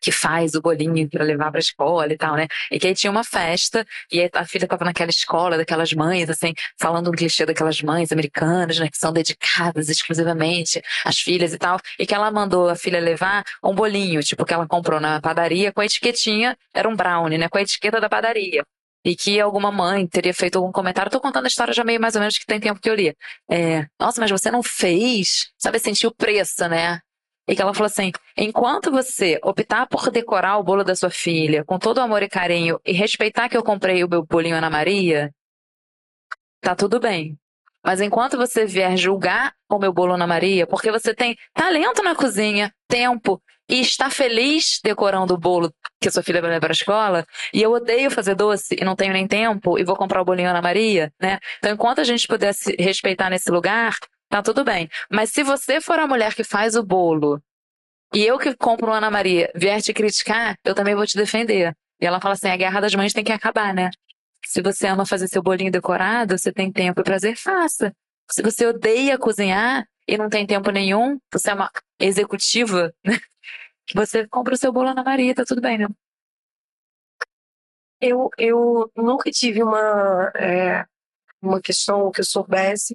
que 0.00 0.12
faz 0.12 0.54
o 0.54 0.60
bolinho 0.60 1.08
para 1.08 1.24
levar 1.24 1.50
para 1.50 1.60
escola 1.60 2.12
e 2.12 2.16
tal, 2.16 2.36
né? 2.36 2.46
E 2.70 2.78
que 2.78 2.86
aí 2.86 2.94
tinha 2.94 3.10
uma 3.10 3.24
festa 3.24 3.84
e 4.12 4.28
a 4.32 4.44
filha 4.46 4.64
estava 4.64 4.84
naquela 4.84 5.10
escola 5.10 5.56
daquelas 5.56 5.92
mães, 5.92 6.30
assim, 6.30 6.54
falando 6.80 7.08
um 7.08 7.12
clichê 7.12 7.44
daquelas 7.44 7.82
mães 7.82 8.12
americanas, 8.12 8.78
né, 8.78 8.88
que 8.88 8.98
são 8.98 9.12
dedicadas 9.12 9.88
exclusivamente 9.88 10.80
às 11.04 11.18
filhas 11.18 11.52
e 11.52 11.58
tal, 11.58 11.78
e 11.98 12.06
que 12.06 12.14
ela 12.14 12.30
mandou 12.30 12.68
a 12.68 12.76
filha 12.76 13.00
levar 13.00 13.44
um 13.62 13.74
bolinho, 13.74 14.22
tipo 14.22 14.44
que 14.44 14.54
ela 14.54 14.66
comprou 14.66 15.00
na 15.00 15.20
padaria 15.20 15.72
com 15.72 15.80
a 15.80 15.84
etiquetinha, 15.84 16.56
era 16.72 16.88
um 16.88 16.96
brownie, 16.96 17.38
né, 17.38 17.48
com 17.48 17.58
a 17.58 17.62
etiqueta 17.62 18.00
da 18.00 18.08
padaria. 18.08 18.64
E 19.08 19.16
que 19.16 19.40
alguma 19.40 19.72
mãe 19.72 20.06
teria 20.06 20.34
feito 20.34 20.58
algum 20.58 20.70
comentário. 20.70 21.10
Tô 21.10 21.18
contando 21.18 21.46
a 21.46 21.48
história 21.48 21.72
já 21.72 21.82
meio 21.82 21.98
mais 21.98 22.14
ou 22.14 22.20
menos 22.20 22.36
que 22.36 22.44
tem 22.44 22.60
tempo 22.60 22.78
que 22.78 22.90
eu 22.90 22.94
li. 22.94 23.16
É, 23.50 23.86
Nossa, 23.98 24.20
mas 24.20 24.30
você 24.30 24.50
não 24.50 24.62
fez? 24.62 25.50
Sabe, 25.56 25.78
sentir 25.78 26.06
o 26.06 26.14
preço, 26.14 26.68
né? 26.68 27.00
E 27.48 27.56
que 27.56 27.62
ela 27.62 27.72
falou 27.72 27.86
assim: 27.86 28.12
enquanto 28.36 28.90
você 28.90 29.40
optar 29.42 29.86
por 29.86 30.10
decorar 30.10 30.58
o 30.58 30.62
bolo 30.62 30.84
da 30.84 30.94
sua 30.94 31.08
filha 31.08 31.64
com 31.64 31.78
todo 31.78 32.00
amor 32.00 32.22
e 32.22 32.28
carinho 32.28 32.78
e 32.84 32.92
respeitar 32.92 33.48
que 33.48 33.56
eu 33.56 33.64
comprei 33.64 34.04
o 34.04 34.08
meu 34.10 34.22
bolinho 34.26 34.56
Ana 34.56 34.68
Maria, 34.68 35.32
tá 36.60 36.76
tudo 36.76 37.00
bem. 37.00 37.38
Mas 37.84 38.00
enquanto 38.00 38.36
você 38.36 38.66
vier 38.66 38.96
julgar 38.96 39.52
o 39.68 39.78
meu 39.78 39.92
bolo 39.92 40.14
Ana 40.14 40.26
Maria, 40.26 40.66
porque 40.66 40.90
você 40.90 41.14
tem 41.14 41.36
talento 41.54 42.02
na 42.02 42.14
cozinha, 42.14 42.72
tempo 42.88 43.40
e 43.68 43.80
está 43.80 44.10
feliz 44.10 44.80
decorando 44.82 45.34
o 45.34 45.38
bolo 45.38 45.72
que 46.00 46.10
sua 46.10 46.22
filha 46.22 46.40
vai 46.40 46.50
levar 46.50 46.60
para 46.60 46.70
a 46.70 46.72
escola, 46.72 47.26
e 47.52 47.62
eu 47.62 47.72
odeio 47.72 48.10
fazer 48.10 48.34
doce 48.34 48.76
e 48.80 48.84
não 48.84 48.96
tenho 48.96 49.12
nem 49.12 49.26
tempo 49.26 49.78
e 49.78 49.84
vou 49.84 49.96
comprar 49.96 50.22
o 50.22 50.24
bolinho 50.24 50.48
Ana 50.48 50.62
Maria, 50.62 51.12
né? 51.20 51.38
Então, 51.58 51.72
enquanto 51.72 52.00
a 52.00 52.04
gente 52.04 52.26
pudesse 52.26 52.74
respeitar 52.78 53.28
nesse 53.28 53.50
lugar, 53.50 53.96
tá 54.28 54.42
tudo 54.42 54.64
bem. 54.64 54.88
Mas 55.10 55.30
se 55.30 55.42
você 55.42 55.80
for 55.80 55.98
a 55.98 56.06
mulher 56.06 56.34
que 56.34 56.44
faz 56.44 56.76
o 56.76 56.82
bolo 56.82 57.40
e 58.14 58.24
eu 58.24 58.38
que 58.38 58.54
compro 58.56 58.92
Ana 58.92 59.10
Maria 59.10 59.50
vier 59.54 59.82
te 59.82 59.92
criticar, 59.92 60.56
eu 60.64 60.74
também 60.74 60.94
vou 60.94 61.06
te 61.06 61.16
defender. 61.16 61.74
E 62.00 62.06
ela 62.06 62.20
fala 62.20 62.34
assim: 62.34 62.48
a 62.48 62.56
guerra 62.56 62.80
das 62.80 62.94
mães 62.94 63.12
tem 63.12 63.24
que 63.24 63.32
acabar, 63.32 63.74
né? 63.74 63.90
Se 64.44 64.62
você 64.62 64.86
ama 64.86 65.04
fazer 65.06 65.28
seu 65.28 65.42
bolinho 65.42 65.70
decorado, 65.70 66.38
você 66.38 66.52
tem 66.52 66.72
tempo 66.72 67.00
e 67.00 67.04
prazer, 67.04 67.36
faça. 67.36 67.94
Se 68.30 68.42
você 68.42 68.66
odeia 68.66 69.18
cozinhar 69.18 69.86
e 70.06 70.16
não 70.16 70.28
tem 70.28 70.46
tempo 70.46 70.70
nenhum, 70.70 71.18
você 71.32 71.50
é 71.50 71.54
uma 71.54 71.70
executiva, 71.98 72.92
né? 73.04 73.18
Você 73.94 74.28
compra 74.28 74.52
o 74.52 74.56
seu 74.58 74.70
bolo 74.70 74.90
Ana 74.90 75.02
Maria, 75.02 75.34
tá 75.34 75.46
tudo 75.46 75.62
bem, 75.62 75.78
né? 75.78 75.86
Eu, 77.98 78.28
eu 78.36 78.92
nunca 78.94 79.30
tive 79.30 79.62
uma, 79.62 80.30
é, 80.36 80.84
uma 81.40 81.58
questão 81.58 82.10
que 82.10 82.20
eu 82.20 82.24
soubesse 82.24 82.94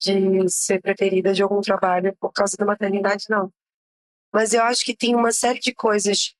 de 0.00 0.48
ser 0.48 0.80
preferida 0.80 1.32
de 1.32 1.44
algum 1.44 1.60
trabalho 1.60 2.14
por 2.18 2.32
causa 2.32 2.56
da 2.58 2.66
maternidade, 2.66 3.26
não. 3.30 3.52
Mas 4.32 4.52
eu 4.52 4.62
acho 4.64 4.84
que 4.84 4.96
tem 4.96 5.14
uma 5.14 5.30
série 5.30 5.60
de 5.60 5.72
coisas 5.72 6.34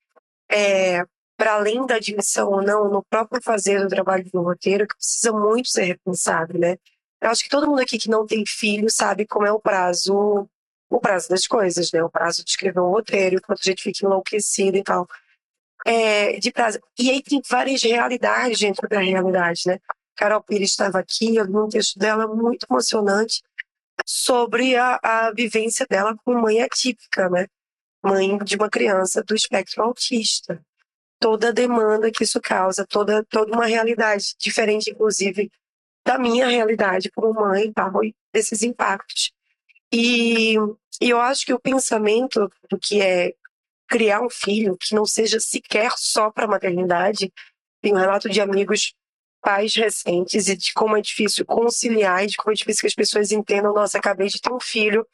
é, 0.51 1.03
para 1.37 1.55
além 1.55 1.85
da 1.87 1.97
admissão 1.97 2.51
ou 2.51 2.63
não, 2.63 2.89
no 2.89 3.03
próprio 3.05 3.43
fazer 3.43 3.81
do 3.81 3.89
trabalho 3.89 4.25
do 4.33 4.43
roteiro, 4.43 4.87
que 4.87 4.97
precisa 4.97 5.33
muito 5.33 5.69
ser 5.69 5.85
repensado, 5.85 6.59
né? 6.59 6.77
Eu 7.21 7.31
acho 7.31 7.45
que 7.45 7.51
todo 7.51 7.67
mundo 7.67 7.81
aqui 7.81 7.99
que 7.99 8.11
não 8.11 8.27
tem 8.27 8.45
filho 8.47 8.91
sabe 8.91 9.27
como 9.27 9.47
é 9.47 9.53
o 9.53 9.61
prazo, 9.61 10.49
o 10.89 11.01
prazo 11.01 11.29
das 11.29 11.47
coisas, 11.47 11.93
né? 11.93 12.03
O 12.03 12.11
prazo 12.11 12.45
de 12.45 12.51
escrever 12.51 12.81
um 12.81 12.91
roteiro, 12.91 13.41
quanto 13.43 13.61
a 13.61 13.65
gente 13.65 13.83
fica 13.83 14.05
enlouquecido 14.05 14.77
e 14.77 14.83
tal. 14.83 15.07
É, 15.85 16.39
de 16.39 16.51
prazo. 16.51 16.81
E 16.99 17.11
aí 17.11 17.23
tem 17.23 17.41
várias 17.49 17.83
realidades 17.83 18.59
dentro 18.59 18.89
da 18.89 18.99
realidade, 18.99 19.63
né? 19.67 19.79
Carol 20.17 20.43
Pires 20.43 20.71
estava 20.71 20.99
aqui, 20.99 21.37
eu 21.37 21.45
li 21.45 21.57
um 21.57 21.69
texto 21.69 21.99
dela 21.99 22.27
muito 22.27 22.67
emocionante 22.69 23.43
sobre 24.05 24.77
a, 24.77 24.99
a 25.03 25.33
vivência 25.33 25.87
dela 25.89 26.17
com 26.25 26.35
mãe 26.35 26.63
atípica, 26.63 27.29
né? 27.29 27.47
Mãe 28.03 28.39
de 28.39 28.57
uma 28.57 28.71
criança 28.71 29.23
do 29.23 29.35
espectro 29.35 29.83
autista. 29.83 30.63
Toda 31.19 31.49
a 31.49 31.53
demanda 31.53 32.11
que 32.11 32.25
isso 32.25 32.41
causa, 32.41 32.87
toda, 32.87 33.25
toda 33.25 33.53
uma 33.53 33.67
realidade 33.67 34.35
diferente, 34.39 34.91
inclusive, 34.91 35.51
da 36.05 36.19
minha 36.19 36.47
realidade 36.47 37.11
como 37.11 37.33
mãe, 37.33 37.73
tá? 37.73 37.91
desses 38.33 38.63
impactos. 38.63 39.33
E, 39.93 40.57
e 41.01 41.11
eu 41.11 41.21
acho 41.21 41.47
que 41.47 41.55
o 41.55 41.59
pensamento 41.59 42.51
do 42.71 42.79
que 42.79 43.01
é 43.01 43.33
criar 43.89 44.21
um 44.21 44.31
filho 44.31 44.77
que 44.77 44.95
não 44.95 45.07
seja 45.07 45.41
sequer 45.41 45.93
só 45.97 46.31
para 46.31 46.47
maternidade, 46.47 47.33
tem 47.81 47.93
um 47.93 47.99
relato 47.99 48.29
de 48.29 48.41
amigos 48.41 48.95
pais 49.41 49.75
recentes 49.75 50.49
e 50.49 50.57
de 50.57 50.73
como 50.73 50.97
é 50.97 51.01
difícil 51.01 51.47
conciliar 51.47 52.25
e 52.25 52.27
de 52.27 52.37
como 52.37 52.51
é 52.51 52.55
difícil 52.55 52.81
que 52.81 52.89
as 52.89 52.95
pessoas 52.95 53.31
entendam, 53.31 53.73
nossa, 53.73 53.99
acabei 53.99 54.27
de 54.27 54.41
ter 54.41 54.53
um 54.53 54.59
filho, 54.59 55.07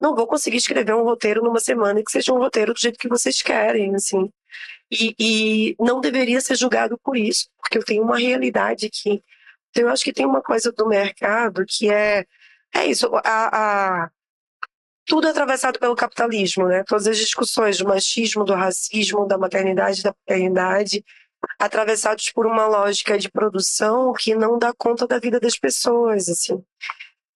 não 0.00 0.14
vou 0.14 0.26
conseguir 0.26 0.56
escrever 0.58 0.94
um 0.94 1.04
roteiro 1.04 1.42
numa 1.42 1.60
semana 1.60 2.02
que 2.02 2.10
seja 2.10 2.32
um 2.32 2.38
roteiro 2.38 2.74
do 2.74 2.80
jeito 2.80 2.98
que 2.98 3.08
vocês 3.08 3.42
querem, 3.42 3.94
assim. 3.94 4.30
E, 4.90 5.14
e 5.18 5.76
não 5.80 6.00
deveria 6.00 6.40
ser 6.40 6.56
julgado 6.56 6.98
por 7.02 7.16
isso, 7.16 7.48
porque 7.58 7.78
eu 7.78 7.84
tenho 7.84 8.02
uma 8.02 8.18
realidade 8.18 8.90
que 8.90 9.22
então, 9.70 9.88
eu 9.88 9.88
acho 9.92 10.04
que 10.04 10.12
tem 10.12 10.24
uma 10.24 10.40
coisa 10.40 10.70
do 10.70 10.86
mercado 10.86 11.64
que 11.66 11.90
é 11.90 12.24
é 12.72 12.86
isso, 12.86 13.10
a, 13.24 14.04
a 14.04 14.10
tudo 15.06 15.28
atravessado 15.28 15.78
pelo 15.78 15.94
capitalismo, 15.94 16.66
né? 16.66 16.82
Todas 16.86 17.06
as 17.06 17.18
discussões 17.18 17.78
do 17.78 17.86
machismo, 17.86 18.44
do 18.44 18.54
racismo, 18.54 19.26
da 19.26 19.38
maternidade, 19.38 20.02
da 20.02 20.12
paternidade, 20.14 21.04
atravessados 21.58 22.30
por 22.32 22.46
uma 22.46 22.66
lógica 22.66 23.18
de 23.18 23.30
produção 23.30 24.12
que 24.12 24.34
não 24.34 24.58
dá 24.58 24.72
conta 24.76 25.06
da 25.06 25.18
vida 25.18 25.38
das 25.38 25.58
pessoas, 25.58 26.28
assim. 26.28 26.62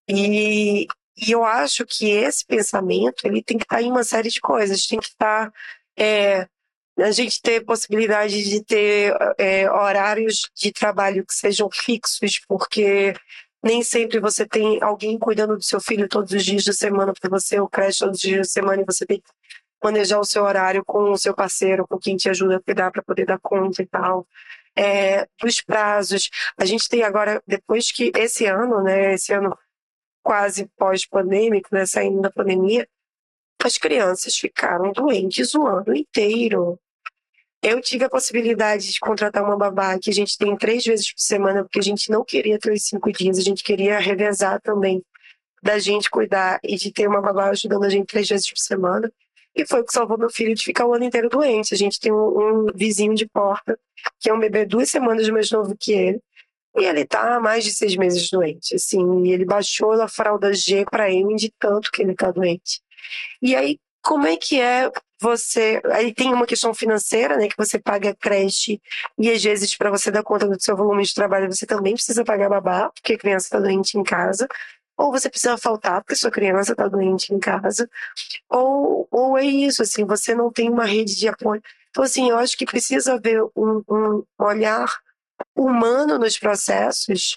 E, 0.08 0.86
e 1.20 1.32
eu 1.32 1.44
acho 1.44 1.84
que 1.86 2.10
esse 2.10 2.44
pensamento 2.44 3.26
ele 3.26 3.42
tem 3.42 3.58
que 3.58 3.64
estar 3.64 3.82
em 3.82 3.90
uma 3.90 4.04
série 4.04 4.28
de 4.28 4.40
coisas, 4.40 4.86
tem 4.86 4.98
que 4.98 5.08
estar 5.08 5.52
é, 5.98 6.48
a 7.02 7.10
gente 7.10 7.40
ter 7.40 7.64
possibilidade 7.64 8.42
de 8.44 8.64
ter 8.64 9.14
é, 9.38 9.70
horários 9.70 10.50
de 10.54 10.72
trabalho 10.72 11.24
que 11.24 11.34
sejam 11.34 11.68
fixos, 11.72 12.40
porque 12.46 13.14
nem 13.62 13.82
sempre 13.82 14.20
você 14.20 14.46
tem 14.46 14.82
alguém 14.82 15.18
cuidando 15.18 15.56
do 15.56 15.62
seu 15.62 15.80
filho 15.80 16.08
todos 16.08 16.32
os 16.32 16.44
dias 16.44 16.64
da 16.64 16.72
semana 16.72 17.12
para 17.12 17.30
você, 17.30 17.60
ou 17.60 17.68
creche 17.68 18.00
todos 18.00 18.16
os 18.16 18.20
dias 18.20 18.48
da 18.48 18.52
semana, 18.52 18.82
e 18.82 18.84
você 18.84 19.06
tem 19.06 19.20
que 19.20 19.28
manejar 19.82 20.18
o 20.18 20.24
seu 20.24 20.42
horário 20.44 20.84
com 20.84 21.10
o 21.12 21.18
seu 21.18 21.34
parceiro, 21.34 21.86
com 21.86 21.98
quem 21.98 22.16
te 22.16 22.28
ajuda 22.28 22.56
a 22.56 22.62
cuidar 22.62 22.90
para 22.90 23.02
poder 23.02 23.26
dar 23.26 23.38
conta 23.38 23.82
e 23.82 23.86
tal. 23.86 24.26
É, 24.76 25.26
dos 25.40 25.60
prazos, 25.60 26.30
a 26.56 26.64
gente 26.64 26.88
tem 26.88 27.02
agora, 27.02 27.42
depois 27.46 27.90
que 27.90 28.12
esse 28.16 28.46
ano, 28.46 28.82
né, 28.82 29.14
esse 29.14 29.32
ano 29.32 29.56
quase 30.22 30.66
pós-pandêmico, 30.76 31.68
né, 31.72 31.86
saindo 31.86 32.20
da 32.20 32.30
pandemia, 32.30 32.88
as 33.62 33.76
crianças 33.76 34.36
ficaram 34.36 34.92
doentes 34.92 35.54
o 35.54 35.66
ano 35.66 35.94
inteiro. 35.94 36.78
Eu 37.60 37.80
tive 37.80 38.04
a 38.04 38.10
possibilidade 38.10 38.92
de 38.92 39.00
contratar 39.00 39.42
uma 39.42 39.56
babá 39.56 39.98
que 39.98 40.10
a 40.10 40.12
gente 40.12 40.38
tem 40.38 40.56
três 40.56 40.84
vezes 40.84 41.12
por 41.12 41.20
semana, 41.20 41.64
porque 41.64 41.80
a 41.80 41.82
gente 41.82 42.10
não 42.10 42.24
queria 42.24 42.58
ter 42.58 42.72
os 42.72 42.84
cinco 42.84 43.12
dias, 43.12 43.38
a 43.38 43.42
gente 43.42 43.64
queria 43.64 43.98
revezar 43.98 44.60
também 44.60 45.02
da 45.60 45.78
gente 45.78 46.08
cuidar 46.08 46.60
e 46.62 46.76
de 46.76 46.92
ter 46.92 47.08
uma 47.08 47.20
babá 47.20 47.50
ajudando 47.50 47.84
a 47.84 47.88
gente 47.88 48.06
três 48.06 48.28
vezes 48.28 48.48
por 48.48 48.58
semana. 48.58 49.12
E 49.56 49.66
foi 49.66 49.80
o 49.80 49.84
que 49.84 49.92
salvou 49.92 50.16
meu 50.16 50.30
filho 50.30 50.54
de 50.54 50.62
ficar 50.62 50.86
o 50.86 50.94
ano 50.94 51.04
inteiro 51.04 51.28
doente. 51.28 51.74
A 51.74 51.76
gente 51.76 51.98
tem 51.98 52.12
um, 52.12 52.66
um 52.66 52.66
vizinho 52.72 53.14
de 53.14 53.26
porta, 53.26 53.76
que 54.20 54.30
é 54.30 54.32
um 54.32 54.38
bebê 54.38 54.64
duas 54.64 54.88
semanas 54.88 55.28
mais 55.28 55.50
novo 55.50 55.76
que 55.76 55.92
ele. 55.92 56.20
E 56.76 56.84
ele 56.84 57.04
tá 57.04 57.36
há 57.36 57.40
mais 57.40 57.64
de 57.64 57.72
seis 57.72 57.96
meses 57.96 58.30
doente, 58.30 58.74
assim, 58.74 59.24
e 59.24 59.32
ele 59.32 59.44
baixou 59.44 59.92
a 59.92 60.08
fralda 60.08 60.52
G 60.52 60.84
para 60.84 61.10
M 61.10 61.34
de 61.36 61.52
tanto 61.58 61.90
que 61.90 62.02
ele 62.02 62.14
tá 62.14 62.30
doente. 62.30 62.80
E 63.42 63.56
aí, 63.56 63.78
como 64.02 64.26
é 64.26 64.36
que 64.36 64.60
é 64.60 64.90
você. 65.20 65.80
Aí 65.92 66.14
tem 66.14 66.32
uma 66.32 66.46
questão 66.46 66.72
financeira, 66.72 67.36
né? 67.36 67.48
Que 67.48 67.56
você 67.56 67.78
paga 67.78 68.14
creche 68.14 68.80
e 69.18 69.30
às 69.30 69.42
vezes, 69.42 69.76
para 69.76 69.90
você 69.90 70.10
dar 70.10 70.22
conta 70.22 70.46
do 70.46 70.62
seu 70.62 70.76
volume 70.76 71.02
de 71.04 71.14
trabalho, 71.14 71.52
você 71.52 71.66
também 71.66 71.94
precisa 71.94 72.24
pagar 72.24 72.48
babá, 72.48 72.90
porque 72.90 73.14
a 73.14 73.18
criança 73.18 73.46
está 73.46 73.60
doente 73.60 73.98
em 73.98 74.04
casa. 74.04 74.46
Ou 74.96 75.12
você 75.12 75.30
precisa 75.30 75.56
faltar 75.56 76.02
porque 76.02 76.16
sua 76.16 76.30
criança 76.30 76.72
está 76.72 76.88
doente 76.88 77.32
em 77.32 77.38
casa. 77.38 77.88
Ou, 78.48 79.06
ou 79.10 79.38
é 79.38 79.44
isso, 79.44 79.82
assim, 79.82 80.04
você 80.04 80.34
não 80.34 80.50
tem 80.52 80.68
uma 80.70 80.84
rede 80.84 81.16
de 81.16 81.28
apoio. 81.28 81.62
Então, 81.90 82.04
assim, 82.04 82.30
eu 82.30 82.38
acho 82.38 82.56
que 82.56 82.66
precisa 82.66 83.14
haver 83.14 83.42
um, 83.56 83.82
um 83.88 84.24
olhar 84.38 84.88
humano 85.56 86.18
nos 86.18 86.38
processos 86.38 87.34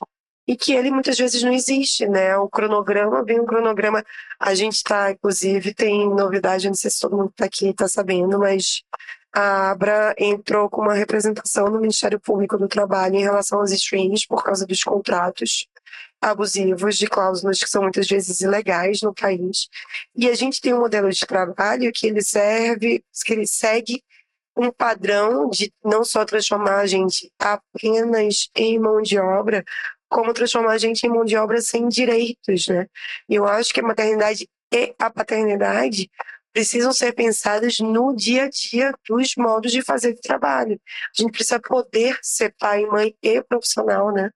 e 0.48 0.56
que 0.56 0.74
ele 0.74 0.92
muitas 0.92 1.18
vezes 1.18 1.42
não 1.44 1.54
existe, 1.54 2.08
né? 2.08 2.36
O 2.38 2.50
cronograma, 2.50 3.24
vem 3.24 3.40
um 3.40 3.46
cronograma. 3.46 4.04
A 4.40 4.54
gente 4.54 4.76
está, 4.76 5.12
inclusive, 5.12 5.74
tem 5.74 6.10
novidade, 6.10 6.68
não 6.68 6.74
sei 6.76 6.92
se 6.92 7.00
todo 7.00 7.16
mundo 7.16 7.30
está 7.30 7.46
aqui 7.46 7.70
está 7.70 7.88
sabendo, 7.88 8.40
mas 8.40 8.82
a 9.34 9.72
Abra 9.72 10.14
entrou 10.18 10.70
com 10.70 10.82
uma 10.82 10.94
representação 10.94 11.70
no 11.70 11.80
Ministério 11.80 12.20
Público 12.20 12.58
do 12.58 12.68
Trabalho 12.68 13.16
em 13.16 13.22
relação 13.22 13.60
aos 13.60 13.72
streams 13.72 14.28
por 14.28 14.44
causa 14.44 14.66
dos 14.66 14.84
contratos 14.84 15.68
abusivos 16.20 16.98
de 16.98 17.08
cláusulas 17.08 17.60
que 17.60 17.70
são 17.70 17.84
muitas 17.84 18.08
vezes 18.08 18.42
ilegais 18.42 19.02
no 19.02 19.14
país. 19.14 19.68
E 20.16 20.30
a 20.30 20.36
gente 20.36 20.60
tem 20.60 20.74
um 20.74 20.80
modelo 20.80 21.10
de 21.10 21.26
trabalho 21.26 21.92
que 21.94 22.08
ele 22.08 22.22
serve, 22.22 23.04
que 23.26 23.34
ele 23.34 23.48
segue 23.48 24.04
um 24.56 24.72
padrão 24.72 25.50
de 25.50 25.74
não 25.84 26.04
só 26.04 26.26
transformar 26.26 26.80
a 26.80 26.86
gente 26.86 27.32
apenas 27.40 28.50
em 28.56 28.80
mão 28.80 29.02
de 29.02 29.18
obra, 29.18 29.64
como 30.10 30.34
transformar 30.34 30.74
a 30.74 30.78
gente 30.78 31.06
em 31.06 31.10
mão 31.10 31.24
de 31.24 31.38
obra 31.38 31.62
sem 31.62 31.88
direitos, 31.88 32.68
né? 32.68 32.88
Eu 33.30 33.48
acho 33.48 33.74
que 33.74 33.80
a 33.80 33.84
maternidade 33.84 34.48
e 34.74 34.96
a 35.00 35.10
paternidade 35.10 36.10
precisam 36.54 36.92
ser 36.92 37.14
pensadas 37.14 37.80
no 37.80 38.14
dia 38.16 38.44
a 38.44 38.50
dia 38.50 38.94
dos 39.08 39.36
modos 39.38 39.72
de 39.72 39.82
fazer 39.82 40.16
trabalho. 40.16 40.80
A 41.18 41.22
gente 41.22 41.32
precisa 41.32 41.60
poder 41.60 42.18
ser 42.22 42.54
pai, 42.60 42.86
mãe 42.86 43.16
e 43.22 43.42
profissional, 43.44 44.12
né? 44.12 44.30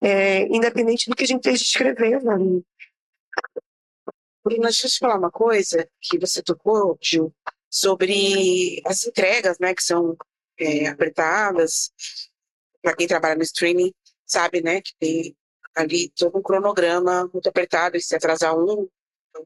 É, 0.00 0.42
independente 0.42 1.08
do 1.08 1.16
que 1.16 1.24
a 1.24 1.26
gente 1.26 1.48
esteja 1.48 1.62
escrevendo 1.62 2.30
ali. 2.30 2.64
Bruna, 4.44 4.64
deixa 4.64 4.86
eu 4.86 4.90
te 4.90 4.98
falar 4.98 5.16
uma 5.16 5.30
coisa 5.30 5.88
que 6.00 6.18
você 6.18 6.42
tocou, 6.42 6.98
Gil, 7.00 7.32
sobre 7.72 8.82
as 8.84 9.06
entregas, 9.06 9.58
né, 9.58 9.74
que 9.74 9.82
são 9.82 10.14
é, 10.60 10.88
apertadas. 10.88 11.90
Para 12.82 12.94
quem 12.94 13.06
trabalha 13.06 13.36
no 13.36 13.42
streaming, 13.42 13.94
sabe, 14.26 14.60
né, 14.60 14.82
que 14.82 14.92
tem 15.00 15.36
ali 15.74 16.10
todo 16.10 16.36
um 16.36 16.42
cronograma 16.42 17.30
muito 17.32 17.48
apertado, 17.48 17.96
e 17.96 18.02
se 18.02 18.14
atrasar 18.14 18.54
um, 18.54 18.86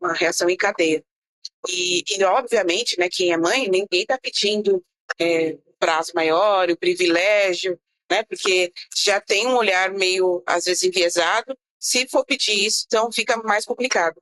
uma 0.01 0.13
reação 0.13 0.51
em 0.51 0.57
cadeia. 0.57 1.05
E, 1.69 2.03
e 2.09 2.25
obviamente, 2.25 2.99
né, 2.99 3.09
quem 3.09 3.33
é 3.33 3.37
mãe, 3.37 3.69
ninguém 3.69 4.03
está 4.03 4.19
pedindo 4.19 4.85
é, 5.21 5.57
prazo 5.79 6.11
maior, 6.13 6.69
o 6.69 6.77
privilégio, 6.77 7.79
né, 8.11 8.25
porque 8.25 8.73
já 8.97 9.21
tem 9.21 9.47
um 9.47 9.57
olhar 9.57 9.93
meio, 9.93 10.43
às 10.45 10.65
vezes, 10.65 10.83
enviesado. 10.83 11.57
Se 11.79 12.09
for 12.09 12.25
pedir 12.25 12.67
isso, 12.67 12.85
então 12.87 13.13
fica 13.13 13.37
mais 13.45 13.65
complicado. 13.65 14.21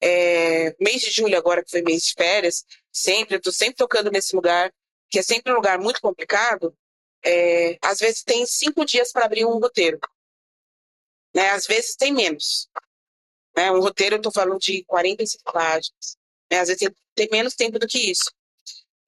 É, 0.00 0.76
mês 0.80 1.02
de 1.02 1.10
julho, 1.10 1.36
agora 1.36 1.64
que 1.64 1.70
foi 1.70 1.82
mês 1.82 2.02
de 2.04 2.14
férias, 2.14 2.64
sempre, 2.92 3.34
eu 3.34 3.38
estou 3.38 3.52
sempre 3.52 3.76
tocando 3.76 4.10
nesse 4.10 4.34
lugar, 4.34 4.72
que 5.10 5.18
é 5.18 5.22
sempre 5.22 5.52
um 5.52 5.56
lugar 5.56 5.78
muito 5.78 6.00
complicado. 6.00 6.76
É, 7.24 7.76
às 7.82 7.98
vezes 7.98 8.22
tem 8.22 8.46
cinco 8.46 8.84
dias 8.84 9.12
para 9.12 9.24
abrir 9.24 9.44
um 9.44 9.58
roteiro. 9.58 9.98
Né? 11.34 11.50
Às 11.50 11.66
vezes 11.66 11.96
tem 11.96 12.12
menos. 12.12 12.68
Né? 13.56 13.70
Um 13.70 13.80
roteiro, 13.80 14.14
eu 14.14 14.18
estou 14.18 14.32
falando 14.32 14.58
de 14.58 14.84
45 14.84 15.52
páginas. 15.52 16.16
Né? 16.50 16.60
Às 16.60 16.68
vezes 16.68 16.80
tem, 16.80 16.96
tem, 17.14 17.28
menos 17.30 17.54
tempo 17.54 17.78
do 17.78 17.86
que 17.86 18.10
isso. 18.10 18.30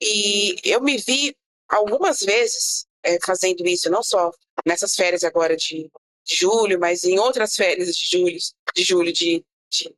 E 0.00 0.56
eu 0.64 0.80
me 0.80 0.96
vi 0.96 1.36
algumas 1.68 2.20
vezes 2.20 2.86
é, 3.02 3.18
fazendo 3.24 3.66
isso, 3.66 3.90
não 3.90 4.02
só 4.02 4.30
nessas 4.66 4.94
férias 4.94 5.22
agora 5.24 5.56
de, 5.56 5.90
de, 6.24 6.34
julho, 6.36 6.78
mas 6.78 7.04
em 7.04 7.18
outras 7.18 7.54
férias 7.54 7.94
de 7.94 8.06
julho, 8.06 8.38
de, 8.74 8.82
julho, 8.82 9.12
de, 9.12 9.44
de 9.70 9.94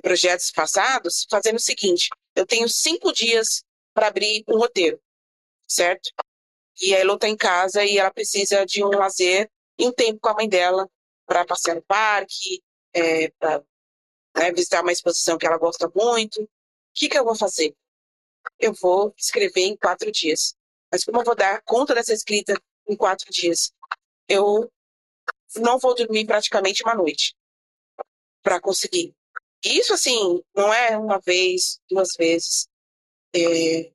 projetos 0.00 0.50
passados, 0.50 1.26
fazendo 1.30 1.56
o 1.56 1.60
seguinte: 1.60 2.08
eu 2.34 2.46
tenho 2.46 2.68
cinco 2.68 3.12
dias 3.12 3.64
para 3.92 4.08
abrir 4.08 4.44
um 4.48 4.58
roteiro, 4.58 5.00
certo? 5.66 6.10
E 6.80 6.94
a 6.94 7.00
Elo 7.00 7.14
está 7.14 7.28
em 7.28 7.36
casa 7.36 7.84
e 7.84 7.98
ela 7.98 8.12
precisa 8.12 8.66
de 8.66 8.84
um 8.84 8.88
lazer 8.88 9.48
e 9.78 9.86
um 9.86 9.92
tempo 9.92 10.18
com 10.20 10.28
a 10.28 10.34
mãe 10.34 10.48
dela 10.48 10.88
para 11.26 11.44
passear 11.44 11.76
no 11.76 11.82
parque, 11.82 12.62
é, 12.92 13.30
para 13.38 13.62
né, 14.36 14.52
visitar 14.52 14.82
uma 14.82 14.92
exposição 14.92 15.38
que 15.38 15.46
ela 15.46 15.58
gosta 15.58 15.90
muito. 15.94 16.42
O 16.42 16.48
que, 16.92 17.08
que 17.08 17.18
eu 17.18 17.24
vou 17.24 17.36
fazer? 17.36 17.74
Eu 18.58 18.72
vou 18.74 19.14
escrever 19.16 19.62
em 19.62 19.76
quatro 19.76 20.10
dias. 20.10 20.54
Mas 20.90 21.04
como 21.04 21.20
eu 21.20 21.24
vou 21.24 21.34
dar 21.34 21.62
conta 21.62 21.94
dessa 21.94 22.12
escrita 22.12 22.54
em 22.88 22.96
quatro 22.96 23.30
dias? 23.30 23.72
Eu 24.28 24.70
não 25.56 25.78
vou 25.78 25.94
dormir 25.94 26.26
praticamente 26.26 26.82
uma 26.82 26.94
noite 26.94 27.34
para 28.42 28.60
conseguir. 28.60 29.14
Isso, 29.64 29.94
assim, 29.94 30.42
não 30.54 30.72
é 30.72 30.96
uma 30.96 31.18
vez, 31.20 31.80
duas 31.88 32.10
vezes, 32.18 32.68
é, 33.34 33.90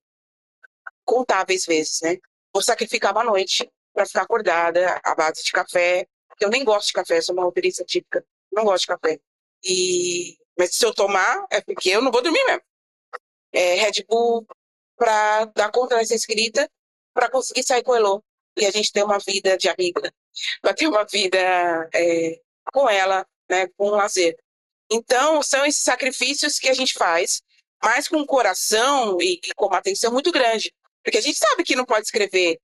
contáveis 1.06 1.66
vezes, 1.66 2.02
né? 2.02 2.18
Vou 2.54 2.64
sacrificar 2.64 3.12
uma 3.12 3.24
noite 3.24 3.70
para 3.94 4.06
ficar 4.06 4.24
acordada 4.24 5.00
à 5.04 5.16
base 5.16 5.44
de 5.44 5.52
café, 5.52 6.08
eu 6.40 6.50
nem 6.50 6.64
gosto 6.64 6.88
de 6.88 6.94
café, 6.94 7.22
sou 7.22 7.34
uma 7.34 7.44
roteirista 7.44 7.84
típica, 7.84 8.26
não 8.52 8.64
gosto 8.64 8.82
de 8.82 8.88
café. 8.88 9.20
E, 9.64 10.38
mas 10.58 10.76
se 10.76 10.86
eu 10.86 10.94
tomar, 10.94 11.46
é 11.52 11.62
porque 11.62 11.90
eu 11.90 12.02
não 12.02 12.12
vou 12.12 12.22
dormir 12.22 12.44
mesmo. 12.46 12.62
É, 13.52 13.76
Red 13.76 14.06
Bull 14.08 14.48
para 14.96 15.46
dar 15.56 15.72
conta 15.72 15.96
dessa 15.96 16.16
escrita, 16.16 16.70
para 17.14 17.30
conseguir 17.30 17.64
sair 17.64 17.84
com 17.84 17.92
o 17.92 17.96
Elô. 17.96 18.24
E 18.58 18.66
a 18.66 18.72
gente 18.72 18.92
ter 18.92 19.04
uma 19.04 19.20
vida 19.20 19.58
de 19.58 19.70
amiga, 19.70 20.14
para 20.62 20.74
ter 20.74 20.88
uma 20.88 21.06
vida 21.06 21.38
é, 21.94 22.42
com 22.74 22.90
ela, 22.90 23.26
né, 23.50 23.68
com 23.78 23.90
lazer. 23.90 24.38
Então, 24.92 25.42
são 25.44 25.66
esses 25.66 25.84
sacrifícios 25.84 26.58
que 26.58 26.68
a 26.68 26.74
gente 26.74 26.94
faz, 26.94 27.42
mas 27.84 28.08
com 28.08 28.18
um 28.18 28.26
coração 28.26 29.22
e, 29.22 29.40
com 29.56 29.68
uma 29.68 29.78
atenção 29.78 30.12
muito 30.12 30.32
grande. 30.32 30.74
Porque 31.04 31.18
a 31.18 31.22
gente 31.22 31.38
sabe 31.38 31.64
que 31.64 31.76
não 31.76 31.86
pode 31.86 32.06
escrever 32.06 32.60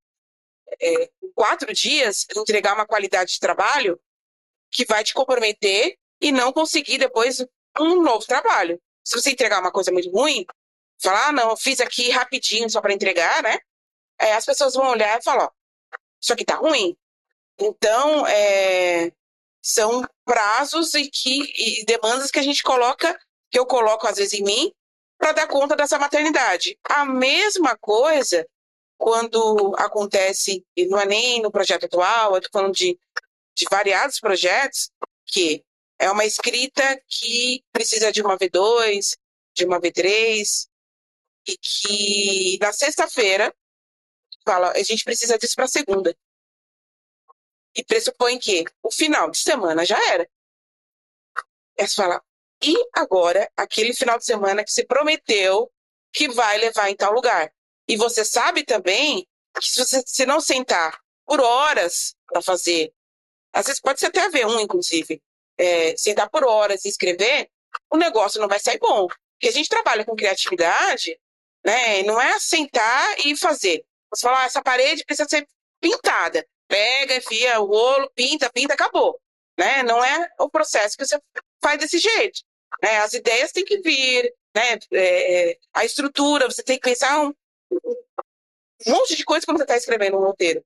é, 0.82 1.10
quatro 1.34 1.72
dias, 1.74 2.26
entregar 2.36 2.74
uma 2.74 2.88
qualidade 2.88 3.34
de 3.34 3.40
trabalho 3.40 4.00
que 4.72 4.86
vai 4.86 5.04
te 5.04 5.14
comprometer 5.14 5.98
e 6.20 6.32
não 6.32 6.52
conseguir 6.52 6.98
depois 6.98 7.46
um 7.80 8.02
novo 8.02 8.26
trabalho. 8.26 8.82
Se 9.04 9.16
você 9.16 9.32
entregar 9.32 9.62
uma 9.62 9.72
coisa 9.72 9.92
muito 9.92 10.10
ruim, 10.10 10.46
falar, 11.02 11.28
ah, 11.28 11.32
não, 11.32 11.50
eu 11.52 11.58
fiz 11.58 11.80
aqui 11.80 12.10
rapidinho 12.10 12.70
só 12.70 12.82
para 12.82 12.94
entregar, 12.94 13.44
né? 13.44 13.60
É, 14.20 14.34
as 14.34 14.46
pessoas 14.46 14.74
vão 14.74 14.90
olhar 14.90 15.20
e 15.20 15.24
falar, 15.24 15.46
ó, 15.46 15.52
isso 16.22 16.34
aqui 16.34 16.44
tá 16.44 16.56
ruim. 16.56 16.98
Então, 17.60 18.26
é, 18.28 19.12
são 19.66 20.08
prazos 20.24 20.94
e, 20.94 21.10
que, 21.10 21.42
e 21.58 21.86
demandas 21.86 22.30
que 22.30 22.38
a 22.38 22.44
gente 22.44 22.62
coloca, 22.62 23.20
que 23.50 23.58
eu 23.58 23.66
coloco 23.66 24.06
às 24.06 24.18
vezes 24.18 24.40
em 24.40 24.44
mim, 24.44 24.72
para 25.18 25.32
dar 25.32 25.48
conta 25.48 25.76
dessa 25.76 25.98
maternidade. 25.98 26.78
A 26.88 27.04
mesma 27.04 27.76
coisa 27.76 28.48
quando 28.96 29.74
acontece, 29.80 30.64
e 30.78 30.86
não 30.86 31.00
é 31.00 31.06
nem 31.08 31.42
no 31.42 31.52
projeto 31.52 31.86
atual, 31.86 32.34
eu 32.34 32.38
estou 32.38 32.52
falando 32.54 32.76
de, 32.76 32.98
de 33.56 33.66
variados 33.70 34.20
projetos, 34.20 34.92
que 35.26 35.64
é 35.98 36.12
uma 36.12 36.26
escrita 36.26 37.02
que 37.08 37.64
precisa 37.72 38.12
de 38.12 38.22
uma 38.22 38.38
V2, 38.38 39.18
de 39.56 39.66
uma 39.66 39.82
V3, 39.82 40.68
e 41.48 41.58
que 41.58 42.60
na 42.62 42.72
sexta-feira 42.72 43.52
fala, 44.46 44.74
a 44.74 44.84
gente 44.84 45.04
precisa 45.04 45.40
disso 45.40 45.56
para 45.56 45.68
segunda. 45.68 46.16
E 47.76 47.84
pressupõe 47.84 48.40
que 48.40 48.64
o 48.82 48.92
final 48.92 49.30
de 49.30 49.38
semana 49.38 49.86
já 49.86 49.98
era. 50.14 50.28
É 51.78 51.88
fala, 51.88 52.24
e 52.64 52.74
agora 52.94 53.52
aquele 53.58 53.94
final 53.94 54.18
de 54.18 54.26
semana 54.26 54.64
que 54.64 54.72
se 54.72 54.86
prometeu 54.86 55.72
que 56.14 56.30
vai 56.30 56.58
levar 56.58 56.90
em 56.90 56.96
tal 56.96 57.12
lugar? 57.12 57.52
E 57.88 57.98
você 57.98 58.24
sabe 58.24 58.64
também 58.64 59.28
que 59.60 59.68
se 59.68 59.80
você 59.80 60.02
se 60.06 60.26
não 60.26 60.40
sentar 60.40 60.98
por 61.26 61.42
horas 61.42 62.16
para 62.28 62.42
fazer, 62.42 62.94
às 63.54 63.66
vezes 63.66 63.82
pode 63.82 64.00
ser 64.00 64.08
até 64.08 64.22
haver 64.22 64.48
um, 64.48 64.60
inclusive, 64.60 65.22
é, 65.58 65.96
sentar 65.98 66.30
por 66.30 66.46
horas 66.46 66.86
e 66.86 66.90
escrever, 66.90 67.50
o 67.92 67.98
negócio 67.98 68.40
não 68.40 68.48
vai 68.48 68.60
sair 68.60 68.80
bom. 68.80 69.08
Porque 69.08 69.50
a 69.50 69.52
gente 69.52 69.70
trabalha 69.70 70.06
com 70.06 70.16
criatividade, 70.16 71.20
né? 71.66 72.04
Não 72.04 72.22
é 72.22 72.40
sentar 72.40 73.26
e 73.26 73.36
fazer. 73.36 73.86
Você 74.14 74.22
fala, 74.22 74.44
ah, 74.44 74.46
essa 74.46 74.62
parede 74.62 75.04
precisa 75.04 75.28
ser 75.28 75.48
pintada. 75.80 76.46
Pega, 76.68 77.18
enfia 77.18 77.60
o 77.60 77.66
rolo, 77.66 78.10
pinta, 78.16 78.50
pinta, 78.52 78.74
acabou. 78.74 79.20
Né? 79.58 79.84
Não 79.84 80.04
é 80.04 80.30
o 80.40 80.50
processo 80.50 80.98
que 80.98 81.06
você 81.06 81.20
faz 81.64 81.80
desse 81.80 81.98
jeito. 81.98 82.42
Né? 82.82 82.98
As 82.98 83.14
ideias 83.14 83.52
têm 83.52 83.64
que 83.64 83.80
vir, 83.80 84.34
né? 84.56 84.80
É, 84.94 85.58
a 85.74 85.86
estrutura, 85.86 86.50
você 86.50 86.64
tem 86.64 86.78
que 86.78 86.90
pensar 86.90 87.22
um, 87.22 87.34
um 87.72 88.92
monte 88.92 89.16
de 89.16 89.24
coisa 89.24 89.46
quando 89.46 89.58
você 89.58 89.64
está 89.64 89.78
escrevendo 89.78 90.18
um 90.18 90.22
roteiro. 90.22 90.64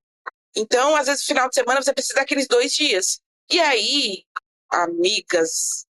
Então, 0.56 0.96
às 0.96 1.06
vezes, 1.06 1.22
no 1.22 1.28
final 1.28 1.48
de 1.48 1.54
semana, 1.54 1.82
você 1.82 1.92
precisa 1.92 2.14
daqueles 2.14 2.48
dois 2.48 2.72
dias. 2.72 3.20
E 3.50 3.60
aí, 3.60 4.24
amigas, 4.68 5.86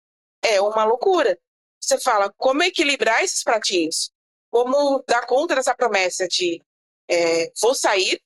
é 0.41 0.61
uma 0.61 0.86
loucura. 0.86 1.38
Você 1.80 1.99
fala, 1.99 2.34
como 2.38 2.64
equilibrar 2.64 3.23
esses 3.23 3.44
pratinhos? 3.44 4.11
Como 4.49 5.03
dar 5.07 5.26
conta 5.26 5.56
dessa 5.56 5.76
promessa 5.76 6.27
de 6.27 6.61
é, 7.10 7.52
vou 7.61 7.76
sair, 7.76 8.22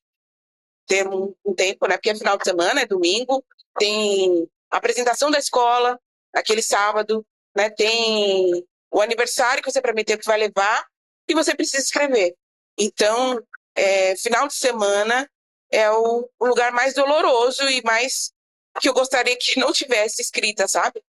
ter 0.89 1.07
um, 1.07 1.33
um, 1.45 1.53
tempo, 1.53 1.87
né? 1.87 1.95
Porque 1.95 2.09
é 2.09 2.15
final 2.15 2.35
de 2.35 2.43
semana, 2.43 2.81
é 2.81 2.85
domingo, 2.85 3.45
tem 3.77 4.49
apresentação 4.71 5.29
da 5.29 5.37
escola, 5.37 5.99
aquele 6.33 6.63
sábado, 6.63 7.23
né? 7.55 7.69
Tem 7.69 8.65
o 8.91 8.99
aniversário 8.99 9.61
que 9.61 9.71
você 9.71 9.79
prometeu 9.79 10.17
que 10.17 10.25
vai 10.25 10.39
levar 10.39 10.85
e 11.27 11.35
você 11.35 11.55
precisa 11.55 11.83
escrever. 11.83 12.35
Então, 12.77 13.39
é, 13.75 14.15
final 14.17 14.47
de 14.47 14.55
semana 14.55 15.29
é 15.71 15.91
o, 15.91 16.27
o, 16.39 16.45
lugar 16.47 16.71
mais 16.71 16.95
doloroso 16.95 17.69
e 17.69 17.83
mais 17.83 18.33
que 18.81 18.89
eu 18.89 18.93
gostaria 18.93 19.37
que 19.37 19.59
não 19.59 19.71
tivesse 19.71 20.23
escrita, 20.23 20.67
sabe? 20.67 21.03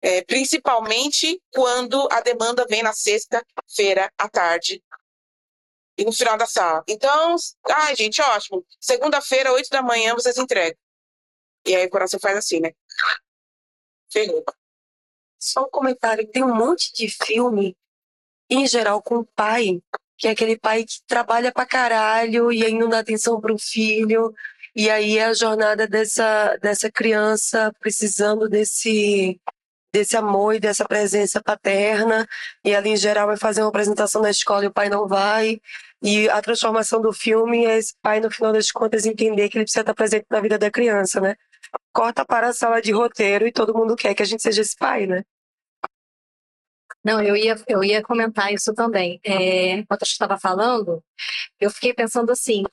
É, 0.00 0.22
principalmente 0.22 1.42
quando 1.52 2.08
a 2.10 2.20
demanda 2.22 2.64
vem 2.66 2.82
na 2.82 2.94
sexta-feira 2.94 4.10
à 4.16 4.28
tarde 4.28 4.82
no 6.04 6.12
final 6.12 6.36
da 6.36 6.46
sala. 6.46 6.82
Então, 6.86 7.36
ai, 7.68 7.96
gente, 7.96 8.20
ótimo. 8.20 8.64
Segunda-feira, 8.80 9.52
oito 9.52 9.70
da 9.70 9.82
manhã, 9.82 10.14
vocês 10.14 10.36
entregam. 10.36 10.78
E 11.66 11.74
aí 11.74 11.86
o 11.86 11.90
coração 11.90 12.20
faz 12.20 12.36
assim, 12.36 12.60
né? 12.60 12.72
Ferrou. 14.10 14.44
Só 15.38 15.64
um 15.64 15.70
comentário: 15.70 16.26
tem 16.30 16.42
um 16.42 16.54
monte 16.54 16.92
de 16.92 17.08
filme, 17.08 17.76
em 18.50 18.66
geral, 18.66 19.02
com 19.02 19.24
pai 19.24 19.80
que 20.18 20.26
é 20.26 20.32
aquele 20.32 20.58
pai 20.58 20.84
que 20.84 20.96
trabalha 21.06 21.52
pra 21.52 21.64
caralho 21.64 22.52
e 22.52 22.64
aí 22.64 22.74
não 22.76 22.88
dá 22.88 22.98
atenção 22.98 23.40
pro 23.40 23.56
filho. 23.56 24.34
E 24.74 24.90
aí 24.90 25.16
é 25.16 25.26
a 25.26 25.34
jornada 25.34 25.86
dessa, 25.86 26.56
dessa 26.56 26.90
criança 26.90 27.72
precisando 27.80 28.48
desse, 28.48 29.40
desse 29.92 30.16
amor 30.16 30.54
e 30.54 30.60
dessa 30.60 30.84
presença 30.84 31.42
paterna, 31.42 32.28
e 32.64 32.74
ali 32.74 32.90
em 32.90 32.96
geral 32.96 33.26
vai 33.26 33.36
fazer 33.36 33.62
uma 33.62 33.68
apresentação 33.68 34.22
na 34.22 34.30
escola 34.30 34.64
e 34.64 34.68
o 34.68 34.72
pai 34.72 34.88
não 34.88 35.08
vai, 35.08 35.60
e 36.02 36.28
a 36.28 36.40
transformação 36.40 37.00
do 37.00 37.12
filme 37.12 37.66
é 37.66 37.76
esse 37.76 37.94
pai, 38.00 38.20
no 38.20 38.30
final 38.30 38.52
das 38.52 38.70
contas, 38.70 39.04
entender 39.04 39.48
que 39.48 39.58
ele 39.58 39.64
precisa 39.64 39.80
estar 39.80 39.94
presente 39.94 40.26
na 40.30 40.40
vida 40.40 40.58
da 40.58 40.70
criança, 40.70 41.20
né? 41.20 41.34
Corta 41.92 42.24
para 42.24 42.48
a 42.48 42.52
sala 42.52 42.80
de 42.80 42.92
roteiro 42.92 43.46
e 43.46 43.52
todo 43.52 43.74
mundo 43.76 43.96
quer 43.96 44.14
que 44.14 44.22
a 44.22 44.26
gente 44.26 44.42
seja 44.42 44.62
esse 44.62 44.76
pai, 44.76 45.06
né? 45.06 45.24
Não, 47.04 47.22
eu 47.22 47.36
ia, 47.36 47.56
eu 47.66 47.82
ia 47.82 48.02
comentar 48.02 48.52
isso 48.52 48.72
também. 48.74 49.20
É, 49.24 49.72
enquanto 49.72 50.02
eu 50.02 50.06
estava 50.06 50.38
falando, 50.38 51.02
eu 51.60 51.70
fiquei 51.70 51.92
pensando 51.94 52.30
assim: 52.30 52.64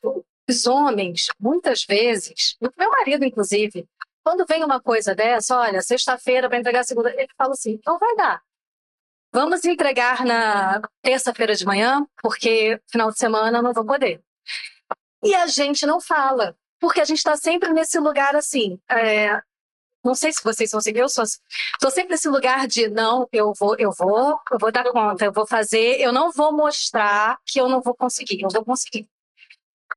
os 0.50 0.68
homens, 0.68 1.28
muitas 1.40 1.84
vezes, 1.84 2.56
meu 2.78 2.90
marido, 2.92 3.26
inclusive, 3.26 3.88
quando 4.24 4.46
vem 4.46 4.64
uma 4.64 4.82
coisa 4.82 5.16
dessa, 5.16 5.58
olha, 5.58 5.82
sexta-feira 5.82 6.50
para 6.50 6.60
entregar 6.60 6.84
segunda, 6.84 7.12
ele 7.12 7.30
fala 7.38 7.54
assim: 7.54 7.80
não 7.86 7.98
vai 7.98 8.16
dar. 8.16 8.42
Vamos 9.36 9.66
entregar 9.66 10.24
na 10.24 10.82
terça-feira 11.02 11.54
de 11.54 11.66
manhã, 11.66 12.08
porque 12.24 12.80
final 12.90 13.12
de 13.12 13.18
semana 13.18 13.62
não 13.62 13.74
vou 13.74 13.86
poder. 13.86 14.24
E 15.22 15.36
a 15.36 15.46
gente 15.48 15.86
não 15.86 16.00
fala, 16.00 16.56
porque 16.80 17.02
a 17.02 17.04
gente 17.04 17.18
está 17.18 17.36
sempre 17.36 17.74
nesse 17.74 18.00
lugar 18.00 18.34
assim. 18.34 18.80
É, 18.90 19.42
não 20.06 20.16
sei 20.16 20.32
se 20.32 20.42
vocês 20.42 20.70
são 20.70 20.78
assim, 20.78 20.92
eu 20.96 21.10
sou 21.10 21.26
Estou 21.26 21.92
sempre 21.92 22.12
nesse 22.12 22.30
lugar 22.30 22.66
de 22.66 22.88
não, 22.88 23.28
eu 23.30 23.52
vou, 23.60 23.76
eu 23.78 23.92
vou, 23.92 24.40
eu 24.50 24.58
vou 24.58 24.72
dar 24.72 24.90
conta, 24.90 25.26
eu 25.26 25.34
vou 25.34 25.46
fazer, 25.46 26.00
eu 26.00 26.14
não 26.14 26.32
vou 26.32 26.54
mostrar 26.54 27.38
que 27.46 27.60
eu 27.60 27.68
não 27.68 27.82
vou 27.82 27.94
conseguir, 27.94 28.42
eu 28.42 28.50
vou 28.50 28.64
conseguir. 28.64 29.06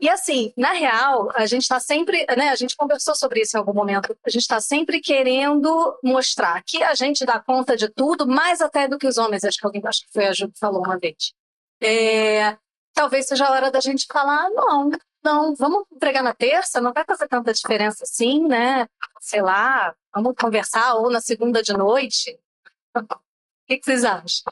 E 0.01 0.09
assim, 0.09 0.53
na 0.57 0.73
real, 0.73 1.29
a 1.35 1.45
gente 1.45 1.63
está 1.63 1.81
sempre, 1.81 2.25
né? 2.37 2.51
A 2.51 2.55
gente 2.55 2.77
conversou 2.77 3.17
sobre 3.17 3.41
isso 3.41 3.57
em 3.57 3.59
algum 3.59 3.75
momento. 3.75 4.17
A 4.25 4.31
gente 4.31 4.43
está 4.43 4.61
sempre 4.61 5.01
querendo 5.01 5.99
mostrar 6.05 6.63
que 6.65 6.83
a 6.83 6.95
gente 6.95 7.27
dá 7.27 7.41
conta 7.41 7.77
de 7.77 7.89
tudo, 7.89 8.27
mais 8.27 8.61
até 8.61 8.87
do 8.87 8.97
que 8.97 9.09
os 9.09 9.19
homens. 9.19 9.43
Acho 9.43 9.59
que 9.59 9.67
alguém, 9.67 9.83
acho 9.85 10.03
que 10.07 10.13
foi 10.13 10.27
a 10.27 10.33
Ju 10.33 10.49
que 10.51 10.59
falou 10.59 10.85
uma 10.85 10.97
vez. 10.99 11.33
É, 11.81 12.57
talvez 12.95 13.27
seja 13.27 13.47
a 13.47 13.51
hora 13.51 13.71
da 13.73 13.81
gente 13.81 14.07
falar, 14.11 14.49
não, 14.51 14.91
não, 15.25 15.55
vamos 15.57 15.85
entregar 15.93 16.23
na 16.23 16.35
terça, 16.35 16.81
não 16.81 16.93
vai 16.93 17.05
fazer 17.05 17.27
tanta 17.27 17.53
diferença 17.53 18.05
assim, 18.05 18.47
né? 18.47 18.89
Sei 19.21 19.43
lá, 19.43 19.95
vamos 20.15 20.35
conversar 20.41 20.95
ou 20.95 21.11
na 21.11 21.21
segunda 21.21 21.63
de 21.63 21.73
noite. 21.73 22.39
O 23.69 23.71
que, 23.71 23.81
que 23.81 23.85
vocês 23.85 24.03
acham? 24.03 24.51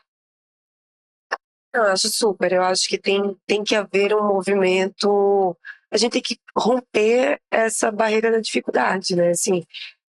Eu 1.77 1.85
acho 1.85 2.09
super. 2.09 2.53
Eu 2.53 2.62
acho 2.62 2.89
que 2.89 2.98
tem, 2.98 3.36
tem 3.47 3.62
que 3.62 3.74
haver 3.74 4.15
um 4.15 4.27
movimento. 4.27 5.57
A 5.90 5.97
gente 5.97 6.12
tem 6.12 6.23
que 6.23 6.39
romper 6.57 7.40
essa 7.51 7.90
barreira 7.90 8.31
da 8.31 8.40
dificuldade, 8.40 9.15
né? 9.15 9.31
Assim, 9.31 9.65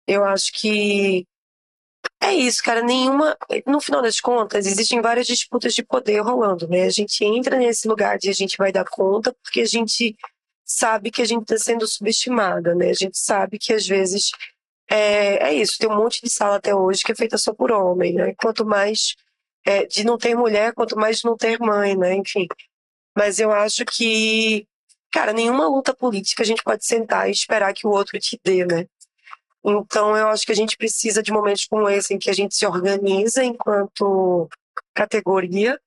eu 0.07 0.23
acho 0.23 0.51
que 0.53 1.27
é 2.21 2.33
isso, 2.33 2.63
cara. 2.63 2.81
Nenhuma. 2.81 3.37
No 3.65 3.81
final 3.81 4.01
das 4.01 4.19
contas, 4.19 4.65
existem 4.65 5.01
várias 5.01 5.27
disputas 5.27 5.73
de 5.73 5.83
poder 5.83 6.21
rolando, 6.21 6.67
né? 6.67 6.83
A 6.83 6.89
gente 6.89 7.23
entra 7.23 7.57
nesse 7.57 7.87
lugar 7.87 8.17
de 8.17 8.29
a 8.29 8.33
gente 8.33 8.57
vai 8.57 8.71
dar 8.71 8.85
conta 8.85 9.35
porque 9.43 9.61
a 9.61 9.65
gente 9.65 10.15
sabe 10.65 11.11
que 11.11 11.21
a 11.21 11.25
gente 11.25 11.41
está 11.41 11.57
sendo 11.57 11.87
subestimada, 11.87 12.75
né? 12.75 12.89
A 12.89 12.93
gente 12.93 13.17
sabe 13.17 13.57
que 13.57 13.73
às 13.73 13.87
vezes 13.87 14.31
é, 14.89 15.49
é 15.49 15.53
isso. 15.53 15.77
Tem 15.79 15.89
um 15.89 15.95
monte 15.95 16.21
de 16.21 16.29
sala 16.29 16.55
até 16.57 16.73
hoje 16.75 17.03
que 17.03 17.11
é 17.11 17.15
feita 17.15 17.37
só 17.37 17.53
por 17.53 17.71
homem, 17.71 18.13
né? 18.13 18.33
Quanto 18.37 18.65
mais 18.65 19.15
é, 19.65 19.85
de 19.85 20.03
não 20.03 20.17
ter 20.17 20.35
mulher, 20.35 20.73
quanto 20.73 20.97
mais 20.97 21.19
de 21.19 21.25
não 21.25 21.37
ter 21.37 21.59
mãe, 21.59 21.95
né? 21.95 22.15
Enfim. 22.15 22.47
Mas 23.17 23.39
eu 23.39 23.51
acho 23.51 23.85
que, 23.85 24.67
cara, 25.11 25.33
nenhuma 25.33 25.67
luta 25.67 25.93
política 25.93 26.43
a 26.43 26.45
gente 26.45 26.63
pode 26.63 26.85
sentar 26.85 27.27
e 27.29 27.31
esperar 27.31 27.73
que 27.73 27.87
o 27.87 27.91
outro 27.91 28.19
te 28.19 28.39
dê, 28.43 28.65
né? 28.65 28.87
Então 29.63 30.15
eu 30.15 30.29
acho 30.29 30.45
que 30.45 30.51
a 30.51 30.55
gente 30.55 30.77
precisa 30.77 31.21
de 31.21 31.31
momentos 31.31 31.65
como 31.65 31.89
esse 31.89 32.13
em 32.13 32.19
que 32.19 32.29
a 32.29 32.33
gente 32.33 32.55
se 32.55 32.65
organiza 32.65 33.43
enquanto 33.43 34.49
categoria 34.93 35.79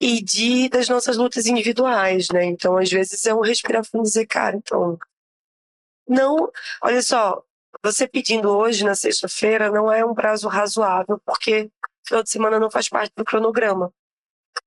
e 0.00 0.22
de 0.22 0.68
das 0.68 0.88
nossas 0.88 1.16
lutas 1.16 1.46
individuais, 1.46 2.28
né? 2.32 2.44
Então, 2.44 2.76
às 2.76 2.90
vezes 2.90 3.24
é 3.26 3.34
um 3.34 3.40
respirar 3.40 3.84
fundo 3.84 4.04
e 4.04 4.08
dizer, 4.08 4.26
cara, 4.26 4.56
então 4.56 4.98
não, 6.08 6.50
olha 6.82 7.02
só, 7.02 7.42
você 7.82 8.06
pedindo 8.06 8.50
hoje 8.50 8.84
na 8.84 8.94
sexta-feira 8.94 9.70
não 9.70 9.92
é 9.92 10.04
um 10.04 10.14
prazo 10.14 10.48
razoável, 10.48 11.20
porque 11.24 11.70
final 12.04 12.22
de 12.22 12.30
semana 12.30 12.58
não 12.58 12.70
faz 12.70 12.88
parte 12.88 13.12
do 13.16 13.24
cronograma. 13.24 13.92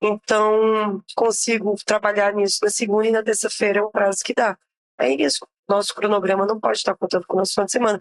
Então, 0.02 1.04
consigo 1.16 1.76
trabalhar 1.86 2.34
nisso 2.34 2.60
na 2.64 2.70
segunda 2.70 3.08
e 3.08 3.12
na 3.12 3.24
terça-feira 3.24 3.80
é 3.80 3.84
um 3.84 3.92
prazo 3.92 4.24
que 4.24 4.34
dá. 4.34 4.58
É 4.98 5.10
isso. 5.10 5.46
Nosso 5.68 5.94
cronograma 5.94 6.46
não 6.46 6.60
pode 6.60 6.78
estar 6.78 6.96
contando 6.96 7.26
com 7.26 7.36
o 7.36 7.40
nosso 7.40 7.54
final 7.54 7.66
de 7.66 7.72
semana. 7.72 8.00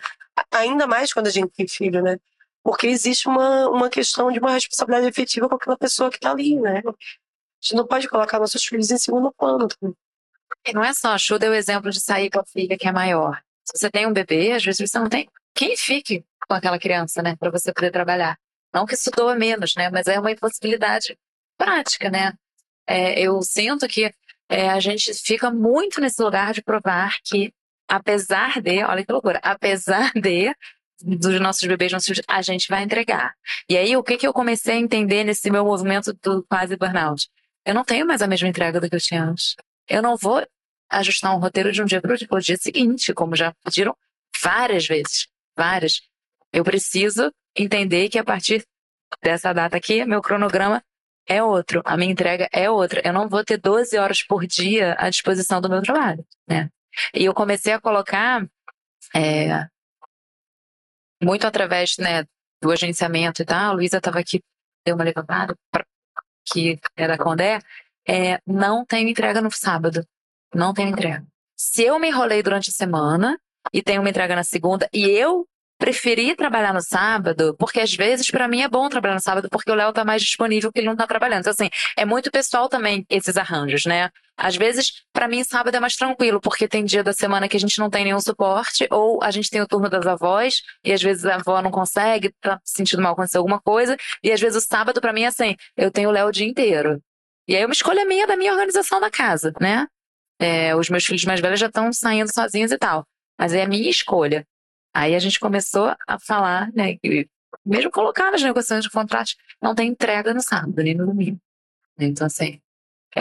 Ainda 0.50 0.86
mais 0.86 1.12
quando 1.12 1.26
a 1.26 1.30
gente 1.30 1.50
tem 1.50 1.66
filho, 1.66 2.02
né? 2.02 2.18
Porque 2.62 2.86
existe 2.86 3.28
uma, 3.28 3.68
uma 3.68 3.90
questão 3.90 4.30
de 4.30 4.38
uma 4.38 4.52
responsabilidade 4.52 5.06
efetiva 5.06 5.48
com 5.48 5.56
aquela 5.56 5.76
pessoa 5.76 6.10
que 6.10 6.16
está 6.16 6.30
ali, 6.30 6.58
né? 6.58 6.82
gente 7.64 7.76
não 7.76 7.86
pode 7.86 8.08
colocar 8.08 8.38
nossos 8.38 8.62
filhos 8.62 8.90
em 8.90 8.98
segundo 8.98 9.32
plano. 9.32 9.66
E 10.66 10.72
não 10.72 10.84
é 10.84 10.92
só, 10.92 11.12
a 11.12 11.18
Chu 11.18 11.38
deu 11.38 11.52
o 11.52 11.54
exemplo 11.54 11.90
de 11.90 12.00
sair 12.00 12.30
com 12.30 12.40
a 12.40 12.44
filha 12.44 12.76
que 12.76 12.86
é 12.86 12.92
maior. 12.92 13.42
Se 13.64 13.78
você 13.78 13.90
tem 13.90 14.06
um 14.06 14.12
bebê, 14.12 14.52
às 14.52 14.62
vezes 14.62 14.90
você 14.90 14.98
não 14.98 15.08
tem 15.08 15.28
quem 15.54 15.76
fique 15.76 16.24
com 16.46 16.54
aquela 16.54 16.78
criança, 16.78 17.22
né, 17.22 17.36
para 17.36 17.50
você 17.50 17.72
poder 17.72 17.90
trabalhar. 17.90 18.38
Não 18.74 18.84
que 18.86 18.94
isso 18.94 19.10
doa 19.10 19.36
menos, 19.36 19.74
né, 19.76 19.88
mas 19.90 20.06
é 20.06 20.18
uma 20.18 20.32
impossibilidade 20.32 21.16
prática, 21.56 22.10
né. 22.10 22.32
É, 22.86 23.20
eu 23.20 23.40
sinto 23.42 23.86
que 23.88 24.12
é, 24.48 24.68
a 24.68 24.80
gente 24.80 25.14
fica 25.14 25.50
muito 25.50 26.00
nesse 26.00 26.22
lugar 26.22 26.52
de 26.52 26.62
provar 26.62 27.16
que, 27.24 27.52
apesar 27.88 28.60
de, 28.60 28.82
olha 28.82 29.04
que 29.04 29.12
loucura, 29.12 29.40
apesar 29.42 30.12
de 30.12 30.54
dos 31.04 31.40
nossos 31.40 31.66
bebês, 31.66 31.92
nossos 31.92 32.06
filhos, 32.06 32.24
a 32.26 32.40
gente 32.40 32.68
vai 32.68 32.82
entregar. 32.82 33.34
E 33.68 33.76
aí, 33.76 33.96
o 33.96 34.02
que, 34.02 34.16
que 34.16 34.26
eu 34.26 34.32
comecei 34.32 34.74
a 34.74 34.78
entender 34.78 35.24
nesse 35.24 35.50
meu 35.50 35.64
movimento 35.64 36.12
do 36.22 36.44
quase 36.44 36.76
burnout? 36.76 37.28
Eu 37.64 37.74
não 37.74 37.84
tenho 37.84 38.06
mais 38.06 38.22
a 38.22 38.26
mesma 38.26 38.48
entrega 38.48 38.80
do 38.80 38.88
que 38.88 38.94
eu 38.94 39.00
tinha 39.00 39.22
antes. 39.22 39.54
Eu 39.88 40.02
não 40.02 40.16
vou 40.16 40.46
ajustar 40.90 41.34
um 41.34 41.40
roteiro 41.40 41.72
de 41.72 41.82
um 41.82 41.84
dia 41.84 42.00
para 42.00 42.14
o 42.14 42.40
dia 42.40 42.56
seguinte, 42.56 43.12
como 43.12 43.34
já 43.34 43.52
pediram 43.64 43.96
várias 44.42 44.86
vezes. 44.86 45.28
Várias. 45.56 46.00
Eu 46.54 46.62
preciso 46.62 47.32
entender 47.56 48.08
que 48.08 48.16
a 48.16 48.22
partir 48.22 48.64
dessa 49.20 49.52
data 49.52 49.76
aqui, 49.76 50.04
meu 50.04 50.22
cronograma 50.22 50.80
é 51.26 51.42
outro, 51.42 51.82
a 51.84 51.96
minha 51.96 52.12
entrega 52.12 52.48
é 52.52 52.70
outra. 52.70 53.02
Eu 53.04 53.12
não 53.12 53.28
vou 53.28 53.44
ter 53.44 53.58
12 53.58 53.98
horas 53.98 54.22
por 54.22 54.46
dia 54.46 54.94
à 54.96 55.10
disposição 55.10 55.60
do 55.60 55.68
meu 55.68 55.82
trabalho, 55.82 56.24
né? 56.48 56.70
E 57.12 57.24
eu 57.24 57.34
comecei 57.34 57.72
a 57.72 57.80
colocar 57.80 58.46
é, 59.12 59.66
muito 61.20 61.44
através 61.44 61.96
né, 61.98 62.24
do 62.62 62.70
agenciamento 62.70 63.42
e 63.42 63.44
tal. 63.44 63.72
A 63.72 63.74
Luísa 63.74 63.96
estava 63.98 64.20
aqui, 64.20 64.40
deu 64.86 64.94
uma 64.94 65.02
levantada, 65.04 65.56
que 66.52 66.78
é 66.96 67.08
da 67.08 67.18
Condé, 67.18 67.58
é, 68.06 68.38
não 68.46 68.86
tenho 68.86 69.08
entrega 69.08 69.40
no 69.40 69.50
sábado. 69.50 70.06
Não 70.54 70.72
tenho 70.72 70.90
entrega. 70.90 71.26
Se 71.56 71.82
eu 71.82 71.98
me 71.98 72.10
enrolei 72.10 72.44
durante 72.44 72.70
a 72.70 72.72
semana 72.72 73.36
e 73.72 73.82
tenho 73.82 74.02
uma 74.02 74.10
entrega 74.10 74.36
na 74.36 74.44
segunda 74.44 74.88
e 74.92 75.04
eu 75.04 75.48
preferi 75.78 76.34
trabalhar 76.36 76.72
no 76.72 76.82
sábado, 76.82 77.54
porque 77.58 77.80
às 77.80 77.92
vezes 77.94 78.30
para 78.30 78.48
mim 78.48 78.62
é 78.62 78.68
bom 78.68 78.88
trabalhar 78.88 79.14
no 79.14 79.20
sábado 79.20 79.48
porque 79.50 79.70
o 79.70 79.74
Léo 79.74 79.92
tá 79.92 80.04
mais 80.04 80.22
disponível 80.22 80.72
que 80.72 80.78
ele 80.80 80.86
não 80.86 80.96
tá 80.96 81.06
trabalhando. 81.06 81.40
Então, 81.40 81.52
assim, 81.52 81.68
é 81.96 82.04
muito 82.04 82.30
pessoal 82.30 82.68
também 82.68 83.04
esses 83.10 83.36
arranjos, 83.36 83.84
né? 83.84 84.10
Às 84.36 84.56
vezes, 84.56 85.04
para 85.12 85.28
mim, 85.28 85.44
sábado 85.44 85.76
é 85.76 85.80
mais 85.80 85.94
tranquilo, 85.94 86.40
porque 86.40 86.66
tem 86.66 86.84
dia 86.84 87.04
da 87.04 87.12
semana 87.12 87.48
que 87.48 87.56
a 87.56 87.60
gente 87.60 87.78
não 87.78 87.88
tem 87.88 88.04
nenhum 88.04 88.20
suporte, 88.20 88.86
ou 88.90 89.22
a 89.22 89.30
gente 89.30 89.48
tem 89.48 89.60
o 89.60 89.66
turno 89.66 89.88
das 89.88 90.06
avós, 90.06 90.62
e 90.84 90.92
às 90.92 91.00
vezes 91.00 91.24
a 91.24 91.36
avó 91.36 91.62
não 91.62 91.70
consegue, 91.70 92.34
tá 92.40 92.60
sentindo 92.64 93.02
mal 93.02 93.12
acontecer 93.12 93.38
alguma 93.38 93.60
coisa, 93.60 93.96
e 94.22 94.32
às 94.32 94.40
vezes 94.40 94.64
o 94.64 94.66
sábado 94.66 95.00
para 95.00 95.12
mim 95.12 95.22
é 95.22 95.28
assim, 95.28 95.54
eu 95.76 95.90
tenho 95.90 96.08
o 96.08 96.12
Léo 96.12 96.28
o 96.28 96.32
dia 96.32 96.46
inteiro. 96.46 97.00
E 97.46 97.54
aí 97.54 97.62
é 97.62 97.66
uma 97.66 97.72
escolha 97.72 98.04
minha 98.04 98.26
da 98.26 98.36
minha 98.36 98.52
organização 98.52 99.00
da 99.00 99.10
casa, 99.10 99.52
né? 99.60 99.86
É, 100.40 100.74
os 100.74 100.90
meus 100.90 101.04
filhos 101.04 101.24
mais 101.24 101.40
velhos 101.40 101.60
já 101.60 101.66
estão 101.66 101.92
saindo 101.92 102.32
sozinhos 102.32 102.72
e 102.72 102.78
tal. 102.78 103.06
Mas 103.38 103.52
é 103.52 103.62
a 103.62 103.68
minha 103.68 103.88
escolha. 103.88 104.44
Aí 104.94 105.14
a 105.16 105.18
gente 105.18 105.40
começou 105.40 105.94
a 106.06 106.18
falar, 106.20 106.70
né, 106.72 106.96
mesmo 107.66 107.90
colocar 107.90 108.30
nas 108.30 108.42
negociações 108.42 108.84
de 108.84 108.90
contratos, 108.90 109.36
não 109.60 109.74
tem 109.74 109.88
entrega 109.88 110.32
no 110.32 110.40
sábado 110.40 110.80
nem 110.82 110.94
no 110.94 111.06
domingo. 111.06 111.40
Então, 111.98 112.26
assim, 112.26 112.60
é, 113.16 113.20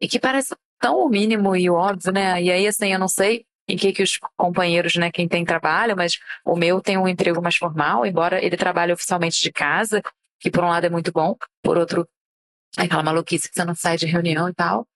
e 0.00 0.08
que 0.08 0.18
parece 0.18 0.54
tão 0.80 0.98
o 0.98 1.08
mínimo 1.08 1.54
e 1.54 1.70
óbvio, 1.70 2.12
né? 2.12 2.42
E 2.42 2.50
aí, 2.50 2.66
assim, 2.66 2.92
eu 2.92 2.98
não 2.98 3.08
sei 3.08 3.44
em 3.68 3.76
que, 3.76 3.92
que 3.92 4.02
os 4.02 4.18
companheiros, 4.36 4.94
né, 4.96 5.12
quem 5.12 5.28
tem 5.28 5.44
trabalho, 5.44 5.96
mas 5.96 6.18
o 6.44 6.56
meu 6.56 6.80
tem 6.80 6.98
um 6.98 7.06
emprego 7.06 7.40
mais 7.40 7.56
formal, 7.56 8.04
embora 8.04 8.44
ele 8.44 8.56
trabalhe 8.56 8.92
oficialmente 8.92 9.40
de 9.40 9.52
casa, 9.52 10.02
que 10.40 10.50
por 10.50 10.64
um 10.64 10.68
lado 10.68 10.86
é 10.86 10.90
muito 10.90 11.12
bom, 11.12 11.36
por 11.62 11.78
outro, 11.78 12.08
é 12.76 12.82
aquela 12.82 13.02
maluquice 13.02 13.48
que 13.48 13.54
você 13.54 13.64
não 13.64 13.74
sai 13.74 13.96
de 13.96 14.06
reunião 14.06 14.48
e 14.48 14.54
tal. 14.54 14.88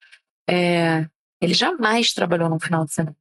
É, 0.48 1.06
ele 1.40 1.54
jamais 1.54 2.12
trabalhou 2.12 2.48
no 2.48 2.58
final 2.58 2.84
de 2.84 2.92
semana. 2.92 3.16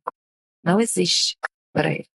Não 0.63 0.79
existe 0.79 1.37
para 1.71 1.91
ele 1.91 2.12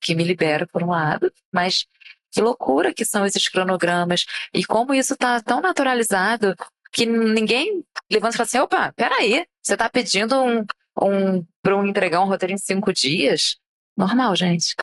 que 0.00 0.14
me 0.14 0.24
libera 0.24 0.66
por 0.66 0.82
um 0.82 0.90
lado, 0.90 1.32
mas 1.52 1.86
que 2.30 2.40
loucura 2.40 2.94
que 2.94 3.04
são 3.04 3.26
esses 3.26 3.48
cronogramas 3.48 4.24
e 4.54 4.64
como 4.64 4.94
isso 4.94 5.14
está 5.14 5.40
tão 5.40 5.60
naturalizado 5.60 6.54
que 6.92 7.06
ninguém 7.06 7.84
levanta 8.10 8.34
e 8.34 8.38
fala 8.38 8.46
assim, 8.46 8.58
opa, 8.58 8.92
peraí, 8.92 9.46
você 9.62 9.74
está 9.74 9.88
pedindo 9.88 10.42
um, 10.42 10.64
um, 11.00 11.46
para 11.62 11.76
um 11.76 11.86
entregar 11.86 12.20
um 12.20 12.26
roteiro 12.26 12.54
em 12.54 12.58
cinco 12.58 12.92
dias? 12.92 13.56
Normal, 13.96 14.34
gente. 14.36 14.74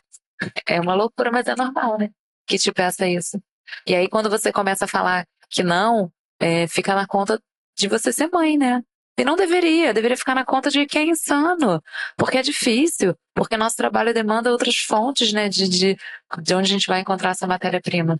É 0.66 0.80
uma 0.80 0.94
loucura, 0.94 1.30
mas 1.30 1.46
é 1.46 1.54
normal, 1.54 1.98
né? 1.98 2.10
que 2.50 2.58
te 2.58 2.72
peça 2.72 3.06
isso. 3.06 3.40
E 3.86 3.94
aí, 3.94 4.08
quando 4.08 4.28
você 4.28 4.52
começa 4.52 4.84
a 4.84 4.88
falar 4.88 5.24
que 5.48 5.62
não, 5.62 6.12
é, 6.40 6.66
fica 6.66 6.94
na 6.94 7.06
conta 7.06 7.40
de 7.76 7.86
você 7.86 8.12
ser 8.12 8.28
mãe, 8.28 8.58
né? 8.58 8.82
E 9.20 9.24
não 9.24 9.36
deveria, 9.36 9.92
deveria 9.92 10.16
ficar 10.16 10.34
na 10.34 10.46
conta 10.46 10.70
de 10.70 10.86
quem 10.86 11.02
é 11.02 11.10
insano, 11.10 11.82
porque 12.16 12.38
é 12.38 12.42
difícil, 12.42 13.14
porque 13.34 13.54
nosso 13.54 13.76
trabalho 13.76 14.14
demanda 14.14 14.50
outras 14.50 14.76
fontes, 14.76 15.30
né, 15.30 15.46
de, 15.46 15.68
de, 15.68 15.98
de 16.40 16.54
onde 16.54 16.70
a 16.70 16.72
gente 16.72 16.86
vai 16.86 17.00
encontrar 17.00 17.32
essa 17.32 17.46
matéria-prima. 17.46 18.18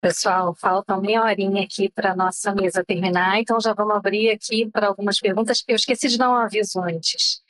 Pessoal, 0.00 0.54
falta 0.54 0.98
meia 0.98 1.22
horinha 1.22 1.62
aqui 1.62 1.90
para 1.90 2.16
nossa 2.16 2.54
mesa 2.54 2.82
terminar, 2.82 3.38
então 3.38 3.60
já 3.60 3.74
vamos 3.74 3.96
abrir 3.96 4.30
aqui 4.30 4.70
para 4.70 4.86
algumas 4.86 5.20
perguntas. 5.20 5.62
Eu 5.68 5.76
esqueci 5.76 6.08
de 6.08 6.16
dar 6.16 6.30
um 6.30 6.34
aviso 6.34 6.80
antes. 6.80 7.42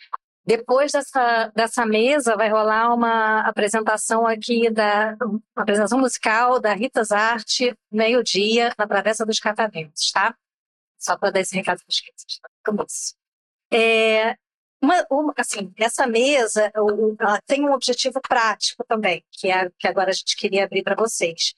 Depois 0.44 0.90
dessa, 0.90 1.52
dessa 1.54 1.86
mesa 1.86 2.34
vai 2.36 2.48
rolar 2.50 2.92
uma 2.92 3.42
apresentação 3.42 4.26
aqui 4.26 4.68
da 4.68 5.16
apresentação 5.54 6.00
musical 6.00 6.58
da 6.58 6.74
Ritas 6.74 7.12
Arte, 7.12 7.72
meio-dia, 7.88 8.74
na 8.76 8.88
Travessa 8.88 9.24
dos 9.24 9.38
Catamentos, 9.38 10.10
tá? 10.10 10.34
Só 11.04 11.18
para 11.18 11.30
dar 11.30 11.40
esse 11.40 11.54
recado 11.54 11.80
para 11.80 12.74
os 12.74 13.14
É, 13.72 14.36
uma, 14.80 15.06
uma, 15.10 15.34
assim, 15.36 15.72
essa 15.78 16.06
mesa 16.06 16.70
ela 16.74 17.40
tem 17.46 17.62
um 17.68 17.72
objetivo 17.72 18.20
prático 18.20 18.84
também, 18.86 19.24
que 19.30 19.50
é 19.50 19.70
que 19.78 19.88
agora 19.88 20.10
a 20.10 20.14
gente 20.14 20.36
queria 20.36 20.64
abrir 20.64 20.82
para 20.82 20.94
vocês, 20.94 21.54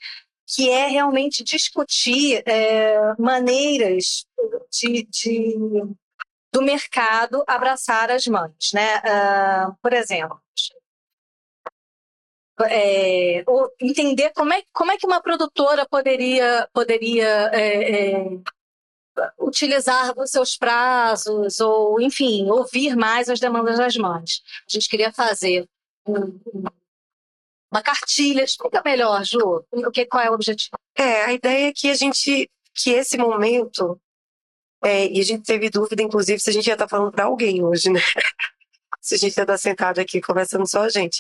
que 0.47 0.70
é 0.70 0.86
realmente 0.89 1.44
discutir 1.44 2.43
é, 2.47 3.14
maneiras 3.18 4.27
de, 4.70 5.05
de 5.05 5.55
do 6.52 6.62
mercado 6.62 7.44
abraçar 7.47 8.10
as 8.10 8.27
mães, 8.27 8.73
né? 8.73 8.98
Uh, 8.98 9.77
por 9.82 9.93
exemplo, 9.93 10.40
é, 12.64 13.44
entender 13.81 14.32
como 14.35 14.52
é, 14.55 14.62
como 14.73 14.90
é 14.90 14.97
que 14.97 15.06
uma 15.06 15.20
produtora 15.20 15.86
poderia, 15.86 16.66
poderia 16.73 17.51
é, 17.52 18.12
é, 18.12 18.27
utilizar 19.39 20.13
os 20.19 20.31
seus 20.31 20.57
prazos, 20.57 21.61
ou, 21.61 22.01
enfim, 22.01 22.49
ouvir 22.51 22.97
mais 22.97 23.29
as 23.29 23.41
demandas 23.41 23.79
das 23.79 23.97
mães. 23.97 24.43
A 24.69 24.73
gente 24.73 24.89
queria 24.89 25.13
fazer 25.13 25.67
um, 26.07 26.39
uma 27.71 27.83
cartilha. 27.83 28.45
Explica 28.45 28.83
melhor, 28.85 29.25
Ju, 29.25 29.65
o 29.73 29.91
que, 29.91 30.07
qual 30.07 30.23
é 30.23 30.31
o 30.31 30.35
objetivo. 30.35 30.77
É, 30.95 31.25
a 31.25 31.33
ideia 31.33 31.69
é 31.69 31.73
que 31.73 31.91
a 31.91 31.95
gente, 31.95 32.51
que 32.75 32.91
esse 32.91 33.17
momento 33.17 34.01
é, 34.85 35.07
e 35.09 35.21
a 35.21 35.25
gente 35.25 35.45
teve 35.45 35.71
dúvida, 35.71 36.03
inclusive, 36.03 36.39
se 36.39 36.51
a 36.51 36.53
gente 36.53 36.67
ia 36.67 36.75
estar 36.75 36.89
falando 36.89 37.13
para 37.13 37.25
alguém 37.25 37.63
hoje, 37.65 37.91
né? 37.91 38.01
se 39.01 39.15
a 39.15 39.19
gente 39.19 39.37
ia 39.37 39.43
estar 39.43 39.59
sentado 39.59 40.01
aqui 40.01 40.21
conversando 40.21 40.69
só 40.69 40.83
a 40.83 40.89
gente. 40.89 41.19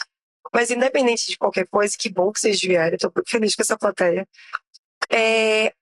Mas 0.52 0.70
independente 0.70 1.26
de 1.26 1.36
qualquer 1.36 1.66
coisa, 1.66 1.96
que 1.98 2.08
bom 2.08 2.30
que 2.32 2.38
vocês 2.40 2.60
vieram, 2.60 2.94
estou 2.94 3.12
feliz 3.26 3.54
com 3.54 3.62
essa 3.62 3.76
plateia. 3.76 4.26
É, 5.10 5.72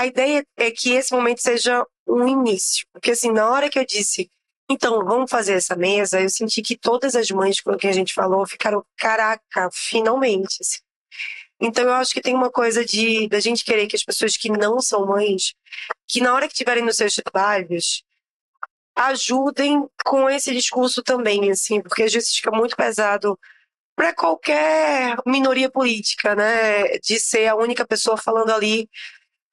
a 0.00 0.06
ideia 0.06 0.42
é 0.56 0.70
que 0.70 0.92
esse 0.94 1.12
momento 1.12 1.42
seja 1.42 1.86
um 2.08 2.26
início. 2.26 2.86
Porque 2.90 3.10
assim, 3.10 3.30
na 3.30 3.50
hora 3.50 3.68
que 3.68 3.78
eu 3.78 3.84
disse, 3.84 4.30
então, 4.70 5.04
vamos 5.04 5.30
fazer 5.30 5.52
essa 5.52 5.76
mesa, 5.76 6.22
eu 6.22 6.30
senti 6.30 6.62
que 6.62 6.78
todas 6.78 7.14
as 7.14 7.30
mães 7.30 7.60
com 7.60 7.76
quem 7.76 7.90
a 7.90 7.92
gente 7.92 8.14
falou 8.14 8.46
ficaram, 8.46 8.82
caraca, 8.96 9.68
finalmente. 9.70 10.56
Assim. 10.62 10.78
Então 11.60 11.84
eu 11.84 11.92
acho 11.92 12.14
que 12.14 12.22
tem 12.22 12.34
uma 12.34 12.50
coisa 12.50 12.82
de 12.82 13.28
da 13.28 13.40
gente 13.40 13.62
querer 13.62 13.86
que 13.88 13.96
as 13.96 14.02
pessoas 14.02 14.38
que 14.38 14.48
não 14.50 14.80
são 14.80 15.04
mães, 15.04 15.52
que 16.08 16.22
na 16.22 16.32
hora 16.32 16.46
que 16.46 16.54
estiverem 16.54 16.82
nos 16.82 16.96
seus 16.96 17.14
trabalhos, 17.16 18.02
ajudem 18.96 19.86
com 20.02 20.30
esse 20.30 20.50
discurso 20.54 21.02
também, 21.02 21.50
assim, 21.50 21.82
porque 21.82 22.04
às 22.04 22.12
vezes 22.12 22.34
fica 22.36 22.50
muito 22.50 22.74
pesado 22.74 23.38
para 23.94 24.14
qualquer 24.14 25.16
minoria 25.26 25.70
política, 25.70 26.34
né, 26.34 26.96
de 26.98 27.20
ser 27.20 27.48
a 27.48 27.54
única 27.54 27.86
pessoa 27.86 28.16
falando 28.16 28.50
ali 28.50 28.88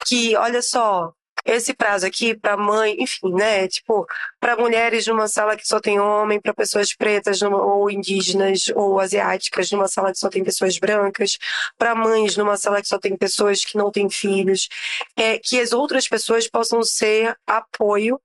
que, 0.06 0.36
olha 0.36 0.62
só, 0.62 1.12
esse 1.44 1.72
prazo 1.74 2.06
aqui 2.06 2.36
para 2.36 2.56
mãe, 2.56 2.96
enfim, 2.98 3.32
né? 3.32 3.66
Tipo, 3.68 4.06
para 4.40 4.56
mulheres 4.56 5.06
numa 5.06 5.28
sala 5.28 5.56
que 5.56 5.66
só 5.66 5.80
tem 5.80 5.98
homem, 5.98 6.40
para 6.40 6.52
pessoas 6.52 6.94
pretas 6.94 7.40
numa, 7.40 7.62
ou 7.62 7.90
indígenas 7.90 8.64
ou 8.74 9.00
asiáticas 9.00 9.70
numa 9.70 9.88
sala 9.88 10.12
que 10.12 10.18
só 10.18 10.28
tem 10.28 10.44
pessoas 10.44 10.78
brancas, 10.78 11.38
para 11.76 11.94
mães 11.94 12.36
numa 12.36 12.56
sala 12.56 12.82
que 12.82 12.88
só 12.88 12.98
tem 12.98 13.16
pessoas 13.16 13.64
que 13.64 13.78
não 13.78 13.90
têm 13.90 14.10
filhos, 14.10 14.68
é, 15.16 15.38
que 15.38 15.60
as 15.60 15.72
outras 15.72 16.06
pessoas 16.08 16.48
possam 16.48 16.82
ser 16.82 17.34
apoio 17.46 18.20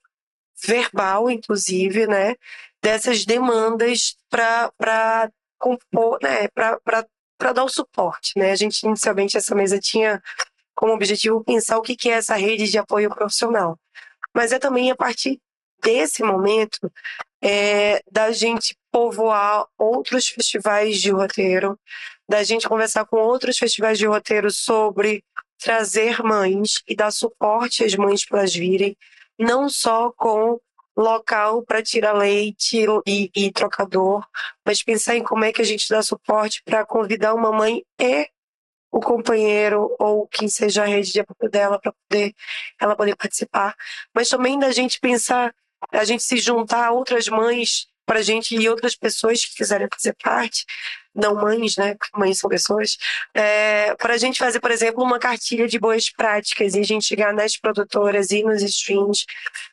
verbal, 0.65 1.29
inclusive, 1.29 2.07
né? 2.07 2.35
Dessas 2.81 3.25
demandas 3.25 4.15
para 4.29 5.31
compor, 5.57 6.19
né? 6.21 6.47
Para 6.49 7.53
dar 7.53 7.63
o 7.63 7.69
suporte, 7.69 8.33
né? 8.37 8.51
A 8.51 8.55
gente 8.55 8.83
inicialmente 8.83 9.37
essa 9.37 9.55
mesa 9.55 9.79
tinha 9.79 10.21
como 10.75 10.93
objetivo 10.93 11.43
pensar 11.43 11.77
o 11.77 11.81
que 11.81 12.09
é 12.09 12.13
essa 12.13 12.35
rede 12.35 12.69
de 12.69 12.77
apoio 12.77 13.09
profissional. 13.09 13.77
Mas 14.33 14.51
é 14.51 14.59
também 14.59 14.89
a 14.89 14.95
partir 14.95 15.39
desse 15.81 16.23
momento 16.23 16.91
é, 17.41 18.01
da 18.11 18.31
gente 18.31 18.75
povoar 18.91 19.65
outros 19.77 20.27
festivais 20.29 21.01
de 21.01 21.11
roteiro, 21.11 21.77
da 22.27 22.41
gente 22.43 22.67
conversar 22.67 23.05
com 23.05 23.17
outros 23.17 23.57
festivais 23.57 23.97
de 23.97 24.07
roteiro 24.07 24.49
sobre 24.49 25.23
trazer 25.59 26.23
mães 26.23 26.81
e 26.87 26.95
dar 26.95 27.11
suporte 27.11 27.83
às 27.83 27.95
mães 27.95 28.25
para 28.25 28.39
elas 28.39 28.55
virem, 28.55 28.97
não 29.37 29.69
só 29.69 30.11
com 30.11 30.59
local 30.95 31.63
para 31.63 31.81
tirar 31.81 32.13
leite 32.13 32.85
e, 33.05 33.31
e, 33.35 33.51
trocador, 33.51 34.25
mas 34.65 34.83
pensar 34.83 35.15
em 35.15 35.23
como 35.23 35.43
é 35.43 35.51
que 35.51 35.61
a 35.61 35.65
gente 35.65 35.89
dá 35.89 36.01
suporte 36.03 36.61
para 36.63 36.85
convidar 36.85 37.33
uma 37.33 37.51
mãe 37.51 37.83
e 37.99 38.29
o 38.93 38.99
companheiro 38.99 39.93
ou 39.97 40.27
quem 40.27 40.47
seja 40.47 40.83
a 40.83 40.85
rede 40.85 41.11
de 41.11 41.19
apoio 41.19 41.49
dela 41.49 41.79
para 41.79 41.91
poder 41.91 42.35
ela 42.79 42.95
poder 42.95 43.15
participar, 43.15 43.75
mas 44.13 44.29
também 44.29 44.59
da 44.59 44.71
gente 44.71 44.99
pensar, 44.99 45.53
a 45.91 46.05
gente 46.05 46.21
se 46.21 46.37
juntar 46.37 46.85
a 46.85 46.91
outras 46.91 47.27
mães 47.27 47.87
para 48.05 48.19
a 48.19 48.21
gente 48.21 48.55
e 48.55 48.69
outras 48.69 48.95
pessoas 48.95 49.43
que 49.43 49.55
quiserem 49.55 49.87
fazer 49.91 50.15
parte, 50.21 50.65
não 51.15 51.35
mães, 51.35 51.75
né? 51.77 51.95
Mães 52.15 52.37
são 52.37 52.49
pessoas, 52.49 52.97
é, 53.33 53.95
para 53.95 54.13
a 54.13 54.17
gente 54.17 54.37
fazer, 54.37 54.59
por 54.59 54.71
exemplo, 54.71 55.03
uma 55.03 55.17
cartilha 55.17 55.67
de 55.67 55.79
boas 55.79 56.09
práticas 56.11 56.75
e 56.75 56.79
a 56.79 56.83
gente 56.83 57.05
chegar 57.05 57.33
nas 57.33 57.57
produtoras 57.57 58.29
e 58.29 58.43
nos 58.43 58.61
streams, 58.61 59.25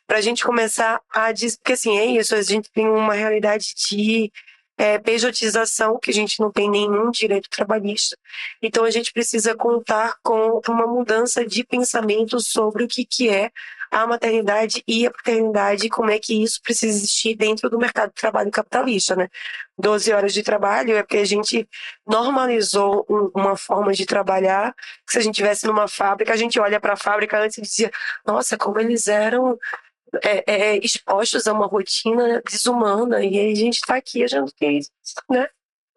para 0.07 0.17
a 0.17 0.21
gente 0.21 0.43
começar 0.43 0.99
a 1.13 1.31
porque 1.57 1.73
assim, 1.73 1.97
é 1.97 2.05
isso, 2.05 2.33
a 2.33 2.41
gente 2.41 2.71
tem 2.71 2.87
uma 2.87 3.13
realidade 3.13 3.73
de 3.75 4.31
é, 4.77 4.97
pejotização, 4.97 5.99
que 5.99 6.11
a 6.11 6.13
gente 6.13 6.39
não 6.39 6.51
tem 6.51 6.69
nenhum 6.69 7.11
direito 7.11 7.49
trabalhista. 7.49 8.17
Então, 8.61 8.83
a 8.83 8.91
gente 8.91 9.13
precisa 9.13 9.55
contar 9.55 10.15
com 10.23 10.61
uma 10.67 10.87
mudança 10.87 11.45
de 11.45 11.63
pensamento 11.63 12.39
sobre 12.39 12.83
o 12.83 12.87
que, 12.87 13.05
que 13.05 13.29
é 13.29 13.51
a 13.91 14.07
maternidade 14.07 14.81
e 14.87 15.05
a 15.05 15.11
paternidade 15.11 15.89
como 15.89 16.09
é 16.09 16.17
que 16.17 16.41
isso 16.41 16.61
precisa 16.63 16.97
existir 16.97 17.35
dentro 17.35 17.69
do 17.69 17.77
mercado 17.77 18.09
de 18.09 18.21
trabalho 18.21 18.49
capitalista, 18.49 19.17
né? 19.17 19.27
12 19.77 20.13
horas 20.13 20.33
de 20.33 20.41
trabalho 20.41 20.95
é 20.95 21.03
porque 21.03 21.17
a 21.17 21.25
gente 21.25 21.67
normalizou 22.07 23.05
um, 23.09 23.29
uma 23.35 23.57
forma 23.57 23.91
de 23.91 24.05
trabalhar 24.05 24.73
que 25.05 25.11
se 25.11 25.17
a 25.17 25.21
gente 25.21 25.35
tivesse 25.35 25.67
numa 25.67 25.89
fábrica, 25.89 26.31
a 26.31 26.37
gente 26.37 26.57
olha 26.57 26.79
para 26.79 26.93
a 26.93 26.97
fábrica 26.97 27.37
antes 27.37 27.57
e 27.57 27.61
dizia, 27.61 27.91
nossa, 28.25 28.57
como 28.57 28.79
eles 28.79 29.07
eram 29.07 29.59
é, 30.23 30.43
é, 30.51 30.77
expostos 30.77 31.47
a 31.47 31.53
uma 31.53 31.67
rotina 31.67 32.41
desumana 32.49 33.23
e 33.23 33.51
a 33.51 33.55
gente 33.55 33.75
está 33.75 33.95
aqui 33.95 34.23
achando 34.23 34.51
que 34.53 34.65
é 34.65 34.71
isso, 34.73 34.91
né? 35.29 35.47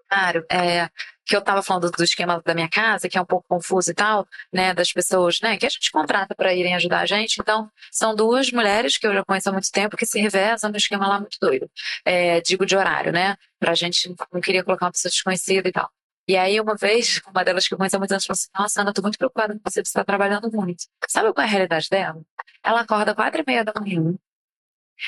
Claro, 0.09 0.45
é, 0.51 0.89
que 1.27 1.35
eu 1.35 1.41
estava 1.41 1.63
falando 1.63 1.91
do 1.91 2.05
esquema 2.05 2.41
da 2.45 2.55
minha 2.55 2.69
casa, 2.69 3.09
que 3.09 3.17
é 3.17 3.21
um 3.21 3.25
pouco 3.25 3.47
confuso 3.49 3.91
e 3.91 3.95
tal, 3.95 4.27
né, 4.53 4.75
das 4.75 4.93
pessoas, 4.93 5.41
né, 5.41 5.57
que 5.57 5.67
a 5.67 5.69
gente 5.69 5.91
contrata 5.91 6.35
para 6.35 6.55
irem 6.55 6.75
ajudar 6.75 7.01
a 7.01 7.07
gente. 7.07 7.39
Então, 7.41 7.71
são 7.91 8.15
duas 8.15 8.51
mulheres 8.53 8.99
que 8.99 9.07
eu 9.07 9.15
já 9.15 9.25
conheço 9.25 9.49
há 9.49 9.53
muito 9.53 9.71
tempo 9.71 9.97
que 9.97 10.07
se 10.07 10.21
revezam 10.21 10.71
no 10.71 10.77
esquema 10.77 11.07
lá 11.09 11.19
muito 11.19 11.39
doido. 11.41 11.69
É, 12.05 12.41
digo 12.41 12.67
de 12.67 12.77
horário, 12.77 13.13
né, 13.13 13.37
pra 13.59 13.75
gente, 13.75 14.15
não 14.33 14.41
queria 14.41 14.63
colocar 14.63 14.87
uma 14.87 14.93
pessoa 14.93 15.11
desconhecida 15.11 15.69
e 15.69 15.73
tal. 15.73 15.91
E 16.27 16.37
aí, 16.37 16.59
uma 16.59 16.75
vez, 16.75 17.21
uma 17.27 17.45
delas 17.45 17.69
que 17.69 17.75
eu 17.75 17.79
conheço 17.79 17.97
há 17.97 17.99
muitos 17.99 18.13
anos 18.13 18.25
falou 18.25 18.35
assim: 18.35 18.49
Nossa, 18.59 18.81
Ana, 18.81 18.93
tô 18.93 19.03
muito 19.03 19.19
preocupada 19.19 19.53
com 19.55 19.61
você, 19.63 19.85
você 19.85 19.89
está 19.89 20.05
trabalhando 20.05 20.51
muito. 20.51 20.85
Sabe 21.09 21.33
qual 21.33 21.45
é 21.45 21.49
a 21.49 21.51
realidade 21.51 21.89
dela? 21.91 22.23
Ela 22.63 22.81
acorda 22.81 23.15
quatro 23.15 23.41
e 23.43 23.45
meia 23.47 23.63
da 23.63 23.73
manhã. 23.79 24.15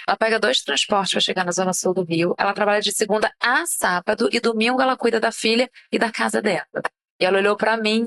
Ela 0.06 0.16
pega 0.16 0.38
dois 0.38 0.60
transportes 0.60 1.12
para 1.12 1.20
chegar 1.20 1.44
na 1.44 1.52
zona 1.52 1.72
sul 1.72 1.94
do 1.94 2.02
Rio. 2.02 2.34
Ela 2.36 2.52
trabalha 2.52 2.82
de 2.82 2.92
segunda 2.92 3.32
a 3.40 3.64
sábado 3.66 4.28
e 4.30 4.40
domingo 4.40 4.80
ela 4.82 4.96
cuida 4.96 5.18
da 5.18 5.32
filha 5.32 5.70
e 5.90 5.98
da 5.98 6.12
casa 6.12 6.42
dela. 6.42 6.66
E 7.18 7.24
ela 7.24 7.38
olhou 7.38 7.56
para 7.56 7.76
mim 7.76 8.06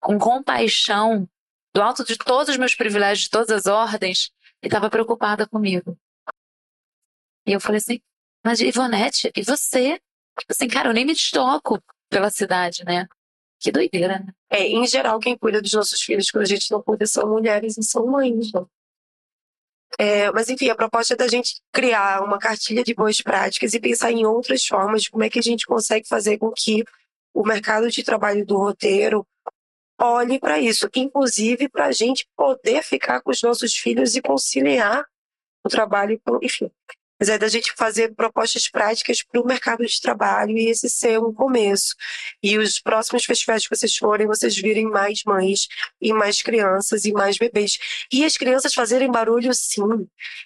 com 0.00 0.18
compaixão, 0.18 1.28
do 1.72 1.80
alto 1.80 2.04
de 2.04 2.16
todos 2.16 2.48
os 2.48 2.56
meus 2.56 2.74
privilégios, 2.74 3.24
de 3.24 3.30
todas 3.30 3.50
as 3.50 3.66
ordens, 3.66 4.30
e 4.62 4.66
estava 4.66 4.90
preocupada 4.90 5.46
comigo. 5.46 5.96
E 7.46 7.52
eu 7.52 7.60
falei 7.60 7.78
assim: 7.78 8.00
Mas 8.44 8.60
Ivonete, 8.60 9.30
e 9.36 9.42
você? 9.42 10.00
Assim, 10.48 10.66
cara, 10.66 10.88
eu 10.88 10.94
nem 10.94 11.04
me 11.04 11.12
destoco 11.12 11.80
pela 12.12 12.30
cidade, 12.30 12.84
né? 12.84 13.08
Que 13.58 13.72
doideira, 13.72 14.18
né? 14.18 14.26
É, 14.50 14.66
em 14.66 14.86
geral, 14.86 15.18
quem 15.18 15.36
cuida 15.36 15.62
dos 15.62 15.72
nossos 15.72 16.02
filhos 16.02 16.30
quando 16.30 16.42
a 16.42 16.48
gente 16.48 16.70
não 16.70 16.82
cuida 16.82 17.06
são 17.06 17.28
mulheres 17.28 17.78
e 17.78 17.82
são 17.82 18.06
mães. 18.06 18.52
Né? 18.52 18.64
É, 19.98 20.30
mas 20.32 20.48
enfim, 20.50 20.68
a 20.68 20.74
proposta 20.74 21.14
é 21.14 21.16
da 21.16 21.28
gente 21.28 21.60
criar 21.72 22.22
uma 22.22 22.38
cartilha 22.38 22.84
de 22.84 22.94
boas 22.94 23.20
práticas 23.20 23.72
e 23.72 23.80
pensar 23.80 24.12
em 24.12 24.26
outras 24.26 24.64
formas 24.66 25.02
de 25.02 25.10
como 25.10 25.24
é 25.24 25.30
que 25.30 25.38
a 25.38 25.42
gente 25.42 25.66
consegue 25.66 26.06
fazer 26.06 26.38
com 26.38 26.52
que 26.52 26.84
o 27.32 27.46
mercado 27.46 27.90
de 27.90 28.02
trabalho 28.02 28.44
do 28.44 28.58
roteiro 28.58 29.26
olhe 29.98 30.38
para 30.38 30.58
isso, 30.58 30.88
inclusive 30.94 31.68
para 31.68 31.86
a 31.86 31.92
gente 31.92 32.26
poder 32.36 32.82
ficar 32.82 33.22
com 33.22 33.30
os 33.30 33.40
nossos 33.42 33.74
filhos 33.74 34.16
e 34.16 34.20
conciliar 34.20 35.06
o 35.64 35.68
trabalho, 35.68 36.20
enfim, 36.42 36.70
mas 37.22 37.28
é 37.28 37.38
da 37.38 37.46
gente 37.46 37.72
fazer 37.76 38.12
propostas 38.16 38.68
práticas 38.68 39.22
para 39.22 39.40
o 39.40 39.46
mercado 39.46 39.86
de 39.86 40.00
trabalho 40.00 40.58
e 40.58 40.68
esse 40.68 40.90
ser 40.90 41.20
um 41.20 41.32
começo. 41.32 41.94
E 42.42 42.58
os 42.58 42.80
próximos 42.80 43.24
festivais 43.24 43.62
que 43.62 43.76
vocês 43.76 43.94
forem, 43.96 44.26
vocês 44.26 44.56
virem 44.56 44.90
mais 44.90 45.20
mães 45.24 45.68
e 46.00 46.12
mais 46.12 46.42
crianças 46.42 47.04
e 47.04 47.12
mais 47.12 47.38
bebês. 47.38 47.78
E 48.12 48.24
as 48.24 48.36
crianças 48.36 48.74
fazerem 48.74 49.08
barulho 49.08 49.54
sim. 49.54 49.84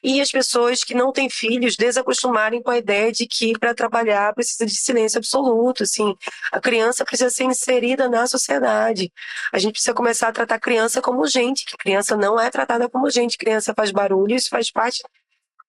E 0.05 0.21
as 0.21 0.31
pessoas 0.31 0.85
que 0.85 0.93
não 0.93 1.13
têm 1.13 1.31
filhos 1.31 1.77
desacostumarem 1.77 2.63
com 2.63 2.71
a 2.71 2.77
ideia 2.77 3.11
de 3.11 3.27
que 3.27 3.59
para 3.59 3.75
trabalhar 3.75 4.35
precisa 4.35 4.67
de 4.67 4.77
silêncio 4.77 5.17
absoluto, 5.17 5.83
assim. 5.83 6.15
A 6.53 6.61
criança 6.61 7.07
precisa 7.07 7.31
ser 7.31 7.45
inserida 7.45 8.07
na 8.07 8.27
sociedade. 8.27 9.11
A 9.51 9.59
gente 9.59 9.73
precisa 9.73 9.95
começar 9.95 10.29
a 10.29 10.33
tratar 10.33 10.61
criança 10.61 11.01
como 11.01 11.27
gente, 11.27 11.65
que 11.65 11.75
criança 11.79 12.19
não 12.19 12.39
é 12.39 12.51
tratada 12.51 12.87
como 12.87 13.09
gente, 13.09 13.39
criança 13.39 13.73
faz 13.75 13.91
barulho, 13.91 14.37
isso 14.37 14.51
faz 14.51 14.71
parte 14.71 15.03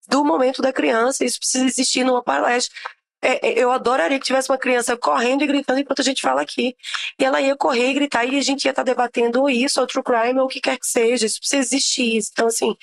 do 0.07 0.23
momento 0.23 0.61
da 0.61 0.73
criança. 0.73 1.25
Isso 1.25 1.39
precisa 1.39 1.65
existir 1.65 2.03
numa 2.03 2.23
palestra. 2.23 2.75
É, 3.21 3.47
é, 3.47 3.59
eu 3.59 3.71
adoraria 3.71 4.19
que 4.19 4.25
tivesse 4.25 4.49
uma 4.49 4.57
criança 4.57 4.95
correndo 4.95 5.43
e 5.43 5.47
gritando 5.47 5.79
enquanto 5.79 6.01
a 6.01 6.03
gente 6.03 6.21
fala 6.21 6.41
aqui. 6.41 6.75
E 7.19 7.25
ela 7.25 7.41
ia 7.41 7.55
correr 7.55 7.89
e 7.89 7.93
gritar 7.93 8.25
e 8.25 8.37
a 8.37 8.41
gente 8.41 8.65
ia 8.65 8.71
estar 8.71 8.83
debatendo 8.83 9.49
isso, 9.49 9.81
ou 9.81 9.87
true 9.87 10.03
crime, 10.03 10.39
ou 10.39 10.45
o 10.45 10.47
que 10.47 10.61
quer 10.61 10.77
que 10.77 10.87
seja. 10.87 11.25
Isso 11.25 11.39
precisa 11.39 11.61
existir. 11.61 12.19
Então, 12.31 12.47
assim, 12.47 12.75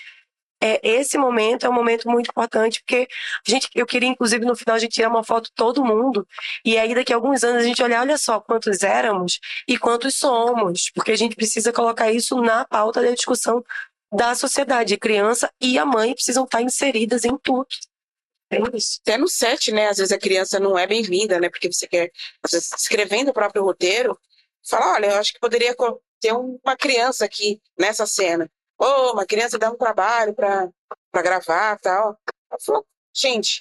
é, 0.65 0.81
esse 0.83 1.19
momento 1.19 1.67
é 1.67 1.69
um 1.69 1.73
momento 1.73 2.09
muito 2.09 2.31
importante, 2.31 2.81
porque 2.81 3.07
a 3.47 3.51
gente, 3.51 3.69
eu 3.75 3.87
queria, 3.87 4.09
inclusive, 4.09 4.45
no 4.47 4.57
final, 4.57 4.77
a 4.77 4.79
gente 4.79 4.93
tirar 4.95 5.11
uma 5.11 5.23
foto 5.23 5.51
todo 5.55 5.85
mundo, 5.85 6.27
e 6.65 6.79
aí 6.79 6.95
daqui 6.95 7.13
a 7.13 7.17
alguns 7.17 7.45
anos 7.45 7.63
a 7.63 7.67
gente 7.67 7.83
olhar, 7.83 8.01
olha 8.01 8.17
só 8.17 8.41
quantos 8.41 8.83
éramos 8.83 9.41
e 9.69 9.77
quantos 9.79 10.17
somos, 10.17 10.91
porque 10.95 11.13
a 11.13 11.17
gente 11.17 11.37
precisa 11.37 11.71
colocar 11.73 12.11
isso 12.11 12.41
na 12.41 12.65
pauta 12.65 13.03
da 13.03 13.11
discussão 13.11 13.63
da 14.15 14.35
sociedade. 14.35 14.95
A 14.95 14.99
criança 14.99 15.53
e 15.61 15.79
a 15.79 15.85
mãe 15.85 16.15
precisam 16.15 16.45
estar 16.45 16.63
inseridas 16.63 17.25
em 17.25 17.37
tudo. 17.39 17.67
É. 18.51 18.59
Até 18.59 19.19
no 19.19 19.29
set, 19.29 19.73
né? 19.73 19.89
Às 19.89 19.99
vezes 19.99 20.13
a 20.13 20.19
criança 20.19 20.61
não 20.61 20.79
é 20.79 20.87
bem-vinda, 20.87 21.41
né? 21.41 21.49
Porque 21.49 21.71
você 21.73 21.87
quer, 21.87 22.11
às 22.43 22.53
vezes, 22.53 22.71
escrevendo 22.77 23.31
o 23.31 23.35
próprio 23.35 23.65
roteiro, 23.65 24.19
fala, 24.69 24.95
olha, 24.95 25.07
eu 25.07 25.17
acho 25.17 25.33
que 25.33 25.41
poderia 25.41 25.75
ter 26.21 26.33
uma 26.33 26.77
criança 26.77 27.25
aqui 27.25 27.61
nessa 27.79 28.07
cena. 28.07 28.51
Ou 28.79 29.13
uma 29.13 29.27
criança 29.27 29.59
dá 29.59 29.71
um 29.71 29.77
trabalho 29.77 30.35
para 30.35 30.71
gravar 31.23 31.79
tal. 31.81 32.17
Falo, 32.65 32.87
gente, 33.13 33.61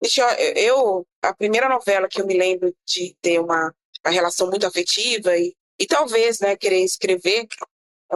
deixa 0.00 0.22
eu, 0.40 0.54
eu, 0.56 1.06
a 1.22 1.34
primeira 1.34 1.68
novela 1.68 2.08
que 2.08 2.20
eu 2.20 2.26
me 2.26 2.36
lembro 2.36 2.74
de 2.86 3.16
ter 3.20 3.38
uma, 3.40 3.74
uma 4.04 4.12
relação 4.12 4.48
muito 4.48 4.66
afetiva 4.66 5.36
e, 5.36 5.54
e 5.78 5.86
talvez, 5.86 6.40
né, 6.40 6.56
querer 6.56 6.82
escrever 6.82 7.46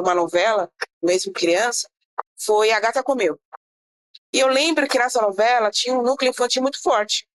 uma 0.01 0.15
novela, 0.15 0.71
mesmo 1.03 1.33
criança, 1.33 1.89
foi 2.37 2.71
A 2.71 2.81
Gata 2.81 3.03
Comeu. 3.03 3.39
E 4.33 4.41
eu 4.41 4.49
lembro 4.49 4.87
que 4.87 4.99
nessa 4.99 5.21
novela 5.23 5.71
tinha 5.71 5.95
um 5.95 6.03
núcleo 6.03 6.31
infantil 6.31 6.63
muito 6.63 6.81
forte. 6.83 7.27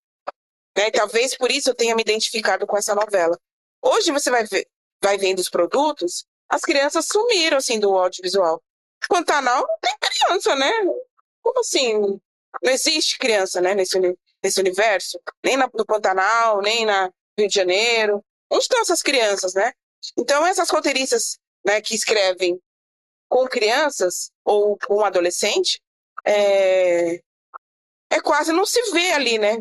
Né? 0.77 0.87
E 0.87 0.91
talvez 0.91 1.35
por 1.35 1.51
isso 1.51 1.69
eu 1.69 1.75
tenha 1.75 1.95
me 1.95 2.01
identificado 2.01 2.67
com 2.67 2.77
essa 2.77 2.93
novela. 2.93 3.39
Hoje 3.81 4.11
você 4.11 4.29
vai, 4.29 4.45
ver, 4.45 4.67
vai 5.01 5.17
vendo 5.17 5.39
os 5.39 5.49
produtos, 5.49 6.25
as 6.49 6.61
crianças 6.61 7.07
sumiram 7.11 7.57
assim 7.57 7.79
do 7.79 7.97
audiovisual. 7.97 8.61
Pantanal 9.07 9.65
não 9.67 9.77
tem 9.79 9.95
criança, 9.99 10.55
né? 10.55 10.71
Como 11.41 11.59
assim? 11.59 11.99
Não 12.61 12.71
existe 12.71 13.17
criança, 13.17 13.59
né, 13.59 13.73
nesse, 13.75 13.99
nesse 14.41 14.59
universo. 14.59 15.19
Nem 15.43 15.57
na, 15.57 15.69
no 15.73 15.85
Pantanal, 15.85 16.61
nem 16.61 16.85
na 16.85 17.11
Rio 17.37 17.47
de 17.47 17.53
Janeiro. 17.53 18.23
Onde 18.49 18.63
estão 18.63 18.79
essas 18.79 19.01
crianças, 19.01 19.53
né? 19.53 19.73
Então, 20.17 20.45
essas 20.45 20.69
roteiristas 20.69 21.39
né, 21.65 21.81
que 21.81 21.95
escrevem 21.95 22.59
com 23.27 23.47
crianças 23.47 24.31
ou 24.43 24.77
com 24.77 25.03
adolescente, 25.03 25.81
é, 26.25 27.15
é 28.09 28.21
quase 28.21 28.51
não 28.51 28.65
se 28.65 28.91
vê 28.91 29.11
ali, 29.11 29.37
né? 29.37 29.57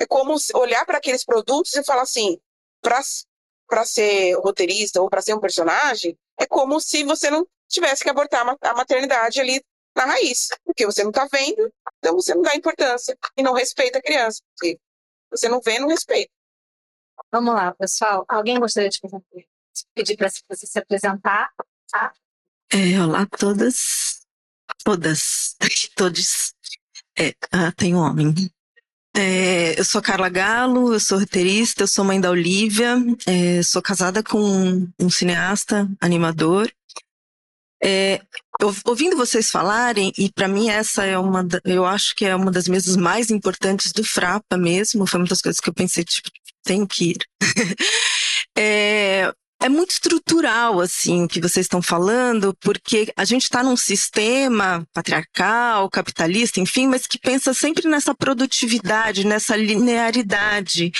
É 0.00 0.06
como 0.06 0.36
olhar 0.54 0.84
para 0.84 0.98
aqueles 0.98 1.24
produtos 1.24 1.74
e 1.74 1.84
falar 1.84 2.02
assim, 2.02 2.38
para 2.80 3.84
ser 3.84 4.34
roteirista 4.38 5.00
ou 5.00 5.08
para 5.08 5.22
ser 5.22 5.34
um 5.34 5.40
personagem, 5.40 6.18
é 6.38 6.46
como 6.46 6.80
se 6.80 7.04
você 7.04 7.30
não 7.30 7.46
tivesse 7.68 8.02
que 8.02 8.10
abortar 8.10 8.46
a 8.60 8.74
maternidade 8.74 9.40
ali 9.40 9.62
na 9.94 10.04
raiz, 10.04 10.48
porque 10.64 10.84
você 10.84 11.02
não 11.02 11.10
está 11.10 11.26
vendo, 11.32 11.72
então 11.98 12.14
você 12.14 12.34
não 12.34 12.42
dá 12.42 12.54
importância 12.54 13.16
e 13.36 13.42
não 13.42 13.54
respeita 13.54 13.98
a 13.98 14.02
criança. 14.02 14.42
Você 15.30 15.48
não 15.48 15.60
vê, 15.60 15.78
não 15.78 15.88
respeita. 15.88 16.30
Vamos 17.32 17.54
lá, 17.54 17.74
pessoal. 17.74 18.24
Alguém 18.28 18.60
gostaria 18.60 18.90
de 18.90 19.00
fazer 19.00 19.16
pedir 19.94 20.16
para 20.16 20.28
você 20.48 20.66
se 20.66 20.78
apresentar. 20.78 21.50
Tá? 21.90 22.12
É, 22.72 23.00
olá 23.00 23.26
todas, 23.26 24.20
todas, 24.84 25.56
todos. 25.96 26.54
É, 27.18 27.34
ah, 27.52 27.72
tem 27.72 27.94
um 27.94 27.98
homem. 27.98 28.34
É, 29.16 29.78
eu 29.80 29.84
sou 29.84 30.02
Carla 30.02 30.28
Galo, 30.28 30.92
eu 30.92 31.00
sou 31.00 31.18
roteirista, 31.18 31.84
eu 31.84 31.88
sou 31.88 32.04
mãe 32.04 32.20
da 32.20 32.30
Olivia, 32.30 32.96
é, 33.26 33.62
sou 33.62 33.80
casada 33.80 34.22
com 34.22 34.86
um 35.00 35.10
cineasta, 35.10 35.88
animador. 36.00 36.70
É, 37.82 38.20
ouvindo 38.84 39.16
vocês 39.16 39.50
falarem, 39.50 40.12
e 40.18 40.30
para 40.30 40.48
mim 40.48 40.68
essa 40.68 41.04
é 41.04 41.16
uma, 41.18 41.46
eu 41.64 41.86
acho 41.86 42.14
que 42.14 42.26
é 42.26 42.36
uma 42.36 42.50
das 42.50 42.68
mesas 42.68 42.96
mais 42.96 43.30
importantes 43.30 43.92
do 43.92 44.04
Frapa 44.04 44.56
mesmo, 44.58 45.06
foi 45.06 45.20
uma 45.20 45.28
das 45.28 45.40
coisas 45.40 45.60
que 45.60 45.70
eu 45.70 45.74
pensei, 45.74 46.04
tipo, 46.04 46.30
tenho 46.62 46.86
que 46.86 47.12
ir. 47.12 47.18
é, 49.60 49.68
muito 49.68 49.90
estrutural, 49.90 50.80
assim, 50.80 51.24
o 51.24 51.28
que 51.28 51.40
vocês 51.40 51.64
estão 51.64 51.80
falando, 51.80 52.54
porque 52.60 53.12
a 53.16 53.24
gente 53.24 53.44
está 53.44 53.62
num 53.62 53.76
sistema 53.76 54.86
patriarcal, 54.92 55.88
capitalista, 55.88 56.60
enfim, 56.60 56.86
mas 56.86 57.06
que 57.06 57.18
pensa 57.18 57.54
sempre 57.54 57.88
nessa 57.88 58.14
produtividade, 58.14 59.26
nessa 59.26 59.56
linearidade. 59.56 60.92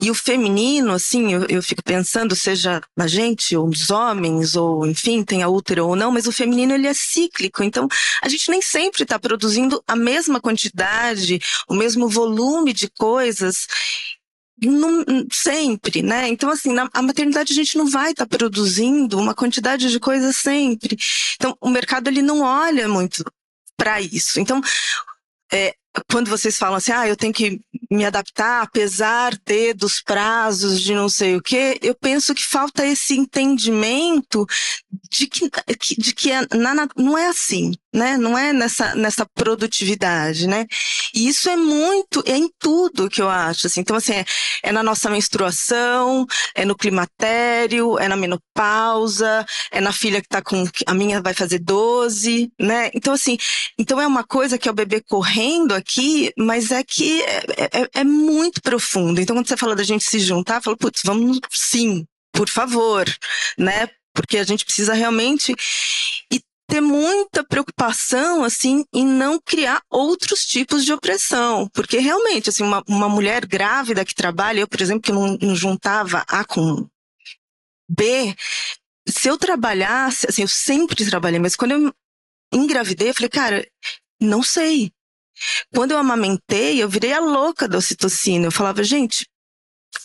E 0.00 0.10
o 0.10 0.14
feminino, 0.14 0.92
assim, 0.92 1.32
eu, 1.32 1.46
eu, 1.46 1.62
fico 1.62 1.82
pensando, 1.82 2.36
seja 2.36 2.80
na 2.96 3.06
gente, 3.06 3.56
ou 3.56 3.66
nos 3.66 3.90
homens, 3.90 4.54
ou 4.54 4.86
enfim, 4.86 5.24
tenha 5.24 5.48
útero 5.48 5.86
ou 5.86 5.96
não, 5.96 6.12
mas 6.12 6.26
o 6.26 6.32
feminino 6.32 6.74
ele 6.74 6.86
é 6.86 6.94
cíclico. 6.94 7.62
Então, 7.62 7.88
a 8.20 8.28
gente 8.28 8.50
nem 8.50 8.60
sempre 8.60 9.04
está 9.04 9.18
produzindo 9.18 9.82
a 9.88 9.96
mesma 9.96 10.40
quantidade, 10.40 11.40
o 11.68 11.74
mesmo 11.74 12.08
volume 12.08 12.72
de 12.72 12.88
coisas. 12.90 13.66
Não, 14.62 15.04
sempre, 15.32 16.02
né? 16.02 16.28
Então, 16.28 16.48
assim, 16.48 16.72
na, 16.72 16.88
a 16.92 17.02
maternidade 17.02 17.52
a 17.52 17.54
gente 17.54 17.76
não 17.76 17.90
vai 17.90 18.12
estar 18.12 18.26
tá 18.26 18.38
produzindo 18.38 19.18
uma 19.18 19.34
quantidade 19.34 19.90
de 19.90 19.98
coisas 19.98 20.36
sempre. 20.36 20.96
Então, 21.34 21.56
o 21.60 21.68
mercado 21.68 22.08
ele 22.08 22.22
não 22.22 22.40
olha 22.40 22.88
muito 22.88 23.24
para 23.76 24.00
isso. 24.00 24.38
Então, 24.38 24.60
é, 25.52 25.74
quando 26.10 26.28
vocês 26.28 26.56
falam 26.56 26.76
assim, 26.76 26.92
ah, 26.92 27.06
eu 27.06 27.16
tenho 27.16 27.32
que 27.32 27.60
me 27.90 28.04
adaptar, 28.04 28.62
apesar 28.62 29.36
de 29.44 29.72
dos 29.74 30.00
prazos 30.00 30.80
de 30.80 30.94
não 30.94 31.08
sei 31.08 31.36
o 31.36 31.42
quê, 31.42 31.78
eu 31.82 31.94
penso 31.94 32.34
que 32.34 32.44
falta 32.44 32.84
esse 32.84 33.16
entendimento 33.16 34.46
de 35.10 35.26
que, 35.26 35.50
de 35.98 36.14
que 36.14 36.32
é, 36.32 36.46
na, 36.56 36.88
não 36.96 37.16
é 37.16 37.28
assim, 37.28 37.72
né? 37.94 38.18
Não 38.18 38.36
é 38.36 38.52
nessa, 38.52 38.92
nessa 38.96 39.24
produtividade, 39.24 40.48
né? 40.48 40.66
E 41.14 41.28
isso 41.28 41.48
é 41.48 41.56
muito, 41.56 42.24
é 42.26 42.36
em 42.36 42.50
tudo 42.58 43.08
que 43.08 43.22
eu 43.22 43.30
acho, 43.30 43.68
assim. 43.68 43.80
Então, 43.80 43.94
assim, 43.94 44.14
é, 44.14 44.24
é 44.64 44.72
na 44.72 44.82
nossa 44.82 45.08
menstruação, 45.08 46.26
é 46.56 46.64
no 46.64 46.74
climatério, 46.74 47.96
é 48.00 48.08
na 48.08 48.16
menopausa, 48.16 49.46
é 49.70 49.80
na 49.80 49.92
filha 49.92 50.20
que 50.20 50.28
tá 50.28 50.42
com, 50.42 50.64
a 50.86 50.94
minha 50.94 51.22
vai 51.22 51.32
fazer 51.32 51.60
12, 51.60 52.50
né? 52.60 52.90
Então, 52.92 53.14
assim, 53.14 53.38
então 53.78 54.00
é 54.00 54.06
uma 54.06 54.24
coisa 54.24 54.58
que 54.58 54.68
é 54.68 54.72
o 54.72 54.74
bebê 54.74 55.00
correndo 55.00 55.72
aqui, 55.72 56.32
mas 56.36 56.72
é 56.72 56.82
que 56.82 57.22
é, 57.22 57.44
é, 57.80 58.00
é 58.00 58.04
muito 58.04 58.60
profundo. 58.60 59.20
Então, 59.20 59.36
quando 59.36 59.46
você 59.46 59.56
fala 59.56 59.76
da 59.76 59.84
gente 59.84 60.04
se 60.04 60.18
juntar, 60.18 60.60
fala, 60.60 60.76
putz, 60.76 61.02
vamos 61.04 61.38
sim, 61.52 62.04
por 62.32 62.48
favor, 62.48 63.06
né? 63.56 63.88
Porque 64.12 64.38
a 64.38 64.44
gente 64.44 64.64
precisa 64.64 64.94
realmente 64.94 65.54
ter 66.66 66.80
muita 66.80 67.44
preocupação 67.44 68.42
assim 68.42 68.84
em 68.92 69.04
não 69.04 69.38
criar 69.40 69.82
outros 69.90 70.46
tipos 70.46 70.84
de 70.84 70.92
opressão, 70.92 71.68
porque 71.72 71.98
realmente 71.98 72.48
assim 72.48 72.62
uma, 72.62 72.82
uma 72.88 73.08
mulher 73.08 73.46
grávida 73.46 74.04
que 74.04 74.14
trabalha, 74.14 74.60
eu 74.60 74.68
por 74.68 74.80
exemplo 74.80 75.02
que 75.02 75.12
não, 75.12 75.36
não 75.40 75.54
juntava 75.54 76.24
A 76.28 76.44
com 76.44 76.88
B, 77.88 78.34
se 79.06 79.28
eu 79.28 79.36
trabalhasse, 79.36 80.26
assim, 80.28 80.42
eu 80.42 80.48
sempre 80.48 81.04
trabalhei, 81.04 81.38
mas 81.38 81.54
quando 81.54 81.72
eu 81.72 81.94
engravidei, 82.52 83.10
eu 83.10 83.14
falei, 83.14 83.28
cara, 83.28 83.68
não 84.20 84.42
sei. 84.42 84.90
Quando 85.74 85.90
eu 85.90 85.98
amamentei, 85.98 86.82
eu 86.82 86.88
virei 86.88 87.12
a 87.12 87.20
louca 87.20 87.68
da 87.68 87.78
ocitocina. 87.78 88.46
Eu 88.46 88.52
falava, 88.52 88.82
gente, 88.82 89.26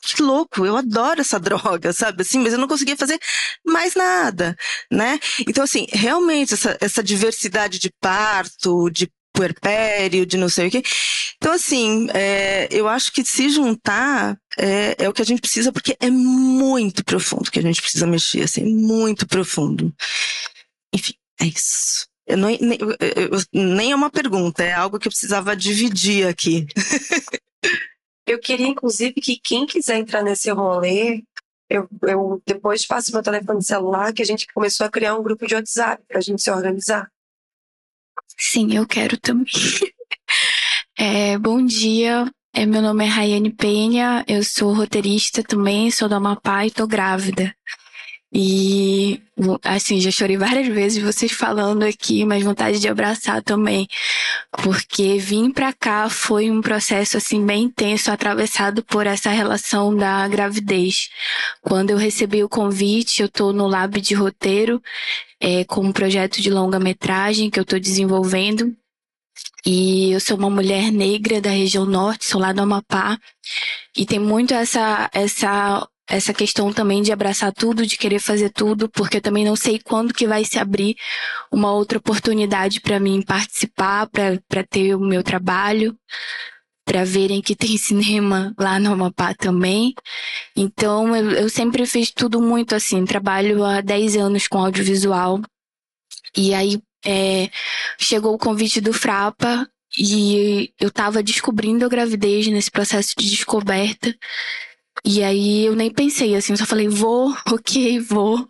que 0.02 0.22
louco, 0.22 0.66
eu 0.66 0.76
adoro 0.76 1.22
essa 1.22 1.40
droga, 1.40 1.94
sabe? 1.94 2.22
Assim, 2.22 2.40
mas 2.40 2.54
eu 2.54 2.60
não 2.60 2.68
conseguia 2.68 2.98
fazer 2.98 3.20
mais 3.66 3.96
nada, 3.96 4.56
né? 4.92 5.20
Então, 5.48 5.64
assim, 5.64 5.88
realmente, 5.92 6.54
essa, 6.54 6.78
essa 6.82 7.04
diversidade 7.04 7.80
de 7.80 7.92
parto, 8.00 8.90
de 8.90 9.10
puerpério, 9.34 10.26
de 10.26 10.38
não 10.38 10.50
sei 10.50 10.68
o 10.68 10.72
quê. 10.72 10.84
Então, 11.38 11.54
assim, 11.54 12.08
é, 12.14 12.68
eu 12.72 12.88
acho 12.88 13.12
que 13.14 13.24
se 13.24 13.50
juntar 13.50 14.38
é, 14.58 14.96
é, 15.06 15.10
o 15.10 15.14
que 15.14 15.22
a 15.22 15.26
gente 15.26 15.42
precisa, 15.42 15.72
porque 15.72 15.96
é 16.00 16.10
muito 16.10 17.04
profundo 17.06 17.50
que 17.50 17.60
a 17.60 17.62
gente 17.62 17.82
precisa 17.82 18.06
mexer, 18.06 18.44
assim, 18.44 18.66
muito 18.66 19.26
profundo. 19.28 19.94
Enfim, 20.94 21.14
é 21.40 21.46
isso. 21.46 22.08
Eu 22.28 22.38
não, 22.38 22.50
nem, 22.50 22.78
eu, 22.80 23.42
nem 23.54 23.92
é 23.92 23.96
uma 23.96 24.10
pergunta, 24.10 24.64
é 24.64 24.74
algo 24.74 25.00
que 25.00 25.08
eu 25.08 25.12
precisava 25.12 25.56
dividir 25.56 26.28
aqui. 26.28 26.68
eu 28.30 28.40
queria, 28.40 28.68
inclusive, 28.68 29.14
que 29.14 29.40
quem 29.44 29.66
quiser 29.66 29.98
entrar 29.98 30.24
nesse 30.24 30.52
rolê, 30.52 31.24
eu, 31.70 31.88
eu 32.04 32.42
depois 32.46 32.86
passo 32.86 33.12
meu 33.12 33.24
telefone 33.24 33.64
celular, 33.64 34.14
que 34.14 34.22
a 34.22 34.26
gente 34.26 34.48
começou 34.54 34.86
a 34.86 34.90
criar 34.90 35.16
um 35.16 35.24
grupo 35.24 35.48
de 35.48 35.56
WhatsApp 35.56 36.04
para 36.08 36.20
a 36.20 36.22
gente 36.22 36.42
se 36.42 36.52
organizar. 36.52 37.10
Sim, 38.38 38.76
eu 38.76 38.88
quero 38.88 39.18
também. 39.18 39.46
É, 41.02 41.38
bom 41.38 41.66
dia, 41.66 42.30
é, 42.54 42.66
meu 42.66 42.82
nome 42.82 43.06
é 43.06 43.08
Rayane 43.08 43.54
Penha, 43.54 44.26
eu 44.28 44.44
sou 44.44 44.74
roteirista 44.74 45.42
também, 45.42 45.90
sou 45.90 46.10
do 46.10 46.16
Amapá 46.16 46.66
e 46.66 46.72
tô 46.72 46.86
grávida. 46.86 47.56
E, 48.32 49.22
assim, 49.64 50.00
já 50.00 50.12
chorei 50.12 50.38
várias 50.38 50.68
vezes 50.68 51.02
vocês 51.02 51.32
falando 51.32 51.84
aqui, 51.84 52.24
mas 52.26 52.44
vontade 52.44 52.80
de 52.80 52.88
abraçar 52.88 53.42
também. 53.42 53.88
Porque 54.64 55.18
vir 55.18 55.52
pra 55.52 55.74
cá 55.74 56.08
foi 56.10 56.52
um 56.52 56.62
processo, 56.62 57.18
assim, 57.18 57.44
bem 57.44 57.64
intenso, 57.64 58.12
atravessado 58.12 58.84
por 58.84 59.08
essa 59.08 59.32
relação 59.32 59.96
da 59.96 60.28
gravidez. 60.28 61.10
Quando 61.62 61.90
eu 61.90 61.98
recebi 61.98 62.44
o 62.44 62.50
convite, 62.50 63.22
eu 63.24 63.30
tô 63.30 63.52
no 63.52 63.68
Lab 63.68 64.00
de 64.00 64.14
Roteiro, 64.14 64.82
é, 65.40 65.64
com 65.66 65.82
um 65.82 65.92
projeto 65.92 66.40
de 66.40 66.52
longa-metragem 66.52 67.50
que 67.50 67.60
eu 67.60 67.66
tô 67.66 67.80
desenvolvendo. 67.80 68.76
E 69.66 70.12
eu 70.12 70.20
sou 70.20 70.38
uma 70.38 70.50
mulher 70.50 70.92
negra 70.92 71.42
da 71.42 71.50
região 71.50 71.86
norte, 71.86 72.26
sou 72.26 72.40
lá 72.40 72.54
do 72.54 72.62
Amapá. 72.62 73.18
E 73.98 74.06
tem 74.06 74.20
muito 74.20 74.54
essa, 74.54 75.10
essa 75.14 75.88
essa 76.10 76.34
questão 76.34 76.74
também 76.74 77.02
de 77.02 77.12
abraçar 77.12 77.54
tudo, 77.54 77.86
de 77.86 77.98
querer 77.98 78.20
fazer 78.20 78.50
tudo, 78.50 78.90
porque 78.90 79.18
eu 79.18 79.22
também 79.22 79.46
não 79.46 79.56
sei 79.56 79.80
quando 79.80 80.14
que 80.14 80.28
vai 80.28 80.44
se 80.44 80.58
abrir 80.58 80.96
uma 81.52 81.72
outra 81.72 82.00
oportunidade 82.00 82.82
para 82.82 83.00
mim 83.00 83.22
participar, 83.22 84.08
para 84.08 84.64
ter 84.68 84.96
o 84.96 85.00
meu 85.00 85.24
trabalho, 85.24 85.96
para 86.84 87.06
verem 87.06 87.42
que 87.42 87.56
tem 87.56 87.78
cinema 87.78 88.54
lá 88.58 88.80
no 88.80 88.92
Amapá 88.92 89.36
também. 89.36 89.94
Então 90.56 91.16
eu, 91.16 91.32
eu 91.32 91.50
sempre 91.50 91.86
fiz 91.86 92.12
tudo 92.12 92.42
muito 92.42 92.74
assim, 92.74 93.06
trabalho 93.06 93.64
há 93.64 93.80
10 93.80 94.18
anos 94.18 94.48
com 94.48 94.58
audiovisual. 94.58 95.40
E 96.36 96.54
aí 96.56 96.82
é, 97.06 97.50
chegou 98.00 98.34
o 98.34 98.40
convite 98.40 98.82
do 98.82 98.94
Frapa 98.94 99.70
e 99.98 100.72
eu 100.80 100.90
estava 100.90 101.24
descobrindo 101.24 101.86
a 101.86 101.90
gravidez 101.90 102.48
nesse 102.48 102.72
processo 102.72 103.14
de 103.18 103.30
descoberta. 103.30 104.16
E 105.06 105.24
aí 105.24 105.66
eu 105.66 105.76
nem 105.76 105.92
pensei 105.92 106.36
assim, 106.36 106.54
eu 106.54 106.58
só 106.58 106.66
falei, 106.66 106.88
vou, 106.88 107.36
ok, 107.52 108.00
vou. 108.00 108.48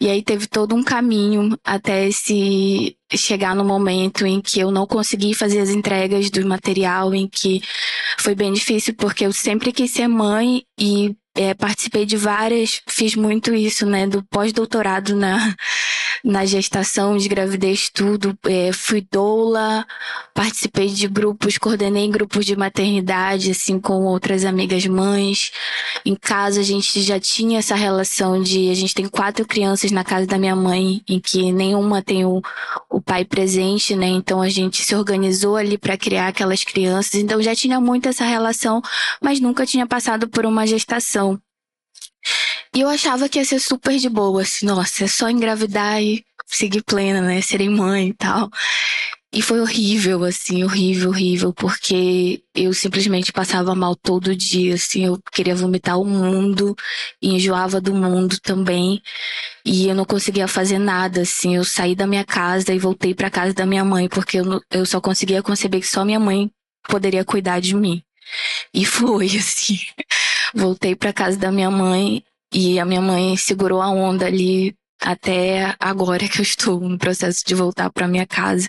E 0.00 0.08
aí 0.08 0.22
teve 0.22 0.46
todo 0.46 0.74
um 0.74 0.82
caminho 0.82 1.58
até 1.64 2.06
esse 2.06 2.96
chegar 3.14 3.54
no 3.54 3.64
momento 3.64 4.26
em 4.26 4.40
que 4.40 4.60
eu 4.60 4.70
não 4.70 4.86
consegui 4.86 5.34
fazer 5.34 5.60
as 5.60 5.70
entregas 5.70 6.30
do 6.30 6.46
material, 6.46 7.14
em 7.14 7.26
que 7.26 7.62
foi 8.18 8.34
bem 8.34 8.52
difícil, 8.52 8.94
porque 8.94 9.24
eu 9.24 9.32
sempre 9.32 9.72
quis 9.72 9.90
ser 9.90 10.08
mãe 10.08 10.62
e 10.78 11.16
é, 11.34 11.54
participei 11.54 12.04
de 12.04 12.16
várias, 12.16 12.82
fiz 12.88 13.14
muito 13.14 13.54
isso, 13.54 13.86
né, 13.86 14.06
do 14.06 14.22
pós-doutorado 14.24 15.14
na, 15.14 15.54
na 16.24 16.44
gestação, 16.44 17.16
de 17.16 17.28
gravidez, 17.28 17.90
tudo. 17.92 18.36
É, 18.46 18.72
fui 18.72 19.06
doula, 19.10 19.86
participei 20.34 20.88
de 20.88 21.08
grupos, 21.08 21.58
coordenei 21.58 22.08
grupos 22.08 22.44
de 22.44 22.56
maternidade, 22.56 23.50
assim, 23.50 23.78
com 23.78 24.04
outras 24.04 24.44
amigas 24.44 24.86
mães. 24.86 25.50
Em 26.04 26.14
casa 26.14 26.60
a 26.60 26.64
gente 26.64 27.00
já 27.00 27.18
tinha 27.18 27.58
essa 27.58 27.74
relação 27.74 28.42
de, 28.42 28.70
a 28.70 28.74
gente 28.74 28.94
tem 28.94 29.08
quatro 29.08 29.46
crianças 29.46 29.90
na 29.90 30.04
casa 30.04 30.26
da 30.26 30.38
minha 30.38 30.56
mãe, 30.56 31.02
em 31.08 31.20
que 31.20 31.52
nenhuma 31.52 32.02
tem 32.02 32.24
o, 32.24 32.42
o 32.90 33.00
pai 33.00 33.24
presente, 33.24 33.94
né? 33.94 34.06
Então 34.06 34.40
a 34.40 34.48
gente 34.48 34.82
se 34.84 34.94
organizou 34.94 35.56
ali 35.56 35.78
para 35.78 35.96
criar 35.96 36.28
aquelas 36.28 36.64
crianças. 36.64 37.14
Então 37.14 37.42
já 37.42 37.54
tinha 37.54 37.80
muito 37.80 38.08
essa 38.08 38.24
relação, 38.24 38.82
mas 39.20 39.40
nunca 39.40 39.66
tinha 39.66 39.86
passado 39.86 40.28
por 40.28 40.46
uma 40.46 40.66
gestação. 40.66 41.40
E 42.78 42.80
eu 42.80 42.88
achava 42.88 43.28
que 43.28 43.40
ia 43.40 43.44
ser 43.44 43.58
super 43.58 43.98
de 43.98 44.08
boa, 44.08 44.42
assim, 44.42 44.64
nossa, 44.64 45.02
é 45.02 45.08
só 45.08 45.28
engravidar 45.28 46.00
e 46.00 46.24
seguir 46.46 46.80
plena, 46.84 47.20
né? 47.20 47.40
Serem 47.42 47.68
mãe 47.68 48.10
e 48.10 48.14
tal. 48.14 48.48
E 49.32 49.42
foi 49.42 49.60
horrível, 49.60 50.22
assim, 50.22 50.62
horrível, 50.62 51.08
horrível, 51.10 51.52
porque 51.52 52.40
eu 52.54 52.72
simplesmente 52.72 53.32
passava 53.32 53.74
mal 53.74 53.96
todo 53.96 54.36
dia, 54.36 54.74
assim, 54.74 55.04
eu 55.04 55.18
queria 55.32 55.56
vomitar 55.56 55.98
o 55.98 56.04
mundo, 56.04 56.76
e 57.20 57.34
enjoava 57.34 57.80
do 57.80 57.92
mundo 57.92 58.38
também, 58.40 59.02
e 59.64 59.88
eu 59.88 59.94
não 59.96 60.04
conseguia 60.04 60.46
fazer 60.46 60.78
nada, 60.78 61.22
assim, 61.22 61.56
eu 61.56 61.64
saí 61.64 61.96
da 61.96 62.06
minha 62.06 62.24
casa 62.24 62.72
e 62.72 62.78
voltei 62.78 63.12
para 63.12 63.28
casa 63.28 63.52
da 63.52 63.66
minha 63.66 63.84
mãe, 63.84 64.08
porque 64.08 64.38
eu, 64.38 64.62
eu 64.70 64.86
só 64.86 65.00
conseguia 65.00 65.42
conceber 65.42 65.80
que 65.80 65.88
só 65.88 66.04
minha 66.04 66.20
mãe 66.20 66.48
poderia 66.88 67.24
cuidar 67.24 67.58
de 67.60 67.74
mim. 67.74 68.00
E 68.72 68.84
foi, 68.84 69.26
assim, 69.36 69.80
voltei 70.54 70.94
para 70.94 71.12
casa 71.12 71.36
da 71.36 71.50
minha 71.50 71.72
mãe 71.72 72.22
e 72.52 72.78
a 72.78 72.84
minha 72.84 73.00
mãe 73.00 73.36
segurou 73.36 73.80
a 73.82 73.88
onda 73.88 74.26
ali 74.26 74.74
até 75.00 75.74
agora 75.78 76.28
que 76.28 76.40
eu 76.40 76.42
estou 76.42 76.80
no 76.80 76.98
processo 76.98 77.44
de 77.46 77.54
voltar 77.54 77.90
para 77.90 78.08
minha 78.08 78.26
casa. 78.26 78.68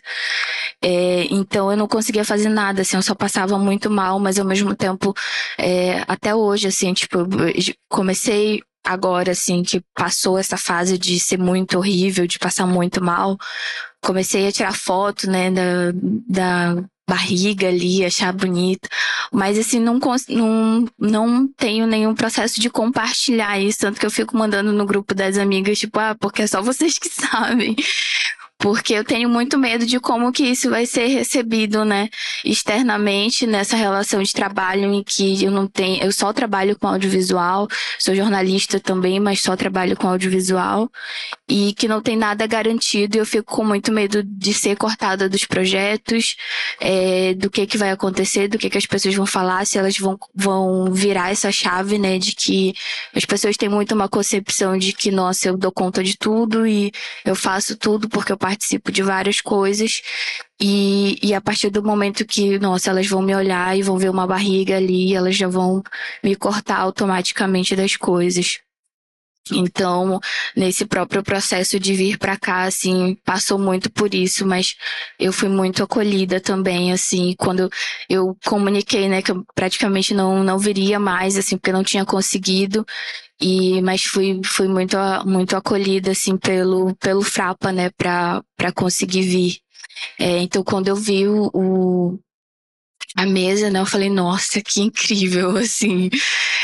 É, 0.84 1.26
então 1.32 1.72
eu 1.72 1.78
não 1.78 1.88
conseguia 1.88 2.24
fazer 2.24 2.50
nada, 2.50 2.82
assim, 2.82 2.96
eu 2.96 3.02
só 3.02 3.16
passava 3.16 3.58
muito 3.58 3.90
mal, 3.90 4.20
mas 4.20 4.40
ao 4.40 4.46
mesmo 4.46 4.76
tempo, 4.76 5.14
é, 5.58 6.04
até 6.08 6.34
hoje, 6.36 6.68
assim, 6.68 6.94
tipo, 6.94 7.18
comecei 7.90 8.62
agora, 8.86 9.32
assim, 9.32 9.64
que 9.64 9.82
passou 9.94 10.38
essa 10.38 10.58
fase 10.58 10.98
de 10.98 11.20
ser 11.20 11.38
muito 11.38 11.78
horrível, 11.78 12.26
de 12.26 12.40
passar 12.40 12.66
muito 12.66 13.04
mal, 13.04 13.38
comecei 14.02 14.48
a 14.48 14.52
tirar 14.52 14.74
foto, 14.74 15.30
né, 15.30 15.52
da, 15.52 15.92
da 16.28 16.84
barriga 17.10 17.68
ali, 17.68 18.06
achar 18.06 18.32
bonito. 18.32 18.88
Mas 19.32 19.58
assim, 19.58 19.80
não, 19.80 20.00
não, 20.30 20.86
não 20.98 21.48
tenho 21.48 21.88
nenhum 21.88 22.14
processo 22.14 22.62
de 22.62 22.70
compartilhar 22.70 23.60
isso, 23.60 23.80
tanto 23.80 24.00
que 24.00 24.06
eu 24.06 24.12
fico 24.12 24.38
mandando 24.38 24.72
no 24.72 24.86
grupo 24.86 25.14
das 25.14 25.38
amigas, 25.38 25.80
tipo, 25.80 26.00
ah, 26.00 26.16
porque 26.20 26.44
é 26.44 26.48
só 26.48 26.62
vocês 26.62 26.98
que 26.98 27.10
sabem 27.10 27.76
porque 28.60 28.94
eu 28.94 29.06
tenho 29.06 29.30
muito 29.30 29.58
medo 29.58 29.86
de 29.86 30.02
como 30.02 30.34
que 30.34 30.44
isso 30.44 30.70
vai 30.70 30.86
ser 30.86 31.08
recebido, 31.08 31.86
né, 31.86 32.10
externamente 32.44 33.48
nessa 33.48 33.78
relação 33.78 34.22
de 34.22 34.34
trabalho 34.34 34.94
em 34.94 35.02
que 35.02 35.42
eu 35.42 35.50
não 35.50 35.66
tenho, 35.66 36.04
eu 36.04 36.12
só 36.12 36.34
trabalho 36.34 36.78
com 36.78 36.86
audiovisual, 36.88 37.70
sou 37.98 38.14
jornalista 38.14 38.78
também, 38.78 39.18
mas 39.18 39.42
só 39.42 39.56
trabalho 39.56 39.96
com 39.96 40.10
audiovisual 40.10 40.92
e 41.48 41.74
que 41.74 41.88
não 41.88 42.02
tem 42.02 42.18
nada 42.18 42.46
garantido 42.46 43.16
e 43.16 43.20
eu 43.20 43.26
fico 43.26 43.56
com 43.56 43.64
muito 43.64 43.94
medo 43.94 44.22
de 44.24 44.54
ser 44.54 44.76
cortada 44.76 45.30
dos 45.30 45.46
projetos, 45.46 46.36
é, 46.82 47.34
do 47.36 47.50
que 47.50 47.66
que 47.66 47.78
vai 47.78 47.92
acontecer, 47.92 48.50
do 48.50 48.58
que 48.58 48.70
que 48.70 48.78
as 48.78 48.86
pessoas 48.86 49.16
vão 49.16 49.26
falar, 49.26 49.66
se 49.66 49.78
elas 49.78 49.98
vão, 49.98 50.18
vão 50.36 50.92
virar 50.92 51.32
essa 51.32 51.50
chave, 51.50 51.98
né, 51.98 52.20
de 52.20 52.34
que 52.34 52.74
as 53.16 53.24
pessoas 53.24 53.56
têm 53.56 53.70
muito 53.70 53.96
uma 53.96 54.10
concepção 54.10 54.78
de 54.78 54.92
que, 54.92 55.12
nossa, 55.12 55.48
eu 55.48 55.56
dou 55.56 55.72
conta 55.72 56.04
de 56.04 56.18
tudo 56.18 56.68
e 56.68 56.92
eu 57.24 57.36
faço 57.36 57.78
tudo 57.78 58.10
porque 58.10 58.34
eu 58.34 58.38
participo 58.50 58.92
de 58.92 59.04
várias 59.04 59.42
coisas 59.42 60.02
e, 60.60 61.20
e 61.22 61.36
a 61.36 61.42
partir 61.42 61.70
do 61.70 61.84
momento 61.84 62.26
que, 62.26 62.58
nossa, 62.58 62.90
elas 62.90 63.08
vão 63.08 63.22
me 63.22 63.36
olhar 63.36 63.78
e 63.78 63.84
vão 63.84 63.98
ver 63.98 64.10
uma 64.10 64.26
barriga 64.26 64.78
ali, 64.78 65.14
elas 65.14 65.36
já 65.36 65.48
vão 65.48 65.84
me 66.24 66.36
cortar 66.36 66.80
automaticamente 66.80 67.76
das 67.76 67.96
coisas. 67.96 68.60
Então, 69.52 70.20
nesse 70.56 70.86
próprio 70.86 71.24
processo 71.24 71.80
de 71.80 71.94
vir 71.94 72.18
para 72.18 72.38
cá, 72.38 72.64
assim, 72.64 73.16
passou 73.24 73.58
muito 73.58 73.90
por 73.92 74.14
isso, 74.14 74.46
mas 74.46 74.76
eu 75.20 75.32
fui 75.32 75.50
muito 75.50 75.84
acolhida 75.84 76.40
também, 76.40 76.92
assim, 76.92 77.36
quando 77.38 77.70
eu 78.10 78.36
comuniquei, 78.46 79.08
né, 79.08 79.22
que 79.22 79.32
eu 79.32 79.44
praticamente 79.56 80.14
não, 80.14 80.44
não 80.44 80.58
viria 80.60 81.00
mais, 81.00 81.38
assim, 81.38 81.58
porque 81.58 81.72
não 81.72 81.84
tinha 81.84 82.06
conseguido, 82.06 82.86
e, 83.42 83.82
mas 83.82 84.04
fui, 84.04 84.42
fui 84.44 84.68
muito, 84.68 84.98
muito 85.26 85.56
acolhida, 85.56 86.12
assim, 86.12 86.38
pelo, 86.38 86.96
pelo 86.96 87.22
Frapa, 87.22 87.72
né, 87.72 87.90
para 87.92 88.44
conseguir 88.76 89.22
vir. 89.22 89.58
É, 90.20 90.40
então, 90.40 90.64
quando 90.64 90.90
eu 90.90 90.96
vi 90.96 91.28
o, 91.28 91.50
o, 91.54 92.20
a 93.16 93.26
mesa, 93.26 93.70
né, 93.70 93.80
eu 93.80 93.86
falei, 93.86 94.10
nossa, 94.10 94.62
que 94.62 94.82
incrível, 94.82 95.56
assim, 95.58 96.10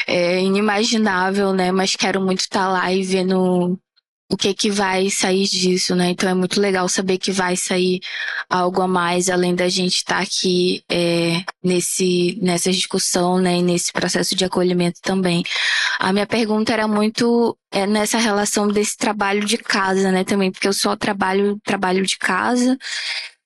é 0.07 0.41
inimaginável, 0.41 1.53
né, 1.53 1.71
mas 1.71 1.95
quero 1.95 2.21
muito 2.21 2.41
estar 2.41 2.67
lá 2.67 2.91
e 2.91 3.03
vendo 3.03 3.79
o 4.29 4.35
que 4.35 4.53
que 4.53 4.71
vai 4.71 5.09
sair 5.09 5.45
disso, 5.45 5.95
né? 5.95 6.09
Então 6.09 6.27
é 6.27 6.33
muito 6.33 6.59
legal 6.59 6.89
saber 6.89 7.17
que 7.17 7.31
vai 7.31 7.55
sair 7.55 7.99
algo 8.49 8.81
a 8.81 8.87
mais, 8.87 9.29
além 9.29 9.53
da 9.53 9.69
gente 9.69 9.97
estar 9.97 10.17
tá 10.17 10.21
aqui 10.21 10.83
é, 10.91 11.43
nesse 11.63 12.37
nessa 12.41 12.71
discussão, 12.71 13.37
né? 13.39 13.57
E 13.57 13.61
nesse 13.61 13.91
processo 13.91 14.35
de 14.35 14.43
acolhimento 14.45 14.99
também. 15.01 15.43
A 15.99 16.11
minha 16.11 16.25
pergunta 16.25 16.73
era 16.73 16.87
muito 16.87 17.57
é, 17.71 17.85
nessa 17.85 18.17
relação 18.17 18.67
desse 18.67 18.97
trabalho 18.97 19.45
de 19.45 19.57
casa, 19.57 20.11
né? 20.11 20.23
Também 20.23 20.51
porque 20.51 20.67
eu 20.67 20.73
só 20.73 20.95
trabalho 20.95 21.59
trabalho 21.63 22.05
de 22.05 22.17
casa 22.17 22.77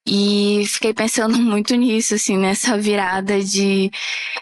E 0.05 0.65
fiquei 0.67 0.93
pensando 0.93 1.37
muito 1.39 1.75
nisso, 1.75 2.15
assim, 2.15 2.37
nessa 2.37 2.77
virada 2.77 3.41
de, 3.43 3.91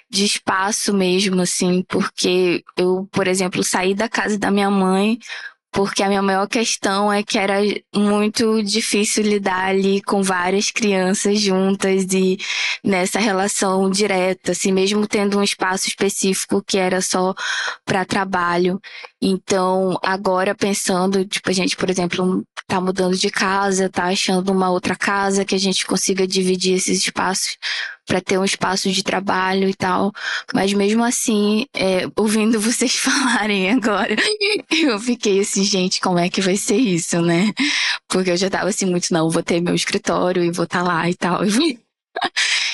de 0.10 0.26
espaço 0.26 0.94
mesmo, 0.94 1.42
assim, 1.42 1.84
porque 1.90 2.64
eu, 2.78 3.08
por 3.12 3.28
exemplo, 3.28 3.64
saí 3.64 3.94
da 3.96 4.08
casa 4.10 4.38
da 4.40 4.52
minha 4.52 4.70
mãe 4.72 5.20
porque 5.72 6.02
a 6.02 6.08
minha 6.08 6.22
maior 6.22 6.48
questão 6.48 7.12
é 7.12 7.22
que 7.22 7.38
era 7.38 7.56
muito 7.94 8.64
difícil 8.64 9.24
lidar 9.24 9.70
ali 9.70 10.02
com 10.02 10.24
várias 10.24 10.72
crianças 10.72 11.40
juntas 11.40 12.06
e 12.14 12.38
nessa 12.84 13.20
relação 13.20 13.90
direta, 13.90 14.54
assim, 14.54 14.72
mesmo 14.72 15.08
tendo 15.08 15.38
um 15.38 15.44
espaço 15.44 15.88
específico 15.88 16.64
que 16.66 16.78
era 16.78 17.02
só 17.02 17.34
para 17.86 18.06
trabalho. 18.06 18.80
Então, 19.22 19.98
agora 20.04 20.56
pensando, 20.56 21.26
tipo, 21.26 21.50
a 21.50 21.54
gente, 21.54 21.76
por 21.76 21.90
exemplo, 21.90 22.44
tá 22.68 22.82
mudando 22.82 23.16
de 23.16 23.30
casa, 23.30 23.90
tá 23.90 24.06
achando 24.06 24.52
uma 24.52 24.70
outra 24.70 24.96
casa 24.96 25.46
que 25.46 25.56
a 25.56 25.60
gente 25.60 25.86
consiga 25.86 26.28
dividir 26.28 26.76
esses 26.76 27.00
espaços 27.00 27.58
para 28.08 28.22
ter 28.22 28.40
um 28.40 28.46
espaço 28.46 28.90
de 28.90 29.04
trabalho 29.04 29.70
e 29.70 29.76
tal. 29.76 30.12
Mas 30.54 30.74
mesmo 30.74 31.04
assim, 31.04 31.68
é, 31.76 32.08
ouvindo 32.16 32.60
vocês 32.62 32.96
falarem 32.96 33.70
agora, 33.70 34.16
eu 34.72 35.00
fiquei 35.00 35.42
assim, 35.42 35.64
gente, 35.64 36.02
como 36.02 36.18
é 36.18 36.30
que 36.30 36.42
vai 36.42 36.56
ser 36.56 36.78
isso, 36.78 37.22
né? 37.22 37.54
Porque 38.08 38.32
eu 38.32 38.38
já 38.38 38.50
tava 38.50 38.70
assim, 38.70 38.86
muito, 38.86 39.14
não, 39.14 39.30
vou 39.30 39.44
ter 39.44 39.62
meu 39.62 39.76
escritório 39.76 40.44
e 40.44 40.52
vou 40.52 40.66
estar 40.66 40.84
tá 40.84 40.88
lá 40.88 41.10
e 41.10 41.14
tal. 41.14 41.42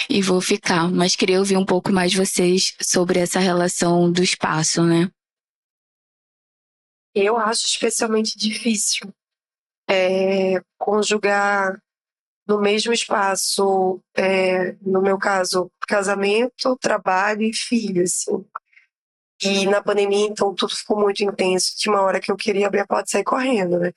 E 0.10 0.22
vou 0.22 0.41
ficar. 0.41 0.91
Mas 0.91 1.15
queria 1.15 1.39
ouvir 1.39 1.57
um 1.57 1.65
pouco 1.65 1.91
mais 1.91 2.14
vocês 2.14 2.76
sobre 2.81 3.19
essa 3.19 3.39
relação 3.39 4.11
do 4.11 4.22
espaço, 4.22 4.84
né? 4.84 5.10
Eu 7.15 7.38
acho 7.38 7.65
especialmente 7.65 8.38
difícil 8.38 9.14
é, 9.89 10.61
conjugar 10.77 11.81
no 12.48 12.60
mesmo 12.60 12.94
espaço, 12.94 14.02
é, 14.15 14.76
no 14.82 15.02
meu 15.02 15.18
caso, 15.18 15.72
casamento, 15.88 16.78
trabalho 16.78 17.44
e 17.44 17.53
filho, 17.53 18.03
assim. 18.03 18.45
E 19.41 19.65
na 19.65 19.82
pandemia, 19.82 20.28
então, 20.28 20.53
tudo 20.53 20.76
ficou 20.76 20.99
muito 20.99 21.24
intenso. 21.24 21.74
Tinha 21.78 21.94
uma 21.94 22.02
hora 22.02 22.20
que 22.20 22.32
eu 22.32 22.36
queria 22.36 22.68
abrir 22.68 22.80
a 22.80 22.88
porta 22.88 23.10
e 23.10 23.11
sair 23.11 23.24
correndo, 23.24 23.80
né? 23.80 23.91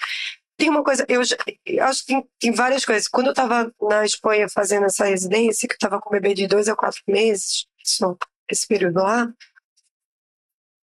Tem 0.56 0.70
uma 0.70 0.82
coisa, 0.82 1.05
eu, 1.09 1.23
já, 1.23 1.36
eu 1.66 1.85
acho 1.85 2.01
que 2.01 2.06
tem, 2.06 2.28
tem, 2.40 2.52
várias 2.52 2.85
coisas. 2.85 3.06
Quando 3.06 3.27
eu 3.27 3.32
estava 3.32 3.70
na 3.81 4.05
Espanha 4.05 4.48
fazendo 4.48 4.86
essa 4.86 5.05
residência, 5.05 5.68
que 5.68 5.74
eu 5.74 5.77
estava 5.77 6.01
com 6.01 6.10
bebê 6.10 6.32
de 6.35 6.47
dois 6.47 6.68
a 6.68 6.74
quatro 6.74 7.02
meses, 7.06 7.66
esse 8.51 8.66
período 8.66 9.02
lá, 9.02 9.28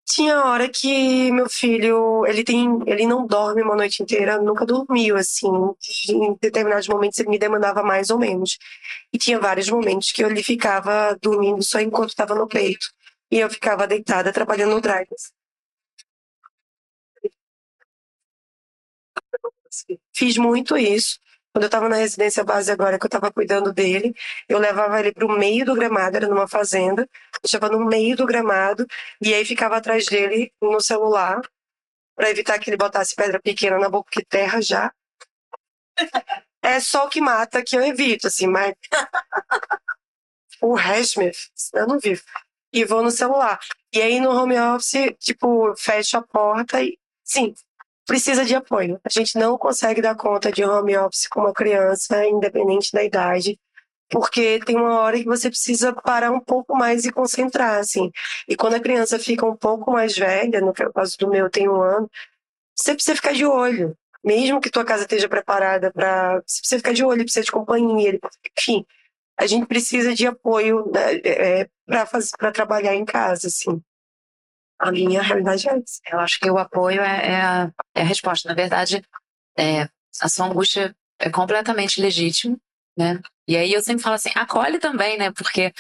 tinha 0.06 0.44
hora 0.46 0.70
que 0.70 1.32
meu 1.32 1.50
filho, 1.50 2.26
ele 2.28 2.44
tem, 2.44 2.68
ele 2.88 3.06
não 3.08 3.26
dorme 3.26 3.62
uma 3.62 3.76
noite 3.76 4.04
inteira, 4.04 4.42
nunca 4.42 4.66
dormiu 4.66 5.16
assim. 5.18 5.48
Em 6.10 6.36
determinados 6.42 6.88
momentos 6.88 7.20
ele 7.20 7.30
me 7.30 7.40
demandava 7.40 7.82
mais 7.84 8.10
ou 8.10 8.20
menos. 8.20 8.58
E 9.14 9.18
tinha 9.18 9.40
vários 9.40 9.70
momentos 9.70 10.12
que 10.12 10.24
ele 10.24 10.44
ficava 10.44 11.16
dormindo 11.22 11.64
só 11.64 11.80
enquanto 11.80 12.10
estava 12.10 12.36
no 12.36 12.48
peito. 12.48 12.88
E 13.32 13.40
eu 13.40 13.50
ficava 13.50 13.88
deitada 13.88 14.34
trabalhando 14.34 14.72
no 14.72 14.82
Dragons. 14.82 15.32
Fiz 20.14 20.38
muito 20.38 20.78
isso. 20.78 21.20
Quando 21.54 21.64
eu 21.64 21.68
estava 21.68 21.90
na 21.90 21.98
residência 21.98 22.44
base 22.44 22.72
agora, 22.72 22.98
que 22.98 23.06
eu 23.06 23.08
estava 23.08 23.32
cuidando 23.32 23.74
dele, 23.74 24.16
eu 24.48 24.58
levava 24.58 25.00
ele 25.00 25.12
para 25.12 25.26
o 25.26 25.38
meio 25.38 25.66
do 25.66 25.76
gramado, 25.76 26.16
era 26.16 26.28
numa 26.28 26.48
fazenda, 26.48 27.08
deixava 27.44 27.68
no 27.70 27.86
meio 27.86 28.16
do 28.16 28.26
gramado, 28.26 28.88
e 29.22 29.34
aí 29.34 29.44
ficava 29.44 29.76
atrás 29.78 30.06
dele 30.06 30.52
no 30.62 30.80
celular, 30.80 31.42
para 32.16 32.30
evitar 32.30 32.58
que 32.60 32.70
ele 32.70 32.78
botasse 32.78 33.16
pedra 33.16 33.40
pequena 33.40 33.78
na 33.78 33.90
boca, 33.90 34.10
que 34.12 34.26
terra 34.26 34.62
já. 34.62 34.92
É 36.64 36.80
só 36.80 37.08
o 37.08 37.10
que 37.10 37.20
mata 37.20 37.64
que 37.64 37.76
eu 37.76 37.82
evito, 37.82 38.28
assim, 38.28 38.46
mas. 38.46 38.76
o 40.62 40.76
resto, 40.76 41.20
eu 41.74 41.88
não 41.88 41.98
vivo. 41.98 42.22
E 42.72 42.86
vou 42.86 43.02
no 43.02 43.10
celular. 43.10 43.60
E 43.92 44.00
aí 44.00 44.20
no 44.20 44.30
home 44.30 44.60
office, 44.60 45.16
tipo, 45.20 45.76
fecho 45.76 46.18
a 46.18 46.22
porta 46.22 46.84
e. 46.84 47.00
Sim, 47.24 47.56
precisa 48.06 48.46
de 48.46 48.56
apoio. 48.56 49.00
A 49.04 49.10
gente 49.10 49.38
não 49.38 49.58
consegue 49.58 50.02
dar 50.02 50.16
conta 50.16 50.52
de 50.52 50.64
home 50.64 50.98
office 50.98 51.28
com 51.28 51.42
uma 51.42 51.54
criança, 51.54 52.26
independente 52.26 52.92
da 52.92 53.04
idade, 53.04 53.60
porque 54.10 54.60
tem 54.66 54.76
uma 54.76 55.00
hora 55.00 55.18
que 55.18 55.26
você 55.26 55.50
precisa 55.50 55.94
parar 55.94 56.32
um 56.32 56.40
pouco 56.40 56.76
mais 56.76 57.06
e 57.06 57.12
concentrar, 57.12 57.80
assim. 57.80 58.12
E 58.48 58.56
quando 58.56 58.76
a 58.76 58.80
criança 58.80 59.18
fica 59.18 59.46
um 59.46 59.56
pouco 59.56 59.92
mais 59.92 60.16
velha, 60.16 60.60
no 60.60 60.74
caso 60.74 61.18
do 61.18 61.30
meu 61.30 61.50
tem 61.50 61.70
um 61.70 61.82
ano, 61.82 62.10
você 62.76 62.94
precisa 62.94 63.16
ficar 63.16 63.34
de 63.34 63.46
olho. 63.46 63.96
Mesmo 64.24 64.62
que 64.62 64.70
tua 64.70 64.86
casa 64.86 65.04
esteja 65.04 65.28
preparada 65.30 65.92
para. 65.92 66.42
Você 66.46 66.60
precisa 66.60 66.78
ficar 66.78 66.94
de 66.94 67.04
olho, 67.04 67.24
precisa 67.24 67.46
de 67.46 67.52
companhia, 67.52 68.20
enfim. 68.58 68.86
A 69.38 69.48
gente 69.48 69.66
precisa 69.66 70.14
de 70.14 70.28
apoio 70.28 70.86
né, 70.92 71.16
é, 71.26 71.70
para 72.38 72.52
trabalhar 72.52 72.94
em 72.96 73.06
casa, 73.06 73.48
assim. 73.48 73.82
A 74.82 74.92
minha 74.92 75.22
realidade 75.22 75.70
é 75.70 75.78
essa. 75.78 76.02
Eu 76.12 76.20
acho 76.20 76.40
que 76.40 76.50
o 76.50 76.58
apoio 76.58 77.02
é, 77.02 77.28
é, 77.28 77.36
a, 77.36 77.72
é 77.94 78.02
a, 78.02 78.04
resposta. 78.04 78.50
Na 78.50 78.56
verdade, 78.56 79.04
é, 79.56 79.88
a 80.20 80.28
sua 80.28 80.48
angústia 80.48 80.96
é 81.20 81.30
completamente 81.30 82.02
legítima, 82.02 82.58
né? 82.98 83.22
E 83.48 83.56
aí 83.56 83.72
eu 83.72 83.84
sempre 83.84 84.02
falo 84.02 84.16
assim, 84.16 84.32
acolhe 84.34 84.80
também, 84.80 85.20
né? 85.20 85.32
Porque, 85.34 85.72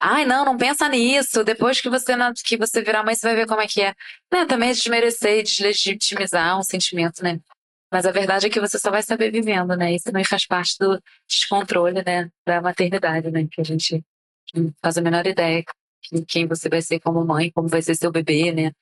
ai, 0.00 0.24
não, 0.24 0.44
não 0.44 0.56
pensa 0.56 0.88
nisso. 0.88 1.44
Depois 1.44 1.80
que 1.80 1.88
você, 1.88 2.12
que 2.44 2.56
você 2.56 2.82
virar 2.82 3.04
mãe, 3.04 3.14
você 3.14 3.24
vai 3.24 3.36
ver 3.36 3.46
como 3.46 3.60
é 3.60 3.68
que 3.68 3.82
é. 3.82 3.94
Né? 4.32 4.46
Também 4.46 4.70
é 4.70 4.72
desmerecer 4.72 5.38
e 5.38 5.42
deslegitimizar 5.44 6.58
um 6.58 6.62
sentimento, 6.64 7.22
né? 7.22 7.38
Mas 7.88 8.04
a 8.04 8.10
verdade 8.10 8.48
é 8.48 8.50
que 8.50 8.60
você 8.60 8.80
só 8.80 8.90
vai 8.90 9.02
saber 9.02 9.30
vivendo, 9.30 9.76
né? 9.76 9.94
Isso 9.94 10.06
também 10.06 10.24
faz 10.24 10.44
parte 10.44 10.76
do 10.80 11.00
descontrole, 11.28 12.02
né? 12.04 12.28
Da 12.44 12.60
maternidade, 12.60 13.30
né? 13.30 13.46
Que 13.48 13.60
a 13.60 13.64
gente 13.64 14.04
não 14.52 14.74
faz 14.82 14.98
a 14.98 15.00
menor 15.00 15.24
ideia 15.24 15.64
quem 16.26 16.46
você 16.46 16.68
vai 16.68 16.82
ser 16.82 17.00
como 17.00 17.24
mãe, 17.24 17.50
como 17.50 17.68
vai 17.68 17.82
ser 17.82 17.94
seu 17.94 18.10
bebê, 18.10 18.52
né? 18.52 18.72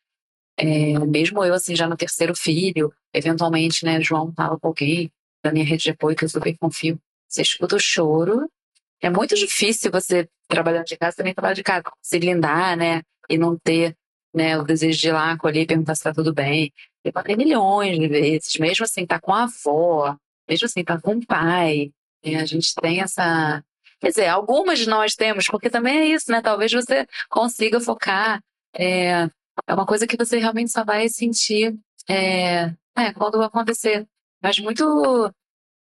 É, 0.59 0.99
mesmo 1.01 1.45
eu, 1.45 1.55
assim, 1.55 1.77
já 1.77 1.87
no 1.89 1.97
terceiro 1.97 2.35
filho, 2.35 2.93
eventualmente, 3.13 3.85
né, 3.85 4.01
João 4.01 4.33
tava 4.33 4.59
com 4.59 4.69
alguém 4.69 5.13
da 5.45 5.53
minha 5.53 5.65
rede 5.65 5.85
de 5.85 5.91
apoio, 5.91 6.17
que 6.17 6.25
eu 6.25 6.29
super 6.29 6.57
confio. 6.59 6.99
Você 7.29 7.43
escuta 7.43 7.77
o 7.77 7.81
choro. 7.81 8.51
É 9.01 9.11
muito 9.11 9.35
difícil 9.35 9.91
você, 9.91 10.29
trabalhando 10.49 10.87
de 10.87 10.97
casa, 10.97 11.17
também 11.17 11.35
trabalhar 11.35 11.55
de 11.55 11.63
casa, 11.63 11.85
se 12.03 12.19
lindar, 12.19 12.77
né? 12.77 13.03
E 13.29 13.37
não 13.37 13.59
ter 13.59 13.95
né, 14.35 14.59
o 14.59 14.65
desejo 14.65 14.99
de 14.99 15.09
ir 15.09 15.13
lá 15.13 15.33
acolher 15.33 15.63
e 15.63 15.67
perguntar 15.67 15.95
se 15.95 16.03
tá 16.03 16.13
tudo 16.13 16.33
bem. 16.33 16.73
Eu 17.05 17.13
falei 17.13 17.37
milhões 17.37 17.99
de 17.99 18.09
vezes, 18.09 18.57
mesmo 18.59 18.85
assim, 18.85 19.07
tá 19.07 19.21
com 19.21 19.33
a 19.33 19.45
avó, 19.45 20.17
mesmo 20.49 20.67
assim, 20.67 20.85
tá 20.85 21.01
com 21.01 21.17
o 21.17 21.27
pai. 21.27 21.93
Né? 22.25 22.37
A 22.37 22.47
gente 22.47 22.75
tem 22.75 23.01
essa, 23.01 23.63
Quer 24.01 24.09
dizer, 24.09 24.27
algumas 24.27 24.79
de 24.79 24.89
nós 24.89 25.15
temos, 25.15 25.47
porque 25.47 25.71
também 25.71 25.99
é 25.99 26.07
isso, 26.07 26.31
né? 26.31 26.43
Talvez 26.43 26.73
você 26.73 27.07
consiga 27.29 27.81
focar. 27.81 28.43
É, 28.75 29.29
é 29.67 29.75
uma 29.75 29.87
coisa 29.87 30.07
que 30.07 30.17
você 30.17 30.39
realmente 30.39 30.71
só 30.71 30.85
vai 30.85 31.09
sentir 31.09 31.75
é, 32.09 32.73
é, 32.97 33.13
quando 33.15 33.43
acontecer. 33.43 34.07
Mas 34.43 34.59
muito, 34.59 35.33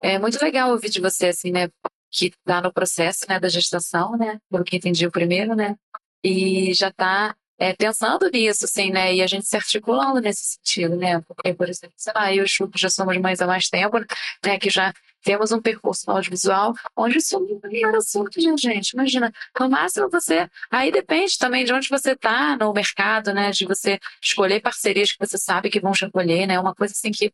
é 0.03 0.19
muito 0.19 0.41
legal 0.43 0.71
ouvir 0.71 0.91
de 0.91 1.01
você, 1.01 1.29
assim, 1.29 1.51
né? 1.51 1.69
Que 2.11 2.27
está 2.27 2.61
no 2.61 2.73
processo 2.73 3.25
né, 3.29 3.41
da 3.41 3.49
gestação, 3.49 4.17
né? 4.17 4.39
Pelo 4.51 4.65
que 4.65 4.77
entendi 4.77 5.07
o 5.07 5.11
primeiro, 5.11 5.55
né? 5.55 5.75
E 6.23 6.73
já 6.75 6.89
está 6.89 7.35
é, 7.59 7.73
pensando 7.75 8.31
nisso, 8.31 8.65
assim, 8.65 8.91
né? 8.91 9.15
E 9.15 9.23
a 9.23 9.27
gente 9.27 9.47
se 9.47 9.57
articulando 9.57 10.21
nesse 10.21 10.57
sentido, 10.57 10.97
né? 10.97 11.21
Porque, 11.23 11.55
por 11.55 11.69
exemplo, 11.69 11.95
sei 11.97 12.13
lá, 12.15 12.33
eu 12.33 12.43
e 12.43 12.45
o 12.45 12.49
Chupo 12.49 12.79
já 12.79 12.91
somos 12.91 13.17
mães 13.19 13.41
há 13.41 13.47
mais 13.47 13.69
tempo, 13.69 13.99
né? 14.45 14.59
Que 14.59 14.71
já 14.71 14.93
temos 15.25 15.51
um 15.51 15.61
percurso 15.61 16.09
audiovisual 16.11 16.75
onde 16.95 17.19
isso 17.19 17.41
não 17.41 17.89
era 17.89 17.99
assunto, 17.99 18.41
gente? 18.41 18.91
Imagina, 18.91 19.33
no 19.59 19.71
máximo 19.71 20.09
você. 20.11 20.49
Aí 20.71 20.93
depende 20.93 21.39
também 21.39 21.65
de 21.65 21.73
onde 21.73 21.89
você 21.89 22.13
está 22.13 22.57
no 22.57 22.73
mercado, 22.73 23.33
né? 23.33 23.51
De 23.51 23.65
você 23.65 23.99
escolher 24.23 24.61
parcerias 24.61 25.13
que 25.13 25.19
você 25.19 25.39
sabe 25.39 25.71
que 25.71 25.81
vão 25.81 25.93
te 25.93 26.05
acolher, 26.05 26.47
né? 26.47 26.61
Uma 26.61 26.75
coisa 26.75 26.93
assim 26.93 27.11
que 27.11 27.33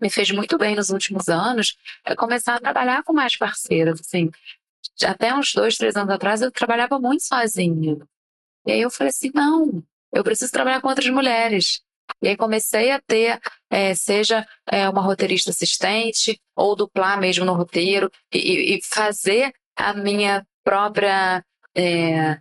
me 0.00 0.10
fez 0.10 0.30
muito 0.30 0.58
bem 0.58 0.76
nos 0.76 0.90
últimos 0.90 1.28
anos 1.28 1.76
é 2.04 2.14
começar 2.14 2.56
a 2.56 2.60
trabalhar 2.60 3.02
com 3.02 3.12
mais 3.12 3.36
parceiras, 3.36 3.98
assim. 4.00 4.30
Até 5.02 5.34
uns 5.34 5.52
dois, 5.54 5.76
três 5.76 5.96
anos 5.96 6.14
atrás 6.14 6.42
eu 6.42 6.50
trabalhava 6.52 6.98
muito 6.98 7.24
sozinha. 7.24 7.96
E 8.66 8.72
aí 8.72 8.80
eu 8.80 8.90
falei 8.90 9.08
assim, 9.10 9.30
não, 9.34 9.82
eu 10.12 10.22
preciso 10.22 10.52
trabalhar 10.52 10.80
com 10.80 10.88
outras 10.88 11.08
mulheres. 11.08 11.80
E 12.20 12.28
aí 12.28 12.36
comecei 12.36 12.90
a 12.90 13.00
ter, 13.00 13.40
é, 13.70 13.94
seja 13.94 14.46
é, 14.70 14.88
uma 14.88 15.02
roteirista 15.02 15.50
assistente 15.50 16.40
ou 16.54 16.76
duplar 16.76 17.18
mesmo 17.20 17.44
no 17.44 17.54
roteiro 17.54 18.10
e, 18.32 18.76
e 18.76 18.80
fazer 18.82 19.52
a 19.76 19.94
minha 19.94 20.46
própria, 20.64 21.44
é, 21.74 22.38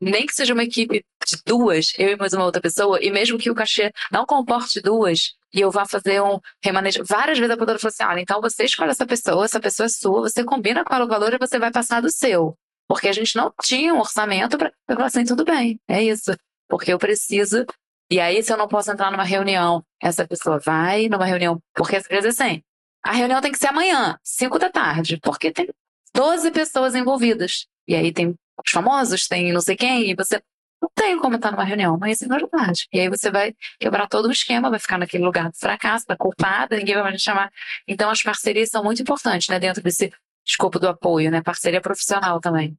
nem 0.00 0.26
que 0.26 0.34
seja 0.34 0.54
uma 0.54 0.64
equipe 0.64 1.04
de 1.26 1.36
duas, 1.44 1.92
eu 1.98 2.08
e 2.10 2.16
mais 2.16 2.32
uma 2.32 2.44
outra 2.44 2.60
pessoa, 2.60 2.98
e 3.02 3.10
mesmo 3.10 3.38
que 3.38 3.50
o 3.50 3.54
cachê 3.54 3.92
não 4.10 4.24
comporte 4.24 4.80
duas, 4.80 5.34
e 5.52 5.60
eu 5.60 5.70
vá 5.70 5.86
fazer 5.86 6.22
um 6.22 6.38
remanejo. 6.62 7.02
Várias 7.04 7.38
vezes 7.38 7.52
a 7.52 7.56
produtora 7.56 7.78
falou 7.78 7.92
assim: 7.92 8.04
olha, 8.04 8.20
então 8.20 8.40
você 8.40 8.64
escolhe 8.64 8.90
essa 8.90 9.06
pessoa, 9.06 9.44
essa 9.44 9.60
pessoa 9.60 9.86
é 9.86 9.88
sua, 9.88 10.20
você 10.22 10.44
combina 10.44 10.84
qual 10.84 11.00
é 11.00 11.04
o 11.04 11.08
valor 11.08 11.32
e 11.32 11.38
você 11.38 11.58
vai 11.58 11.70
passar 11.70 12.00
do 12.00 12.10
seu. 12.10 12.56
Porque 12.86 13.08
a 13.08 13.12
gente 13.12 13.36
não 13.36 13.52
tinha 13.62 13.92
um 13.94 13.98
orçamento 13.98 14.56
para. 14.56 14.72
Eu 14.88 14.94
falei 14.94 15.06
assim: 15.06 15.24
tudo 15.24 15.44
bem, 15.44 15.78
é 15.88 16.02
isso. 16.02 16.32
Porque 16.68 16.92
eu 16.92 16.98
preciso. 16.98 17.64
E 18.10 18.20
aí, 18.20 18.42
se 18.42 18.52
eu 18.52 18.56
não 18.56 18.68
posso 18.68 18.90
entrar 18.90 19.10
numa 19.10 19.24
reunião, 19.24 19.84
essa 20.02 20.26
pessoa 20.26 20.58
vai 20.58 21.08
numa 21.08 21.26
reunião. 21.26 21.60
Porque 21.74 21.96
às 21.96 22.06
vezes 22.06 22.40
assim, 22.40 22.62
A 23.04 23.12
reunião 23.12 23.40
tem 23.40 23.52
que 23.52 23.58
ser 23.58 23.68
amanhã, 23.68 24.18
5 24.22 24.58
da 24.58 24.70
tarde, 24.70 25.18
porque 25.22 25.52
tem 25.52 25.68
12 26.14 26.50
pessoas 26.50 26.94
envolvidas. 26.94 27.66
E 27.86 27.94
aí 27.94 28.12
tem 28.12 28.34
os 28.64 28.70
famosos, 28.70 29.26
tem 29.26 29.52
não 29.52 29.60
sei 29.60 29.76
quem, 29.76 30.10
e 30.10 30.14
você 30.14 30.42
não 30.82 30.90
tem 30.94 31.18
como 31.18 31.36
estar 31.36 31.50
numa 31.50 31.64
reunião, 31.64 31.94
amanhã 31.94 32.14
5 32.14 32.28
da 32.30 32.46
tarde. 32.48 32.86
E 32.92 33.00
aí 33.00 33.08
você 33.08 33.30
vai 33.30 33.54
quebrar 33.80 34.08
todo 34.08 34.26
o 34.26 34.32
esquema, 34.32 34.70
vai 34.70 34.78
ficar 34.78 34.98
naquele 34.98 35.24
lugar 35.24 35.50
do 35.50 35.56
fracasso, 35.56 36.06
da 36.06 36.16
culpada, 36.16 36.76
ninguém 36.76 36.94
vai 36.94 37.04
mais 37.04 37.16
te 37.16 37.24
chamar. 37.24 37.50
Então 37.86 38.10
as 38.10 38.22
parcerias 38.22 38.68
são 38.70 38.84
muito 38.84 39.00
importantes, 39.02 39.48
né, 39.48 39.58
dentro 39.58 39.82
desse 39.82 40.12
escopo 40.46 40.78
do 40.78 40.88
apoio, 40.88 41.30
né? 41.30 41.42
Parceria 41.42 41.80
profissional 41.80 42.40
também. 42.40 42.76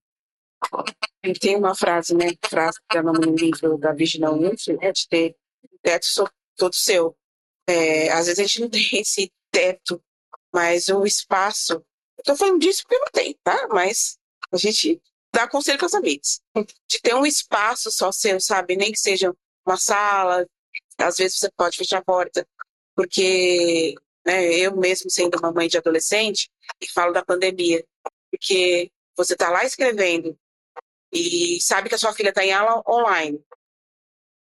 Tem 1.40 1.56
uma 1.56 1.76
frase, 1.76 2.16
né? 2.16 2.28
Frase 2.48 2.80
que 2.90 2.98
é 2.98 3.02
no 3.02 3.14
livro 3.14 3.78
da 3.78 3.92
Virginia 3.92 4.30
Woolf, 4.30 4.68
é 4.82 4.92
de 4.92 5.08
ter 5.08 5.36
teto 5.82 6.08
todo 6.56 6.74
seu. 6.74 7.16
É, 7.68 8.12
às 8.12 8.26
vezes 8.26 8.40
a 8.40 8.44
gente 8.44 8.62
não 8.62 8.70
tem 8.72 9.02
esse 9.02 9.32
teto, 9.52 10.02
mas 10.54 10.88
o 10.90 11.06
espaço. 11.06 11.74
Eu 12.18 12.24
tô 12.24 12.36
falando 12.36 12.60
disso 12.60 12.84
porque 12.84 13.00
não 13.00 13.12
tem, 13.12 13.38
tá? 13.44 13.68
Mas 13.70 14.18
a 14.52 14.58
gente 14.58 15.02
dá 15.34 15.48
conselho 15.48 15.78
para 15.78 15.88
os 15.88 15.94
amigos. 15.94 16.42
De 16.88 17.02
ter 17.02 17.16
um 17.16 17.26
espaço 17.26 17.92
só 17.92 18.12
seu, 18.12 18.40
sabe? 18.40 18.76
Nem 18.76 18.92
que 18.92 19.00
seja 19.00 19.34
uma 19.66 19.78
sala, 19.78 20.46
às 20.98 21.18
vezes 21.18 21.40
você 21.40 21.50
pode 21.56 21.78
fechar 21.78 22.00
a 22.00 22.04
porta, 22.04 22.48
porque 22.96 23.96
né, 24.26 24.54
eu 24.54 24.76
mesmo 24.76 25.10
sendo 25.10 25.38
uma 25.38 25.52
mãe 25.52 25.68
de 25.68 25.78
adolescente, 25.78 26.50
e 26.82 26.92
falo 26.92 27.14
da 27.14 27.24
pandemia, 27.24 27.86
porque 28.32 28.92
você 29.16 29.34
está 29.34 29.50
lá 29.50 29.64
escrevendo 29.64 30.38
e 31.12 31.60
sabe 31.62 31.90
que 31.90 31.96
a 31.96 31.98
sua 31.98 32.14
filha 32.14 32.30
está 32.30 32.44
em 32.44 32.54
aula 32.54 32.84
online. 32.88 33.44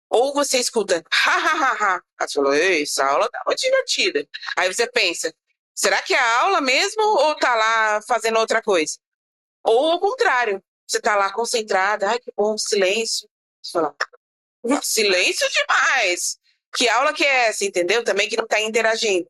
Ou 0.08 0.34
você 0.34 0.58
escuta, 0.58 1.04
ha, 1.24 1.36
ha, 1.36 1.52
ha, 1.52 1.72
ha. 1.72 2.02
Aí 2.18 2.28
você 2.28 2.34
falou, 2.34 2.52
essa 2.52 3.06
aula 3.06 3.30
tá 3.30 3.42
muito 3.46 3.60
divertida. 3.60 4.26
Aí 4.56 4.72
você 4.72 4.86
pensa, 4.90 5.32
será 5.74 6.02
que 6.02 6.12
é 6.12 6.18
a 6.18 6.40
aula 6.40 6.60
mesmo 6.60 7.02
ou 7.02 7.34
tá 7.36 7.54
lá 7.54 8.02
fazendo 8.02 8.38
outra 8.38 8.60
coisa? 8.60 8.98
Ou 9.62 9.92
ao 9.92 10.00
contrário, 10.00 10.62
você 10.86 11.00
tá 11.00 11.14
lá 11.14 11.32
concentrada, 11.32 12.08
ai 12.08 12.18
que 12.18 12.32
bom, 12.36 12.58
silêncio. 12.58 13.28
Você 13.62 13.72
fala, 13.72 13.94
silêncio 14.82 15.48
demais. 15.48 16.38
Que 16.76 16.88
aula 16.88 17.12
que 17.12 17.24
é 17.24 17.48
essa, 17.48 17.64
entendeu? 17.64 18.02
Também 18.04 18.28
que 18.28 18.36
não 18.36 18.44
está 18.44 18.60
interagindo. 18.60 19.28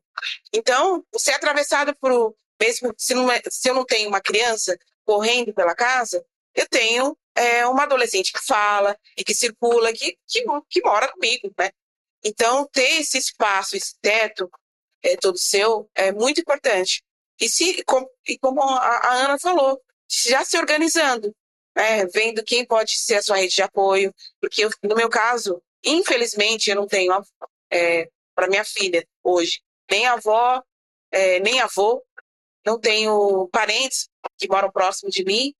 Então, 0.53 1.05
você 1.11 1.31
é 1.31 1.35
atravessado 1.35 1.95
por, 1.95 2.35
mesmo 2.59 2.93
se, 2.97 3.13
não 3.13 3.31
é, 3.31 3.41
se 3.49 3.69
eu 3.69 3.73
não 3.73 3.85
tenho 3.85 4.09
uma 4.09 4.21
criança 4.21 4.77
correndo 5.05 5.53
pela 5.53 5.75
casa, 5.75 6.23
eu 6.53 6.67
tenho 6.67 7.17
é, 7.35 7.65
uma 7.67 7.83
adolescente 7.83 8.31
que 8.33 8.45
fala 8.45 8.97
e 9.17 9.23
que 9.23 9.33
circula, 9.33 9.93
que, 9.93 10.17
que, 10.27 10.43
que 10.69 10.81
mora 10.81 11.11
comigo, 11.11 11.51
né? 11.57 11.71
Então, 12.23 12.67
ter 12.67 13.01
esse 13.01 13.17
espaço, 13.17 13.75
esse 13.75 13.95
teto 13.99 14.49
é, 15.03 15.15
todo 15.17 15.37
seu 15.37 15.89
é 15.95 16.11
muito 16.11 16.41
importante. 16.41 17.03
E, 17.39 17.49
se, 17.49 17.83
com, 17.83 18.07
e 18.27 18.37
como 18.37 18.61
a, 18.61 18.77
a, 18.77 19.13
Ana 19.25 19.39
falou, 19.39 19.81
já 20.07 20.45
se 20.45 20.57
organizando, 20.57 21.35
né? 21.75 22.05
vendo 22.07 22.43
quem 22.43 22.65
pode 22.65 22.99
ser 22.99 23.15
a 23.15 23.23
sua 23.23 23.37
rede 23.37 23.55
de 23.55 23.61
apoio, 23.63 24.13
porque 24.39 24.63
eu, 24.63 24.69
no 24.83 24.95
meu 24.95 25.09
caso, 25.09 25.61
infelizmente, 25.83 26.69
eu 26.69 26.75
não 26.75 26.85
tenho 26.85 27.11
é, 27.71 28.07
para 28.35 28.47
minha 28.47 28.63
filha 28.63 29.07
hoje 29.23 29.61
nem 29.89 30.05
avó, 30.05 30.63
é, 31.11 31.39
nem 31.41 31.59
avô, 31.59 32.01
não 32.65 32.79
tenho 32.79 33.49
parentes 33.49 34.07
que 34.37 34.47
moram 34.47 34.71
próximo 34.71 35.11
de 35.11 35.23
mim. 35.25 35.53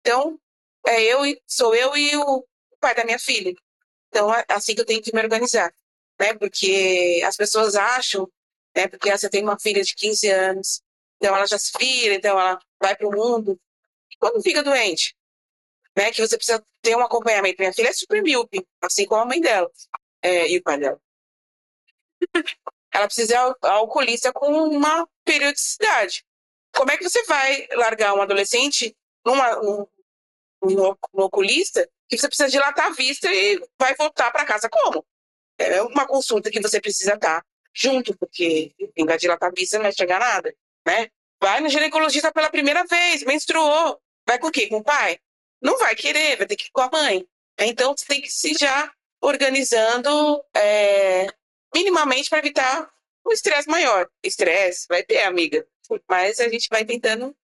Então, 0.00 0.38
é 0.88 1.02
eu 1.02 1.20
sou 1.46 1.74
eu 1.74 1.96
e 1.96 2.16
o 2.16 2.44
pai 2.80 2.94
da 2.94 3.04
minha 3.04 3.18
filha. 3.18 3.54
Então, 4.08 4.32
é 4.34 4.44
assim 4.48 4.74
que 4.74 4.80
eu 4.80 4.86
tenho 4.86 5.02
que 5.02 5.14
me 5.14 5.22
organizar, 5.22 5.72
né? 6.18 6.34
Porque 6.34 7.22
as 7.24 7.36
pessoas 7.36 7.74
acham, 7.76 8.28
né? 8.74 8.88
Porque 8.88 9.10
você 9.10 9.28
tem 9.28 9.42
uma 9.42 9.58
filha 9.58 9.82
de 9.82 9.94
15 9.94 10.28
anos, 10.28 10.82
então 11.16 11.36
ela 11.36 11.46
já 11.46 11.58
se 11.58 11.72
vira, 11.78 12.14
então 12.14 12.38
ela 12.38 12.58
vai 12.80 12.96
para 12.96 13.06
o 13.06 13.12
mundo. 13.12 13.60
E 14.10 14.16
quando 14.18 14.42
fica 14.42 14.62
doente, 14.62 15.14
né? 15.96 16.10
Que 16.10 16.26
você 16.26 16.36
precisa 16.36 16.64
ter 16.82 16.96
um 16.96 17.00
acompanhamento. 17.00 17.56
Minha 17.60 17.72
filha 17.72 17.88
é 17.88 17.92
super 17.92 18.22
míope, 18.22 18.66
assim 18.82 19.06
como 19.06 19.22
a 19.22 19.26
mãe 19.26 19.40
dela 19.40 19.70
é, 20.22 20.48
e 20.50 20.58
o 20.58 20.62
pai 20.62 20.78
dela. 20.78 21.00
ela 22.92 23.06
precisa 23.06 23.34
ir 23.34 23.36
ao 23.62 23.88
com 24.34 24.52
uma 24.68 25.08
periodicidade. 25.24 26.24
Como 26.74 26.90
é 26.90 26.96
que 26.96 27.08
você 27.08 27.22
vai 27.24 27.66
largar 27.72 28.14
um 28.14 28.22
adolescente 28.22 28.96
numa, 29.24 29.58
um, 29.60 29.86
um, 30.62 30.94
um 31.14 31.22
oculista 31.22 31.88
que 32.08 32.16
você 32.16 32.26
precisa 32.26 32.48
dilatar 32.48 32.86
a 32.86 32.90
vista 32.90 33.32
e 33.32 33.60
vai 33.78 33.94
voltar 33.94 34.30
para 34.30 34.44
casa 34.44 34.68
como? 34.68 35.04
É 35.58 35.82
uma 35.82 36.06
consulta 36.06 36.50
que 36.50 36.60
você 36.60 36.80
precisa 36.80 37.14
estar 37.14 37.44
junto, 37.74 38.16
porque 38.16 38.74
quem 38.94 39.04
vai 39.04 39.18
dilatar 39.18 39.50
a 39.50 39.52
vista 39.52 39.76
não 39.76 39.84
vai 39.84 39.92
chegar 39.92 40.18
nada, 40.18 40.54
né? 40.86 41.08
Vai 41.40 41.60
no 41.60 41.68
ginecologista 41.68 42.32
pela 42.32 42.50
primeira 42.50 42.84
vez, 42.84 43.22
menstruou. 43.22 44.00
Vai 44.26 44.38
com 44.38 44.48
o 44.48 44.50
quê? 44.50 44.66
Com 44.68 44.78
o 44.78 44.84
pai? 44.84 45.18
Não 45.62 45.78
vai 45.78 45.94
querer, 45.94 46.36
vai 46.36 46.46
ter 46.46 46.56
que 46.56 46.66
ir 46.66 46.70
com 46.72 46.80
a 46.80 46.90
mãe. 46.90 47.26
Então, 47.58 47.94
você 47.96 48.06
tem 48.06 48.20
que 48.20 48.30
se 48.30 48.54
já 48.54 48.92
organizando 49.20 50.44
é, 50.54 51.26
minimamente 51.74 52.30
para 52.30 52.38
evitar 52.38 52.90
um 53.26 53.32
estresse 53.32 53.68
maior. 53.68 54.08
Estresse, 54.22 54.86
vai 54.88 55.02
ter, 55.02 55.22
amiga. 55.22 55.66
Mas 56.08 56.40
a 56.40 56.48
gente 56.48 56.68
vai 56.68 56.84
tentando 56.84 57.36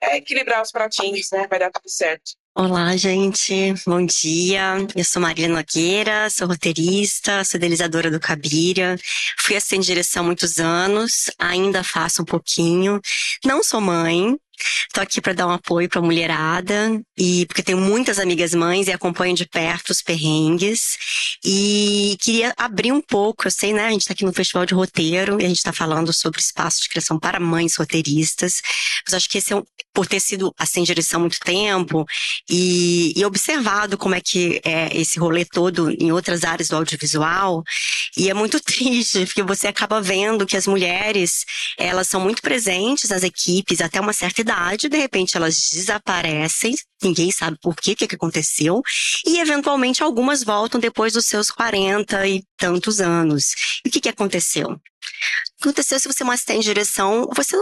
é, 0.00 0.16
equilibrar 0.16 0.62
os 0.62 0.70
pratinhos, 0.70 1.30
né? 1.30 1.46
Vai 1.46 1.58
dar 1.58 1.70
tudo 1.70 1.88
certo. 1.88 2.32
Olá, 2.56 2.96
gente. 2.96 3.74
Bom 3.84 4.06
dia. 4.06 4.76
Eu 4.94 5.04
sou 5.04 5.20
Maria 5.20 5.48
Nogueira, 5.48 6.30
sou 6.30 6.46
roteirista, 6.46 7.42
sou 7.42 7.58
idealizadora 7.58 8.12
do 8.12 8.20
Cabiria. 8.20 8.96
Fui 9.40 9.56
assistente 9.56 9.80
de 9.80 9.86
direção 9.88 10.22
há 10.22 10.26
muitos 10.26 10.60
anos, 10.60 11.28
ainda 11.36 11.82
faço 11.82 12.22
um 12.22 12.24
pouquinho. 12.24 13.00
Não 13.44 13.60
sou 13.64 13.80
mãe, 13.80 14.36
Estou 14.88 15.02
aqui 15.02 15.20
para 15.20 15.32
dar 15.32 15.46
um 15.46 15.50
apoio 15.50 15.88
para 15.88 15.98
a 15.98 16.02
mulherada 16.02 17.02
e 17.18 17.44
porque 17.46 17.62
tenho 17.62 17.78
muitas 17.78 18.18
amigas 18.18 18.54
mães 18.54 18.86
e 18.86 18.92
acompanho 18.92 19.34
de 19.34 19.46
perto 19.46 19.90
os 19.90 20.00
perrengues 20.00 20.96
e 21.44 22.16
queria 22.20 22.54
abrir 22.56 22.92
um 22.92 23.00
pouco. 23.00 23.46
Eu 23.46 23.50
sei, 23.50 23.72
né? 23.72 23.86
A 23.86 23.90
gente 23.90 24.02
está 24.02 24.12
aqui 24.12 24.24
no 24.24 24.32
Festival 24.32 24.64
de 24.64 24.74
Roteiro 24.74 25.40
e 25.40 25.44
a 25.44 25.48
gente 25.48 25.58
está 25.58 25.72
falando 25.72 26.12
sobre 26.12 26.40
espaço 26.40 26.82
de 26.82 26.88
criação 26.88 27.18
para 27.18 27.40
mães 27.40 27.76
roteiristas. 27.76 28.62
Mas 29.04 29.14
acho 29.14 29.28
que 29.28 29.38
esse 29.38 29.52
é 29.52 29.56
um, 29.56 29.64
por 29.92 30.06
ter 30.06 30.20
sido 30.20 30.54
assim 30.58 30.82
direção 30.84 31.18
há 31.18 31.20
muito 31.22 31.40
tempo 31.40 32.06
e, 32.48 33.12
e 33.16 33.24
observado 33.24 33.96
como 33.96 34.14
é 34.14 34.20
que 34.20 34.60
é 34.64 34.96
esse 34.96 35.18
rolê 35.18 35.44
todo 35.44 35.90
em 35.90 36.12
outras 36.12 36.44
áreas 36.44 36.68
do 36.68 36.76
audiovisual 36.76 37.62
e 38.16 38.28
é 38.28 38.34
muito 38.34 38.60
triste 38.62 39.24
porque 39.26 39.42
você 39.42 39.68
acaba 39.68 40.00
vendo 40.00 40.46
que 40.46 40.56
as 40.56 40.66
mulheres 40.66 41.44
elas 41.78 42.08
são 42.08 42.20
muito 42.20 42.42
presentes 42.42 43.10
nas 43.10 43.22
equipes 43.22 43.80
até 43.80 44.00
uma 44.00 44.12
certa 44.12 44.40
idade, 44.40 44.88
de 44.88 44.96
repente 44.96 45.36
elas 45.36 45.70
desaparecem, 45.72 46.74
ninguém 47.02 47.30
sabe 47.30 47.58
por 47.60 47.76
quê, 47.76 47.92
o 47.92 47.96
que, 47.96 48.06
que 48.06 48.14
aconteceu, 48.14 48.82
e 49.26 49.40
eventualmente 49.40 50.02
algumas 50.02 50.42
voltam 50.42 50.80
depois 50.80 51.12
dos 51.12 51.26
seus 51.26 51.50
40 51.50 52.26
e 52.26 52.42
tantos 52.56 53.00
anos. 53.00 53.54
E 53.84 53.88
o 53.88 53.92
que, 53.92 54.00
que 54.00 54.08
aconteceu? 54.08 54.80
Aconteceu 55.64 55.98
se 55.98 56.06
você 56.06 56.22
assistente 56.24 56.60
de 56.60 56.64
direção, 56.66 57.26
você 57.34 57.56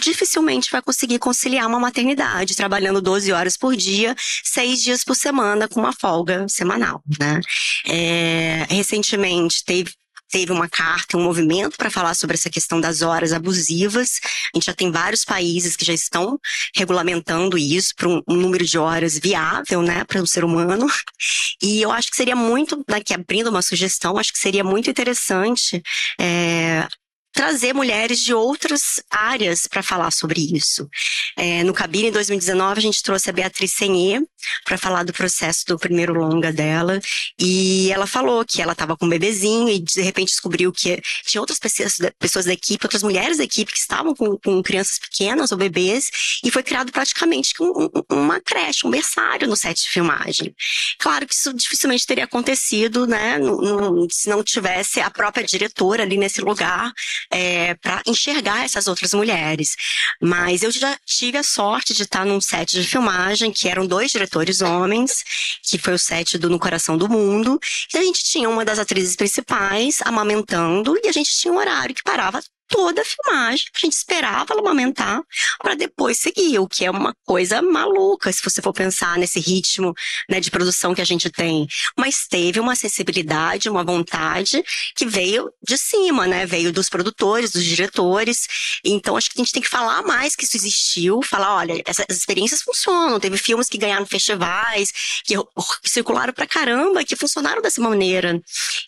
dificilmente 0.00 0.70
vai 0.70 0.80
conseguir 0.80 1.18
conciliar 1.18 1.66
uma 1.66 1.80
maternidade, 1.80 2.54
trabalhando 2.54 3.02
12 3.02 3.32
horas 3.32 3.56
por 3.56 3.74
dia, 3.74 4.14
seis 4.44 4.80
dias 4.80 5.02
por 5.02 5.16
semana, 5.16 5.66
com 5.66 5.80
uma 5.80 5.92
folga 5.92 6.46
semanal, 6.48 7.02
né? 7.18 7.40
É, 7.84 8.64
recentemente 8.70 9.64
teve 9.64 9.92
teve 10.30 10.52
uma 10.52 10.68
carta, 10.68 11.16
um 11.16 11.22
movimento 11.22 11.76
para 11.76 11.90
falar 11.90 12.14
sobre 12.14 12.36
essa 12.36 12.50
questão 12.50 12.80
das 12.80 13.00
horas 13.02 13.32
abusivas. 13.32 14.20
A 14.54 14.58
gente 14.58 14.66
já 14.66 14.74
tem 14.74 14.90
vários 14.90 15.24
países 15.24 15.74
que 15.74 15.84
já 15.84 15.94
estão 15.94 16.38
regulamentando 16.76 17.56
isso 17.56 17.94
para 17.96 18.08
um, 18.08 18.22
um, 18.28 18.36
número 18.36 18.64
de 18.64 18.78
horas 18.78 19.18
viável, 19.18 19.82
né, 19.82 20.04
para 20.04 20.20
o 20.20 20.24
um 20.24 20.26
ser 20.26 20.44
humano. 20.44 20.86
E 21.62 21.80
eu 21.80 21.90
acho 21.90 22.10
que 22.10 22.16
seria 22.16 22.36
muito, 22.36 22.84
daqui 22.86 23.14
abrindo 23.14 23.48
uma 23.48 23.62
sugestão, 23.62 24.18
acho 24.18 24.32
que 24.32 24.38
seria 24.38 24.62
muito 24.62 24.90
interessante 24.90 25.82
é, 26.20 26.86
trazer 27.38 27.72
mulheres 27.72 28.18
de 28.18 28.34
outras 28.34 29.00
áreas 29.08 29.68
para 29.68 29.80
falar 29.80 30.10
sobre 30.10 30.40
isso. 30.56 30.88
É, 31.36 31.62
no 31.62 31.72
Cabine, 31.72 32.08
em 32.08 32.10
2019, 32.10 32.80
a 32.80 32.82
gente 32.82 33.00
trouxe 33.00 33.30
a 33.30 33.32
Beatriz 33.32 33.74
Senê 33.74 34.20
para 34.64 34.76
falar 34.76 35.04
do 35.04 35.12
processo 35.12 35.64
do 35.64 35.78
primeiro 35.78 36.14
longa 36.14 36.52
dela, 36.52 37.00
e 37.38 37.92
ela 37.92 38.08
falou 38.08 38.44
que 38.44 38.60
ela 38.60 38.72
estava 38.72 38.96
com 38.96 39.06
um 39.06 39.08
bebezinho 39.08 39.68
e 39.68 39.78
de 39.78 40.00
repente 40.00 40.30
descobriu 40.30 40.72
que 40.72 41.00
tinha 41.26 41.40
outras 41.40 41.60
pessoas, 41.60 41.98
pessoas 42.18 42.44
da 42.44 42.52
equipe, 42.52 42.84
outras 42.84 43.04
mulheres 43.04 43.38
da 43.38 43.44
equipe 43.44 43.72
que 43.72 43.78
estavam 43.78 44.16
com, 44.16 44.36
com 44.36 44.60
crianças 44.60 44.98
pequenas 44.98 45.52
ou 45.52 45.58
bebês, 45.58 46.10
e 46.42 46.50
foi 46.50 46.64
criado 46.64 46.90
praticamente 46.90 47.54
um, 47.60 47.88
uma 48.10 48.40
creche, 48.40 48.84
um 48.84 48.90
berçário 48.90 49.46
no 49.46 49.54
set 49.54 49.80
de 49.80 49.88
filmagem. 49.88 50.52
Claro 50.98 51.24
que 51.24 51.34
isso 51.34 51.54
dificilmente 51.54 52.04
teria 52.04 52.24
acontecido, 52.24 53.06
né, 53.06 53.38
no, 53.38 53.92
no, 53.92 54.08
se 54.10 54.28
não 54.28 54.42
tivesse 54.42 54.98
a 54.98 55.08
própria 55.08 55.46
diretora 55.46 56.02
ali 56.02 56.16
nesse 56.16 56.40
lugar 56.40 56.92
é, 57.30 57.74
para 57.74 58.02
enxergar 58.06 58.64
essas 58.64 58.86
outras 58.86 59.14
mulheres. 59.14 59.76
Mas 60.20 60.62
eu 60.62 60.70
já 60.70 60.96
tive 61.04 61.38
a 61.38 61.42
sorte 61.42 61.94
de 61.94 62.02
estar 62.02 62.24
num 62.24 62.40
set 62.40 62.80
de 62.80 62.86
filmagem 62.86 63.52
que 63.52 63.68
eram 63.68 63.86
dois 63.86 64.10
diretores 64.10 64.60
homens, 64.60 65.24
que 65.62 65.78
foi 65.78 65.94
o 65.94 65.98
set 65.98 66.38
do 66.38 66.48
No 66.48 66.58
Coração 66.58 66.96
do 66.96 67.08
Mundo, 67.08 67.58
e 67.94 67.98
a 67.98 68.02
gente 68.02 68.24
tinha 68.24 68.48
uma 68.48 68.64
das 68.64 68.78
atrizes 68.78 69.16
principais 69.16 69.98
amamentando 70.04 70.98
e 71.02 71.08
a 71.08 71.12
gente 71.12 71.36
tinha 71.36 71.52
um 71.52 71.58
horário 71.58 71.94
que 71.94 72.02
parava 72.02 72.40
toda 72.68 73.02
a 73.02 73.04
filmagem. 73.04 73.66
A 73.74 73.78
gente 73.78 73.94
esperava 73.94 74.52
ela 74.52 74.60
amamentar 74.60 75.22
para 75.58 75.74
depois 75.74 76.18
seguir, 76.18 76.58
o 76.58 76.68
que 76.68 76.84
é 76.84 76.90
uma 76.90 77.14
coisa 77.24 77.60
maluca, 77.62 78.32
se 78.32 78.42
você 78.42 78.60
for 78.62 78.72
pensar 78.72 79.18
nesse 79.18 79.40
ritmo 79.40 79.94
né, 80.28 80.40
de 80.40 80.50
produção 80.50 80.94
que 80.94 81.00
a 81.00 81.04
gente 81.04 81.30
tem. 81.30 81.66
Mas 81.96 82.26
teve 82.28 82.60
uma 82.60 82.72
acessibilidade, 82.72 83.68
uma 83.68 83.84
vontade 83.84 84.62
que 84.94 85.06
veio 85.06 85.50
de 85.62 85.76
cima, 85.78 86.26
né? 86.26 86.46
Veio 86.46 86.72
dos 86.72 86.88
produtores, 86.88 87.50
dos 87.50 87.64
diretores. 87.64 88.46
Então, 88.84 89.16
acho 89.16 89.30
que 89.30 89.40
a 89.40 89.44
gente 89.44 89.52
tem 89.52 89.62
que 89.62 89.68
falar 89.68 90.02
mais 90.02 90.36
que 90.36 90.44
isso 90.44 90.56
existiu, 90.56 91.22
falar, 91.22 91.56
olha, 91.56 91.82
essas 91.86 92.06
experiências 92.10 92.62
funcionam. 92.62 93.18
Teve 93.18 93.36
filmes 93.36 93.68
que 93.68 93.78
ganharam 93.78 94.06
festivais, 94.06 94.92
que, 95.24 95.34
que 95.82 95.90
circularam 95.90 96.32
pra 96.32 96.46
caramba, 96.46 97.04
que 97.04 97.16
funcionaram 97.16 97.62
dessa 97.62 97.80
maneira. 97.80 98.40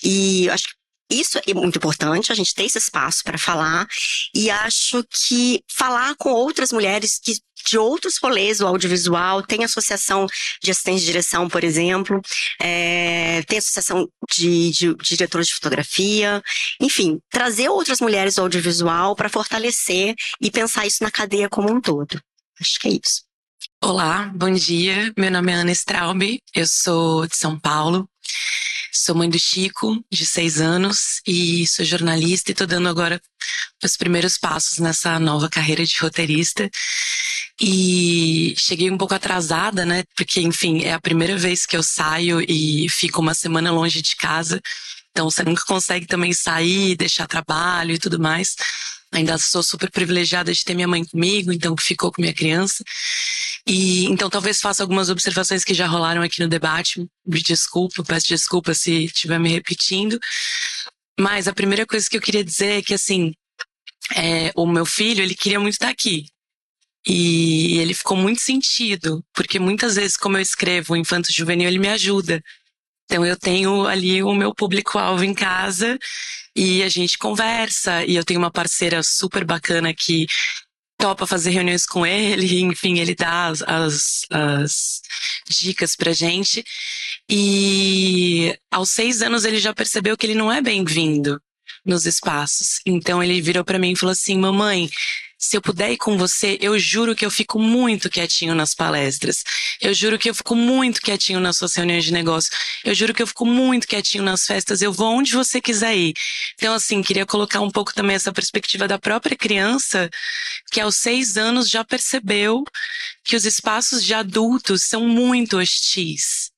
E 0.03 0.49
acho 0.51 0.69
que 0.69 0.80
isso 1.11 1.39
é 1.47 1.55
muito 1.55 1.77
importante, 1.77 2.31
a 2.31 2.35
gente 2.35 2.55
ter 2.55 2.65
esse 2.65 2.79
espaço 2.79 3.23
para 3.25 3.37
falar. 3.39 3.87
E 4.35 4.51
acho 4.51 5.05
que 5.11 5.63
falar 5.69 6.15
com 6.17 6.31
outras 6.31 6.73
mulheres 6.73 7.19
que 7.23 7.35
de 7.67 7.79
outros 7.79 8.17
rolês 8.19 8.59
do 8.59 8.67
audiovisual, 8.67 9.43
tem 9.43 9.65
associação 9.65 10.27
de 10.63 10.71
assistentes 10.71 11.03
de 11.03 11.07
direção, 11.07 11.49
por 11.49 11.63
exemplo, 11.63 12.21
é, 12.61 13.43
tem 13.43 13.59
associação 13.59 14.09
de, 14.31 14.71
de, 14.71 14.95
de 14.95 15.09
diretores 15.17 15.49
de 15.49 15.55
fotografia, 15.55 16.43
enfim, 16.81 17.21
trazer 17.31 17.69
outras 17.69 18.01
mulheres 18.01 18.37
do 18.37 18.43
audiovisual 18.43 19.15
para 19.15 19.29
fortalecer 19.29 20.15
e 20.41 20.51
pensar 20.51 20.87
isso 20.87 21.03
na 21.03 21.11
cadeia 21.11 21.49
como 21.49 21.71
um 21.71 21.81
todo. 21.81 22.21
Acho 22.61 22.79
que 22.81 22.89
é 22.89 22.93
isso. 22.93 23.23
Olá, 23.83 24.31
bom 24.35 24.51
dia. 24.51 25.13
Meu 25.17 25.31
nome 25.31 25.53
é 25.53 25.55
Ana 25.55 25.73
Straub, 25.73 26.23
eu 26.55 26.67
sou 26.67 27.27
de 27.27 27.37
São 27.37 27.59
Paulo. 27.59 28.09
Sou 28.93 29.15
mãe 29.15 29.31
do 29.31 29.39
Chico, 29.39 30.05
de 30.11 30.27
seis 30.27 30.61
anos, 30.61 31.21
e 31.27 31.67
sou 31.67 31.85
jornalista 31.85 32.51
e 32.51 32.53
estou 32.53 32.67
dando 32.67 32.89
agora 32.89 33.21
os 33.83 33.97
primeiros 33.97 34.37
passos 34.37 34.79
nessa 34.79 35.19
nova 35.19 35.49
carreira 35.49 35.85
de 35.85 35.97
roteirista. 35.99 36.69
E 37.61 38.55
cheguei 38.59 38.91
um 38.91 38.99
pouco 38.99 39.15
atrasada, 39.15 39.85
né? 39.85 40.03
Porque, 40.17 40.41
enfim, 40.41 40.83
é 40.83 40.93
a 40.93 41.01
primeira 41.01 41.37
vez 41.37 41.67
que 41.67 41.77
eu 41.77 41.83
saio 41.83 42.41
e 42.41 42.89
fico 42.89 43.21
uma 43.21 43.35
semana 43.35 43.71
longe 43.71 44.03
de 44.03 44.17
casa. 44.17 44.61
Então 45.11 45.31
você 45.31 45.45
nunca 45.45 45.65
consegue 45.65 46.07
também 46.07 46.33
sair, 46.33 46.97
deixar 46.97 47.27
trabalho 47.27 47.93
e 47.95 47.99
tudo 47.99 48.19
mais. 48.19 48.57
Ainda 49.13 49.37
sou 49.39 49.63
super 49.63 49.91
privilegiada 49.91 50.53
de 50.53 50.65
ter 50.65 50.75
minha 50.75 50.87
mãe 50.87 51.05
comigo, 51.05 51.53
então 51.53 51.77
ficou 51.77 52.13
com 52.13 52.23
minha 52.23 52.35
criança. 52.35 52.85
E 53.67 54.07
então 54.07 54.31
talvez 54.31 54.61
faça 54.61 54.83
algumas 54.83 55.11
observações 55.11 55.65
que 55.65 55.75
já 55.75 55.87
rolaram 55.87 56.23
aqui 56.23 56.41
no 56.41 56.49
debate. 56.49 57.07
Me 57.27 57.43
desculpa, 57.43 58.05
peço 58.05 58.29
desculpa 58.29 58.73
se 58.73 59.07
estiver 59.07 59.39
me 59.41 59.49
repetindo. 59.49 60.19
Mas 61.19 61.49
a 61.49 61.53
primeira 61.53 61.87
coisa 61.87 62.09
que 62.09 62.17
eu 62.17 62.21
queria 62.21 62.45
dizer 62.45 62.79
é 62.79 62.83
que 62.83 62.95
assim, 62.95 63.33
é, 64.17 64.53
o 64.55 64.67
meu 64.67 64.87
filho 64.87 65.23
ele 65.23 65.35
queria 65.35 65.61
muito 65.61 65.75
estar 65.75 65.89
aqui. 65.89 66.27
E 67.07 67.79
ele 67.79 67.95
ficou 67.95 68.17
muito 68.17 68.41
sentido, 68.43 69.25
porque 69.33 69.59
muitas 69.59 69.97
vezes, 69.97 70.17
como 70.17 70.37
eu 70.37 70.43
escrevo 70.43 70.97
infanto 70.97 71.33
juvenil, 71.33 71.67
ele 71.67 71.79
me 71.79 71.89
ajuda. 71.89 72.43
Então 73.11 73.27
eu 73.27 73.37
tenho 73.37 73.89
ali 73.89 74.23
o 74.23 74.33
meu 74.33 74.55
público-alvo 74.55 75.25
em 75.25 75.35
casa 75.35 75.99
e 76.55 76.81
a 76.81 76.89
gente 76.89 77.19
conversa. 77.19 78.05
E 78.05 78.15
eu 78.15 78.25
tenho 78.25 78.39
uma 78.39 78.53
parceira 78.53 79.03
super 79.03 79.45
bacana 79.45 79.93
que 79.93 80.29
topa 80.97 81.27
fazer 81.27 81.51
reuniões 81.51 81.85
com 81.85 82.07
ele, 82.07 82.61
enfim, 82.63 83.01
ele 83.01 83.17
dá 83.17 83.49
as, 83.49 83.63
as, 83.63 84.27
as 84.39 85.03
dicas 85.51 85.97
pra 85.97 86.13
gente. 86.13 86.63
E 87.29 88.57
aos 88.71 88.91
seis 88.91 89.23
anos 89.23 89.45
ele 89.45 89.59
já 89.59 89.75
percebeu 89.75 90.17
que 90.17 90.25
ele 90.25 90.37
não 90.37 90.53
é 90.53 90.63
bem-vindo 90.63 91.43
nos 91.85 92.07
espaços. 92.07 92.79
Então 92.87 93.21
ele 93.21 93.41
virou 93.43 93.65
para 93.65 93.79
mim 93.81 93.91
e 93.91 93.97
falou 93.97 94.13
assim: 94.13 94.39
Mamãe, 94.39 94.89
se 95.41 95.57
eu 95.57 95.63
puder 95.63 95.91
ir 95.91 95.97
com 95.97 96.19
você, 96.19 96.59
eu 96.61 96.79
juro 96.79 97.17
que 97.17 97.25
eu 97.25 97.31
fico 97.31 97.59
muito 97.59 98.11
quietinho 98.11 98.55
nas 98.55 98.75
palestras. 98.75 99.43
Eu 99.81 99.95
juro 99.95 100.19
que 100.19 100.29
eu 100.29 100.35
fico 100.35 100.55
muito 100.55 101.01
quietinho 101.01 101.41
nas 101.41 101.57
suas 101.57 101.75
reuniões 101.75 102.05
de 102.05 102.13
negócio. 102.13 102.51
Eu 102.85 102.95
juro 102.95 103.15
que 103.15 103.23
eu 103.23 103.27
fico 103.27 103.47
muito 103.47 103.89
quietinho 103.89 104.23
nas 104.23 104.45
festas. 104.45 104.83
Eu 104.83 104.93
vou 104.93 105.17
onde 105.17 105.33
você 105.33 105.59
quiser 105.59 105.97
ir. 105.97 106.13
Então, 106.57 106.75
assim, 106.75 107.03
queria 107.03 107.25
colocar 107.25 107.61
um 107.63 107.71
pouco 107.71 107.95
também 107.95 108.17
essa 108.17 108.31
perspectiva 108.31 108.87
da 108.87 108.99
própria 108.99 109.35
criança, 109.35 110.11
que 110.71 110.79
aos 110.79 110.97
seis 110.97 111.39
anos 111.39 111.71
já 111.71 111.83
percebeu 111.83 112.63
que 113.25 113.35
os 113.35 113.47
espaços 113.47 114.05
de 114.05 114.13
adultos 114.13 114.83
são 114.83 115.09
muito 115.09 115.57
hostis 115.57 116.50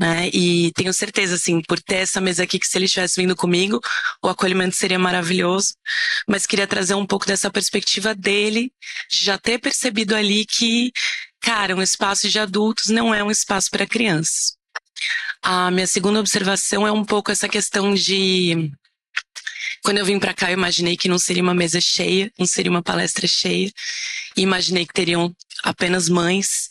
né? 0.00 0.30
E 0.32 0.72
tenho 0.72 0.94
certeza, 0.94 1.34
assim, 1.34 1.60
por 1.60 1.78
ter 1.78 1.96
essa 1.96 2.22
mesa 2.22 2.42
aqui, 2.42 2.58
que 2.58 2.66
se 2.66 2.78
ele 2.78 2.86
estivesse 2.86 3.20
vindo 3.20 3.36
comigo, 3.36 3.78
o 4.22 4.28
acolhimento 4.28 4.74
seria 4.74 4.98
maravilhoso. 4.98 5.74
Mas 6.26 6.46
queria 6.46 6.66
trazer 6.66 6.94
um 6.94 7.04
pouco 7.04 7.26
dessa 7.26 7.50
perspectiva 7.50 8.14
dele, 8.14 8.72
de 9.10 9.22
já 9.26 9.36
ter 9.36 9.58
percebido 9.58 10.16
ali 10.16 10.46
que, 10.46 10.90
cara, 11.38 11.76
um 11.76 11.82
espaço 11.82 12.30
de 12.30 12.38
adultos 12.38 12.86
não 12.86 13.14
é 13.14 13.22
um 13.22 13.30
espaço 13.30 13.68
para 13.70 13.86
crianças. 13.86 14.56
A 15.42 15.70
minha 15.70 15.86
segunda 15.86 16.18
observação 16.18 16.86
é 16.86 16.92
um 16.92 17.04
pouco 17.04 17.30
essa 17.30 17.48
questão 17.48 17.94
de 17.94 18.72
quando 19.82 19.98
eu 19.98 20.04
vim 20.06 20.18
para 20.18 20.32
cá, 20.32 20.50
eu 20.50 20.54
imaginei 20.54 20.96
que 20.96 21.08
não 21.08 21.18
seria 21.18 21.42
uma 21.42 21.54
mesa 21.54 21.80
cheia, 21.80 22.32
não 22.38 22.46
seria 22.46 22.70
uma 22.70 22.82
palestra 22.82 23.26
cheia, 23.26 23.70
e 24.34 24.42
imaginei 24.42 24.86
que 24.86 24.94
teriam 24.94 25.34
apenas 25.62 26.08
mães 26.08 26.68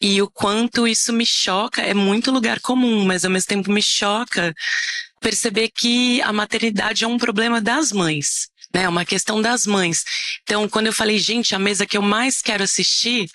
e 0.00 0.22
o 0.22 0.30
quanto 0.30 0.88
isso 0.88 1.12
me 1.12 1.26
choca, 1.26 1.82
é 1.82 1.92
muito 1.92 2.30
lugar 2.30 2.60
comum, 2.60 3.04
mas 3.04 3.24
ao 3.24 3.30
mesmo 3.30 3.48
tempo 3.48 3.70
me 3.70 3.82
choca 3.82 4.54
perceber 5.20 5.68
que 5.68 6.22
a 6.22 6.32
maternidade 6.32 7.04
é 7.04 7.06
um 7.08 7.18
problema 7.18 7.60
das 7.60 7.92
mães, 7.92 8.48
né? 8.74 8.84
É 8.84 8.88
uma 8.88 9.04
questão 9.04 9.42
das 9.42 9.66
mães. 9.66 10.02
Então, 10.42 10.68
quando 10.68 10.86
eu 10.86 10.92
falei, 10.92 11.18
gente, 11.18 11.54
a 11.54 11.58
mesa 11.58 11.86
que 11.86 11.96
eu 11.96 12.02
mais 12.02 12.40
quero 12.40 12.64
assistir 12.64 13.28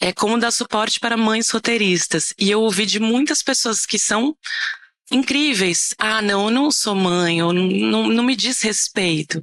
é 0.00 0.12
como 0.12 0.38
dar 0.38 0.50
suporte 0.50 0.98
para 0.98 1.16
mães 1.16 1.50
roteiristas. 1.50 2.32
E 2.38 2.50
eu 2.50 2.62
ouvi 2.62 2.86
de 2.86 2.98
muitas 2.98 3.42
pessoas 3.42 3.84
que 3.84 3.98
são 3.98 4.34
incríveis. 5.12 5.94
Ah, 5.98 6.22
não, 6.22 6.46
eu 6.46 6.50
não 6.50 6.70
sou 6.70 6.94
mãe, 6.94 7.42
ou 7.42 7.52
não, 7.52 7.66
não, 7.66 8.08
não 8.08 8.24
me 8.24 8.34
diz 8.34 8.62
respeito. 8.62 9.42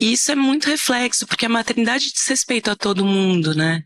E 0.00 0.12
isso 0.12 0.30
é 0.30 0.34
muito 0.36 0.66
reflexo, 0.66 1.26
porque 1.26 1.46
a 1.46 1.48
maternidade 1.48 2.12
diz 2.12 2.26
respeito 2.26 2.70
a 2.70 2.76
todo 2.76 3.04
mundo, 3.04 3.54
né? 3.54 3.82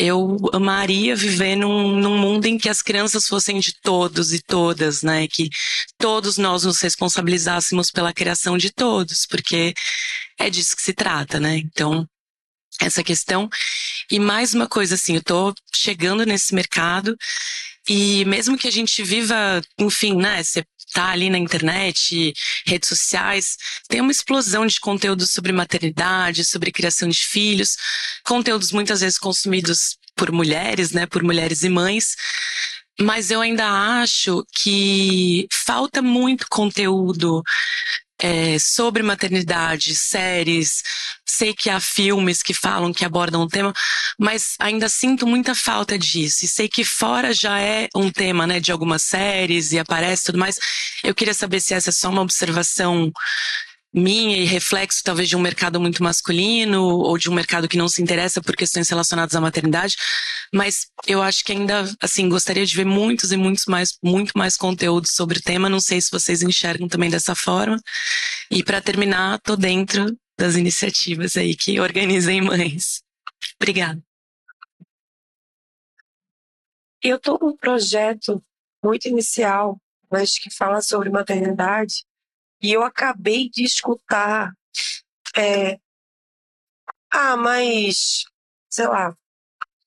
Eu 0.00 0.38
amaria 0.54 1.14
viver 1.14 1.56
num, 1.56 1.94
num, 1.94 2.16
mundo 2.16 2.46
em 2.46 2.56
que 2.56 2.70
as 2.70 2.80
crianças 2.80 3.26
fossem 3.26 3.60
de 3.60 3.74
todos 3.82 4.32
e 4.32 4.40
todas, 4.40 5.02
né? 5.02 5.28
Que 5.28 5.50
todos 5.98 6.38
nós 6.38 6.64
nos 6.64 6.80
responsabilizássemos 6.80 7.90
pela 7.90 8.12
criação 8.12 8.56
de 8.56 8.70
todos, 8.72 9.26
porque 9.26 9.74
é 10.38 10.48
disso 10.48 10.74
que 10.74 10.82
se 10.82 10.94
trata, 10.94 11.38
né? 11.38 11.58
Então, 11.58 12.08
essa 12.80 13.04
questão. 13.04 13.46
E 14.10 14.18
mais 14.18 14.54
uma 14.54 14.66
coisa, 14.66 14.94
assim, 14.94 15.16
eu 15.16 15.22
tô 15.22 15.54
chegando 15.74 16.24
nesse 16.24 16.54
mercado 16.54 17.14
e 17.86 18.24
mesmo 18.24 18.56
que 18.56 18.68
a 18.68 18.72
gente 18.72 19.02
viva, 19.02 19.60
enfim, 19.78 20.16
né? 20.16 20.42
Você 20.42 20.64
tá 20.92 21.10
ali 21.10 21.30
na 21.30 21.38
internet, 21.38 22.32
redes 22.66 22.88
sociais, 22.88 23.56
tem 23.88 24.00
uma 24.00 24.12
explosão 24.12 24.66
de 24.66 24.80
conteúdo 24.80 25.26
sobre 25.26 25.52
maternidade, 25.52 26.44
sobre 26.44 26.72
criação 26.72 27.08
de 27.08 27.18
filhos, 27.18 27.76
conteúdos 28.24 28.72
muitas 28.72 29.00
vezes 29.00 29.18
consumidos 29.18 29.98
por 30.16 30.32
mulheres, 30.32 30.92
né, 30.92 31.06
por 31.06 31.22
mulheres 31.22 31.62
e 31.62 31.68
mães. 31.68 32.14
Mas 33.00 33.30
eu 33.30 33.40
ainda 33.40 33.66
acho 34.02 34.44
que 34.62 35.46
falta 35.64 36.02
muito 36.02 36.46
conteúdo 36.50 37.42
é, 38.20 38.58
sobre 38.58 39.02
maternidade, 39.02 39.94
séries. 39.94 40.82
Sei 41.26 41.54
que 41.54 41.70
há 41.70 41.80
filmes 41.80 42.42
que 42.42 42.52
falam, 42.52 42.92
que 42.92 43.04
abordam 43.04 43.42
o 43.42 43.48
tema, 43.48 43.72
mas 44.18 44.54
ainda 44.58 44.88
sinto 44.88 45.26
muita 45.26 45.54
falta 45.54 45.98
disso. 45.98 46.44
E 46.44 46.48
sei 46.48 46.68
que 46.68 46.84
fora 46.84 47.32
já 47.32 47.60
é 47.60 47.88
um 47.94 48.10
tema, 48.10 48.46
né, 48.46 48.60
de 48.60 48.72
algumas 48.72 49.02
séries 49.02 49.72
e 49.72 49.78
aparece 49.78 50.24
tudo 50.24 50.38
mais. 50.38 50.56
Eu 51.02 51.14
queria 51.14 51.34
saber 51.34 51.60
se 51.60 51.74
essa 51.74 51.90
é 51.90 51.92
só 51.92 52.10
uma 52.10 52.22
observação 52.22 53.10
minha 53.92 54.36
e 54.36 54.44
reflexo 54.44 55.02
talvez 55.02 55.28
de 55.28 55.36
um 55.36 55.40
mercado 55.40 55.80
muito 55.80 56.02
masculino 56.02 56.82
ou 56.82 57.18
de 57.18 57.28
um 57.28 57.34
mercado 57.34 57.68
que 57.68 57.76
não 57.76 57.88
se 57.88 58.00
interessa 58.00 58.40
por 58.40 58.54
questões 58.54 58.88
relacionadas 58.88 59.34
à 59.34 59.40
maternidade, 59.40 59.96
mas 60.54 60.86
eu 61.06 61.20
acho 61.20 61.44
que 61.44 61.52
ainda 61.52 61.84
assim 62.00 62.28
gostaria 62.28 62.64
de 62.64 62.76
ver 62.76 62.84
muitos 62.84 63.32
e 63.32 63.36
muitos 63.36 63.66
mais 63.66 63.98
muito 64.02 64.32
mais 64.36 64.56
conteúdos 64.56 65.12
sobre 65.12 65.38
o 65.38 65.42
tema, 65.42 65.68
não 65.68 65.80
sei 65.80 66.00
se 66.00 66.10
vocês 66.10 66.42
enxergam 66.42 66.88
também 66.88 67.10
dessa 67.10 67.34
forma. 67.34 67.80
E 68.50 68.62
para 68.62 68.80
terminar, 68.80 69.40
tô 69.40 69.56
dentro 69.56 70.16
das 70.38 70.54
iniciativas 70.54 71.36
aí 71.36 71.56
que 71.56 71.80
organizem 71.80 72.40
mães. 72.40 73.02
Obrigada. 73.60 74.00
Eu 77.02 77.18
tô 77.18 77.38
com 77.38 77.48
um 77.48 77.56
projeto 77.56 78.42
muito 78.84 79.08
inicial, 79.08 79.80
mas 80.10 80.38
que 80.38 80.50
fala 80.50 80.80
sobre 80.82 81.08
maternidade 81.08 82.04
e 82.62 82.72
eu 82.72 82.82
acabei 82.82 83.48
de 83.48 83.64
escutar. 83.64 84.52
É, 85.36 85.78
ah, 87.10 87.36
mas, 87.36 88.24
sei 88.68 88.86
lá, 88.86 89.16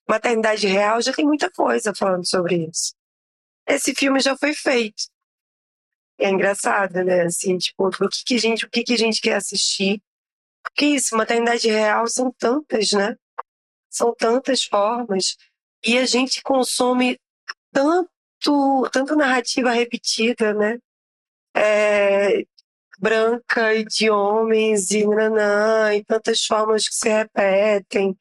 maternidade 0.08 0.66
real 0.66 1.00
já 1.00 1.12
tem 1.12 1.24
muita 1.24 1.50
coisa 1.50 1.94
falando 1.94 2.26
sobre 2.28 2.68
isso. 2.68 2.94
Esse 3.66 3.94
filme 3.94 4.20
já 4.20 4.36
foi 4.36 4.54
feito. 4.54 5.04
É 6.18 6.30
engraçado, 6.30 7.02
né? 7.04 7.22
Assim, 7.22 7.56
tipo, 7.58 7.88
o 7.88 8.08
que, 8.08 8.24
que, 8.24 8.34
a, 8.34 8.38
gente, 8.38 8.64
o 8.66 8.70
que, 8.70 8.84
que 8.84 8.92
a 8.92 8.98
gente 8.98 9.20
quer 9.20 9.36
assistir 9.36 10.00
Que 10.76 10.86
isso, 10.86 11.16
maternidade 11.16 11.68
real 11.68 12.06
são 12.06 12.32
tantas, 12.32 12.92
né? 12.92 13.16
São 13.90 14.14
tantas 14.14 14.64
formas. 14.64 15.36
E 15.84 15.98
a 15.98 16.06
gente 16.06 16.42
consome 16.42 17.18
tanto, 17.72 18.88
tanta 18.92 19.16
narrativa 19.16 19.70
repetida, 19.70 20.54
né? 20.54 20.78
É, 21.56 22.44
branca 22.98 23.74
e 23.74 23.84
de 23.84 24.10
homens 24.10 24.90
e 24.90 25.06
nanã, 25.06 25.94
e 25.94 26.04
tantas 26.04 26.44
formas 26.44 26.88
que 26.88 26.94
se 26.94 27.08
repetem. 27.08 28.16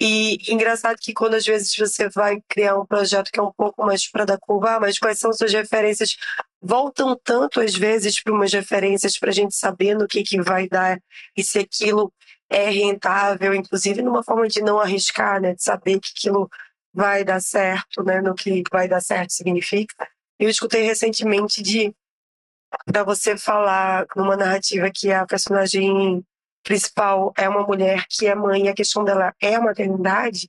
E 0.00 0.52
engraçado 0.52 0.96
que 1.00 1.12
quando 1.12 1.34
às 1.34 1.46
vezes 1.46 1.76
você 1.76 2.08
vai 2.08 2.40
criar 2.48 2.76
um 2.76 2.84
projeto 2.84 3.30
que 3.30 3.38
é 3.38 3.42
um 3.42 3.52
pouco 3.52 3.84
mais 3.86 4.10
para 4.10 4.24
da 4.24 4.36
curva, 4.36 4.76
ah, 4.76 4.80
mas 4.80 4.98
quais 4.98 5.18
são 5.18 5.32
suas 5.32 5.52
referências? 5.52 6.16
Voltam 6.60 7.16
tanto 7.22 7.60
às 7.60 7.74
vezes 7.74 8.20
para 8.20 8.32
umas 8.32 8.52
referências 8.52 9.16
para 9.16 9.30
a 9.30 9.32
gente 9.32 9.54
saber 9.54 9.94
no 9.94 10.08
que, 10.08 10.24
que 10.24 10.42
vai 10.42 10.68
dar 10.68 10.98
e 11.36 11.44
se 11.44 11.60
aquilo 11.60 12.12
é 12.50 12.68
rentável, 12.68 13.54
inclusive 13.54 14.02
numa 14.02 14.24
forma 14.24 14.48
de 14.48 14.60
não 14.60 14.80
arriscar, 14.80 15.40
né? 15.40 15.54
De 15.54 15.62
saber 15.62 16.00
que 16.00 16.10
aquilo 16.16 16.50
vai 16.92 17.24
dar 17.24 17.40
certo, 17.40 18.02
né? 18.02 18.20
No 18.20 18.34
que 18.34 18.62
vai 18.72 18.88
dar 18.88 19.00
certo 19.00 19.32
significa. 19.32 20.08
Eu 20.38 20.50
escutei 20.50 20.82
recentemente 20.82 21.62
de 21.62 21.94
para 22.84 23.04
você 23.04 23.36
falar 23.36 24.06
numa 24.16 24.36
narrativa 24.36 24.90
que 24.92 25.12
a 25.12 25.26
personagem 25.26 26.24
principal 26.62 27.32
é 27.36 27.48
uma 27.48 27.66
mulher 27.66 28.04
que 28.08 28.26
é 28.26 28.34
mãe 28.34 28.64
e 28.64 28.68
a 28.68 28.74
questão 28.74 29.04
dela 29.04 29.34
é 29.40 29.54
a 29.54 29.60
maternidade, 29.60 30.48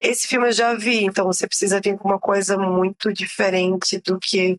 esse 0.00 0.26
filme 0.26 0.48
eu 0.48 0.52
já 0.52 0.74
vi, 0.74 1.04
então 1.04 1.26
você 1.26 1.46
precisa 1.46 1.80
vir 1.80 1.96
com 1.96 2.08
uma 2.08 2.18
coisa 2.18 2.58
muito 2.58 3.12
diferente 3.12 4.00
do 4.00 4.18
que 4.18 4.58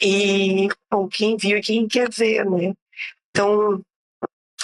e 0.00 0.68
bom, 0.90 1.08
quem 1.08 1.36
viu 1.36 1.58
e 1.58 1.62
quem 1.62 1.86
quer 1.88 2.10
ver, 2.10 2.44
né? 2.44 2.74
Então, 3.30 3.80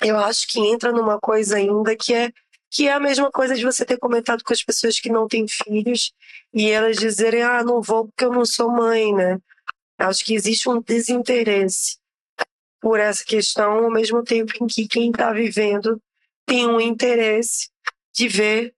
eu 0.02 0.18
acho 0.18 0.48
que 0.48 0.60
entra 0.60 0.93
numa 0.93 1.20
coisa 1.20 1.56
ainda 1.56 1.97
que 1.97 2.12
é 2.14 2.32
que 2.70 2.89
é 2.89 2.93
a 2.93 2.98
mesma 2.98 3.31
coisa 3.31 3.55
de 3.55 3.64
você 3.64 3.85
ter 3.85 3.98
comentado 3.98 4.43
com 4.43 4.52
as 4.52 4.64
pessoas 4.64 4.98
que 4.98 5.09
não 5.09 5.28
têm 5.28 5.47
filhos 5.47 6.12
e 6.52 6.68
elas 6.68 6.97
dizerem, 6.97 7.40
ah, 7.40 7.62
não 7.62 7.81
vou 7.81 8.06
porque 8.09 8.24
eu 8.24 8.32
não 8.32 8.44
sou 8.44 8.68
mãe, 8.68 9.14
né? 9.14 9.39
Acho 9.98 10.24
que 10.24 10.34
existe 10.34 10.68
um 10.68 10.80
desinteresse 10.80 11.98
por 12.80 13.00
essa 13.00 13.24
questão, 13.24 13.84
ao 13.84 13.90
mesmo 13.90 14.22
tempo 14.22 14.52
em 14.60 14.66
que 14.66 14.86
quem 14.86 15.10
está 15.10 15.32
vivendo 15.32 16.00
tem 16.46 16.66
um 16.66 16.80
interesse 16.80 17.70
de 18.14 18.28
ver 18.28 18.74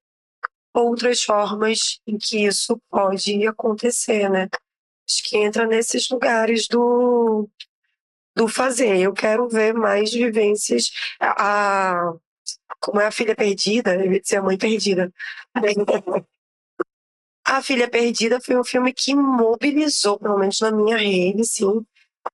outras 0.73 1.23
formas 1.23 2.01
em 2.07 2.17
que 2.17 2.47
isso 2.47 2.81
pode 2.91 3.47
acontecer, 3.47 4.29
né? 4.31 4.49
Acho 5.09 5.23
que 5.25 5.37
entra 5.37 5.67
nesses 5.67 6.09
lugares 6.09 6.69
do, 6.69 7.49
do 8.35 8.47
fazer. 8.47 8.99
Eu 8.99 9.13
quero 9.13 9.49
ver 9.49 9.73
mais 9.73 10.13
vivências. 10.13 10.91
A, 11.21 12.13
como 12.81 13.01
é 13.01 13.07
a 13.07 13.13
filha 13.13 13.35
perdida, 13.35 13.95
eu 13.95 14.13
ia 14.13 14.21
dizer 14.21 14.37
a 14.37 14.43
mãe 14.43 14.59
perdida. 14.59 15.13
A 17.47 17.63
Filha 17.63 17.89
Perdida 17.89 18.41
foi 18.41 18.59
um 18.59 18.65
filme 18.65 18.93
que 18.93 19.15
mobilizou, 19.15 20.19
pelo 20.19 20.37
menos 20.37 20.59
na 20.61 20.73
minha 20.73 20.97
rede, 20.97 21.45
sim, 21.47 21.81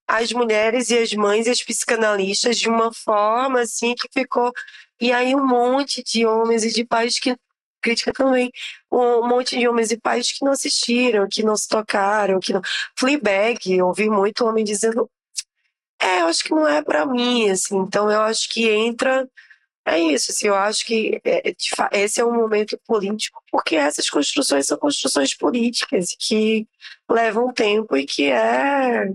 as 0.09 0.33
mulheres 0.33 0.89
e 0.91 0.99
as 0.99 1.13
mães 1.13 1.47
e 1.47 1.51
as 1.51 1.63
psicanalistas 1.63 2.59
de 2.59 2.69
uma 2.69 2.91
forma 2.95 3.61
assim 3.61 3.95
que 3.95 4.09
ficou. 4.11 4.51
E 4.99 5.13
aí 5.13 5.35
um 5.35 5.47
monte 5.47 6.03
de 6.03 6.25
homens 6.25 6.65
e 6.65 6.73
de 6.73 6.85
pais 6.87 7.19
que 7.19 7.37
crítica 7.83 8.13
também, 8.13 8.51
um 8.91 9.29
monte 9.29 9.59
de 9.59 9.69
homens 9.69 9.91
e 9.91 10.01
pais 10.01 10.33
que 10.33 10.45
não 10.45 10.53
assistiram, 10.53 11.29
que 11.31 11.43
não 11.43 11.57
se 11.57 11.69
tocaram, 11.69 12.41
que 12.41 12.53
não. 12.55 12.63
Fleabag, 12.99 13.83
ouvi 13.83 14.09
muito 14.09 14.47
homem 14.47 14.65
dizendo, 14.65 15.11
é, 16.01 16.23
eu 16.23 16.27
acho 16.27 16.45
que 16.45 16.51
não 16.53 16.67
é 16.67 16.83
para 16.83 17.05
mim, 17.05 17.51
assim. 17.51 17.77
Então 17.79 18.11
eu 18.11 18.23
acho 18.23 18.49
que 18.51 18.69
entra 18.69 19.29
é 19.85 19.99
isso, 19.99 20.31
assim, 20.31 20.47
eu 20.47 20.55
acho 20.55 20.87
que 20.87 21.21
é, 21.25 21.55
esse 21.93 22.21
é 22.21 22.25
um 22.25 22.33
momento 22.33 22.79
político, 22.87 23.43
porque 23.51 23.75
essas 23.75 24.09
construções 24.09 24.67
são 24.67 24.79
construções 24.79 25.35
políticas 25.35 26.15
que 26.19 26.69
levam 27.11 27.53
tempo 27.53 27.97
e 27.97 28.07
que 28.07 28.31
é 28.31 29.13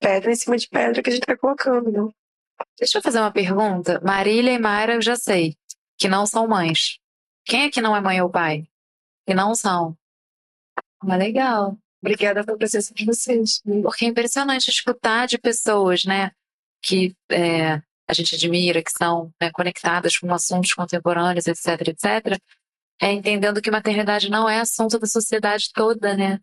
pedra 0.00 0.32
em 0.32 0.36
cima 0.36 0.56
de 0.56 0.68
pedra 0.68 1.02
que 1.02 1.10
a 1.10 1.12
gente 1.12 1.26
vai 1.26 1.36
colocando, 1.36 1.90
né? 1.90 2.12
Deixa 2.78 2.98
eu 2.98 3.02
fazer 3.02 3.20
uma 3.20 3.32
pergunta. 3.32 4.00
Marília 4.04 4.52
e 4.52 4.58
Mayra 4.58 4.94
eu 4.94 5.02
já 5.02 5.14
sei, 5.14 5.56
que 5.96 6.08
não 6.08 6.26
são 6.26 6.48
mães. 6.48 6.98
Quem 7.44 7.64
é 7.64 7.70
que 7.70 7.80
não 7.80 7.96
é 7.96 8.00
mãe 8.00 8.20
ou 8.20 8.28
pai? 8.28 8.68
Que 9.26 9.32
não 9.32 9.54
são. 9.54 9.96
Mas 11.02 11.18
legal. 11.18 11.78
Obrigada 12.02 12.44
pela 12.44 12.58
presença 12.58 12.92
de 12.92 13.04
vocês. 13.04 13.62
Porque 13.82 14.04
é 14.04 14.08
impressionante 14.08 14.68
escutar 14.68 15.26
de 15.26 15.38
pessoas, 15.38 16.04
né? 16.04 16.32
Que 16.82 17.14
é, 17.30 17.80
a 18.08 18.14
gente 18.14 18.34
admira, 18.34 18.82
que 18.82 18.90
são 18.90 19.32
né, 19.40 19.50
conectadas 19.52 20.16
com 20.16 20.32
assuntos 20.32 20.72
contemporâneos, 20.72 21.46
etc, 21.46 21.88
etc, 21.88 22.40
é 23.00 23.12
entendendo 23.12 23.60
que 23.60 23.70
maternidade 23.70 24.30
não 24.30 24.48
é 24.48 24.60
assunto 24.60 24.98
da 24.98 25.06
sociedade 25.06 25.70
toda, 25.74 26.16
né? 26.16 26.40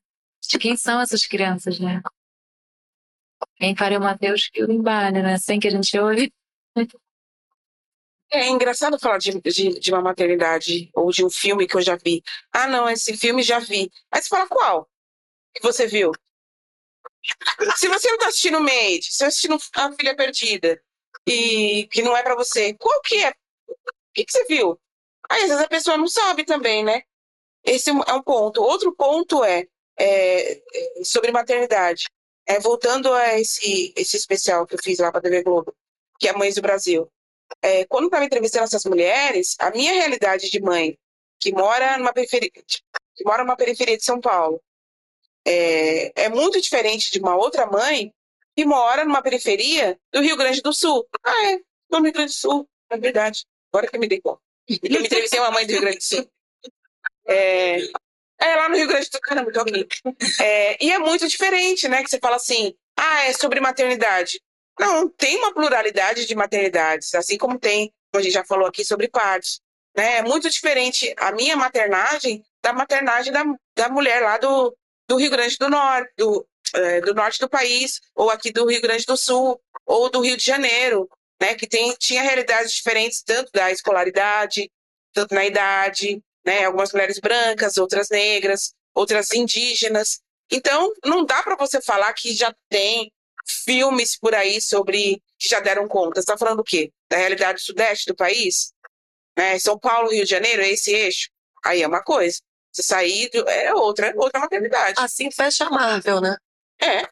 De 0.48 0.60
quem 0.60 0.78
são 0.78 1.02
essas 1.02 1.26
crianças, 1.26 1.80
né? 1.80 2.02
Quem 3.58 3.76
faria 3.76 3.98
o 3.98 4.02
Mateus 4.02 4.48
que 4.48 4.64
o 4.64 4.72
embale, 4.72 5.22
né? 5.22 5.38
Sem 5.38 5.60
que 5.60 5.68
a 5.68 5.72
gente 5.72 5.98
ouve. 5.98 6.32
É 8.32 8.48
engraçado 8.48 9.00
falar 9.00 9.18
de, 9.18 9.40
de, 9.42 9.80
de, 9.80 9.92
uma 9.92 10.02
maternidade 10.02 10.90
ou 10.94 11.12
de 11.12 11.26
um 11.26 11.30
filme 11.30 11.68
que 11.68 11.76
eu 11.76 11.82
já 11.82 11.96
vi. 11.96 12.22
Ah, 12.52 12.68
não, 12.68 12.90
esse 12.90 13.16
filme 13.18 13.42
já 13.42 13.60
vi. 13.60 13.90
Aí 14.12 14.22
você 14.22 14.30
fala 14.30 14.48
qual? 14.48 14.90
Que 15.54 15.62
você 15.62 15.88
viu? 15.88 16.12
Se 17.76 17.88
você 17.88 18.08
não 18.08 18.16
está 18.16 18.28
assistindo 18.28 18.62
Made, 18.62 19.04
se 19.04 19.12
você 19.12 19.26
está 19.26 19.28
assistindo 19.28 19.58
A 19.76 19.92
Filha 19.94 20.16
Perdida, 20.16 20.82
e 21.28 21.88
que 21.92 22.02
não 22.02 22.16
é 22.16 22.24
para 22.24 22.36
você. 22.36 22.74
Qual 22.76 23.02
que 23.02 23.24
é? 23.24 23.30
O 23.30 23.76
que, 24.14 24.26
que 24.26 24.32
você 24.32 24.46
viu? 24.46 24.80
Aí, 25.30 25.44
às 25.44 25.50
vezes 25.50 25.64
a 25.64 25.68
pessoa 25.68 25.98
não 25.98 26.08
sabe 26.08 26.46
também, 26.46 26.84
né? 26.84 27.02
Esse 27.64 27.90
é 27.90 28.14
um 28.14 28.22
ponto. 28.22 28.62
Outro 28.62 28.96
ponto 28.96 29.44
é, 29.44 29.68
é, 29.98 30.62
sobre 31.04 31.32
maternidade. 31.32 32.06
É, 32.48 32.60
voltando 32.60 33.12
a 33.12 33.40
esse, 33.40 33.92
esse 33.96 34.18
especial 34.18 34.68
que 34.68 34.76
eu 34.76 34.80
fiz 34.84 35.00
lá 35.00 35.12
para 35.12 35.20
a 35.20 35.24
TV 35.24 35.42
Globo, 35.42 35.76
que 36.20 36.28
é 36.28 36.34
Mães 36.34 36.56
do 36.56 36.62
Brasil. 36.62 37.12
É, 37.62 37.86
quando 37.86 38.06
estava 38.06 38.26
entrevistando 38.26 38.66
essas 38.66 38.86
mulheres, 38.86 39.56
a 39.60 39.72
minha 39.72 39.94
realidade 39.94 40.50
de 40.50 40.62
mãe, 40.62 40.98
que 41.40 41.52
mora 41.52 41.98
numa 41.98 42.14
periferia, 42.14 42.52
que 42.52 43.24
mora 43.26 43.44
numa 43.44 43.56
periferia 43.56 43.98
de 43.98 44.06
São 44.06 44.22
Paulo, 44.22 44.62
é, 45.44 46.26
é 46.26 46.30
muito 46.30 46.62
diferente 46.62 47.12
de 47.12 47.20
uma 47.20 47.36
outra 47.36 47.66
mãe 47.66 48.14
e 48.58 48.66
mora 48.66 49.04
numa 49.04 49.22
periferia 49.22 50.00
do 50.12 50.22
Rio 50.22 50.38
Grande 50.38 50.62
do 50.62 50.74
Sul. 50.74 51.08
Ah, 51.24 51.52
é, 51.52 51.60
no 51.92 52.02
Rio 52.02 52.14
Grande 52.14 52.32
do 52.32 52.38
Sul, 52.38 52.70
é 52.90 52.98
verdade. 52.98 53.46
Agora 53.72 53.88
que 53.88 53.96
eu 53.96 54.00
me 54.00 54.08
dei 54.08 54.22
conta. 54.22 54.42
Eu 54.68 55.00
me 55.00 55.06
entrevistei 55.06 55.40
uma 55.40 55.52
mãe 55.52 55.66
do 55.66 55.72
Rio 55.72 55.82
Grande 55.82 55.98
do 55.98 56.04
Sul. 56.04 56.30
É, 57.28 57.78
é 58.40 58.56
lá 58.56 58.70
no 58.70 58.76
Rio 58.76 58.88
Grande 58.88 59.10
do 59.10 59.12
Sul, 59.12 59.22
caramba, 59.22 59.52
tô. 59.52 59.66
É, 60.42 60.84
e 60.84 60.92
é 60.92 60.98
muito 61.00 61.28
diferente, 61.28 61.88
né? 61.88 62.04
Que 62.04 62.10
você 62.10 62.20
fala 62.20 62.38
assim, 62.38 62.74
ah, 62.98 63.26
é 63.26 63.34
sobre 63.34 63.60
maternidade. 63.60 64.42
Não, 64.80 65.10
tem 65.10 65.38
uma 65.38 65.54
pluralidade 65.54 66.26
de 66.26 66.36
maternidades, 66.36 67.14
assim 67.16 67.38
como 67.38 67.58
tem, 67.58 67.94
como 68.12 68.20
a 68.20 68.22
gente 68.22 68.34
já 68.34 68.44
falou 68.44 68.68
aqui, 68.68 68.84
sobre 68.84 69.08
partos. 69.08 69.62
Né? 69.96 70.18
É 70.18 70.22
muito 70.22 70.50
diferente 70.50 71.14
a 71.18 71.32
minha 71.32 71.56
maternagem 71.56 72.44
da 72.62 72.74
maternagem 72.74 73.32
da, 73.32 73.44
da 73.76 73.90
mulher 73.90 74.22
lá 74.22 74.38
do, 74.38 74.76
do 75.08 75.18
Rio 75.18 75.32
Grande 75.32 75.58
do 75.58 75.70
Norte, 75.70 76.12
do, 76.18 76.46
é, 76.76 77.02
do 77.02 77.14
norte 77.14 77.40
do 77.40 77.50
país, 77.50 78.02
ou 78.14 78.30
aqui 78.30 78.52
do 78.52 78.66
Rio 78.66 78.82
Grande 78.82 79.06
do 79.06 79.18
Sul, 79.18 79.60
ou 79.86 80.10
do 80.10 80.22
Rio 80.22 80.38
de 80.38 80.44
Janeiro, 80.44 81.10
né, 81.42 81.56
que 81.56 81.68
tem, 81.68 81.94
tinha 82.00 82.22
realidades 82.22 82.72
diferentes, 82.72 83.22
tanto 83.24 83.52
da 83.54 83.72
escolaridade, 83.72 84.72
tanto 85.14 85.34
na 85.34 85.46
idade, 85.46 86.22
né, 86.46 86.66
algumas 86.66 86.92
mulheres 86.92 87.20
brancas, 87.20 87.78
outras 87.78 88.10
negras, 88.10 88.74
outras 88.94 89.32
indígenas. 89.32 90.20
Então, 90.52 90.92
não 91.04 91.26
dá 91.26 91.42
para 91.44 91.56
você 91.56 91.82
falar 91.82 92.14
que 92.14 92.34
já 92.34 92.54
tem 92.70 93.12
filmes 93.46 94.18
por 94.18 94.34
aí 94.34 94.62
sobre 94.62 95.22
que 95.38 95.50
já 95.50 95.60
deram 95.60 95.88
conta. 95.88 96.16
Você 96.16 96.22
está 96.22 96.38
falando 96.38 96.60
o 96.60 96.64
quê? 96.64 96.92
Da 97.10 97.18
realidade 97.18 97.62
sudeste 97.62 98.08
do 98.08 98.16
país? 98.16 98.72
Né? 99.38 99.60
São 99.60 99.78
Paulo, 99.78 100.10
Rio 100.10 100.24
de 100.24 100.30
Janeiro, 100.30 100.62
é 100.62 100.70
esse 100.70 100.92
eixo? 100.92 101.30
Aí 101.64 101.82
é 101.82 101.88
uma 101.88 102.04
coisa. 102.04 102.40
Se 102.72 102.84
sair, 102.84 103.30
é 103.48 103.74
outra, 103.74 104.14
outra 104.16 104.40
maternidade. 104.40 104.96
Assim 104.98 105.32
fecha 105.32 105.66
a 105.66 105.70
Marvel, 105.70 106.22
né? 106.22 106.36
É. 106.82 107.06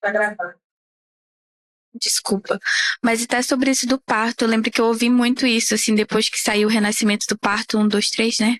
Tá 0.00 0.10
gravando. 0.12 0.54
Desculpa. 2.00 2.58
Mas 3.04 3.22
até 3.22 3.40
sobre 3.40 3.70
isso 3.70 3.86
do 3.86 4.00
parto, 4.00 4.42
eu 4.42 4.48
lembro 4.48 4.68
que 4.68 4.80
eu 4.80 4.86
ouvi 4.86 5.08
muito 5.08 5.46
isso, 5.46 5.74
assim, 5.74 5.94
depois 5.94 6.28
que 6.28 6.40
saiu 6.40 6.66
o 6.66 6.70
Renascimento 6.70 7.24
do 7.28 7.38
Parto, 7.38 7.78
um, 7.78 7.86
dois, 7.86 8.10
três, 8.10 8.38
né? 8.40 8.56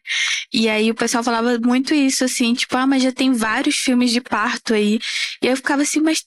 E 0.53 0.69
aí 0.69 0.89
o 0.91 0.95
pessoal 0.95 1.25
falava 1.25 1.59
muito 1.59 1.93
isso, 1.95 2.25
assim, 2.25 2.55
tipo, 2.55 2.77
ah, 2.77 2.87
mas 2.87 3.03
já 3.03 3.11
tem 3.13 3.33
vários 3.33 3.77
filmes 3.77 4.13
de 4.13 4.21
parto 4.21 4.73
aí. 4.75 5.01
E 5.43 5.47
eu 5.49 5.57
ficava 5.57 5.83
assim, 5.83 6.01
mas 6.01 6.25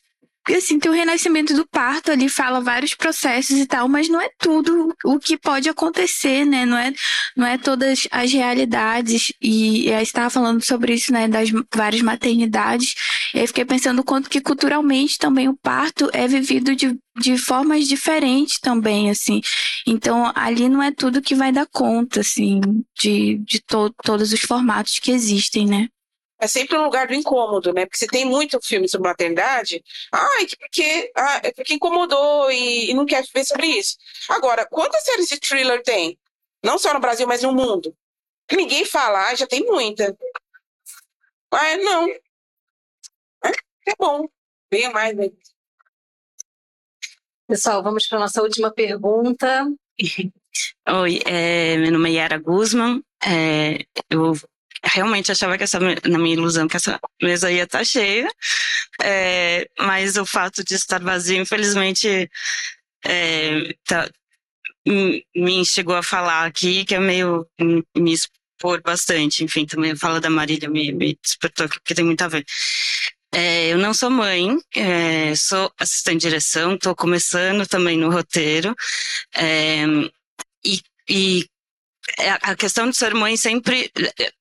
assim, 0.56 0.80
tem 0.80 0.92
o 0.92 0.94
renascimento 0.94 1.54
do 1.54 1.68
parto 1.68 2.12
ali, 2.12 2.30
fala 2.30 2.62
vários 2.62 2.94
processos 2.94 3.58
e 3.58 3.66
tal, 3.66 3.88
mas 3.88 4.08
não 4.08 4.22
é 4.22 4.30
tudo 4.40 4.94
o 5.04 5.20
que 5.20 5.38
pode 5.38 5.70
acontecer, 5.70 6.46
né? 6.46 6.66
Não 6.66 6.78
é, 6.78 6.94
não 7.36 7.46
é 7.46 7.58
todas 7.58 8.08
as 8.12 8.32
realidades. 8.32 9.34
E, 9.42 9.90
e 9.90 10.02
estava 10.02 10.30
falando 10.30 10.64
sobre 10.64 10.94
isso, 10.94 11.12
né? 11.12 11.28
Das 11.28 11.50
várias 11.74 12.02
maternidades. 12.02 12.96
E 13.34 13.40
aí 13.40 13.48
fiquei 13.48 13.66
pensando 13.66 14.04
quanto 14.04 14.30
que 14.30 14.42
culturalmente 14.42 15.18
também 15.18 15.50
o 15.50 15.58
parto 15.58 16.10
é 16.14 16.28
vivido 16.28 16.76
de, 16.76 16.98
de 17.18 17.38
formas 17.38 17.88
diferentes 17.88 18.60
também, 18.60 19.10
assim. 19.10 19.42
Então, 19.86 20.32
ali 20.36 20.70
não 20.70 20.82
é 20.82 20.92
tudo 20.92 21.22
que 21.22 21.36
vai 21.36 21.52
dar 21.52 21.68
conta, 21.68 22.22
assim, 22.22 22.62
de, 23.00 23.38
de 23.40 23.62
to 23.62 23.94
todos 24.04 24.32
os 24.32 24.42
formatos 24.42 25.00
que 25.00 25.12
existem, 25.12 25.66
né? 25.66 25.88
É 26.40 26.48
sempre 26.48 26.78
um 26.78 26.84
lugar 26.84 27.08
do 27.08 27.14
incômodo, 27.14 27.74
né? 27.74 27.86
Porque 27.86 27.98
se 27.98 28.08
tem 28.08 28.26
muito 28.26 28.60
filme 28.62 28.88
sobre 28.88 29.10
maternidade, 29.10 29.84
ai, 30.12 30.46
que 30.46 30.56
porque, 30.58 31.12
ah, 31.16 31.42
é 31.44 31.52
porque 31.52 31.74
incomodou 31.74 32.52
e, 32.52 32.92
e, 32.92 32.94
não 32.94 33.06
quer 33.06 33.24
ver 33.34 33.46
sobre 33.46 33.68
isso. 33.68 33.98
Agora, 34.30 34.66
quantas 34.68 35.04
séries 35.04 35.28
de 35.28 35.40
thriller 35.40 35.82
tem? 35.82 36.18
Não 36.64 36.78
só 36.78 36.94
no 36.94 37.00
Brasil, 37.00 37.28
mas 37.28 37.42
no 37.42 37.54
mundo. 37.54 37.96
Que 38.48 38.56
ninguém 38.56 38.86
fala, 38.86 39.30
ah, 39.30 39.36
já 39.36 39.48
tem 39.48 39.66
muita. 39.66 40.16
Ah, 41.52 41.78
não. 41.78 42.08
É, 42.10 43.50
é 43.88 43.96
bom. 43.98 44.28
Venha 44.72 44.92
mais, 44.92 45.16
né? 45.16 45.30
Pessoal, 47.48 47.82
vamos 47.82 48.06
para 48.08 48.18
a 48.18 48.22
nossa 48.22 48.42
última 48.42 48.72
pergunta. 48.72 49.66
Oi, 50.90 51.20
é, 51.26 51.78
meu 51.78 51.92
nome 51.92 52.10
é 52.10 52.14
Yara 52.14 52.38
Guzman. 52.38 53.02
É, 53.26 53.86
eu 54.10 54.34
realmente 54.88 55.32
achava 55.32 55.58
que 55.58 55.64
essa, 55.64 55.80
na 55.80 56.18
minha 56.18 56.36
ilusão, 56.36 56.68
que 56.68 56.78
essa 56.78 57.00
mesa 57.22 57.52
ia 57.52 57.64
estar 57.64 57.80
tá 57.80 57.84
cheia, 57.84 58.28
é, 59.02 59.68
mas 59.80 60.18
o 60.18 60.26
fato 60.26 60.64
de 60.64 60.76
estar 60.76 61.02
vazio, 61.02 61.42
infelizmente, 61.42 62.30
é, 63.06 63.76
tá, 63.86 64.10
me 65.36 65.66
chegou 65.66 65.96
a 65.96 66.04
falar 66.04 66.46
aqui 66.46 66.86
que 66.86 66.96
é 66.96 67.00
meio 67.00 67.48
me 67.96 68.14
expor 68.14 68.82
bastante. 68.82 69.44
Enfim, 69.44 69.66
também 69.66 69.96
fala 69.96 70.20
da 70.20 70.30
Marília 70.30 70.70
me, 70.70 70.92
me 70.92 71.18
despertou 71.22 71.68
porque 71.70 71.96
tem 71.96 72.06
muito 72.06 72.22
a 72.22 72.28
ver. 72.28 72.46
É, 73.34 73.74
eu 73.74 73.78
não 73.78 73.94
sou 73.94 74.10
mãe, 74.10 74.58
é, 74.76 75.36
sou 75.36 75.72
assistente 75.80 76.22
de 76.22 76.28
direção, 76.28 76.76
estou 76.76 76.96
começando 76.96 77.68
também 77.68 77.98
no 77.98 78.10
roteiro. 78.10 78.76
É, 79.36 79.84
e, 80.66 80.82
e 81.10 81.46
a 82.42 82.56
questão 82.56 82.90
de 82.90 82.98
ser 82.98 83.14
mãe 83.14 83.36
sempre, 83.38 83.92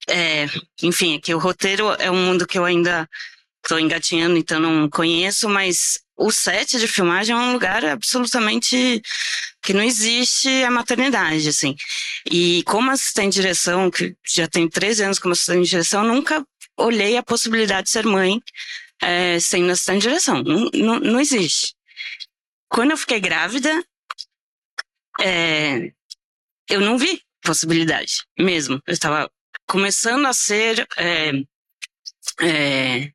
é, 0.09 0.47
enfim, 0.83 1.17
é 1.17 1.21
que 1.21 1.35
o 1.35 1.39
roteiro 1.39 1.91
é 1.99 2.11
um 2.11 2.27
mundo 2.27 2.47
que 2.47 2.59
eu 2.59 2.65
ainda 2.65 3.09
estou 3.63 3.79
engatinhando, 3.79 4.37
então 4.37 4.61
não 4.61 4.89
conheço, 4.89 5.49
mas 5.49 5.99
o 6.17 6.31
set 6.31 6.79
de 6.79 6.87
filmagem 6.87 7.35
é 7.35 7.39
um 7.39 7.53
lugar 7.53 7.85
absolutamente 7.85 9.03
que 9.63 9.73
não 9.73 9.83
existe 9.83 10.49
a 10.63 10.71
maternidade, 10.71 11.49
assim. 11.49 11.75
E 12.31 12.63
como 12.65 12.91
assistente 12.91 13.35
de 13.35 13.43
direção, 13.43 13.91
que 13.91 14.17
já 14.27 14.47
tenho 14.47 14.71
13 14.71 15.03
anos 15.03 15.19
como 15.19 15.33
assistente 15.33 15.65
de 15.65 15.71
direção, 15.71 16.05
nunca 16.05 16.47
olhei 16.77 17.17
a 17.17 17.23
possibilidade 17.23 17.87
de 17.87 17.91
ser 17.91 18.07
mãe 18.07 18.41
é, 19.03 19.39
sendo 19.41 19.73
assistente 19.73 20.03
de 20.03 20.09
direção. 20.09 20.43
Não, 20.43 20.71
não, 20.73 21.01
não 21.01 21.21
existe. 21.21 21.75
Quando 22.69 22.93
eu 22.93 22.97
fiquei 22.97 23.21
grávida, 23.21 23.85
é, 25.21 25.93
eu 26.71 26.81
não 26.81 26.97
vi 26.97 27.26
possibilidade 27.47 28.25
mesmo. 28.39 28.83
Eu 28.87 28.93
estava 28.93 29.31
começando 29.67 30.27
a 30.27 30.33
ser. 30.33 30.87
É, 30.99 31.33
é, 32.43 33.13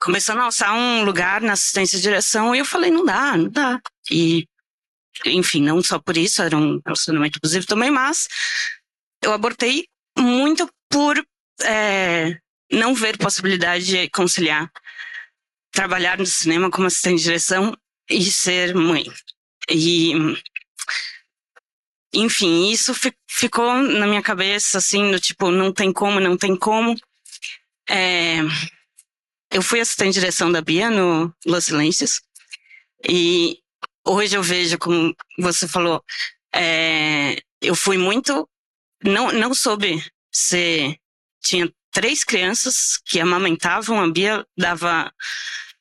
começando 0.00 0.38
a 0.38 0.44
alçar 0.44 0.72
um 0.74 1.02
lugar 1.04 1.40
na 1.40 1.54
assistência 1.54 1.98
de 1.98 2.02
direção 2.02 2.54
e 2.54 2.60
eu 2.60 2.64
falei: 2.64 2.90
não 2.90 3.04
dá, 3.04 3.36
não 3.36 3.50
dá. 3.50 3.80
E, 4.10 4.46
enfim, 5.26 5.62
não 5.62 5.82
só 5.82 5.98
por 5.98 6.16
isso, 6.16 6.40
era 6.42 6.56
um 6.56 6.80
relacionamento 6.84 7.38
abusivo 7.38 7.66
também, 7.66 7.90
mas 7.90 8.28
eu 9.22 9.32
abortei 9.32 9.86
muito 10.16 10.70
por 10.88 11.22
é, 11.62 12.38
não 12.70 12.94
ver 12.94 13.18
possibilidade 13.18 13.86
de 13.86 14.08
conciliar 14.10 14.70
trabalhar 15.70 16.18
no 16.18 16.26
cinema 16.26 16.70
como 16.70 16.86
assistente 16.86 17.18
de 17.18 17.24
direção 17.24 17.76
e 18.10 18.24
ser 18.24 18.74
mãe. 18.74 19.04
E 19.70 20.12
enfim, 22.12 22.70
isso 22.70 22.94
fi 22.94 23.12
ficou 23.28 23.72
na 23.74 24.06
minha 24.06 24.22
cabeça, 24.22 24.78
assim, 24.78 25.10
do 25.10 25.20
tipo, 25.20 25.50
não 25.50 25.72
tem 25.72 25.92
como, 25.92 26.20
não 26.20 26.36
tem 26.36 26.56
como. 26.56 26.96
É, 27.88 28.38
eu 29.50 29.62
fui 29.62 29.80
assistente 29.80 30.14
de 30.14 30.20
direção 30.20 30.50
da 30.50 30.60
Bia 30.60 30.90
no 30.90 31.32
Los 31.46 31.66
Silêncios, 31.66 32.20
e 33.08 33.58
hoje 34.06 34.36
eu 34.36 34.42
vejo, 34.42 34.78
como 34.78 35.14
você 35.38 35.68
falou, 35.68 36.02
é, 36.54 37.40
eu 37.60 37.74
fui 37.74 37.98
muito. 37.98 38.48
Não, 39.04 39.30
não 39.32 39.54
soube 39.54 40.02
ser. 40.32 40.96
Tinha 41.42 41.72
três 41.92 42.24
crianças 42.24 42.98
que 43.06 43.20
amamentavam, 43.20 44.00
a 44.00 44.10
Bia 44.10 44.44
dava 44.56 45.12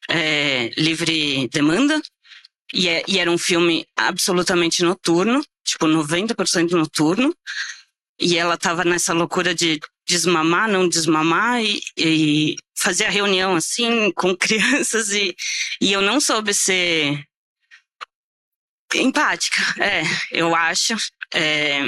é, 0.09 0.69
livre 0.77 1.47
demanda, 1.49 2.01
e, 2.73 2.87
é, 2.87 3.03
e 3.07 3.19
era 3.19 3.31
um 3.31 3.37
filme 3.37 3.85
absolutamente 3.95 4.83
noturno 4.83 5.43
tipo, 5.67 5.85
90% 5.85 6.71
noturno. 6.71 7.35
E 8.19 8.37
ela 8.37 8.57
tava 8.57 8.83
nessa 8.83 9.13
loucura 9.13 9.53
de 9.53 9.79
desmamar, 10.07 10.67
não 10.67 10.87
desmamar, 10.87 11.61
e, 11.61 11.81
e 11.97 12.55
fazer 12.75 13.05
a 13.05 13.11
reunião 13.11 13.55
assim 13.55 14.11
com 14.15 14.35
crianças, 14.35 15.11
e, 15.11 15.35
e 15.81 15.91
eu 15.91 16.01
não 16.01 16.19
soube 16.19 16.53
ser 16.53 17.23
empática, 18.95 19.61
é, 19.83 20.01
eu 20.31 20.55
acho. 20.55 20.95
É, 21.33 21.81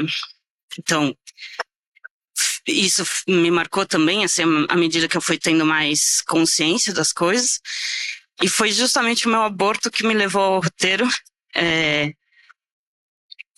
então, 0.77 1.15
isso 2.67 3.03
me 3.27 3.49
marcou 3.49 3.85
também, 3.85 4.23
assim, 4.23 4.43
à 4.67 4.75
medida 4.75 5.07
que 5.07 5.17
eu 5.17 5.21
fui 5.21 5.39
tendo 5.39 5.65
mais 5.65 6.21
consciência 6.27 6.93
das 6.93 7.11
coisas. 7.11 7.59
E 8.41 8.47
foi 8.47 8.71
justamente 8.71 9.27
o 9.27 9.29
meu 9.29 9.43
aborto 9.43 9.91
que 9.91 10.05
me 10.05 10.13
levou 10.13 10.41
ao 10.41 10.61
roteiro. 10.61 11.07
É, 11.55 12.13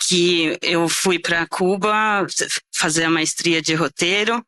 que 0.07 0.57
eu 0.61 0.89
fui 0.89 1.19
para 1.19 1.47
Cuba 1.47 2.25
fazer 2.75 3.05
a 3.05 3.09
maestria 3.09 3.61
de 3.61 3.73
roteiro. 3.75 4.45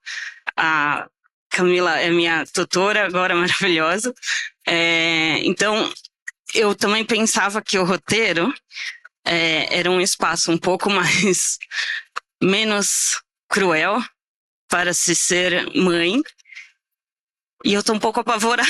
A 0.58 1.08
Camila 1.50 2.00
é 2.00 2.10
minha 2.10 2.46
tutora, 2.48 3.06
agora 3.06 3.36
maravilhosa. 3.36 4.14
É, 4.68 5.40
então, 5.46 5.92
eu 6.54 6.76
também 6.76 7.06
pensava 7.06 7.62
que 7.62 7.78
o 7.78 7.86
roteiro 7.86 8.54
é, 9.26 9.80
era 9.80 9.90
um 9.90 10.02
espaço 10.02 10.52
um 10.52 10.58
pouco 10.58 10.90
mais 10.92 11.58
menos 12.42 13.22
cruel 13.48 14.02
para 14.68 14.94
se 14.94 15.16
ser 15.16 15.72
mãe. 15.76 16.22
E 17.64 17.74
eu 17.74 17.84
tô 17.84 17.94
um 17.94 18.00
pouco 18.00 18.20
apavorada. 18.20 18.68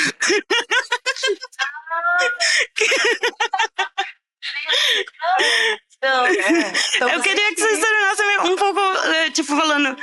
Não, 6.02 6.26
é. 6.28 6.74
Então, 6.96 7.10
eu 7.10 7.22
queria 7.22 7.56
que 7.56 7.62
vocês 7.62 7.80
terminassem 7.80 8.40
um 8.52 8.56
pouco, 8.56 8.80
é, 9.08 9.32
tipo, 9.32 9.56
falando. 9.56 9.98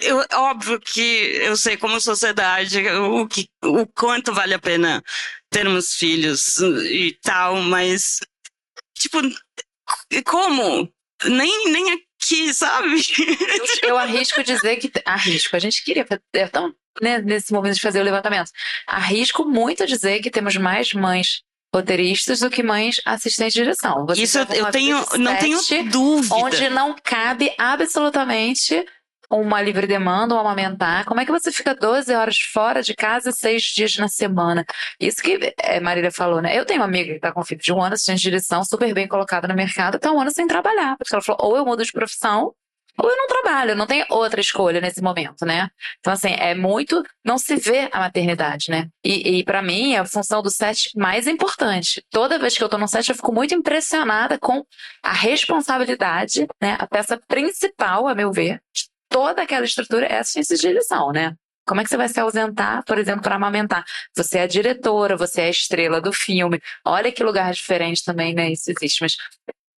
Eu, 0.00 0.24
óbvio 0.34 0.78
que 0.80 1.00
eu 1.40 1.56
sei 1.56 1.76
como 1.76 2.00
sociedade 2.00 2.86
o, 2.88 3.26
que, 3.26 3.48
o 3.64 3.86
quanto 3.86 4.32
vale 4.32 4.52
a 4.54 4.58
pena 4.58 5.02
termos 5.50 5.94
filhos 5.94 6.58
e 6.58 7.16
tal, 7.22 7.56
mas, 7.56 8.20
tipo, 8.98 9.18
como? 10.24 10.92
Nem, 11.24 11.70
nem 11.70 11.92
aqui, 11.92 12.52
sabe? 12.52 13.00
Eu, 13.82 13.90
eu 13.90 13.98
arrisco 13.98 14.42
dizer 14.42 14.76
que. 14.76 14.92
Arrisco, 15.04 15.56
a 15.56 15.58
gente 15.58 15.82
queria. 15.82 16.06
É 16.34 16.48
tão, 16.48 16.74
né, 17.02 17.18
nesse 17.20 17.52
momento 17.52 17.74
de 17.74 17.80
fazer 17.80 18.00
o 18.00 18.04
levantamento. 18.04 18.50
Arrisco 18.86 19.44
muito 19.44 19.86
dizer 19.86 20.20
que 20.20 20.30
temos 20.30 20.56
mais 20.56 20.92
mães 20.92 21.42
roteiristas 21.74 22.40
do 22.40 22.50
que 22.50 22.62
mães 22.62 23.00
assistentes 23.04 23.54
de 23.54 23.60
direção. 23.60 24.06
Você 24.06 24.22
Isso 24.22 24.38
eu 24.38 24.70
tenho, 24.70 25.04
não 25.18 25.36
tenho 25.36 25.58
dúvida. 25.90 26.34
Onde 26.34 26.68
não 26.70 26.94
cabe 27.02 27.52
absolutamente 27.58 28.84
uma 29.30 29.60
livre 29.60 29.86
demanda, 29.86 30.34
um 30.34 30.38
amamentar. 30.38 31.04
Como 31.04 31.20
é 31.20 31.26
que 31.26 31.32
você 31.32 31.50
fica 31.50 31.74
12 31.74 32.14
horas 32.14 32.38
fora 32.38 32.82
de 32.82 32.94
casa 32.94 33.32
seis 33.32 33.62
dias 33.62 33.96
na 33.96 34.08
semana? 34.08 34.64
Isso 35.00 35.22
que 35.22 35.52
é, 35.58 35.80
Marília 35.80 36.10
falou, 36.10 36.40
né? 36.40 36.56
Eu 36.56 36.64
tenho 36.64 36.80
uma 36.80 36.86
amiga 36.86 37.10
que 37.10 37.16
está 37.16 37.32
com 37.32 37.44
filho 37.44 37.60
de 37.60 37.72
um 37.72 37.82
ano, 37.82 37.94
assistente 37.94 38.18
de 38.18 38.30
direção, 38.30 38.64
super 38.64 38.92
bem 38.94 39.08
colocada 39.08 39.48
no 39.48 39.54
mercado, 39.54 39.96
está 39.96 40.12
um 40.12 40.20
ano 40.20 40.30
sem 40.30 40.46
trabalhar. 40.46 40.96
Porque 40.96 41.14
ela 41.14 41.22
falou, 41.22 41.44
ou 41.44 41.56
eu 41.56 41.64
mudo 41.64 41.84
de 41.84 41.92
profissão, 41.92 42.54
ou 42.98 43.10
eu 43.10 43.16
não 43.16 43.26
trabalho, 43.26 43.74
não 43.74 43.86
tem 43.86 44.04
outra 44.08 44.40
escolha 44.40 44.80
nesse 44.80 45.02
momento, 45.02 45.44
né? 45.44 45.68
Então, 46.00 46.12
assim, 46.12 46.30
é 46.30 46.54
muito. 46.54 47.02
Não 47.24 47.38
se 47.38 47.56
vê 47.56 47.88
a 47.92 48.00
maternidade, 48.00 48.70
né? 48.70 48.88
E, 49.04 49.38
e 49.38 49.44
para 49.44 49.62
mim, 49.62 49.94
é 49.94 49.98
a 49.98 50.04
função 50.04 50.42
do 50.42 50.50
set 50.50 50.90
mais 50.96 51.26
importante. 51.26 52.04
Toda 52.10 52.38
vez 52.38 52.56
que 52.56 52.64
eu 52.64 52.68
tô 52.68 52.78
no 52.78 52.88
set, 52.88 53.08
eu 53.08 53.14
fico 53.14 53.32
muito 53.32 53.54
impressionada 53.54 54.38
com 54.38 54.64
a 55.02 55.12
responsabilidade, 55.12 56.46
né? 56.60 56.76
A 56.78 56.86
peça 56.86 57.20
principal, 57.28 58.08
a 58.08 58.14
meu 58.14 58.32
ver, 58.32 58.60
de 58.74 58.84
toda 59.08 59.42
aquela 59.42 59.64
estrutura 59.64 60.06
é 60.06 60.18
a 60.18 60.20
assistência 60.20 60.56
de 60.56 60.62
direção, 60.62 61.12
né? 61.12 61.34
Como 61.66 61.80
é 61.80 61.84
que 61.84 61.90
você 61.90 61.96
vai 61.96 62.08
se 62.08 62.20
ausentar, 62.20 62.84
por 62.84 62.96
exemplo, 62.96 63.22
para 63.22 63.34
amamentar? 63.34 63.84
Você 64.16 64.38
é 64.38 64.42
a 64.42 64.46
diretora, 64.46 65.16
você 65.16 65.42
é 65.42 65.46
a 65.46 65.50
estrela 65.50 66.00
do 66.00 66.12
filme. 66.12 66.60
Olha 66.84 67.10
que 67.10 67.24
lugar 67.24 67.52
diferente 67.52 68.04
também, 68.04 68.34
né? 68.34 68.52
Isso 68.52 68.70
existe. 68.70 69.00
Mas 69.02 69.16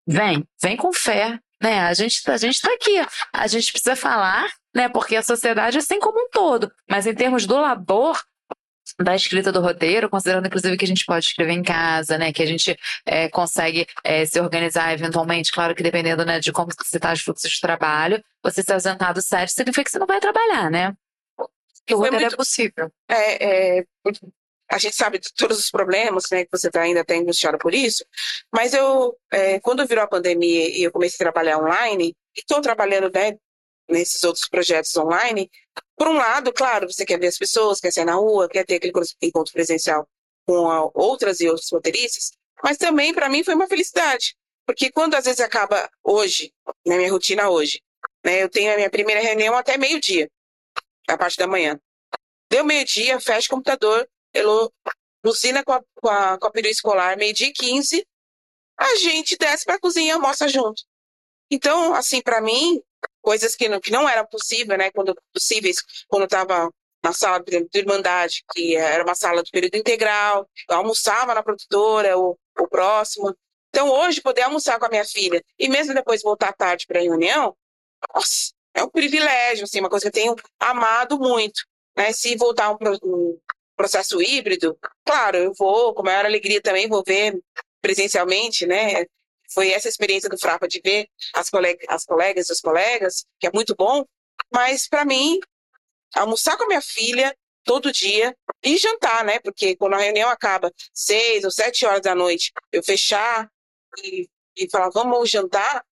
vem, 0.05 0.45
vem 0.61 0.75
com 0.75 0.91
fé, 0.91 1.39
né? 1.61 1.81
A 1.81 1.93
gente, 1.93 2.21
a 2.29 2.37
gente 2.37 2.61
tá 2.61 2.73
aqui. 2.73 3.05
A 3.33 3.47
gente 3.47 3.71
precisa 3.71 3.95
falar, 3.95 4.51
né? 4.75 4.89
Porque 4.89 5.15
a 5.15 5.23
sociedade 5.23 5.77
é 5.77 5.79
assim 5.79 5.99
como 5.99 6.19
um 6.19 6.29
todo. 6.29 6.71
Mas 6.89 7.05
em 7.07 7.13
termos 7.13 7.45
do 7.45 7.59
labor, 7.59 8.21
da 8.99 9.15
escrita 9.15 9.51
do 9.51 9.61
roteiro, 9.61 10.09
considerando 10.09 10.47
inclusive 10.47 10.77
que 10.77 10.85
a 10.85 10.87
gente 10.87 11.05
pode 11.05 11.25
escrever 11.25 11.51
em 11.51 11.63
casa, 11.63 12.17
né, 12.17 12.31
que 12.31 12.41
a 12.41 12.45
gente 12.45 12.77
é, 13.05 13.29
consegue 13.29 13.85
é, 14.03 14.25
se 14.25 14.39
organizar 14.39 14.93
eventualmente, 14.93 15.51
claro 15.51 15.75
que 15.75 15.83
dependendo 15.83 16.25
né, 16.25 16.39
de 16.39 16.51
como 16.51 16.71
você 16.71 16.97
está 16.97 17.13
os 17.13 17.21
fluxos 17.21 17.51
de 17.51 17.59
trabalho, 17.59 18.23
você 18.41 18.63
se 18.63 18.71
ausentar 18.71 19.13
do 19.13 19.21
set 19.21 19.51
significa 19.51 19.83
que 19.83 19.91
você 19.91 19.99
não 19.99 20.07
vai 20.07 20.19
trabalhar, 20.19 20.71
né? 20.71 20.95
Que 21.85 21.93
o 21.93 21.97
roteiro 21.97 22.19
muito, 22.21 22.33
é 22.33 22.37
possível. 22.37 22.91
É, 23.09 23.77
é, 23.79 23.85
a 24.69 24.77
gente 24.77 24.95
sabe 24.95 25.19
de 25.19 25.33
todos 25.33 25.59
os 25.59 25.71
problemas, 25.71 26.25
né, 26.31 26.43
que 26.43 26.51
você 26.51 26.69
tá, 26.69 26.81
ainda 26.81 27.01
está 27.01 27.13
angustiado 27.13 27.57
por 27.57 27.73
isso, 27.73 28.05
mas 28.53 28.73
eu, 28.73 29.17
é, 29.31 29.59
quando 29.59 29.85
virou 29.87 30.03
a 30.03 30.07
pandemia 30.07 30.69
e 30.69 30.83
eu 30.83 30.91
comecei 30.91 31.15
a 31.25 31.31
trabalhar 31.31 31.59
online, 31.59 32.15
e 32.35 32.39
estou 32.39 32.61
trabalhando 32.61 33.09
né, 33.13 33.37
nesses 33.89 34.23
outros 34.23 34.47
projetos 34.49 34.95
online, 34.97 35.49
por 35.95 36.07
um 36.07 36.13
lado, 36.13 36.51
claro, 36.51 36.91
você 36.91 37.05
quer 37.05 37.19
ver 37.19 37.27
as 37.27 37.37
pessoas, 37.37 37.79
quer 37.79 37.91
sair 37.91 38.05
na 38.05 38.15
rua, 38.15 38.49
quer 38.49 38.65
ter 38.65 38.75
aquele 38.75 38.93
encontro 39.21 39.53
presencial 39.53 40.07
com 40.45 40.69
a, 40.69 40.89
outras 40.93 41.39
e 41.39 41.47
outros 41.47 41.69
roteiristas, 41.71 42.31
mas 42.63 42.77
também 42.77 43.13
para 43.13 43.29
mim 43.29 43.43
foi 43.43 43.55
uma 43.55 43.67
felicidade, 43.67 44.35
porque 44.65 44.91
quando 44.91 45.15
às 45.15 45.25
vezes 45.25 45.39
acaba 45.39 45.89
hoje, 46.03 46.53
na 46.85 46.97
minha 46.97 47.11
rotina 47.11 47.49
hoje, 47.49 47.81
né, 48.23 48.43
eu 48.43 48.49
tenho 48.49 48.73
a 48.73 48.75
minha 48.75 48.89
primeira 48.89 49.21
reunião 49.21 49.55
até 49.55 49.77
meio-dia, 49.77 50.29
a 51.07 51.17
parte 51.17 51.37
da 51.37 51.47
manhã. 51.47 51.79
Deu 52.49 52.65
meio-dia, 52.65 53.19
fecha 53.19 53.47
o 53.47 53.51
computador, 53.51 54.07
elo, 54.33 54.71
buzina 55.23 55.63
com 55.63 55.73
a, 55.73 55.81
com 56.01 56.09
a, 56.09 56.37
com 56.37 56.47
a 56.47 56.51
peru 56.51 56.67
escolar, 56.67 57.17
meio-dia 57.17 57.47
e 57.47 57.53
15, 57.53 58.05
a 58.77 58.95
gente 58.95 59.37
desce 59.37 59.65
para 59.65 59.75
a 59.75 59.79
cozinha 59.79 60.07
e 60.07 60.11
almoça 60.11 60.47
junto. 60.47 60.83
Então, 61.49 61.93
assim, 61.93 62.21
para 62.21 62.41
mim, 62.41 62.81
coisas 63.21 63.55
que 63.55 63.67
não, 63.69 63.79
que 63.79 63.91
não 63.91 64.07
eram 64.07 64.25
possível, 64.27 64.77
né, 64.77 64.91
quando 64.91 65.15
possíveis, 65.33 65.77
quando 66.07 66.25
estava 66.25 66.69
na 67.03 67.13
sala, 67.13 67.43
por 67.43 67.49
exemplo, 67.49 67.69
de 67.71 67.79
Irmandade, 67.79 68.43
que 68.53 68.75
era 68.75 69.03
uma 69.03 69.15
sala 69.15 69.43
do 69.43 69.51
período 69.51 69.75
integral, 69.75 70.49
almoçava 70.69 71.33
na 71.33 71.43
produtora, 71.43 72.17
o, 72.17 72.37
o 72.59 72.67
próximo. 72.67 73.35
Então, 73.69 73.89
hoje, 73.89 74.21
poder 74.21 74.43
almoçar 74.43 74.79
com 74.79 74.85
a 74.85 74.89
minha 74.89 75.05
filha 75.05 75.43
e 75.57 75.69
mesmo 75.69 75.93
depois 75.93 76.21
voltar 76.21 76.53
tarde 76.53 76.85
para 76.87 76.99
a 76.99 77.03
reunião, 77.03 77.55
nossa, 78.13 78.51
é 78.73 78.83
um 78.83 78.89
privilégio, 78.89 79.63
assim, 79.63 79.79
uma 79.79 79.89
coisa 79.89 80.09
que 80.09 80.19
eu 80.19 80.23
tenho 80.23 80.35
amado 80.59 81.17
muito. 81.17 81.61
Né? 81.95 82.11
Se 82.11 82.35
voltar 82.35 82.69
um 82.69 82.77
processo 83.77 84.21
híbrido, 84.21 84.77
claro, 85.05 85.37
eu 85.37 85.53
vou, 85.53 85.93
com 85.93 86.03
maior 86.03 86.25
alegria 86.25 86.61
também, 86.61 86.89
vou 86.89 87.03
ver 87.05 87.39
presencialmente, 87.81 88.65
né? 88.65 89.05
Foi 89.53 89.69
essa 89.71 89.87
experiência 89.87 90.29
do 90.29 90.37
Frapa 90.37 90.67
de 90.67 90.81
ver 90.83 91.07
as, 91.33 91.49
colega, 91.49 91.85
as 91.87 92.03
colegas 92.03 92.49
os 92.49 92.59
colegas, 92.59 93.25
que 93.39 93.47
é 93.47 93.51
muito 93.53 93.75
bom. 93.75 94.03
Mas, 94.51 94.87
para 94.89 95.05
mim, 95.05 95.39
almoçar 96.13 96.57
com 96.57 96.65
a 96.65 96.67
minha 96.67 96.81
filha 96.81 97.33
todo 97.63 97.91
dia 97.91 98.35
e 98.63 98.77
jantar, 98.77 99.23
né? 99.23 99.39
Porque 99.39 99.75
quando 99.75 99.93
a 99.93 99.99
reunião 99.99 100.29
acaba 100.29 100.71
seis 100.93 101.43
ou 101.43 101.51
sete 101.51 101.85
horas 101.85 102.01
da 102.01 102.15
noite, 102.15 102.51
eu 102.71 102.83
fechar 102.83 103.49
e, 104.03 104.27
e 104.55 104.69
falar, 104.69 104.89
vamos 104.89 105.29
jantar, 105.29 105.85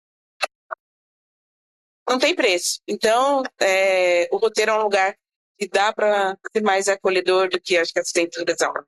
não 2.08 2.18
tem 2.18 2.34
preço. 2.34 2.80
Então, 2.86 3.42
é, 3.60 4.28
o 4.30 4.36
roteiro 4.36 4.72
é 4.72 4.74
um 4.74 4.82
lugar 4.82 5.16
que 5.62 5.68
dá 5.68 5.92
para 5.92 6.36
ser 6.52 6.60
mais 6.62 6.88
acolhedor 6.88 7.48
do 7.48 7.60
que 7.60 7.76
acho 7.76 7.92
que 7.92 8.00
assistente 8.00 8.44
de 8.44 8.64
aula. 8.64 8.84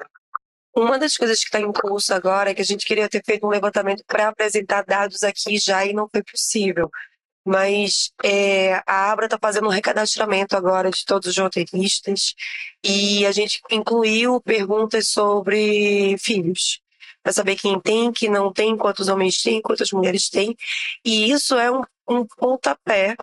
Uma 0.75 0.99
das 0.99 1.17
coisas 1.17 1.39
que 1.39 1.45
está 1.45 1.61
em 1.61 1.73
curso 1.73 2.13
agora 2.13 2.51
é 2.51 2.55
que 2.55 2.63
a 2.63 2.65
gente 2.65 2.85
queria 2.85 3.09
ter 3.09 3.23
feito 3.25 3.47
um 3.47 3.51
levantamento 3.51 4.03
para 4.09 4.27
apresentar 4.27 4.85
dados 4.85 5.23
aqui 5.23 5.57
já 5.57 5.87
e 5.87 5.93
não 5.93 6.09
foi 6.13 6.23
possível. 6.25 6.91
Mas 7.47 8.11
é, 8.25 8.83
a 8.87 9.13
Abra 9.13 9.27
está 9.27 9.39
fazendo 9.41 9.67
um 9.67 9.71
recadastramento 9.71 10.57
agora 10.57 10.91
de 10.91 11.05
todos 11.05 11.29
os 11.29 11.39
roteiristas 11.39 12.35
e 12.83 13.25
a 13.25 13.31
gente 13.31 13.61
incluiu 13.71 14.41
perguntas 14.41 15.09
sobre 15.09 16.17
filhos 16.19 16.81
para 17.23 17.33
saber 17.33 17.55
quem 17.55 17.79
tem, 17.79 18.13
quem 18.13 18.31
não 18.31 18.53
tem, 18.53 18.77
quantos 18.77 19.09
homens 19.09 19.41
têm, 19.41 19.63
quantas 19.63 19.93
mulheres 19.93 20.29
têm. 20.29 20.57
E 21.05 21.31
isso 21.31 21.55
é 21.55 21.71
um, 21.71 21.83
um 22.09 22.27
pontapé 22.27 23.15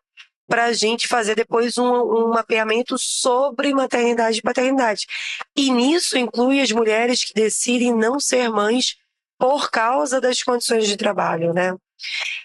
para 0.52 0.66
a 0.66 0.74
gente 0.74 1.08
fazer 1.08 1.34
depois 1.34 1.78
um, 1.78 1.86
um 1.86 2.28
mapeamento 2.28 2.98
sobre 2.98 3.74
maternidade 3.74 4.40
e 4.40 4.42
paternidade. 4.42 5.08
E 5.56 5.72
nisso 5.72 6.18
inclui 6.18 6.60
as 6.60 6.70
mulheres 6.74 7.24
que 7.24 7.34
decidem 7.34 7.96
não 7.96 8.20
ser 8.20 8.50
mães 8.50 8.98
por 9.40 9.72
causa 9.72 10.20
das 10.20 10.44
condições 10.44 10.90
de 10.90 10.98
trabalho, 10.98 11.54
né? 11.54 11.74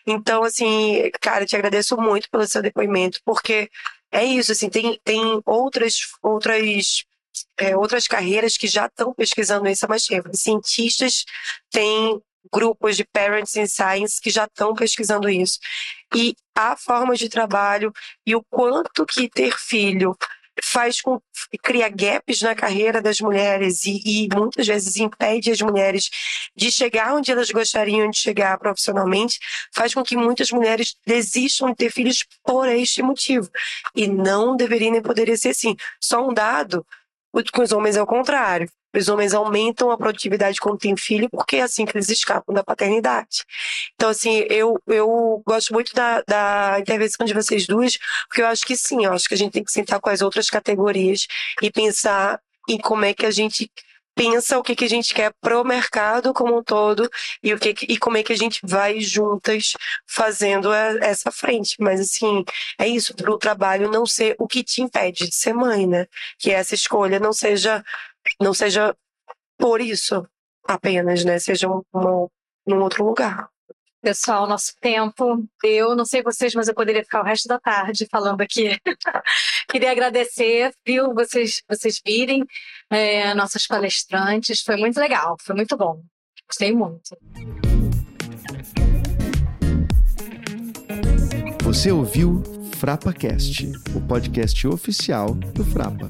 Então, 0.07 0.45
assim, 0.45 1.11
cara, 1.21 1.45
te 1.45 1.57
agradeço 1.57 1.97
muito 1.97 2.31
pelo 2.31 2.47
seu 2.47 2.63
depoimento, 2.63 3.21
porque 3.25 3.69
é 4.13 4.25
isso, 4.25 4.53
assim, 4.53 4.71
tem, 4.71 5.01
tem 5.03 5.43
outras, 5.45 5.97
outras, 6.23 7.05
é, 7.59 7.77
outras 7.77 8.07
carreiras 8.07 8.57
que 8.57 8.69
já 8.69 8.87
estão 8.87 9.13
pesquisando 9.13 9.69
isso 9.69 9.85
há 9.85 9.89
mais 9.89 10.07
tempo. 10.07 10.31
Cientistas 10.33 11.25
têm 11.73 12.23
grupos 12.53 12.97
de 12.97 13.05
Parents 13.05 13.57
in 13.57 13.67
Science 13.67 14.21
que 14.21 14.31
já 14.31 14.45
estão 14.45 14.75
pesquisando 14.75 15.29
isso. 15.29 15.59
E 16.15 16.35
a 16.55 16.77
forma 16.77 17.15
de 17.17 17.29
trabalho 17.29 17.93
e 18.25 18.35
o 18.35 18.43
quanto 18.51 19.05
que 19.05 19.29
ter 19.29 19.57
filho 19.57 20.17
faz 20.63 21.01
com 21.01 21.21
cria 21.63 21.89
gaps 21.89 22.41
na 22.41 22.55
carreira 22.55 23.03
das 23.03 23.21
mulheres 23.21 23.85
e, 23.85 24.01
e, 24.05 24.29
muitas 24.35 24.67
vezes 24.67 24.97
impede 24.97 25.51
as 25.51 25.61
mulheres 25.61 26.09
de 26.57 26.71
chegar 26.71 27.15
onde 27.15 27.31
elas 27.31 27.51
gostariam 27.51 28.11
de 28.11 28.19
chegar 28.19 28.59
profissionalmente, 28.59 29.39
faz 29.75 29.93
com 29.93 30.03
que 30.03 30.17
muitas 30.17 30.51
mulheres 30.51 30.97
desistam 31.07 31.69
de 31.71 31.77
ter 31.77 31.91
filhos 31.91 32.25
por 32.43 32.69
este 32.69 33.03
motivo. 33.03 33.51
E 33.95 34.07
não 34.07 34.57
deveria 34.57 34.91
nem 34.91 35.03
poderia 35.03 35.37
ser 35.37 35.51
assim. 35.51 35.77
Só 36.01 36.27
um 36.27 36.33
dado, 36.33 36.87
com 37.53 37.63
os 37.63 37.73
homens 37.73 37.97
é 37.97 38.03
o 38.03 38.07
contrário. 38.07 38.71
Os 38.95 39.09
homens 39.09 39.35
aumentam 39.35 39.91
a 39.91 39.97
produtividade 39.97 40.61
quando 40.61 40.79
tem 40.79 40.97
filho, 40.97 41.29
porque 41.31 41.57
é 41.57 41.63
assim 41.63 41.85
que 41.85 41.97
eles 41.97 42.09
escapam 42.09 42.55
da 42.55 42.65
paternidade. 42.65 43.45
Então, 43.95 44.09
assim, 44.09 44.45
eu, 44.49 44.81
eu 44.87 45.43
gosto 45.47 45.73
muito 45.73 45.95
da, 45.95 46.23
da 46.23 46.79
intervenção 46.81 47.27
de 47.27 47.35
vocês 47.35 47.67
duas, 47.67 47.99
porque 48.29 48.43
eu 48.43 48.47
acho 48.47 48.65
que 48.65 48.77
sim, 48.77 49.05
eu 49.05 49.13
acho 49.13 49.29
que 49.29 49.35
a 49.35 49.39
gente 49.39 49.53
tem 49.53 49.65
que 49.65 49.73
sentar 49.73 50.01
com 50.01 50.11
as 50.11 50.23
outras 50.23 50.49
categorias 50.49 51.27
e 51.63 51.71
pensar 51.71 52.41
em 52.69 52.79
como 52.79 53.05
é 53.05 53.15
que 53.15 53.27
a 53.27 53.31
gente 53.31 53.71
pensa 54.17 54.59
o 54.59 54.63
que, 54.63 54.75
que 54.75 54.87
a 54.87 54.89
gente 54.89 55.13
quer 55.13 55.33
pro 55.43 55.63
mercado 55.63 56.33
como 56.33 56.57
um 56.59 56.63
todo 56.65 57.09
e 57.43 57.53
o 57.53 57.59
que, 57.59 57.75
e 57.87 57.99
como 57.99 58.17
é 58.17 58.23
que 58.23 58.33
a 58.33 58.37
gente 58.37 58.61
vai 58.65 58.99
juntas 58.99 59.75
fazendo 60.07 60.73
essa 60.73 61.31
frente. 61.31 61.77
Mas 61.79 62.01
assim, 62.01 62.43
é 62.79 62.89
isso, 62.89 63.15
o 63.29 63.39
trabalho 63.39 63.91
não 63.91 64.07
ser 64.07 64.35
o 64.39 64.49
que 64.49 64.65
te 64.65 64.81
impede 64.81 65.29
de 65.29 65.35
ser 65.35 65.53
mãe, 65.53 65.87
né? 65.87 66.07
Que 66.39 66.51
essa 66.51 66.75
escolha 66.75 67.21
não 67.21 67.33
seja 67.33 67.85
não 68.41 68.55
seja 68.55 68.95
por 69.59 69.81
isso 69.81 70.27
apenas, 70.65 71.25
né? 71.25 71.39
Seja 71.39 71.69
um, 71.69 71.83
um, 71.95 72.29
num 72.67 72.83
outro 72.83 73.05
lugar. 73.05 73.49
Pessoal, 74.03 74.47
nosso 74.47 74.73
tempo 74.81 75.45
eu 75.65 75.97
Não 75.97 76.05
sei 76.05 76.23
vocês, 76.23 76.55
mas 76.55 76.69
eu 76.69 76.75
poderia 76.75 77.03
ficar 77.03 77.23
o 77.23 77.25
resto 77.25 77.49
da 77.49 77.59
tarde 77.59 78.07
falando 78.11 78.41
aqui. 78.41 78.79
Queria 79.69 79.91
agradecer, 79.91 80.73
viu, 80.87 81.13
vocês, 81.13 81.63
vocês 81.69 82.01
virem, 82.05 82.45
é, 82.91 83.35
nossas 83.35 83.67
palestrantes. 83.67 84.61
Foi 84.63 84.77
muito 84.77 85.01
legal, 85.01 85.37
foi 85.41 85.57
muito 85.57 85.77
bom. 85.77 86.03
Gostei 86.49 86.73
muito. 86.73 87.17
Você 91.65 91.91
ouviu 91.91 92.45
FrapaCast, 92.77 93.73
o 93.97 94.01
podcast 94.07 94.69
oficial 94.69 95.35
do 95.35 95.65
Frapa. 95.65 96.09